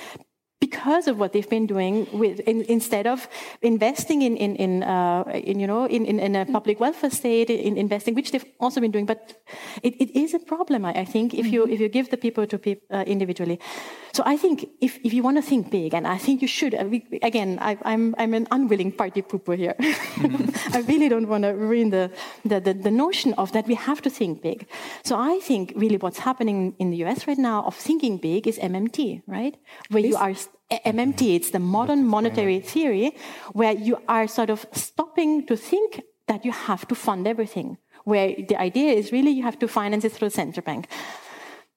because 0.68 1.08
of 1.08 1.16
what 1.20 1.30
they've 1.34 1.50
been 1.50 1.68
doing 1.76 1.96
with, 2.12 2.40
in, 2.42 2.58
instead 2.68 3.08
of 3.08 3.28
investing 3.62 4.22
in, 4.22 4.36
in, 4.36 4.56
in, 4.56 4.84
uh, 4.84 5.24
in 5.50 5.60
you 5.60 5.68
know, 5.68 5.86
in, 5.86 6.06
in, 6.06 6.20
in, 6.20 6.36
a 6.36 6.46
public 6.46 6.80
welfare 6.80 7.10
state, 7.10 7.50
in 7.50 7.78
investing, 7.78 8.14
which 8.16 8.32
they've 8.32 8.50
also 8.60 8.82
been 8.82 8.92
doing. 8.92 9.06
But 9.06 9.22
it, 9.84 9.94
it 10.04 10.10
is 10.24 10.34
a 10.34 10.40
problem, 10.40 10.86
I, 10.86 10.94
I 11.04 11.06
think, 11.06 11.34
if 11.34 11.46
you, 11.48 11.68
if 11.68 11.80
you 11.80 11.90
give 11.90 12.10
the 12.10 12.18
people 12.18 12.46
to 12.48 12.58
people 12.58 12.86
uh, 12.92 13.04
individually. 13.08 13.60
So 14.14 14.24
I 14.26 14.36
think 14.36 14.68
if, 14.82 15.00
if 15.04 15.14
you 15.14 15.24
want 15.24 15.38
to 15.38 15.44
think 15.44 15.72
big, 15.72 15.94
and 15.94 16.08
I 16.08 16.18
think 16.18 16.42
you 16.42 16.48
should, 16.48 16.74
uh, 16.74 16.90
again, 17.22 17.60
I, 17.62 17.78
I'm, 17.84 18.16
I'm 18.18 18.34
an 18.34 18.48
unwilling 18.52 18.92
party 18.92 19.22
pooper 19.22 19.56
here. 19.56 19.76
Mm-hmm. 19.80 20.76
I 20.76 20.80
really 20.82 21.08
don't 21.08 21.28
want 21.28 21.44
to 21.44 21.50
ruin 21.50 21.92
the, 21.92 22.12
the, 22.44 22.60
the, 22.60 22.74
the 22.74 22.92
notion 22.92 23.34
of 23.36 23.52
that 23.54 23.68
we 23.68 23.76
have 23.76 24.02
to 24.02 24.10
think 24.10 24.42
big. 24.42 24.68
So 25.04 25.18
I 25.18 25.40
think 25.40 25.74
really 25.76 25.98
what's 25.98 26.20
happening 26.20 26.76
in 26.80 26.90
the 26.90 26.98
US 27.06 27.28
right 27.28 27.38
now 27.38 27.64
of 27.64 27.76
thinking 27.76 28.18
big 28.18 28.48
is 28.48 28.58
MMT, 28.58 29.22
right? 29.28 29.56
Where 29.90 30.04
you 30.04 30.18
are 30.18 30.34
MMT, 30.72 31.36
it's 31.36 31.52
the 31.52 31.60
modern 31.60 32.06
monetary 32.06 32.60
theory, 32.60 33.16
where 33.54 33.74
you 33.74 33.98
are 34.08 34.28
sort 34.28 34.50
of 34.50 34.66
stopping 34.74 35.46
to 35.48 35.56
think 35.56 36.02
that 36.28 36.44
you 36.44 36.52
have 36.52 36.88
to 36.90 36.96
fund 36.96 37.28
everything, 37.28 37.78
where 38.04 38.36
the 38.36 38.58
idea 38.58 38.92
is 38.92 39.12
really 39.12 39.32
you 39.32 39.44
have 39.44 39.58
to 39.60 39.68
finance 39.68 40.04
it 40.04 40.12
through 40.12 40.28
the 40.28 40.36
central 40.36 40.64
bank. 40.64 40.88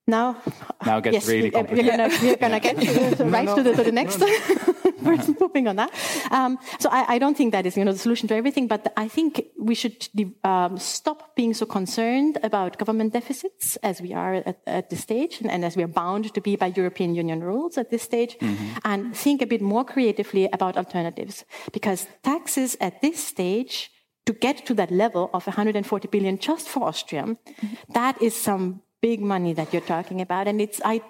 Now, 0.06 0.42
now 0.84 0.98
it 0.98 1.04
gets 1.04 1.14
yes, 1.14 1.28
really 1.28 1.54
uh, 1.54 1.58
complicated. 1.58 2.00
We're 2.22 2.36
going 2.36 2.52
to 2.52 2.60
get 2.60 2.80
to, 2.80 3.24
right 3.26 3.44
no, 3.44 3.54
no. 3.54 3.56
to, 3.56 3.62
the, 3.62 3.76
to 3.76 3.84
the 3.84 3.92
next 3.92 4.18
person 4.18 4.69
pooping 5.38 5.68
on 5.68 5.76
that. 5.76 5.92
Um, 6.30 6.58
so 6.78 6.88
I, 6.90 7.14
I, 7.14 7.18
don't 7.18 7.36
think 7.36 7.52
that 7.52 7.66
is 7.66 7.76
you 7.76 7.84
know 7.84 7.92
the 7.92 7.98
solution 7.98 8.28
to 8.28 8.34
everything, 8.34 8.66
but 8.66 8.92
I 8.96 9.08
think 9.08 9.46
we 9.58 9.74
should 9.74 10.08
um, 10.44 10.78
stop 10.78 11.34
being 11.34 11.54
so 11.54 11.66
concerned 11.66 12.38
about 12.42 12.78
government 12.78 13.12
deficits 13.12 13.76
as 13.82 14.00
we 14.00 14.12
are 14.12 14.34
at, 14.34 14.58
at 14.66 14.90
this 14.90 15.00
stage, 15.00 15.40
and, 15.40 15.50
and, 15.50 15.64
as 15.64 15.76
we 15.76 15.82
are 15.82 15.88
bound 15.88 16.32
to 16.34 16.40
be 16.40 16.56
by 16.56 16.72
European 16.76 17.14
Union 17.14 17.40
rules 17.42 17.78
at 17.78 17.90
this 17.90 18.02
stage, 18.02 18.36
mm-hmm. 18.38 18.78
and 18.84 19.16
think 19.16 19.42
a 19.42 19.46
bit 19.46 19.62
more 19.62 19.84
creatively 19.84 20.48
about 20.52 20.76
alternatives, 20.76 21.44
because 21.72 22.06
taxes 22.22 22.76
at 22.80 23.00
this 23.02 23.22
stage 23.22 23.90
to 24.26 24.32
get 24.32 24.66
to 24.66 24.74
that 24.74 24.90
level 24.90 25.30
of 25.32 25.46
140 25.46 26.08
billion 26.08 26.38
just 26.38 26.68
for 26.68 26.84
Austria, 26.88 27.24
mm-hmm. 27.24 27.66
that 27.92 28.20
is 28.22 28.34
some 28.36 28.82
big 29.00 29.20
money 29.20 29.52
that 29.52 29.72
you're 29.72 29.82
talking 29.82 30.20
about, 30.20 30.48
and 30.48 30.60
it's 30.60 30.80
I. 30.84 31.02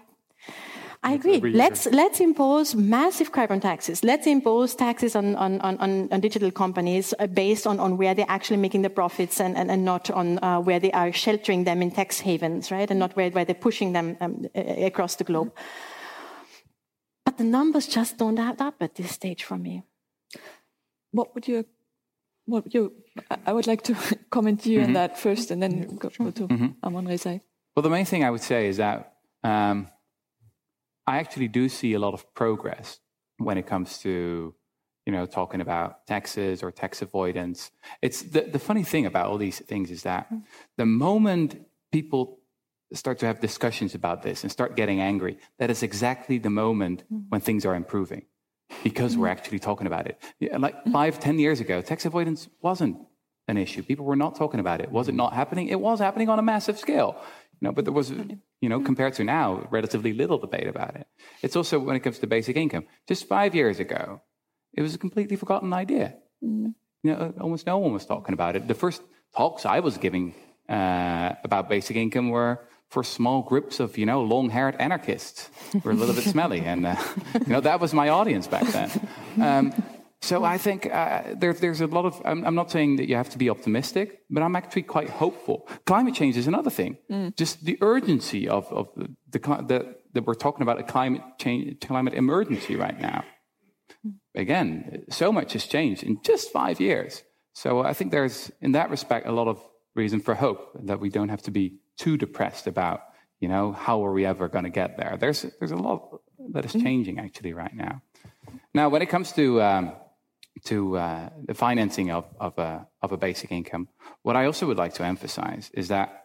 I 1.03 1.15
agree. 1.15 1.41
Let's 1.41 1.87
let's 1.87 2.21
impose 2.21 2.75
massive 2.75 3.33
carbon 3.33 3.61
taxes. 3.61 4.05
Let's 4.05 4.27
impose 4.27 4.75
taxes 4.75 5.17
on 5.17 5.35
on, 5.35 5.61
on, 5.61 6.09
on 6.13 6.21
digital 6.21 6.51
companies 6.51 7.15
uh, 7.19 7.27
based 7.27 7.67
on, 7.67 7.81
on 7.81 7.97
where 7.97 8.15
they're 8.15 8.29
actually 8.29 8.59
making 8.59 8.83
the 8.83 8.91
profits 8.91 9.41
and, 9.41 9.57
and, 9.57 9.71
and 9.71 9.83
not 9.83 10.11
on 10.11 10.39
uh, 10.45 10.61
where 10.61 10.79
they 10.79 10.93
are 10.93 11.11
sheltering 11.11 11.65
them 11.65 11.81
in 11.81 11.91
tax 11.91 12.21
havens, 12.21 12.71
right? 12.71 12.91
And 12.91 13.01
not 13.01 13.17
where, 13.17 13.31
where 13.31 13.47
they're 13.47 13.55
pushing 13.55 13.95
them 13.95 14.19
um, 14.21 14.47
across 14.55 15.17
the 15.17 15.25
globe. 15.25 15.53
But 17.25 17.39
the 17.39 17.45
numbers 17.45 17.87
just 17.87 18.19
don't 18.19 18.39
add 18.39 18.61
up 18.61 18.83
at 18.83 18.97
this 18.97 19.13
stage 19.13 19.43
for 19.45 19.57
me. 19.57 19.83
What 21.13 21.35
would 21.35 21.49
you 21.49 21.65
what 22.45 22.75
you 22.75 22.93
I 23.47 23.55
would 23.55 23.67
like 23.67 23.83
to 23.85 23.95
comment 24.31 24.61
to 24.63 24.71
you 24.71 24.81
mm-hmm. 24.81 24.89
on 24.89 24.93
that 24.95 25.19
first 25.19 25.51
and 25.51 25.63
then 25.63 25.97
go, 25.97 26.11
go 26.11 26.31
to 26.31 26.47
mm-hmm. 26.47 26.67
Armon 26.87 27.09
Rezai. 27.09 27.41
Well, 27.75 27.83
the 27.83 27.91
main 27.91 28.05
thing 28.05 28.23
I 28.23 28.31
would 28.31 28.43
say 28.43 28.67
is 28.67 28.77
that 28.77 29.15
um, 29.43 29.89
I 31.11 31.19
actually 31.19 31.49
do 31.49 31.69
see 31.69 31.93
a 31.95 31.99
lot 31.99 32.15
of 32.15 32.23
progress 32.35 33.01
when 33.39 33.59
it 33.59 33.67
comes 33.67 33.99
to, 34.05 34.55
you 35.07 35.13
know, 35.13 35.27
talking 35.27 35.61
about 35.61 36.07
taxes 36.07 36.63
or 36.63 36.71
tax 36.71 37.03
avoidance. 37.03 37.73
It's 38.01 38.23
the, 38.23 38.43
the 38.43 38.61
funny 38.61 38.85
thing 38.85 39.07
about 39.07 39.27
all 39.29 39.39
these 39.47 39.59
things 39.59 39.91
is 39.91 40.03
that 40.11 40.27
mm-hmm. 40.27 40.45
the 40.77 40.87
moment 40.87 41.49
people 41.91 42.39
start 42.93 43.19
to 43.23 43.27
have 43.27 43.41
discussions 43.41 43.93
about 44.01 44.23
this 44.23 44.45
and 44.45 44.53
start 44.53 44.77
getting 44.77 45.01
angry, 45.01 45.39
that 45.59 45.69
is 45.75 45.83
exactly 45.83 46.39
the 46.39 46.55
moment 46.65 47.03
mm-hmm. 47.05 47.29
when 47.31 47.41
things 47.41 47.67
are 47.67 47.75
improving 47.75 48.23
because 48.85 49.17
we're 49.17 49.27
mm-hmm. 49.27 49.39
actually 49.39 49.59
talking 49.59 49.89
about 49.89 50.07
it. 50.07 50.17
Like 50.67 50.77
five, 50.93 51.19
ten 51.19 51.41
years 51.41 51.59
ago, 51.59 51.83
tax 51.83 52.05
avoidance 52.05 52.49
wasn't 52.63 52.97
an 53.49 53.57
issue. 53.57 53.83
People 53.83 54.05
were 54.05 54.23
not 54.25 54.37
talking 54.37 54.61
about 54.61 54.81
it. 54.81 54.93
Was 54.93 55.09
it 55.09 55.17
not 55.17 55.33
happening? 55.33 55.67
It 55.77 55.81
was 55.81 55.99
happening 55.99 56.29
on 56.29 56.39
a 56.39 56.43
massive 56.43 56.79
scale. 56.79 57.17
You 57.61 57.63
know, 57.67 57.73
but 57.73 57.85
there 57.85 57.93
was, 57.93 58.13
you 58.61 58.69
know, 58.69 58.81
compared 58.81 59.15
to 59.15 59.25
now, 59.25 59.67
relatively 59.71 60.13
little 60.13 60.39
debate 60.39 60.67
about 60.67 60.97
it. 60.97 61.07
It's 61.43 61.57
also 61.57 61.79
when 61.79 61.97
it 61.97 62.01
comes 62.01 62.19
to 62.19 62.27
basic 62.27 62.57
income. 62.57 62.85
Just 63.09 63.27
five 63.27 63.55
years 63.55 63.81
ago, 63.81 64.23
it 64.75 64.83
was 64.83 64.95
a 64.95 64.99
completely 64.99 65.37
forgotten 65.37 65.73
idea. 65.73 66.17
Mm. 66.45 66.75
You 67.03 67.13
know, 67.13 67.35
almost 67.41 67.67
no 67.67 67.79
one 67.79 67.93
was 67.93 68.05
talking 68.05 68.35
about 68.35 68.57
it. 68.57 68.69
The 68.69 68.75
first 68.75 69.03
talks 69.35 69.65
I 69.65 69.81
was 69.81 69.97
giving 69.97 70.35
uh, 70.69 71.35
about 71.43 71.69
basic 71.69 71.97
income 71.97 72.29
were 72.29 72.61
for 72.91 73.03
small 73.05 73.43
groups 73.43 73.81
of, 73.81 73.97
you 73.97 74.05
know, 74.05 74.23
long-haired 74.23 74.77
anarchists 74.79 75.49
who 75.73 75.79
were 75.79 75.93
a 75.93 75.95
little 75.95 76.15
bit 76.15 76.25
smelly, 76.25 76.61
and 76.61 76.87
uh, 76.87 76.97
you 77.47 77.53
know 77.53 77.61
that 77.61 77.81
was 77.81 77.95
my 77.95 78.09
audience 78.09 78.47
back 78.49 78.67
then. 78.67 78.91
Um, 79.41 79.73
so 80.23 80.45
I 80.45 80.59
think 80.59 80.87
uh, 80.87 81.35
there, 81.35 81.55
there's 81.55 81.81
a 81.81 81.87
lot 81.87 82.05
of. 82.05 82.21
I'm, 82.25 82.45
I'm, 82.45 82.55
not 82.55 82.71
saying 82.71 82.97
that 82.97 83.09
you 83.09 83.17
have 83.17 83.31
to 83.31 83.39
be 83.39 83.49
optimistic, 83.49 84.21
but 84.29 84.43
I'm 84.43 84.55
actually 84.55 84.83
quite 84.83 85.09
hopeful. 85.09 85.67
Climate 85.87 86.15
change 86.15 86.37
is 86.37 86.47
another 86.47 86.71
thing. 86.71 86.99
Mm. 87.11 87.37
Just 87.37 87.65
the 87.65 87.79
urgency 87.81 88.47
of, 88.47 88.71
of 88.71 88.89
the, 88.97 89.09
the, 89.31 89.39
the, 89.39 89.97
that 90.13 90.27
we're 90.27 90.35
talking 90.35 90.63
about 90.63 90.79
a 90.79 90.83
climate 90.83 91.23
change, 91.39 91.81
climate 91.81 92.15
emergency 92.15 92.77
right 92.77 93.01
now. 93.01 93.25
Again, 94.35 95.05
so 95.09 95.33
much 95.33 95.55
has 95.55 95.67
changed 95.67 96.03
in 96.03 96.21
just 96.23 96.53
five 96.53 96.81
years. 96.81 97.23
So 97.55 97.81
I 97.81 97.95
think 97.95 98.11
there's, 98.11 98.53
in 98.61 98.73
that 98.73 98.91
respect, 98.91 99.27
a 99.27 99.33
lot 99.33 99.49
of 99.49 99.61
reason 99.95 100.21
for 100.21 100.35
hope 100.35 100.71
that 100.85 101.01
we 101.01 101.09
don't 101.09 101.31
have 101.31 101.43
to 101.43 101.51
be 101.51 101.79
too 101.97 102.17
depressed 102.17 102.67
about, 102.67 103.01
you 103.41 103.49
know, 103.49 103.73
how 103.73 104.05
are 104.05 104.13
we 104.13 104.27
ever 104.27 104.49
going 104.49 104.65
to 104.65 104.71
get 104.71 104.97
there? 104.97 105.17
There's 105.19 105.47
there's 105.59 105.73
a 105.73 105.77
lot 105.77 106.21
that 106.53 106.65
is 106.67 106.73
mm. 106.73 106.83
changing 106.83 107.19
actually 107.19 107.55
right 107.55 107.75
now. 107.75 108.03
Now, 108.75 108.89
when 108.89 109.03
it 109.03 109.09
comes 109.09 109.33
to 109.33 109.61
um, 109.63 109.93
to 110.65 110.97
uh, 110.97 111.31
the 111.47 111.55
financing 111.55 112.11
of, 112.11 112.25
of, 112.39 112.59
a, 112.59 112.87
of 113.03 113.13
a 113.13 113.17
basic 113.17 113.53
income, 113.53 113.89
what 114.23 114.37
I 114.37 114.47
also 114.47 114.67
would 114.67 114.77
like 114.77 114.95
to 114.95 115.05
emphasize 115.05 115.71
is 115.75 115.89
that 115.89 116.25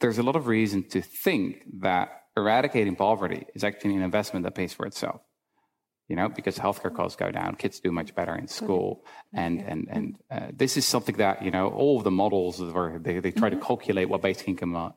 there's 0.00 0.18
a 0.18 0.22
lot 0.22 0.36
of 0.36 0.46
reason 0.46 0.88
to 0.90 1.00
think 1.00 1.62
that 1.80 2.08
eradicating 2.36 2.96
poverty 2.96 3.46
is 3.54 3.64
actually 3.64 3.94
an 3.94 4.02
investment 4.02 4.44
that 4.44 4.54
pays 4.54 4.72
for 4.72 4.86
itself. 4.86 5.20
You 6.08 6.16
know, 6.16 6.28
because 6.28 6.58
healthcare 6.58 6.94
costs 6.94 7.16
go 7.16 7.30
down, 7.30 7.54
kids 7.54 7.80
do 7.80 7.90
much 7.90 8.14
better 8.14 8.34
in 8.36 8.46
school, 8.46 9.06
and 9.32 9.62
and 9.62 9.88
and 9.90 10.16
uh, 10.30 10.48
this 10.52 10.76
is 10.76 10.84
something 10.84 11.16
that 11.16 11.42
you 11.42 11.50
know 11.50 11.68
all 11.70 11.96
of 11.96 12.04
the 12.04 12.10
models 12.10 12.60
where 12.60 12.98
they, 12.98 13.20
they 13.20 13.30
try 13.30 13.48
to 13.48 13.56
mm-hmm. 13.56 13.64
calculate 13.64 14.10
what 14.10 14.20
basic 14.20 14.46
income 14.46 14.76
uh, 14.76 14.90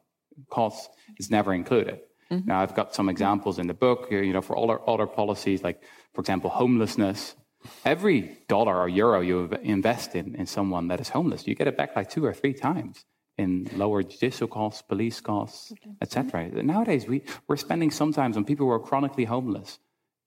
costs 0.50 0.90
is 1.18 1.32
never 1.32 1.54
included. 1.54 2.00
Mm-hmm. 2.30 2.48
Now, 2.50 2.60
I've 2.60 2.76
got 2.76 2.94
some 2.94 3.08
examples 3.08 3.58
in 3.58 3.68
the 3.68 3.74
book. 3.74 4.08
You 4.12 4.34
know, 4.34 4.42
for 4.42 4.58
all 4.58 4.70
our 4.70 4.82
other 4.90 5.08
policies, 5.08 5.64
like 5.64 5.82
for 6.14 6.20
example, 6.20 6.50
homelessness 6.50 7.36
Every 7.84 8.38
dollar 8.48 8.78
or 8.78 8.88
euro 8.88 9.22
you 9.22 9.50
invest 9.62 10.16
in, 10.16 10.36
in 10.36 10.46
someone 10.46 10.88
that 10.90 11.00
is 11.02 11.10
homeless, 11.10 11.48
you 11.48 11.56
get 11.56 11.68
it 11.68 11.78
back 11.78 11.96
like 11.96 12.10
two 12.10 12.26
or 12.26 12.34
three 12.34 12.54
times 12.54 13.06
in 13.38 13.70
lower 13.76 14.04
judicial 14.04 14.48
costs, 14.48 14.82
police 14.82 15.22
costs, 15.22 15.72
okay. 15.72 15.92
etc. 16.02 16.64
Nowadays, 16.64 17.08
we, 17.08 17.24
we're 17.48 17.58
spending 17.58 17.92
sometimes 17.92 18.36
on 18.36 18.46
people 18.46 18.66
who 18.66 18.72
are 18.72 18.80
chronically 18.80 19.26
homeless. 19.26 19.80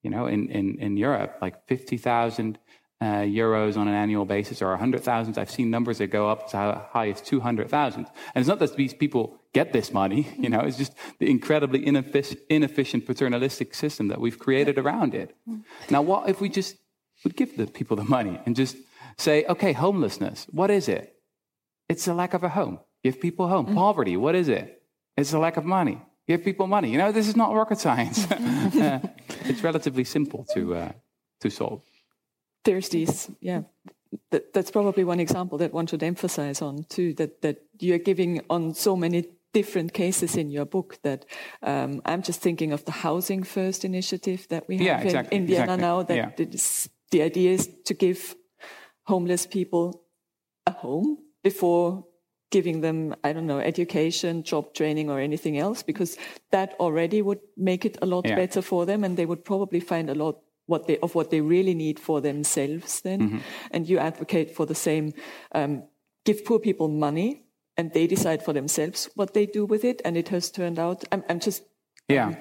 You 0.02 0.08
know, 0.08 0.26
in, 0.26 0.48
in, 0.48 0.78
in 0.78 0.96
Europe, 0.96 1.36
like 1.42 1.66
50,000 1.66 2.58
uh, 3.02 3.04
euros 3.24 3.76
on 3.76 3.88
an 3.88 3.94
annual 3.94 4.24
basis 4.24 4.60
or 4.60 4.68
100,000. 4.68 5.38
I've 5.38 5.50
seen 5.50 5.70
numbers 5.70 5.98
that 5.98 6.08
go 6.08 6.28
up 6.28 6.50
to 6.50 6.56
as 6.56 6.78
high 6.92 7.08
as 7.08 7.20
200,000. 7.22 8.06
And 8.06 8.08
it's 8.34 8.48
not 8.48 8.58
that 8.58 8.76
these 8.76 8.92
people 8.92 9.40
get 9.52 9.72
this 9.72 9.92
money, 9.92 10.28
you 10.38 10.48
know, 10.48 10.60
it's 10.60 10.76
just 10.76 10.94
the 11.18 11.30
incredibly 11.30 11.86
inefficient, 11.86 12.40
inefficient 12.48 13.06
paternalistic 13.06 13.74
system 13.74 14.08
that 14.08 14.20
we've 14.20 14.38
created 14.38 14.78
around 14.78 15.14
it. 15.14 15.34
Mm. 15.48 15.62
Now, 15.88 16.02
what 16.02 16.28
if 16.28 16.40
we 16.40 16.48
just 16.48 16.76
would 17.24 17.36
give 17.36 17.56
the 17.56 17.66
people 17.66 17.96
the 17.96 18.04
money 18.04 18.40
and 18.46 18.56
just 18.56 18.76
say, 19.18 19.44
okay, 19.48 19.72
homelessness, 19.72 20.46
what 20.50 20.70
is 20.70 20.88
it? 20.88 21.16
It's 21.88 22.06
a 22.08 22.14
lack 22.14 22.34
of 22.34 22.42
a 22.44 22.48
home. 22.48 22.78
Give 23.02 23.20
people 23.20 23.48
home. 23.48 23.66
Mm-hmm. 23.66 23.74
Poverty, 23.74 24.16
what 24.16 24.34
is 24.34 24.48
it? 24.48 24.82
It's 25.16 25.32
a 25.32 25.38
lack 25.38 25.56
of 25.56 25.64
money. 25.64 26.00
Give 26.28 26.44
people 26.44 26.66
money. 26.66 26.90
You 26.90 26.98
know, 26.98 27.12
this 27.12 27.26
is 27.28 27.36
not 27.36 27.52
rocket 27.52 27.78
science. 27.78 28.30
uh, 28.30 29.00
it's 29.44 29.62
relatively 29.62 30.04
simple 30.04 30.46
to 30.54 30.74
uh, 30.74 30.92
to 31.40 31.50
solve. 31.50 31.82
There's 32.64 32.88
these, 32.90 33.30
yeah. 33.40 33.62
That, 34.30 34.52
that's 34.52 34.70
probably 34.70 35.04
one 35.04 35.20
example 35.20 35.58
that 35.58 35.72
one 35.72 35.86
should 35.86 36.02
emphasize 36.02 36.62
on 36.62 36.84
too. 36.88 37.14
That 37.14 37.42
that 37.42 37.56
you're 37.78 37.98
giving 37.98 38.42
on 38.50 38.74
so 38.74 38.96
many 38.96 39.24
different 39.52 39.92
cases 39.92 40.36
in 40.36 40.50
your 40.50 40.64
book 40.64 40.98
that 41.02 41.24
um, 41.62 42.00
I'm 42.04 42.22
just 42.22 42.40
thinking 42.40 42.72
of 42.72 42.84
the 42.84 42.92
Housing 42.92 43.42
First 43.42 43.84
initiative 43.84 44.46
that 44.48 44.68
we 44.68 44.76
have 44.76 44.86
Yeah, 44.86 45.00
in- 45.00 45.06
exactly, 45.06 45.36
in, 45.36 45.46
Vienna 45.46 45.62
exactly, 45.62 45.82
now. 45.82 46.02
That 46.02 46.16
yeah. 46.16 46.30
The 47.10 47.22
idea 47.22 47.52
is 47.52 47.68
to 47.84 47.94
give 47.94 48.36
homeless 49.04 49.46
people 49.46 50.02
a 50.66 50.72
home 50.72 51.18
before 51.42 52.04
giving 52.50 52.80
them, 52.80 53.14
I 53.22 53.32
don't 53.32 53.46
know, 53.46 53.60
education, 53.60 54.42
job 54.42 54.74
training, 54.74 55.08
or 55.08 55.20
anything 55.20 55.56
else, 55.56 55.82
because 55.84 56.18
that 56.50 56.74
already 56.80 57.22
would 57.22 57.38
make 57.56 57.84
it 57.84 57.96
a 58.02 58.06
lot 58.06 58.26
Yeah. 58.26 58.34
better 58.36 58.62
for 58.62 58.86
them, 58.86 59.04
and 59.04 59.16
they 59.16 59.26
would 59.26 59.44
probably 59.44 59.80
find 59.80 60.10
a 60.10 60.14
lot 60.14 60.42
what 60.66 60.86
they, 60.86 60.98
of 60.98 61.14
what 61.14 61.30
they 61.30 61.40
really 61.40 61.74
need 61.74 61.98
for 61.98 62.20
themselves 62.20 63.00
then. 63.00 63.20
Mm-hmm. 63.20 63.38
And 63.70 63.88
you 63.88 63.98
advocate 63.98 64.50
for 64.54 64.66
the 64.66 64.74
same, 64.74 65.12
um, 65.52 65.84
give 66.24 66.44
poor 66.44 66.58
people 66.58 66.88
money, 66.88 67.46
and 67.76 67.92
they 67.92 68.06
decide 68.06 68.42
for 68.42 68.52
themselves 68.52 69.08
what 69.14 69.32
they 69.32 69.46
do 69.46 69.64
with 69.64 69.84
it. 69.84 70.02
And 70.04 70.16
it 70.16 70.28
has 70.28 70.50
turned 70.50 70.78
out, 70.78 71.04
I'm, 71.12 71.24
I'm 71.28 71.40
just 71.40 71.62
Yeah. 72.08 72.34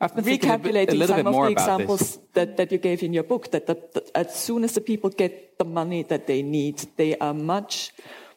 I've 0.00 0.14
been 0.14 0.24
thinking 0.24 0.50
a, 0.50 0.58
little 0.58 1.06
some 1.08 1.16
bit 1.16 1.24
more 1.24 1.46
of 1.48 1.54
the 1.54 1.60
examples 1.60 2.18
that, 2.34 2.56
that 2.56 2.70
you 2.70 2.78
gave 2.78 3.02
in 3.02 3.12
your 3.12 3.24
book 3.24 3.50
that, 3.50 3.66
that, 3.66 3.94
that 3.94 4.10
as 4.14 4.34
soon 4.34 4.62
as 4.64 4.72
the 4.74 4.80
people 4.80 5.10
get 5.10 5.58
the 5.58 5.64
money 5.64 6.04
that 6.04 6.26
they 6.28 6.42
need, 6.42 6.86
they 6.96 7.16
are 7.18 7.34
much 7.34 7.92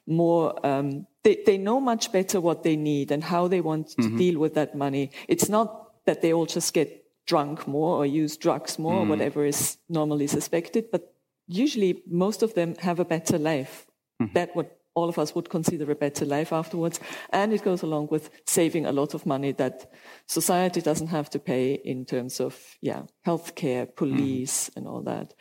more, 0.08 0.66
um, 0.66 1.06
they, 1.24 1.38
they 1.46 1.58
know 1.58 1.80
much 1.80 2.12
better 2.12 2.42
what 2.42 2.64
they 2.64 2.76
need 2.76 3.12
and 3.12 3.24
how 3.24 3.48
they 3.48 3.62
want 3.62 3.90
to 3.90 4.02
Mm-hmm. 4.02 4.18
deal 4.18 4.40
with 4.40 4.56
that 4.56 4.76
money. 4.76 5.12
It's 5.28 5.50
not 5.50 6.04
that 6.06 6.22
they 6.24 6.34
all 6.34 6.48
just 6.48 6.74
get 6.74 7.06
drunk 7.28 7.68
more 7.68 7.98
or 7.98 8.06
use 8.08 8.36
drugs 8.38 8.80
more 8.80 8.96
Mm. 8.96 9.04
or 9.04 9.06
whatever 9.10 9.46
is 9.46 9.78
normally 9.88 10.26
suspected, 10.28 10.90
but 10.92 11.14
usually 11.48 12.02
most 12.08 12.42
of 12.42 12.56
them 12.56 12.76
have 12.80 13.00
a 13.00 13.06
better 13.06 13.38
life. 13.38 13.86
Mm-hmm. 14.20 14.34
That 14.34 14.56
what 14.56 14.81
all 14.94 15.10
of 15.10 15.18
us 15.18 15.34
would 15.34 15.50
consider 15.50 15.90
a 15.90 15.96
better 15.96 16.26
life 16.26 16.52
afterwards. 16.54 17.00
And 17.30 17.54
it 17.54 17.64
goes 17.64 17.82
along 17.82 18.10
with 18.12 18.30
saving 18.46 18.86
a 18.86 18.92
lot 18.92 19.14
of 19.14 19.26
money 19.26 19.54
that 19.54 19.92
society 20.28 20.82
doesn't 20.82 21.08
have 21.08 21.30
to 21.32 21.40
pay 21.40 21.74
in 21.74 22.06
terms 22.06 22.40
of, 22.40 22.60
yeah, 22.82 23.04
healthcare, 23.26 23.96
police, 23.96 24.70
and 24.76 24.88
all 24.88 25.02
that. 25.04 25.34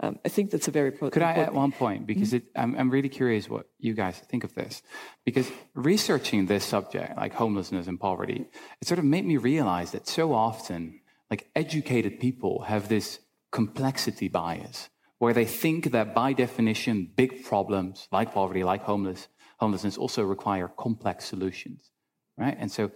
Um, 0.00 0.18
I 0.24 0.28
think 0.28 0.50
that's 0.50 0.68
a 0.68 0.70
very 0.70 0.90
Mm-hmm. 0.90 1.12
Could 1.12 1.22
I 1.22 1.30
important 1.30 1.48
add 1.48 1.54
one 1.54 1.72
point? 1.72 2.06
Because 2.06 2.32
it, 2.32 2.44
I'm, 2.56 2.74
I'm 2.76 2.90
really 2.90 3.08
curious 3.08 3.48
what 3.48 3.66
you 3.78 3.94
guys 3.94 4.18
think 4.18 4.44
of 4.44 4.54
this. 4.54 4.82
Because 5.24 5.50
researching 5.74 6.46
this 6.46 6.64
subject, 6.64 7.16
like 7.16 7.32
homelessness 7.34 7.86
and 7.86 7.98
poverty, 7.98 8.46
it 8.80 8.88
sort 8.88 8.98
of 8.98 9.04
made 9.04 9.24
me 9.24 9.36
realize 9.36 9.92
that 9.92 10.06
so 10.08 10.32
often, 10.32 11.00
like 11.30 11.48
educated 11.54 12.20
people 12.20 12.62
have 12.62 12.88
this 12.88 13.20
complexity 13.52 14.28
bias 14.28 14.90
where 15.20 15.34
they 15.34 15.44
think 15.44 15.92
that 15.92 16.14
by 16.14 16.32
definition, 16.32 17.10
big 17.14 17.44
problems 17.44 18.08
like 18.10 18.32
poverty, 18.32 18.64
like 18.64 18.82
homeless, 18.82 19.28
homelessness 19.58 19.98
also 19.98 20.22
require 20.24 20.66
complex 20.66 21.26
solutions, 21.26 21.90
right? 22.38 22.56
And 22.58 22.72
so 22.72 22.90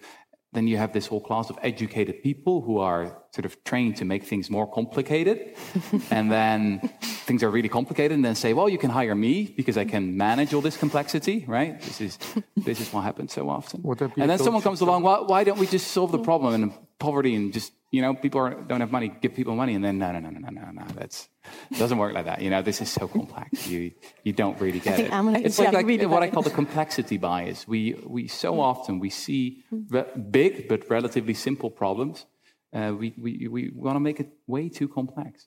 then 0.55 0.66
you 0.66 0.78
have 0.78 0.94
this 0.94 1.06
whole 1.06 1.20
class 1.20 1.51
of 1.51 1.59
educated 1.62 2.22
people 2.22 2.62
who 2.62 2.78
are 2.78 3.22
sort 3.34 3.44
of 3.44 3.62
trained 3.64 3.96
to 3.96 4.06
make 4.06 4.24
things 4.24 4.48
more 4.48 4.66
complicated. 4.66 5.55
and 6.10 6.32
then 6.32 6.80
things 7.26 7.42
are 7.42 7.51
really 7.51 7.68
complicated 7.68 8.12
and 8.12 8.24
then 8.24 8.34
say, 8.34 8.55
well, 8.55 8.70
you 8.70 8.78
can 8.78 8.88
hire 8.88 9.14
me 9.14 9.52
because 9.55 9.76
I 9.76 9.84
can 9.84 10.16
manage 10.16 10.55
all 10.55 10.62
this 10.62 10.78
complexity, 10.78 11.44
right? 11.46 11.78
This 11.82 12.01
is, 12.01 12.18
this 12.56 12.80
is 12.80 12.90
what 12.90 13.02
happens 13.02 13.34
so 13.34 13.51
often. 13.51 13.82
Would 13.82 13.98
that 13.98 14.14
be 14.14 14.22
And 14.22 14.30
then 14.30 14.38
someone 14.38 14.62
comes 14.62 14.80
along, 14.80 15.02
why, 15.02 15.20
why 15.20 15.44
don't 15.44 15.59
we 15.59 15.66
just 15.66 15.88
solve 15.88 16.10
the 16.10 16.20
problem 16.20 16.55
and 16.55 16.72
poverty 17.05 17.35
and 17.35 17.52
just, 17.52 17.70
you 17.90 18.01
know, 18.02 18.12
people 18.24 18.40
are, 18.40 18.55
don't 18.70 18.81
have 18.81 18.93
money, 18.98 19.09
give 19.22 19.32
people 19.35 19.55
money. 19.55 19.74
And 19.74 19.85
then, 19.85 19.97
no, 19.98 20.09
no, 20.12 20.20
no, 20.20 20.31
no, 20.31 20.40
no, 20.40 20.51
no, 20.51 20.70
no, 20.81 20.85
that's, 21.01 21.28
it 21.70 21.78
doesn't 21.78 21.98
work 22.05 22.12
like 22.18 22.26
that. 22.31 22.40
You 22.44 22.51
know, 22.52 22.62
this 22.62 22.81
is 22.85 22.90
so 22.98 23.06
complex. 23.18 23.66
You, 23.72 23.93
you 24.26 24.32
don't 24.32 24.59
really 24.64 24.81
get 24.81 24.97
think 24.97 25.09
it. 25.09 25.14
I'm 25.14 25.26
gonna- 25.26 25.40
it's 25.47 25.59
yeah, 25.59 25.70
like, 25.70 25.86
like 25.86 26.10
what 26.14 26.22
I 26.22 26.31
call 26.31 26.43
the 26.51 26.56
complexity 26.62 27.18
bias. 27.18 27.68
We, 27.68 27.81
we 28.16 28.28
so 28.28 28.55
mm. 28.55 28.60
often, 28.70 28.93
we 29.06 29.10
see 29.10 29.43
mm. 29.72 29.85
re- 29.94 30.12
big 30.39 30.68
but 30.68 30.81
relatively 30.89 31.35
simple 31.35 31.70
problems. 31.70 32.26
Uh, 32.72 32.93
we, 32.98 33.14
we, 33.24 33.48
we 33.48 33.70
want 33.74 33.97
to 33.97 34.01
make 34.01 34.18
it 34.18 34.31
way 34.47 34.68
too 34.68 34.89
complex. 34.89 35.47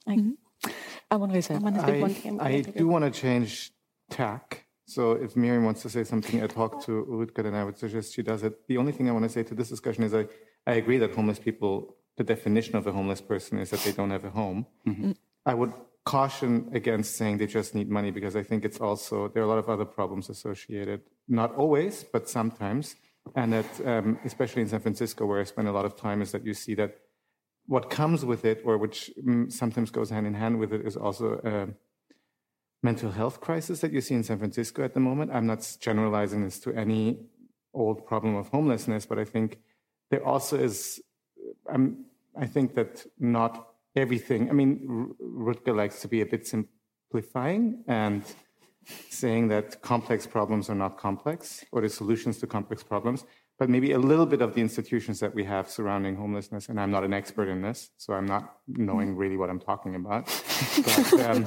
I 1.12 1.16
want 1.16 1.34
to 1.34 1.42
say, 1.42 1.56
I 1.56 1.58
want 1.58 1.76
to 1.76 1.86
say 1.86 2.02
one 2.02 2.14
thing. 2.14 2.40
I 2.40 2.62
do 2.62 2.88
want 2.88 3.04
to 3.06 3.12
change 3.12 3.72
tack. 4.10 4.68
So 4.86 5.12
if 5.12 5.36
Miriam 5.36 5.66
wants 5.66 5.82
to 5.82 5.90
say 5.90 6.06
something, 6.06 6.42
I 6.42 6.48
talk 6.48 6.84
to 6.86 7.06
Rutger, 7.10 7.46
and 7.46 7.56
I 7.58 7.64
would 7.66 7.78
suggest 7.78 8.14
she 8.16 8.24
does 8.24 8.44
it. 8.44 8.54
The 8.68 8.78
only 8.78 8.94
thing 8.94 9.10
I 9.10 9.12
want 9.12 9.24
to 9.24 9.30
say 9.30 9.44
to 9.44 9.54
this 9.54 9.68
discussion 9.68 10.04
is 10.04 10.14
I, 10.14 10.28
I 10.68 10.74
agree 10.74 11.00
that 11.00 11.16
homeless 11.16 11.40
people, 11.40 11.96
the 12.18 12.24
definition 12.24 12.76
of 12.76 12.86
a 12.86 12.92
homeless 12.92 13.22
person 13.22 13.58
is 13.58 13.70
that 13.72 13.80
they 13.86 13.94
don't 13.94 14.12
have 14.12 14.26
a 14.26 14.30
home. 14.42 14.68
I 15.46 15.54
would 15.54 15.74
caution 16.04 16.70
against 16.74 17.16
saying 17.16 17.38
they 17.38 17.48
just 17.48 17.74
need 17.74 17.90
money 17.90 18.12
because 18.12 18.36
I 18.36 18.44
think 18.44 18.66
it's 18.66 18.80
also, 18.80 19.30
there 19.30 19.42
are 19.44 19.46
a 19.46 19.50
lot 19.50 19.60
of 19.60 19.70
other 19.70 19.86
problems 19.86 20.30
associated. 20.30 21.02
Not 21.28 21.56
always, 21.56 22.04
but 22.04 22.30
sometimes. 22.30 22.96
And 23.36 23.54
that, 23.54 23.72
um, 23.86 24.20
especially 24.26 24.62
in 24.62 24.68
San 24.68 24.82
Francisco, 24.82 25.26
where 25.26 25.40
I 25.40 25.46
spend 25.46 25.68
a 25.68 25.72
lot 25.72 25.86
of 25.86 25.96
time, 25.96 26.22
is 26.22 26.32
that 26.34 26.46
you 26.46 26.54
see 26.54 26.76
that 26.76 26.92
what 27.66 27.90
comes 27.90 28.24
with 28.24 28.46
it, 28.46 28.62
or 28.66 28.78
which 28.78 29.12
mm, 29.26 29.52
sometimes 29.52 29.92
goes 29.92 30.10
hand 30.10 30.26
in 30.26 30.34
hand 30.34 30.60
with 30.60 30.72
it, 30.72 30.86
is 30.86 30.96
also 30.96 31.42
a 31.44 31.68
mental 32.82 33.12
health 33.12 33.42
crisis 33.42 33.82
that 33.82 33.92
you 33.92 34.02
see 34.02 34.16
in 34.16 34.24
San 34.24 34.38
Francisco 34.38 34.84
at 34.84 34.94
the 34.94 35.02
moment. 35.02 35.32
I'm 35.34 35.48
not 35.48 35.78
generalizing 35.82 36.44
this 36.46 36.60
to 36.62 36.74
any 36.74 37.20
old 37.74 38.06
problem 38.06 38.36
of 38.36 38.48
homelessness, 38.50 39.06
but 39.06 39.20
I 39.20 39.26
think 39.26 39.60
there 40.10 40.26
also 40.26 40.58
is. 40.58 41.02
I'm, 41.72 42.06
I 42.40 42.46
think 42.46 42.76
that 42.76 43.06
not 43.20 43.70
everything. 43.96 44.50
I 44.50 44.54
mean, 44.54 45.16
Rutger 45.22 45.76
likes 45.76 46.02
to 46.02 46.08
be 46.08 46.22
a 46.22 46.26
bit 46.26 46.46
simplifying 46.48 47.84
and 47.88 48.24
saying 49.10 49.48
that 49.50 49.82
complex 49.82 50.26
problems 50.28 50.70
are 50.70 50.76
not 50.76 50.98
complex 50.98 51.66
or 51.72 51.82
the 51.82 51.90
solutions 51.90 52.38
to 52.40 52.48
complex 52.48 52.84
problems, 52.84 53.26
but 53.60 53.70
maybe 53.70 53.92
a 53.92 54.00
little 54.00 54.28
bit 54.28 54.42
of 54.42 54.54
the 54.54 54.62
institutions 54.62 55.20
that 55.20 55.34
we 55.34 55.44
have 55.44 55.68
surrounding 55.70 56.16
homelessness. 56.16 56.70
And 56.70 56.80
I'm 56.80 56.92
not 56.92 57.04
an 57.04 57.14
expert 57.14 57.48
in 57.48 57.62
this, 57.64 57.90
so 57.98 58.14
I'm 58.14 58.28
not 58.28 58.58
knowing 58.68 59.16
really 59.16 59.36
what 59.36 59.50
I'm 59.50 59.60
talking 59.60 59.96
about. 59.96 60.26
But 60.26 61.14
um, 61.30 61.44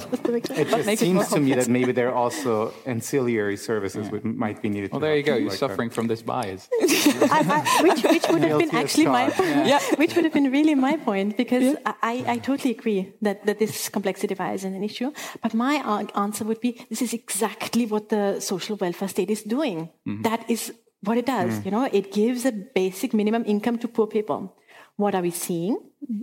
it 0.58 0.68
just 0.68 0.86
make 0.86 1.02
it 1.02 1.12
more 1.12 1.24
seems 1.24 1.34
to 1.34 1.40
me 1.40 1.54
that 1.54 1.68
maybe 1.68 1.92
there 1.92 2.08
are 2.08 2.14
also 2.14 2.74
ancillary 2.84 3.56
services 3.56 4.10
which 4.10 4.24
might 4.24 4.60
be 4.60 4.68
needed. 4.68 4.90
Well, 4.90 5.00
to 5.00 5.06
there 5.06 5.16
you 5.16 5.22
go. 5.22 5.36
You're 5.36 5.50
like 5.50 5.52
that. 5.52 5.68
suffering 5.68 5.90
from 5.90 6.08
this 6.08 6.22
bias. 6.22 6.68
I, 6.80 7.44
I, 7.78 7.82
which, 7.82 8.02
which 8.02 8.28
would 8.28 8.42
have 8.42 8.58
been 8.58 8.74
actually 8.74 9.06
my 9.06 9.30
charged. 9.30 9.36
point. 9.36 9.66
Yeah. 9.66 9.80
Which 9.96 10.14
would 10.16 10.24
have 10.24 10.32
been 10.32 10.50
really 10.50 10.74
my 10.74 10.96
point 10.96 11.36
because 11.36 11.76
I, 11.84 12.24
I 12.26 12.38
totally 12.38 12.74
agree 12.74 13.12
that, 13.22 13.44
that 13.46 13.58
this 13.58 13.88
complexity 13.88 14.34
bias 14.34 14.64
is 14.64 14.72
an 14.72 14.82
issue. 14.82 15.12
But 15.42 15.54
my 15.54 15.74
answer 16.16 16.44
would 16.44 16.60
be 16.60 16.84
this 16.88 17.02
is 17.02 17.12
exactly 17.12 17.86
what 17.86 18.08
the 18.08 18.40
social 18.40 18.76
welfare 18.76 19.08
state 19.08 19.30
is 19.30 19.42
doing. 19.42 19.90
That 20.22 20.48
is 20.50 20.72
what 21.02 21.18
it 21.18 21.26
does. 21.26 21.64
You 21.64 21.70
know, 21.70 21.84
it 21.84 22.12
gives 22.12 22.44
a 22.44 22.52
basic 22.52 23.14
minimum 23.14 23.44
income 23.46 23.78
to 23.78 23.88
poor 23.88 24.06
people. 24.06 24.56
What 24.96 25.14
are 25.14 25.22
we 25.22 25.30
seeing? 25.30 25.78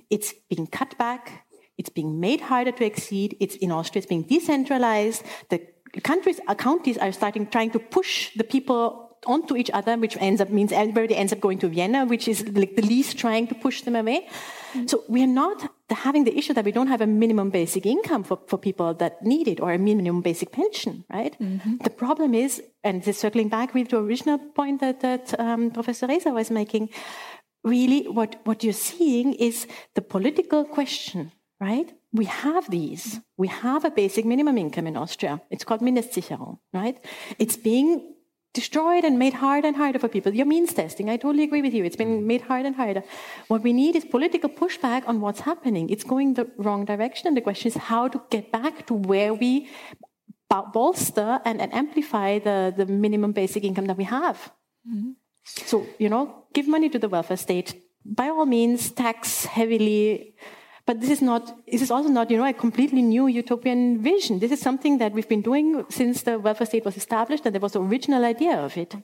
It's 0.10 0.34
being 0.50 0.68
cut 0.68 0.98
back. 0.98 1.46
It's 1.78 1.90
being 1.90 2.20
made 2.20 2.42
harder 2.42 2.72
to 2.72 2.86
exceed. 2.86 3.38
It's 3.40 3.56
in 3.56 3.72
Austria. 3.72 4.00
It's 4.00 4.08
being 4.10 4.24
decentralized. 4.24 5.24
The 5.50 5.62
countries, 6.04 6.40
uh, 6.48 6.56
counties 6.56 6.98
are 6.98 7.12
starting 7.12 7.48
trying 7.48 7.72
to 7.72 7.80
push 7.80 8.36
the 8.36 8.44
people 8.44 9.18
onto 9.26 9.56
each 9.56 9.72
other, 9.72 9.98
which 9.98 10.16
ends 10.20 10.42
up 10.42 10.50
means 10.50 10.72
everybody 10.72 11.16
ends 11.16 11.34
up 11.34 11.40
going 11.40 11.60
to 11.60 11.68
Vienna, 11.68 12.06
which 12.06 12.28
is 12.28 12.48
like 12.50 12.76
the 12.76 12.82
least 12.82 13.18
trying 13.18 13.48
to 13.48 13.56
push 13.56 13.82
them 13.82 13.96
away. 13.96 14.28
So 14.86 15.04
we 15.08 15.24
are 15.24 15.34
not 15.44 15.72
having 15.96 16.26
the 16.26 16.38
issue 16.38 16.54
that 16.54 16.66
we 16.66 16.72
don't 16.72 16.88
have 16.88 17.02
a 17.02 17.08
minimum 17.08 17.50
basic 17.50 17.86
income 17.86 18.24
for, 18.24 18.40
for 18.48 18.58
people 18.58 18.94
that 18.96 19.24
need 19.24 19.48
it 19.48 19.60
or 19.62 19.72
a 19.72 19.78
minimum 19.78 20.22
basic 20.22 20.52
pension, 20.52 21.06
right? 21.12 21.36
The 21.84 21.90
problem 21.90 22.34
is, 22.34 22.62
and 22.84 23.02
this 23.02 23.16
is 23.16 23.18
circling 23.18 23.50
back 23.50 23.74
with 23.74 23.90
the 23.90 23.98
original 23.98 24.38
point 24.38 24.82
that, 24.82 25.00
that 25.02 25.40
um, 25.40 25.72
Professor 25.72 26.08
Reza 26.08 26.32
was 26.32 26.52
making, 26.52 26.90
really 27.64 28.08
what, 28.08 28.36
what 28.44 28.64
you're 28.64 28.74
seeing 28.74 29.34
is 29.34 29.68
the 29.96 30.02
political 30.02 30.66
question, 30.66 31.32
right? 31.60 31.94
We 32.14 32.26
have 32.26 32.70
these. 32.70 33.20
We 33.38 33.48
have 33.48 33.86
a 33.86 33.92
basic 33.92 34.26
minimum 34.26 34.58
income 34.58 34.88
in 34.88 34.98
Austria. 34.98 35.42
It's 35.50 35.64
called 35.64 35.82
Mindestsicherung, 35.82 36.60
right? 36.74 36.98
It's 37.40 37.58
being 37.58 38.16
destroyed 38.62 39.04
and 39.08 39.14
made 39.26 39.36
harder 39.46 39.68
and 39.72 39.78
harder 39.84 40.00
for 40.04 40.10
people. 40.16 40.32
Your 40.40 40.50
means 40.56 40.72
testing, 40.82 41.06
I 41.14 41.18
totally 41.26 41.46
agree 41.50 41.64
with 41.68 41.74
you. 41.78 41.84
It's 41.88 42.00
been 42.04 42.16
mm. 42.22 42.32
made 42.32 42.44
harder 42.50 42.68
and 42.72 42.78
harder. 42.84 43.04
What 43.52 43.62
we 43.68 43.74
need 43.82 43.94
is 44.00 44.04
political 44.18 44.50
pushback 44.62 45.02
on 45.12 45.16
what's 45.24 45.42
happening. 45.52 45.86
It's 45.94 46.06
going 46.14 46.30
the 46.40 46.46
wrong 46.66 46.82
direction. 46.94 47.24
And 47.28 47.36
the 47.40 47.46
question 47.50 47.68
is 47.72 47.78
how 47.92 48.04
to 48.14 48.20
get 48.36 48.46
back 48.60 48.76
to 48.88 48.94
where 49.12 49.32
we 49.44 49.70
bolster 50.78 51.32
and, 51.48 51.58
and 51.64 51.70
amplify 51.84 52.30
the, 52.40 52.74
the 52.80 52.86
minimum 52.86 53.32
basic 53.42 53.64
income 53.70 53.88
that 53.90 53.98
we 54.04 54.08
have. 54.20 54.38
Mm-hmm. 54.90 55.12
So, 55.44 55.86
you 56.04 56.10
know, 56.14 56.24
give 56.54 56.68
money 56.68 56.90
to 56.90 57.00
the 57.04 57.10
welfare 57.16 57.42
state. 57.48 57.70
By 58.06 58.28
all 58.30 58.46
means, 58.46 58.92
tax 58.92 59.46
heavily. 59.46 60.36
But 60.88 61.02
this 61.02 61.10
is 61.10 61.22
not, 61.22 61.44
this 61.72 61.82
is 61.82 61.92
also 61.92 62.10
not, 62.10 62.32
you 62.32 62.38
know, 62.38 62.46
a 62.46 62.54
completely 62.54 63.02
new 63.02 63.28
utopian 63.28 64.02
vision. 64.02 64.40
This 64.40 64.54
is 64.54 64.62
something 64.62 64.98
that 65.00 65.12
we've 65.12 65.28
been 65.28 65.42
doing 65.42 65.86
since 65.90 66.24
the 66.24 66.40
welfare 66.40 66.66
state 66.66 66.86
was 66.86 66.96
established, 66.96 67.46
and 67.46 67.54
there 67.54 67.60
was 67.62 67.74
the 67.74 67.82
original 67.82 68.24
idea 68.24 68.56
of 68.58 68.78
it. 68.78 68.96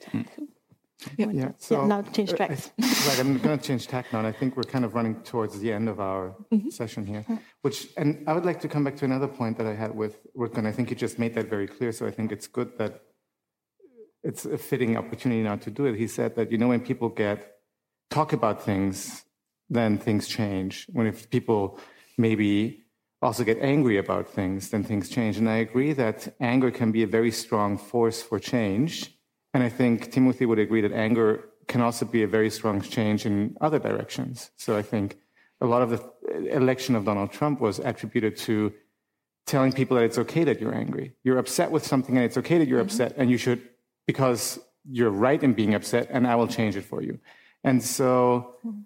Yeah, 1.17 1.51
so 1.57 1.85
now 1.85 2.01
change 2.01 2.29
uh, 2.31 2.35
I 2.35 2.37
tracks. 2.37 2.71
right, 2.79 3.19
I'm 3.19 3.37
going 3.39 3.57
to 3.59 3.63
change 3.63 3.87
tack 3.87 4.05
now, 4.13 4.19
and 4.19 4.27
I 4.27 4.31
think 4.31 4.55
we're 4.55 4.71
kind 4.75 4.85
of 4.85 4.95
running 4.95 5.15
towards 5.23 5.59
the 5.59 5.73
end 5.73 5.89
of 5.89 5.99
our 5.99 6.33
Mm-hmm. 6.53 6.69
session 6.69 7.05
here. 7.05 7.25
Which, 7.63 7.87
and 7.97 8.23
I 8.29 8.33
would 8.33 8.45
like 8.45 8.61
to 8.61 8.69
come 8.69 8.83
back 8.85 8.95
to 8.97 9.05
another 9.05 9.27
point 9.27 9.57
that 9.57 9.67
I 9.67 9.75
had 9.83 9.93
with 9.93 10.13
Rutger, 10.37 10.59
and 10.59 10.67
I 10.67 10.71
think 10.71 10.89
you 10.89 10.95
just 10.95 11.19
made 11.19 11.33
that 11.35 11.49
very 11.49 11.67
clear. 11.67 11.91
So 11.91 12.05
I 12.07 12.11
think 12.11 12.31
it's 12.31 12.47
good 12.47 12.77
that 12.77 13.01
it's 14.23 14.45
a 14.45 14.57
fitting 14.57 14.95
opportunity 14.95 15.41
now 15.43 15.57
to 15.57 15.69
do 15.69 15.85
it. 15.85 15.95
He 15.97 16.07
said 16.07 16.35
that, 16.37 16.49
you 16.51 16.57
know, 16.57 16.69
when 16.69 16.79
people 16.79 17.09
get, 17.09 17.57
talk 18.09 18.31
about 18.31 18.63
things, 18.63 19.22
then 19.73 19.97
things 19.97 20.27
change. 20.27 20.87
When 20.91 21.07
if 21.07 21.29
people 21.29 21.79
maybe 22.17 22.83
also 23.21 23.43
get 23.43 23.57
angry 23.59 23.97
about 23.97 24.29
things, 24.29 24.69
then 24.69 24.83
things 24.83 25.09
change. 25.09 25.37
And 25.37 25.49
I 25.49 25.57
agree 25.57 25.93
that 25.93 26.35
anger 26.39 26.71
can 26.71 26.91
be 26.91 27.03
a 27.03 27.07
very 27.07 27.31
strong 27.31 27.77
force 27.77 28.21
for 28.21 28.39
change. 28.39 29.15
And 29.53 29.63
I 29.63 29.69
think 29.69 30.11
Timothy 30.11 30.45
would 30.45 30.59
agree 30.59 30.81
that 30.81 30.91
anger 30.91 31.49
can 31.67 31.81
also 31.81 32.05
be 32.05 32.23
a 32.23 32.27
very 32.27 32.49
strong 32.49 32.81
change 32.81 33.25
in 33.25 33.55
other 33.61 33.79
directions. 33.79 34.51
So 34.57 34.75
I 34.75 34.81
think 34.81 35.17
a 35.61 35.65
lot 35.65 35.81
of 35.81 35.89
the 35.89 36.01
election 36.51 36.95
of 36.95 37.05
Donald 37.05 37.31
Trump 37.31 37.61
was 37.61 37.79
attributed 37.79 38.35
to 38.37 38.73
telling 39.45 39.71
people 39.71 39.95
that 39.97 40.03
it's 40.03 40.17
okay 40.17 40.43
that 40.43 40.59
you're 40.59 40.75
angry. 40.75 41.13
You're 41.23 41.37
upset 41.37 41.71
with 41.71 41.85
something 41.85 42.15
and 42.17 42.25
it's 42.25 42.37
okay 42.37 42.57
that 42.57 42.67
you're 42.67 42.79
mm-hmm. 42.79 42.87
upset 42.87 43.13
and 43.17 43.29
you 43.29 43.37
should, 43.37 43.61
because 44.07 44.59
you're 44.89 45.09
right 45.09 45.41
in 45.41 45.53
being 45.53 45.73
upset 45.73 46.07
and 46.09 46.27
I 46.27 46.35
will 46.35 46.47
change 46.47 46.75
it 46.75 46.83
for 46.83 47.01
you. 47.01 47.19
And 47.63 47.81
so 47.81 48.55
mm-hmm. 48.65 48.81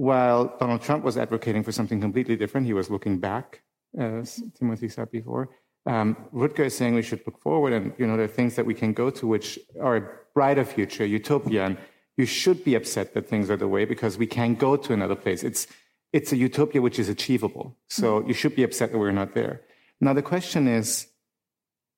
While 0.00 0.56
Donald 0.58 0.80
Trump 0.80 1.04
was 1.04 1.18
advocating 1.18 1.62
for 1.62 1.72
something 1.72 2.00
completely 2.00 2.34
different, 2.34 2.66
he 2.66 2.72
was 2.72 2.88
looking 2.88 3.18
back, 3.18 3.60
as 3.98 4.42
Timothy 4.58 4.88
said 4.88 5.10
before. 5.10 5.50
Um, 5.84 6.16
Rutger 6.32 6.64
is 6.64 6.74
saying 6.74 6.94
we 6.94 7.02
should 7.02 7.22
look 7.26 7.38
forward 7.38 7.74
and, 7.74 7.92
you 7.98 8.06
know, 8.06 8.16
there 8.16 8.24
are 8.24 8.38
things 8.40 8.56
that 8.56 8.64
we 8.64 8.72
can 8.72 8.94
go 8.94 9.10
to 9.10 9.26
which 9.26 9.58
are 9.78 9.96
a 9.96 10.08
brighter 10.32 10.64
future, 10.64 11.04
utopia. 11.04 11.66
And 11.66 11.76
you 12.16 12.24
should 12.24 12.64
be 12.64 12.74
upset 12.76 13.12
that 13.12 13.28
things 13.28 13.50
are 13.50 13.58
the 13.58 13.68
way 13.68 13.84
because 13.84 14.16
we 14.16 14.26
can 14.26 14.54
go 14.54 14.74
to 14.74 14.94
another 14.94 15.14
place. 15.14 15.42
It's, 15.42 15.66
it's 16.14 16.32
a 16.32 16.36
utopia 16.36 16.80
which 16.80 16.98
is 16.98 17.10
achievable. 17.10 17.76
So 17.90 18.06
mm-hmm. 18.06 18.28
you 18.28 18.32
should 18.32 18.56
be 18.56 18.62
upset 18.62 18.92
that 18.92 18.98
we're 18.98 19.12
not 19.12 19.34
there. 19.34 19.60
Now, 20.00 20.14
the 20.14 20.22
question 20.22 20.66
is, 20.66 21.08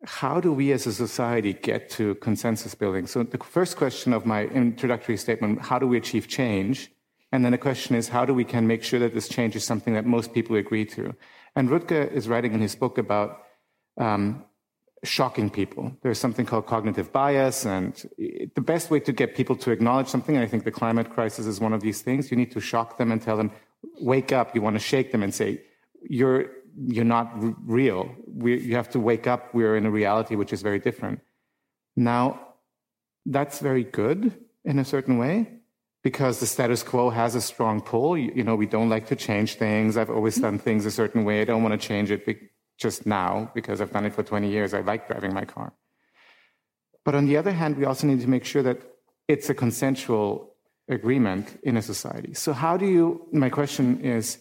how 0.04 0.40
do 0.40 0.52
we 0.52 0.72
as 0.72 0.88
a 0.88 0.92
society 0.92 1.52
get 1.52 1.88
to 1.90 2.16
consensus 2.16 2.74
building? 2.74 3.06
So 3.06 3.22
the 3.22 3.38
first 3.38 3.76
question 3.76 4.12
of 4.12 4.26
my 4.26 4.46
introductory 4.46 5.16
statement, 5.16 5.60
how 5.60 5.78
do 5.78 5.86
we 5.86 5.98
achieve 5.98 6.26
change? 6.26 6.91
And 7.32 7.44
then 7.44 7.52
the 7.52 7.58
question 7.58 7.96
is, 7.96 8.08
how 8.08 8.26
do 8.26 8.34
we 8.34 8.44
can 8.44 8.66
make 8.66 8.84
sure 8.84 9.00
that 9.00 9.14
this 9.14 9.26
change 9.26 9.56
is 9.56 9.64
something 9.64 9.94
that 9.94 10.04
most 10.04 10.34
people 10.34 10.54
agree 10.56 10.84
to? 10.84 11.14
And 11.56 11.70
Rutger 11.70 12.12
is 12.12 12.28
writing 12.28 12.52
in 12.52 12.60
his 12.60 12.74
book 12.74 12.98
about 12.98 13.42
um, 13.96 14.44
shocking 15.02 15.48
people. 15.48 15.96
There's 16.02 16.18
something 16.18 16.44
called 16.44 16.66
cognitive 16.66 17.10
bias, 17.10 17.64
and 17.64 17.94
the 18.54 18.60
best 18.60 18.90
way 18.90 19.00
to 19.00 19.12
get 19.12 19.34
people 19.34 19.56
to 19.56 19.70
acknowledge 19.70 20.08
something, 20.08 20.36
and 20.36 20.44
I 20.44 20.46
think 20.46 20.64
the 20.64 20.70
climate 20.70 21.10
crisis 21.10 21.46
is 21.46 21.58
one 21.58 21.72
of 21.72 21.80
these 21.80 22.02
things, 22.02 22.30
you 22.30 22.36
need 22.36 22.52
to 22.52 22.60
shock 22.60 22.98
them 22.98 23.10
and 23.10 23.20
tell 23.20 23.38
them, 23.38 23.50
wake 24.00 24.30
up. 24.30 24.54
You 24.54 24.60
want 24.60 24.76
to 24.76 24.80
shake 24.80 25.10
them 25.10 25.22
and 25.22 25.34
say, 25.34 25.62
you're, 26.02 26.50
you're 26.86 27.04
not 27.04 27.32
r- 27.34 27.56
real. 27.64 28.14
We, 28.26 28.60
you 28.60 28.76
have 28.76 28.90
to 28.90 29.00
wake 29.00 29.26
up. 29.26 29.54
We're 29.54 29.76
in 29.76 29.86
a 29.86 29.90
reality 29.90 30.36
which 30.36 30.52
is 30.52 30.60
very 30.62 30.78
different. 30.78 31.20
Now, 31.96 32.54
that's 33.24 33.58
very 33.58 33.84
good 33.84 34.38
in 34.64 34.78
a 34.78 34.84
certain 34.84 35.18
way 35.18 35.61
because 36.02 36.40
the 36.40 36.46
status 36.46 36.82
quo 36.82 37.10
has 37.10 37.34
a 37.34 37.40
strong 37.40 37.80
pull. 37.80 38.18
You, 38.18 38.32
you 38.34 38.44
know, 38.44 38.56
we 38.56 38.66
don't 38.66 38.88
like 38.88 39.06
to 39.08 39.16
change 39.16 39.54
things. 39.54 39.96
I've 39.96 40.10
always 40.10 40.36
done 40.36 40.58
things 40.58 40.84
a 40.84 40.90
certain 40.90 41.24
way. 41.24 41.40
I 41.40 41.44
don't 41.44 41.62
want 41.62 41.80
to 41.80 41.86
change 41.88 42.10
it 42.10 42.26
be- 42.26 42.50
just 42.78 43.06
now 43.06 43.50
because 43.54 43.80
I've 43.80 43.92
done 43.92 44.06
it 44.06 44.14
for 44.14 44.22
20 44.22 44.50
years. 44.50 44.74
I 44.74 44.80
like 44.80 45.06
driving 45.06 45.32
my 45.32 45.44
car. 45.44 45.72
But 47.04 47.14
on 47.14 47.26
the 47.26 47.36
other 47.36 47.52
hand, 47.52 47.76
we 47.76 47.84
also 47.84 48.06
need 48.06 48.20
to 48.20 48.28
make 48.28 48.44
sure 48.44 48.62
that 48.62 48.80
it's 49.28 49.48
a 49.48 49.54
consensual 49.54 50.54
agreement 50.88 51.58
in 51.62 51.76
a 51.76 51.82
society. 51.82 52.34
So 52.34 52.52
how 52.52 52.76
do 52.76 52.86
you, 52.86 53.26
my 53.32 53.48
question 53.48 54.00
is, 54.00 54.38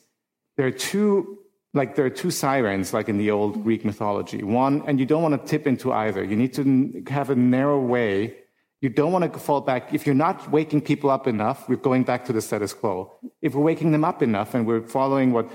there 0.57 0.67
are 0.67 0.71
two, 0.71 1.39
like 1.73 1.95
there 1.95 2.05
are 2.05 2.09
two 2.09 2.31
sirens, 2.31 2.93
like 2.93 3.07
in 3.09 3.17
the 3.17 3.31
old 3.31 3.63
Greek 3.63 3.85
mythology. 3.85 4.43
One, 4.43 4.83
and 4.87 4.99
you 4.99 5.05
don't 5.05 5.21
want 5.21 5.39
to 5.39 5.49
tip 5.49 5.65
into 5.67 5.93
either. 5.93 6.23
You 6.23 6.35
need 6.35 6.53
to 6.53 7.03
have 7.07 7.29
a 7.29 7.35
narrow 7.35 7.79
way. 7.79 8.35
You 8.81 8.89
don't 8.89 9.11
want 9.11 9.31
to 9.31 9.39
fall 9.39 9.61
back. 9.61 9.93
If 9.93 10.05
you're 10.05 10.15
not 10.15 10.49
waking 10.51 10.81
people 10.81 11.11
up 11.11 11.27
enough, 11.27 11.69
we're 11.69 11.75
going 11.75 12.03
back 12.03 12.25
to 12.25 12.33
the 12.33 12.41
status 12.41 12.73
quo. 12.73 13.13
If 13.41 13.53
we're 13.53 13.61
waking 13.61 13.91
them 13.91 14.03
up 14.03 14.23
enough 14.23 14.55
and 14.55 14.65
we're 14.65 14.81
following 14.81 15.31
what 15.33 15.49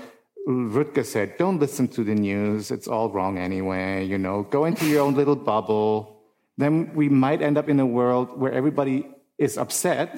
Rutger 0.47 1.05
said, 1.05 1.37
don't 1.37 1.59
listen 1.59 1.89
to 1.89 2.05
the 2.05 2.15
news. 2.15 2.71
It's 2.71 2.87
all 2.87 3.09
wrong 3.09 3.37
anyway. 3.37 4.05
You 4.05 4.17
know, 4.17 4.43
go 4.43 4.63
into 4.63 4.85
your 4.85 5.01
own 5.01 5.13
little 5.13 5.35
bubble. 5.35 6.21
Then 6.57 6.93
we 6.95 7.09
might 7.09 7.41
end 7.41 7.57
up 7.57 7.67
in 7.67 7.81
a 7.81 7.85
world 7.85 8.39
where 8.39 8.53
everybody 8.53 9.05
is 9.37 9.57
upset 9.57 10.17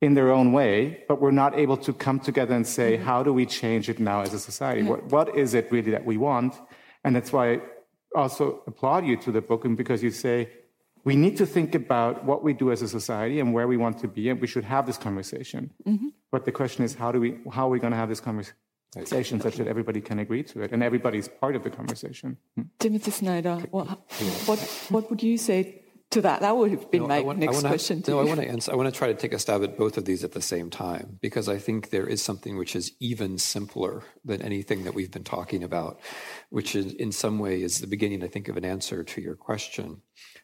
in 0.00 0.14
their 0.14 0.30
own 0.30 0.52
way, 0.52 1.02
but 1.08 1.20
we're 1.20 1.32
not 1.32 1.58
able 1.58 1.76
to 1.76 1.92
come 1.92 2.20
together 2.20 2.54
and 2.54 2.66
say, 2.66 2.94
mm-hmm. 2.94 3.04
how 3.04 3.22
do 3.22 3.32
we 3.32 3.44
change 3.44 3.90
it 3.90 3.98
now 3.98 4.22
as 4.22 4.32
a 4.32 4.38
society? 4.38 4.82
What, 4.82 5.04
what 5.06 5.36
is 5.36 5.52
it 5.52 5.70
really 5.70 5.90
that 5.90 6.06
we 6.06 6.16
want? 6.16 6.54
And 7.04 7.16
that's 7.16 7.32
why 7.32 7.54
I 7.54 7.60
also 8.14 8.62
applaud 8.66 9.04
you 9.04 9.16
to 9.18 9.32
the 9.32 9.42
book, 9.42 9.64
and 9.64 9.76
because 9.76 10.02
you 10.02 10.10
say, 10.10 10.48
we 11.04 11.16
need 11.16 11.36
to 11.38 11.46
think 11.46 11.74
about 11.74 12.24
what 12.24 12.42
we 12.42 12.52
do 12.52 12.70
as 12.70 12.82
a 12.82 12.88
society 12.88 13.40
and 13.40 13.52
where 13.52 13.66
we 13.66 13.76
want 13.76 13.98
to 13.98 14.08
be, 14.08 14.28
and 14.28 14.40
we 14.40 14.46
should 14.46 14.64
have 14.64 14.86
this 14.86 14.98
conversation. 14.98 15.72
Mm-hmm. 15.86 16.08
But 16.30 16.44
the 16.44 16.52
question 16.52 16.84
is, 16.84 16.94
how 16.94 17.12
do 17.12 17.20
we, 17.20 17.38
how 17.52 17.66
are 17.66 17.70
we 17.70 17.78
going 17.78 17.92
to 17.92 17.96
have 17.96 18.08
this 18.08 18.20
conversation 18.20 19.40
such 19.40 19.56
that 19.56 19.66
everybody 19.66 20.00
can 20.00 20.18
agree 20.18 20.42
to 20.44 20.62
it 20.62 20.72
and 20.72 20.82
everybody's 20.82 21.28
part 21.28 21.56
of 21.56 21.64
the 21.64 21.70
conversation? 21.70 22.36
Hmm? 22.56 22.62
Timothy 22.78 23.10
Snyder, 23.10 23.56
what, 23.70 23.86
what, 24.46 24.58
what 24.90 25.10
would 25.10 25.22
you 25.22 25.38
say 25.38 25.80
to 26.10 26.20
that. 26.22 26.40
That 26.40 26.56
would 26.56 26.72
have 26.72 26.90
been 26.90 27.02
no, 27.02 27.08
my 27.08 27.20
want, 27.20 27.38
next 27.38 27.60
question. 27.60 28.02
no, 28.06 28.20
I 28.20 28.24
want 28.24 28.40
to 28.40 28.48
answer. 28.48 28.72
I 28.72 28.74
want 28.74 28.92
to 28.92 28.96
try 28.96 29.08
to 29.08 29.14
take 29.14 29.32
a 29.32 29.38
stab 29.38 29.62
at 29.62 29.76
both 29.76 29.96
of 29.96 30.04
these 30.04 30.24
at 30.24 30.32
the 30.32 30.42
same 30.42 30.70
time 30.70 31.18
because 31.20 31.48
I 31.48 31.58
think 31.58 31.90
there 31.90 32.06
is 32.06 32.20
something 32.22 32.56
which 32.56 32.74
is 32.74 32.92
even 33.00 33.38
simpler 33.38 34.02
than 34.24 34.42
anything 34.42 34.84
that 34.84 34.94
we've 34.94 35.10
been 35.10 35.24
talking 35.24 35.62
about, 35.62 36.00
which 36.50 36.74
is 36.74 36.92
in 36.94 37.12
some 37.12 37.38
way 37.38 37.62
is 37.62 37.80
the 37.80 37.86
beginning, 37.86 38.24
I 38.24 38.28
think, 38.28 38.48
of 38.48 38.56
an 38.56 38.64
answer 38.64 39.04
to 39.04 39.20
your 39.20 39.36
question, 39.36 40.02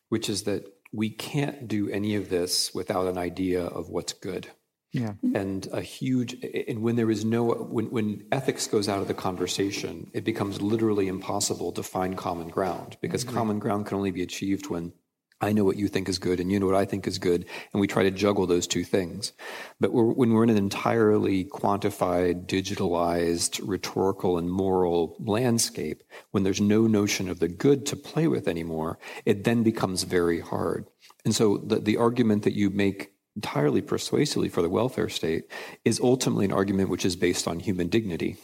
which 0.09 0.29
is 0.29 0.45
that 0.45 0.67
we 0.93 1.11
can't 1.11 1.69
do 1.69 1.89
any 1.91 2.15
of 2.15 2.29
this 2.31 2.75
without 2.75 3.07
an 3.07 3.19
idea 3.19 3.63
of 3.63 3.89
what's 3.89 4.13
good. 4.13 4.49
Yeah. 4.93 5.13
And 5.35 5.69
a 5.73 5.83
huge, 5.83 6.43
and 6.69 6.81
when 6.81 6.97
there 6.97 7.11
is 7.11 7.25
no, 7.25 7.53
when, 7.53 7.91
when 7.91 8.27
ethics 8.33 8.67
goes 8.67 8.89
out 8.89 9.01
of 9.01 9.09
the 9.09 9.15
conversation, 9.15 10.11
it 10.15 10.25
becomes 10.25 10.63
literally 10.63 11.09
impossible 11.09 11.73
to 11.73 11.83
find 11.83 12.17
common 12.17 12.49
ground 12.49 12.97
because 13.03 13.25
mm-hmm. 13.25 13.37
common 13.37 13.59
ground 13.59 13.87
can 13.87 13.99
only 13.99 14.11
be 14.11 14.23
achieved 14.23 14.71
when 14.71 14.93
I 15.41 15.53
know 15.53 15.65
what 15.65 15.77
you 15.77 15.89
think 15.89 16.09
is 16.09 16.19
good 16.19 16.41
and 16.41 16.51
you 16.51 16.59
know 16.59 16.67
what 16.67 16.75
I 16.75 16.87
think 16.87 17.07
is 17.07 17.19
good. 17.19 17.45
And 17.73 17.81
we 17.81 17.87
try 17.87 18.03
to 18.05 18.11
juggle 18.11 18.47
those 18.47 18.67
two 18.67 18.85
things. 18.85 19.33
But 19.79 19.93
we're, 19.93 20.05
when 20.05 20.33
we're 20.33 20.45
in 20.45 20.51
an 20.51 20.57
entirely 20.57 21.45
quantified, 21.45 22.47
digitalized, 22.47 23.61
rhetorical, 23.63 24.39
and 24.39 24.51
moral 24.51 25.17
landscape, 25.21 26.03
when 26.31 26.43
there's 26.43 26.61
no 26.61 26.87
notion 26.87 27.29
of 27.29 27.39
the 27.39 27.49
good 27.49 27.85
to 27.87 27.97
play 27.97 28.29
with 28.29 28.49
anymore, 28.49 28.99
it 29.27 29.45
then 29.45 29.63
becomes 29.63 30.05
very 30.05 30.41
hard. 30.41 30.87
And 31.27 31.35
so 31.35 31.59
the, 31.59 31.81
the 31.81 31.99
argument 31.99 32.45
that 32.45 32.55
you 32.55 32.71
make 32.71 33.13
entirely 33.35 33.83
persuasively 33.83 34.49
for 34.49 34.63
the 34.63 34.71
welfare 34.71 35.11
state 35.11 35.45
is 35.85 36.01
ultimately 36.01 36.47
an 36.47 36.53
argument 36.53 36.89
which 36.89 37.05
is 37.05 37.17
based 37.17 37.47
on 37.47 37.61
human 37.61 37.89
dignity 37.89 38.39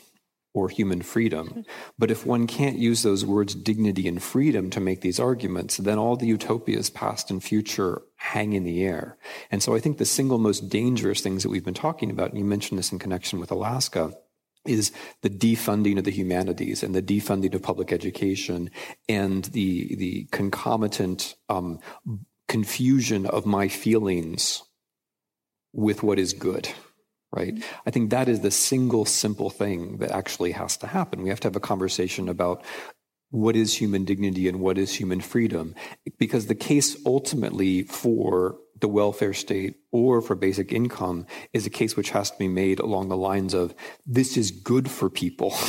or 0.54 0.68
human 0.68 1.00
freedom. 1.02 1.64
But 1.98 2.10
if 2.10 2.26
one 2.26 2.46
can't 2.46 2.78
use 2.78 3.02
those 3.02 3.24
words 3.24 3.54
dignity 3.54 4.06
and 4.06 4.22
freedom 4.22 4.68
to 4.70 4.80
make 4.80 5.00
these 5.00 5.18
arguments, 5.18 5.78
then 5.78 5.98
all 5.98 6.16
the 6.16 6.26
utopias 6.26 6.90
past 6.90 7.30
and 7.30 7.42
future 7.42 8.02
hang 8.16 8.52
in 8.52 8.64
the 8.64 8.84
air. 8.84 9.16
And 9.50 9.62
so 9.62 9.74
I 9.74 9.80
think 9.80 9.98
the 9.98 10.04
single 10.04 10.38
most 10.38 10.68
dangerous 10.68 11.20
things 11.20 11.42
that 11.42 11.48
we've 11.48 11.64
been 11.64 11.74
talking 11.74 12.10
about, 12.10 12.30
and 12.30 12.38
you 12.38 12.44
mentioned 12.44 12.78
this 12.78 12.92
in 12.92 12.98
connection 12.98 13.40
with 13.40 13.50
Alaska, 13.50 14.12
is 14.64 14.92
the 15.22 15.30
defunding 15.30 15.98
of 15.98 16.04
the 16.04 16.10
humanities 16.10 16.82
and 16.82 16.94
the 16.94 17.02
defunding 17.02 17.54
of 17.54 17.62
public 17.62 17.92
education 17.92 18.70
and 19.08 19.44
the 19.46 19.96
the 19.96 20.28
concomitant 20.30 21.34
um, 21.48 21.80
confusion 22.46 23.26
of 23.26 23.44
my 23.44 23.66
feelings 23.66 24.62
with 25.72 26.02
what 26.02 26.18
is 26.18 26.32
good 26.32 26.68
right? 27.32 27.62
I 27.86 27.90
think 27.90 28.10
that 28.10 28.28
is 28.28 28.40
the 28.40 28.50
single 28.50 29.04
simple 29.04 29.50
thing 29.50 29.98
that 29.98 30.10
actually 30.10 30.52
has 30.52 30.76
to 30.78 30.86
happen. 30.86 31.22
We 31.22 31.30
have 31.30 31.40
to 31.40 31.48
have 31.48 31.56
a 31.56 31.60
conversation 31.60 32.28
about 32.28 32.62
what 33.30 33.56
is 33.56 33.74
human 33.74 34.04
dignity 34.04 34.46
and 34.46 34.60
what 34.60 34.76
is 34.76 34.94
human 34.94 35.20
freedom, 35.20 35.74
because 36.18 36.46
the 36.46 36.54
case 36.54 36.96
ultimately 37.06 37.82
for 37.84 38.58
the 38.80 38.88
welfare 38.88 39.32
state 39.32 39.76
or 39.90 40.20
for 40.20 40.34
basic 40.34 40.72
income 40.72 41.26
is 41.54 41.64
a 41.64 41.70
case 41.70 41.96
which 41.96 42.10
has 42.10 42.30
to 42.30 42.38
be 42.38 42.48
made 42.48 42.78
along 42.78 43.08
the 43.08 43.16
lines 43.16 43.54
of 43.54 43.74
this 44.06 44.36
is 44.36 44.50
good 44.50 44.90
for 44.90 45.08
people. 45.08 45.54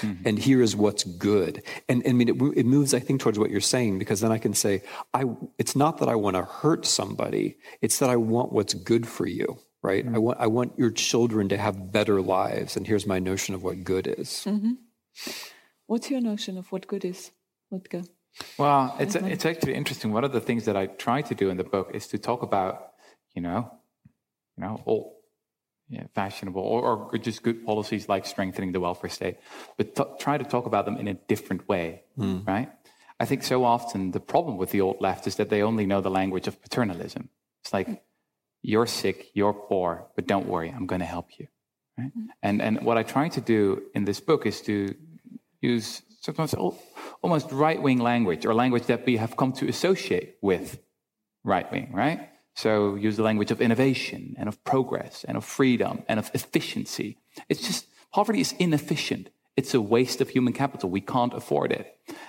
Mm-hmm. 0.00 0.26
And 0.26 0.38
here 0.38 0.62
is 0.62 0.74
what's 0.74 1.04
good. 1.04 1.62
And, 1.90 2.02
and 2.04 2.10
I 2.10 2.12
mean, 2.14 2.28
it, 2.30 2.58
it, 2.58 2.66
moves, 2.66 2.94
I 2.94 3.00
think, 3.00 3.20
towards 3.20 3.38
what 3.38 3.50
you're 3.50 3.60
saying, 3.60 3.98
because 3.98 4.22
then 4.22 4.32
I 4.32 4.38
can 4.38 4.54
say, 4.54 4.82
I, 5.12 5.24
it's 5.58 5.76
not 5.76 5.98
that 5.98 6.08
I 6.08 6.14
want 6.14 6.36
to 6.36 6.44
hurt 6.44 6.86
somebody. 6.86 7.58
It's 7.82 7.98
that 7.98 8.08
I 8.08 8.16
want 8.16 8.50
what's 8.50 8.72
good 8.72 9.06
for 9.06 9.26
you 9.26 9.58
right? 9.84 10.04
Mm-hmm. 10.04 10.14
I 10.14 10.18
want 10.18 10.38
I 10.40 10.46
want 10.48 10.78
your 10.78 10.90
children 10.90 11.48
to 11.50 11.56
have 11.56 11.92
better 11.92 12.20
lives, 12.20 12.76
and 12.76 12.86
here's 12.86 13.06
my 13.06 13.18
notion 13.20 13.54
of 13.54 13.62
what 13.62 13.84
good 13.84 14.06
is. 14.06 14.44
Mm-hmm. 14.46 14.72
What's 15.86 16.10
your 16.10 16.20
notion 16.20 16.58
of 16.58 16.72
what 16.72 16.88
good 16.88 17.04
is, 17.04 17.30
Rutger? 17.70 18.08
Well, 18.58 18.96
it's 18.98 19.14
it's 19.14 19.46
actually 19.46 19.74
interesting. 19.74 20.10
One 20.12 20.24
of 20.24 20.32
the 20.32 20.40
things 20.40 20.64
that 20.64 20.76
I 20.76 20.86
try 20.86 21.22
to 21.22 21.34
do 21.34 21.50
in 21.50 21.58
the 21.58 21.64
book 21.64 21.90
is 21.94 22.08
to 22.08 22.18
talk 22.18 22.42
about, 22.42 22.92
you 23.34 23.42
know, 23.42 23.70
you 24.56 24.64
know, 24.64 24.80
all 24.86 25.14
yeah, 25.88 26.04
fashionable 26.14 26.62
or, 26.62 27.10
or, 27.12 27.18
just 27.18 27.42
good 27.42 27.64
policies 27.66 28.08
like 28.08 28.24
strengthening 28.24 28.72
the 28.72 28.80
welfare 28.80 29.10
state, 29.10 29.36
but 29.76 29.94
t- 29.94 30.02
try 30.18 30.38
to 30.38 30.44
talk 30.44 30.64
about 30.64 30.86
them 30.86 30.96
in 30.96 31.06
a 31.08 31.14
different 31.14 31.68
way, 31.68 32.04
mm. 32.18 32.44
right? 32.46 32.70
I 33.20 33.26
think 33.26 33.42
so 33.42 33.64
often 33.64 34.12
the 34.12 34.18
problem 34.18 34.56
with 34.56 34.70
the 34.70 34.80
old 34.80 35.02
left 35.02 35.26
is 35.26 35.36
that 35.36 35.50
they 35.50 35.62
only 35.62 35.84
know 35.84 36.00
the 36.00 36.10
language 36.10 36.48
of 36.48 36.60
paternalism. 36.62 37.28
It's 37.62 37.72
like, 37.74 38.02
you're 38.64 38.86
sick, 38.86 39.30
you're 39.34 39.52
poor, 39.52 40.06
but 40.16 40.26
don't 40.26 40.46
worry, 40.46 40.70
I'm 40.70 40.86
going 40.86 41.00
to 41.00 41.06
help 41.06 41.38
you. 41.38 41.46
Right? 41.98 42.08
Mm-hmm. 42.08 42.26
And, 42.42 42.62
and 42.62 42.82
what 42.82 42.96
I 42.96 43.02
try 43.02 43.28
to 43.28 43.40
do 43.40 43.82
in 43.94 44.04
this 44.04 44.20
book 44.20 44.46
is 44.46 44.62
to 44.62 44.94
use 45.60 46.02
sometimes 46.20 46.54
almost 47.22 47.52
right 47.52 47.80
wing 47.80 47.98
language 47.98 48.46
or 48.46 48.54
language 48.54 48.86
that 48.86 49.04
we 49.04 49.18
have 49.18 49.36
come 49.36 49.52
to 49.52 49.68
associate 49.68 50.36
with 50.40 50.78
right 51.44 51.70
wing, 51.70 51.90
right? 51.92 52.30
So 52.54 52.94
use 52.94 53.16
the 53.16 53.22
language 53.22 53.50
of 53.50 53.60
innovation 53.60 54.34
and 54.38 54.48
of 54.48 54.62
progress 54.64 55.24
and 55.24 55.36
of 55.36 55.44
freedom 55.44 56.02
and 56.08 56.18
of 56.18 56.30
efficiency. 56.32 57.18
It's 57.50 57.60
just 57.60 57.86
poverty 58.12 58.40
is 58.40 58.54
inefficient. 58.58 59.28
It's 59.56 59.74
a 59.74 59.80
waste 59.80 60.20
of 60.20 60.28
human 60.28 60.52
capital. 60.52 60.90
We 60.90 61.00
can't 61.00 61.32
afford 61.32 61.70
it. 61.72 61.86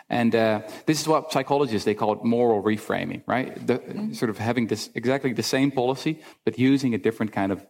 And 0.10 0.36
uh, 0.36 0.62
this 0.86 1.02
is 1.02 1.08
what 1.08 1.32
psychologists 1.32 1.86
they 1.86 1.96
call 1.96 2.14
it 2.14 2.24
moral 2.24 2.62
reframing, 2.62 3.24
right? 3.26 3.66
The, 3.66 3.80
mm-hmm. 3.80 4.14
Sort 4.14 4.30
of 4.30 4.38
having 4.38 4.68
this 4.68 4.90
exactly 4.94 5.34
the 5.34 5.44
same 5.44 5.72
policy, 5.72 6.22
but 6.44 6.60
using 6.60 6.94
a 6.94 6.98
different 7.00 7.32
kind 7.32 7.52
of 7.52 7.66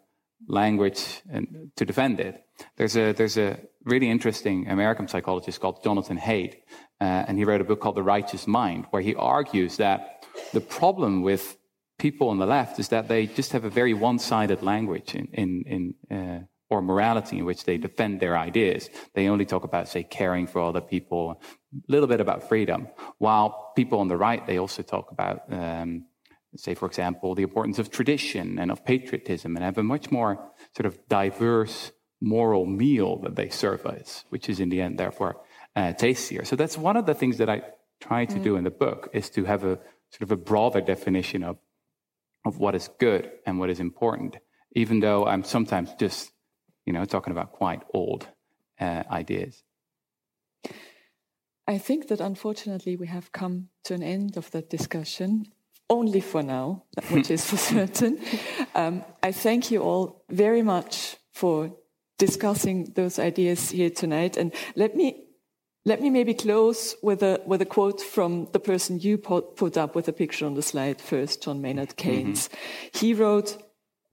language 0.47 1.21
and, 1.29 1.71
to 1.77 1.85
defend 1.85 2.19
it. 2.19 2.43
There's 2.77 2.97
a 2.97 3.13
there's 3.13 3.37
a 3.37 3.59
really 3.83 4.09
interesting 4.09 4.67
American 4.67 5.07
psychologist 5.07 5.59
called 5.61 5.83
Jonathan 5.83 6.17
Haidt, 6.17 6.55
uh, 7.01 7.25
and 7.27 7.37
he 7.37 7.45
wrote 7.45 7.61
a 7.61 7.65
book 7.65 7.79
called 7.79 7.95
The 7.95 8.03
Righteous 8.03 8.47
Mind, 8.47 8.85
where 8.91 9.01
he 9.01 9.15
argues 9.15 9.77
that 9.77 10.25
the 10.53 10.61
problem 10.61 11.21
with 11.21 11.57
people 11.97 12.29
on 12.29 12.39
the 12.39 12.45
left 12.45 12.79
is 12.79 12.89
that 12.89 13.07
they 13.07 13.25
just 13.25 13.53
have 13.53 13.63
a 13.63 13.69
very 13.69 13.93
one-sided 13.93 14.61
language 14.61 15.15
in 15.15 15.27
in, 15.33 15.93
in 16.09 16.17
uh, 16.17 16.39
or 16.69 16.81
morality 16.81 17.37
in 17.39 17.45
which 17.45 17.63
they 17.65 17.77
defend 17.77 18.19
their 18.19 18.37
ideas. 18.37 18.89
They 19.13 19.27
only 19.27 19.45
talk 19.45 19.63
about, 19.63 19.87
say, 19.87 20.03
caring 20.03 20.47
for 20.47 20.61
other 20.61 20.81
people, 20.81 21.41
a 21.73 21.91
little 21.91 22.07
bit 22.07 22.21
about 22.21 22.49
freedom. 22.49 22.87
While 23.19 23.71
people 23.75 23.99
on 23.99 24.07
the 24.07 24.17
right, 24.17 24.45
they 24.45 24.57
also 24.57 24.81
talk 24.81 25.11
about, 25.11 25.41
um, 25.51 26.05
say, 26.55 26.73
for 26.73 26.87
example, 26.87 27.35
the 27.35 27.43
importance 27.43 27.77
of 27.77 27.91
tradition 27.91 28.57
and 28.57 28.71
of 28.71 28.83
patriotism 28.83 29.55
and 29.55 29.63
have 29.63 29.77
a 29.77 29.83
much 29.83 30.11
more 30.11 30.51
sort 30.75 30.85
of 30.85 30.97
diverse 31.07 31.91
moral 32.21 32.65
meal 32.65 33.17
that 33.17 33.35
they 33.35 33.49
serve 33.49 33.85
us, 33.85 34.25
which 34.29 34.49
is 34.49 34.59
in 34.59 34.69
the 34.69 34.81
end, 34.81 34.97
therefore, 34.97 35.41
uh, 35.75 35.93
tastier. 35.93 36.45
So 36.45 36.55
that's 36.55 36.77
one 36.77 36.97
of 36.97 37.05
the 37.05 37.13
things 37.13 37.37
that 37.37 37.49
I 37.49 37.61
try 37.99 38.25
to 38.25 38.35
mm. 38.35 38.43
do 38.43 38.55
in 38.55 38.63
the 38.63 38.71
book 38.71 39.09
is 39.13 39.29
to 39.31 39.45
have 39.45 39.63
a 39.63 39.77
sort 40.09 40.23
of 40.23 40.31
a 40.31 40.37
broader 40.37 40.81
definition 40.81 41.43
of, 41.43 41.57
of 42.45 42.57
what 42.57 42.73
is 42.73 42.89
good 42.99 43.29
and 43.45 43.59
what 43.59 43.69
is 43.69 43.79
important, 43.79 44.37
even 44.75 44.99
though 44.99 45.25
I'm 45.25 45.43
sometimes 45.43 45.93
just 45.99 46.31
you 46.85 46.93
know, 46.93 47.05
talking 47.05 47.31
about 47.31 47.51
quite 47.51 47.81
old 47.93 48.27
uh, 48.79 49.03
ideas. 49.09 49.63
I 51.67 51.77
think 51.79 52.07
that 52.09 52.21
unfortunately 52.21 52.95
we 52.95 53.07
have 53.07 53.31
come 53.31 53.69
to 53.85 53.93
an 53.95 54.03
end 54.03 54.37
of 54.37 54.51
that 54.51 54.69
discussion, 54.69 55.47
only 55.89 56.21
for 56.21 56.43
now, 56.43 56.83
which 57.09 57.31
is 57.31 57.45
for 57.45 57.57
certain. 57.57 58.19
Um, 58.75 59.03
I 59.23 59.31
thank 59.31 59.71
you 59.71 59.81
all 59.81 60.23
very 60.29 60.61
much 60.61 61.17
for 61.33 61.71
discussing 62.17 62.93
those 62.95 63.19
ideas 63.19 63.71
here 63.71 63.89
tonight. 63.89 64.37
And 64.37 64.53
let 64.75 64.95
me 64.95 65.25
let 65.87 66.01
me 66.01 66.09
maybe 66.09 66.33
close 66.33 66.95
with 67.03 67.21
a 67.21 67.41
with 67.45 67.61
a 67.61 67.65
quote 67.65 68.01
from 68.01 68.47
the 68.53 68.59
person 68.59 68.99
you 68.99 69.17
put, 69.17 69.55
put 69.55 69.77
up 69.77 69.95
with 69.95 70.07
a 70.07 70.13
picture 70.13 70.45
on 70.45 70.55
the 70.55 70.61
slide 70.61 71.01
first, 71.01 71.43
John 71.43 71.61
Maynard 71.61 71.95
Keynes. 71.95 72.47
Mm-hmm. 72.47 72.97
He 72.99 73.13
wrote, 73.13 73.61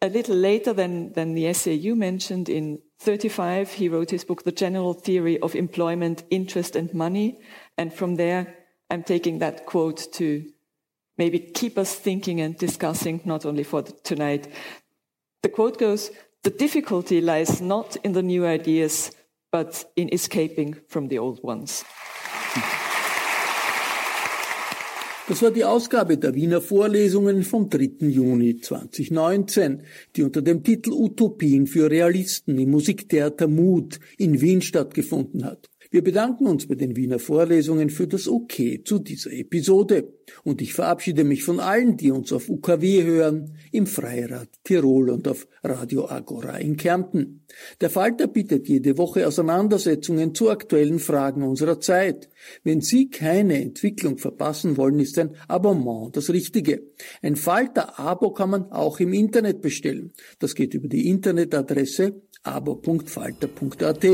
a 0.03 0.09
little 0.09 0.35
later 0.37 0.73
than, 0.73 1.12
than 1.12 1.35
the 1.35 1.47
essay 1.47 1.74
you 1.74 1.95
mentioned, 1.95 2.49
in 2.49 2.81
35, 2.99 3.73
he 3.73 3.89
wrote 3.89 4.11
his 4.11 4.24
book, 4.24 4.43
The 4.43 4.51
General 4.51 4.95
Theory 4.95 5.39
of 5.39 5.55
Employment, 5.55 6.24
Interest 6.29 6.74
and 6.74 6.93
Money. 6.93 7.39
And 7.79 7.95
from 7.95 8.16
there, 8.16 8.55
I'm 8.91 9.05
taking 9.05 9.39
that 9.39 9.65
quote 9.65 10.12
to 10.15 10.45
maybe 11.16 11.39
keep 11.39 11.79
us 11.79 11.95
thinking 11.95 12.41
and 12.41 12.59
discussing, 12.59 13.20
not 13.24 13.47
only 13.47 13.62
for 13.62 13.83
tonight. 13.83 14.49
The 15.43 15.49
quote 15.49 15.79
goes, 15.79 16.11
the 16.43 16.51
difficulty 16.51 17.20
lies 17.20 17.61
not 17.61 17.97
in 18.03 18.12
the 18.12 18.23
new 18.23 18.45
ideas, 18.45 19.12
but 19.53 19.85
in 19.95 20.12
escaping 20.12 20.81
from 20.89 21.09
the 21.09 21.19
old 21.19 21.41
ones. 21.45 21.85
Das 25.28 25.40
war 25.40 25.53
die 25.53 25.65
Ausgabe 25.65 26.19
der 26.19 26.35
Wiener 26.35 26.61
Vorlesungen 26.61 27.44
vom 27.44 27.70
3. 27.70 28.09
Juni 28.09 28.59
2019, 28.59 29.82
die 30.16 30.24
unter 30.24 30.43
dem 30.43 30.65
Titel 30.65 30.90
Utopien 30.90 31.69
für 31.69 31.89
Realisten 31.89 32.59
im 32.59 32.73
Musiktheater 32.73 33.47
Mut 33.47 34.01
in 34.19 34.40
Wien 34.40 34.62
stattgefunden 34.62 35.44
hat. 35.44 35.72
Wir 35.93 36.02
bedanken 36.02 36.47
uns 36.47 36.66
bei 36.66 36.74
den 36.74 36.97
Wiener 36.97 37.19
Vorlesungen 37.19 37.90
für 37.90 38.06
das 38.06 38.27
Okay 38.27 38.82
zu 38.82 38.98
dieser 38.98 39.31
Episode. 39.31 40.14
Und 40.43 40.62
ich 40.62 40.73
verabschiede 40.73 41.23
mich 41.23 41.44
von 41.44 41.60
allen, 41.60 41.98
die 41.98 42.10
uns 42.10 42.32
auf 42.32 42.48
UKW 42.48 43.02
hören, 43.02 43.59
im 43.73 43.86
Freirad 43.86 44.48
Tirol 44.64 45.10
und 45.10 45.28
auf 45.28 45.47
Radio 45.62 46.09
Agora 46.09 46.56
in 46.56 46.78
Kärnten. 46.78 47.44
Der 47.82 47.90
Falter 47.90 48.27
bietet 48.27 48.69
jede 48.69 48.97
Woche 48.97 49.28
Auseinandersetzungen 49.28 50.35
zu 50.35 50.48
aktuellen 50.48 50.98
Fragen 50.98 51.43
unserer 51.43 51.78
Zeit. 51.78 52.31
Wenn 52.64 52.81
Sie 52.81 53.10
keine 53.10 53.60
Entwicklung 53.60 54.16
verpassen 54.16 54.78
wollen, 54.78 54.98
ist 54.98 55.19
ein 55.19 55.36
Abonnement 55.47 56.16
das 56.16 56.31
Richtige. 56.31 56.85
Ein 57.20 57.36
Falter-Abo 57.36 58.31
kann 58.31 58.48
man 58.48 58.73
auch 58.73 58.98
im 58.98 59.12
Internet 59.12 59.60
bestellen. 59.60 60.14
Das 60.39 60.55
geht 60.55 60.73
über 60.73 60.89
die 60.89 61.10
Internetadresse 61.10 62.23
abo.falter.at. 62.44 64.06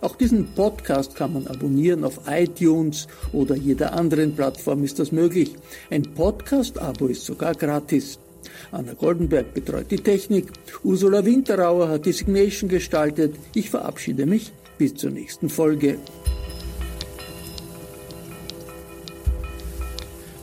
Auch 0.00 0.16
diesen 0.16 0.46
Podcast 0.54 1.14
kann 1.16 1.32
man 1.32 1.46
abonnieren 1.46 2.04
auf 2.04 2.20
iTunes 2.28 3.06
oder 3.32 3.56
jeder 3.56 3.92
anderen 3.94 4.34
Plattform 4.34 4.84
ist 4.84 4.98
das 4.98 5.12
möglich. 5.12 5.54
Ein 5.90 6.02
Podcast-Abo 6.02 7.06
ist 7.06 7.24
sogar 7.24 7.54
gratis. 7.54 8.18
Anna 8.72 8.92
Goldenberg 8.94 9.54
betreut 9.54 9.90
die 9.90 9.96
Technik. 9.96 10.48
Ursula 10.82 11.24
Winterauer 11.24 11.88
hat 11.88 12.06
die 12.06 12.12
Signation 12.12 12.68
gestaltet. 12.68 13.36
Ich 13.54 13.70
verabschiede 13.70 14.26
mich 14.26 14.52
bis 14.78 14.94
zur 14.94 15.10
nächsten 15.10 15.48
Folge. 15.48 15.98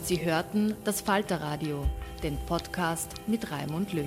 Sie 0.04 0.24
hörten 0.24 0.74
das 0.84 1.00
Falterradio, 1.00 1.84
den 2.22 2.36
Podcast 2.46 3.12
mit 3.26 3.50
Raimund 3.50 3.92
Löw. 3.92 4.06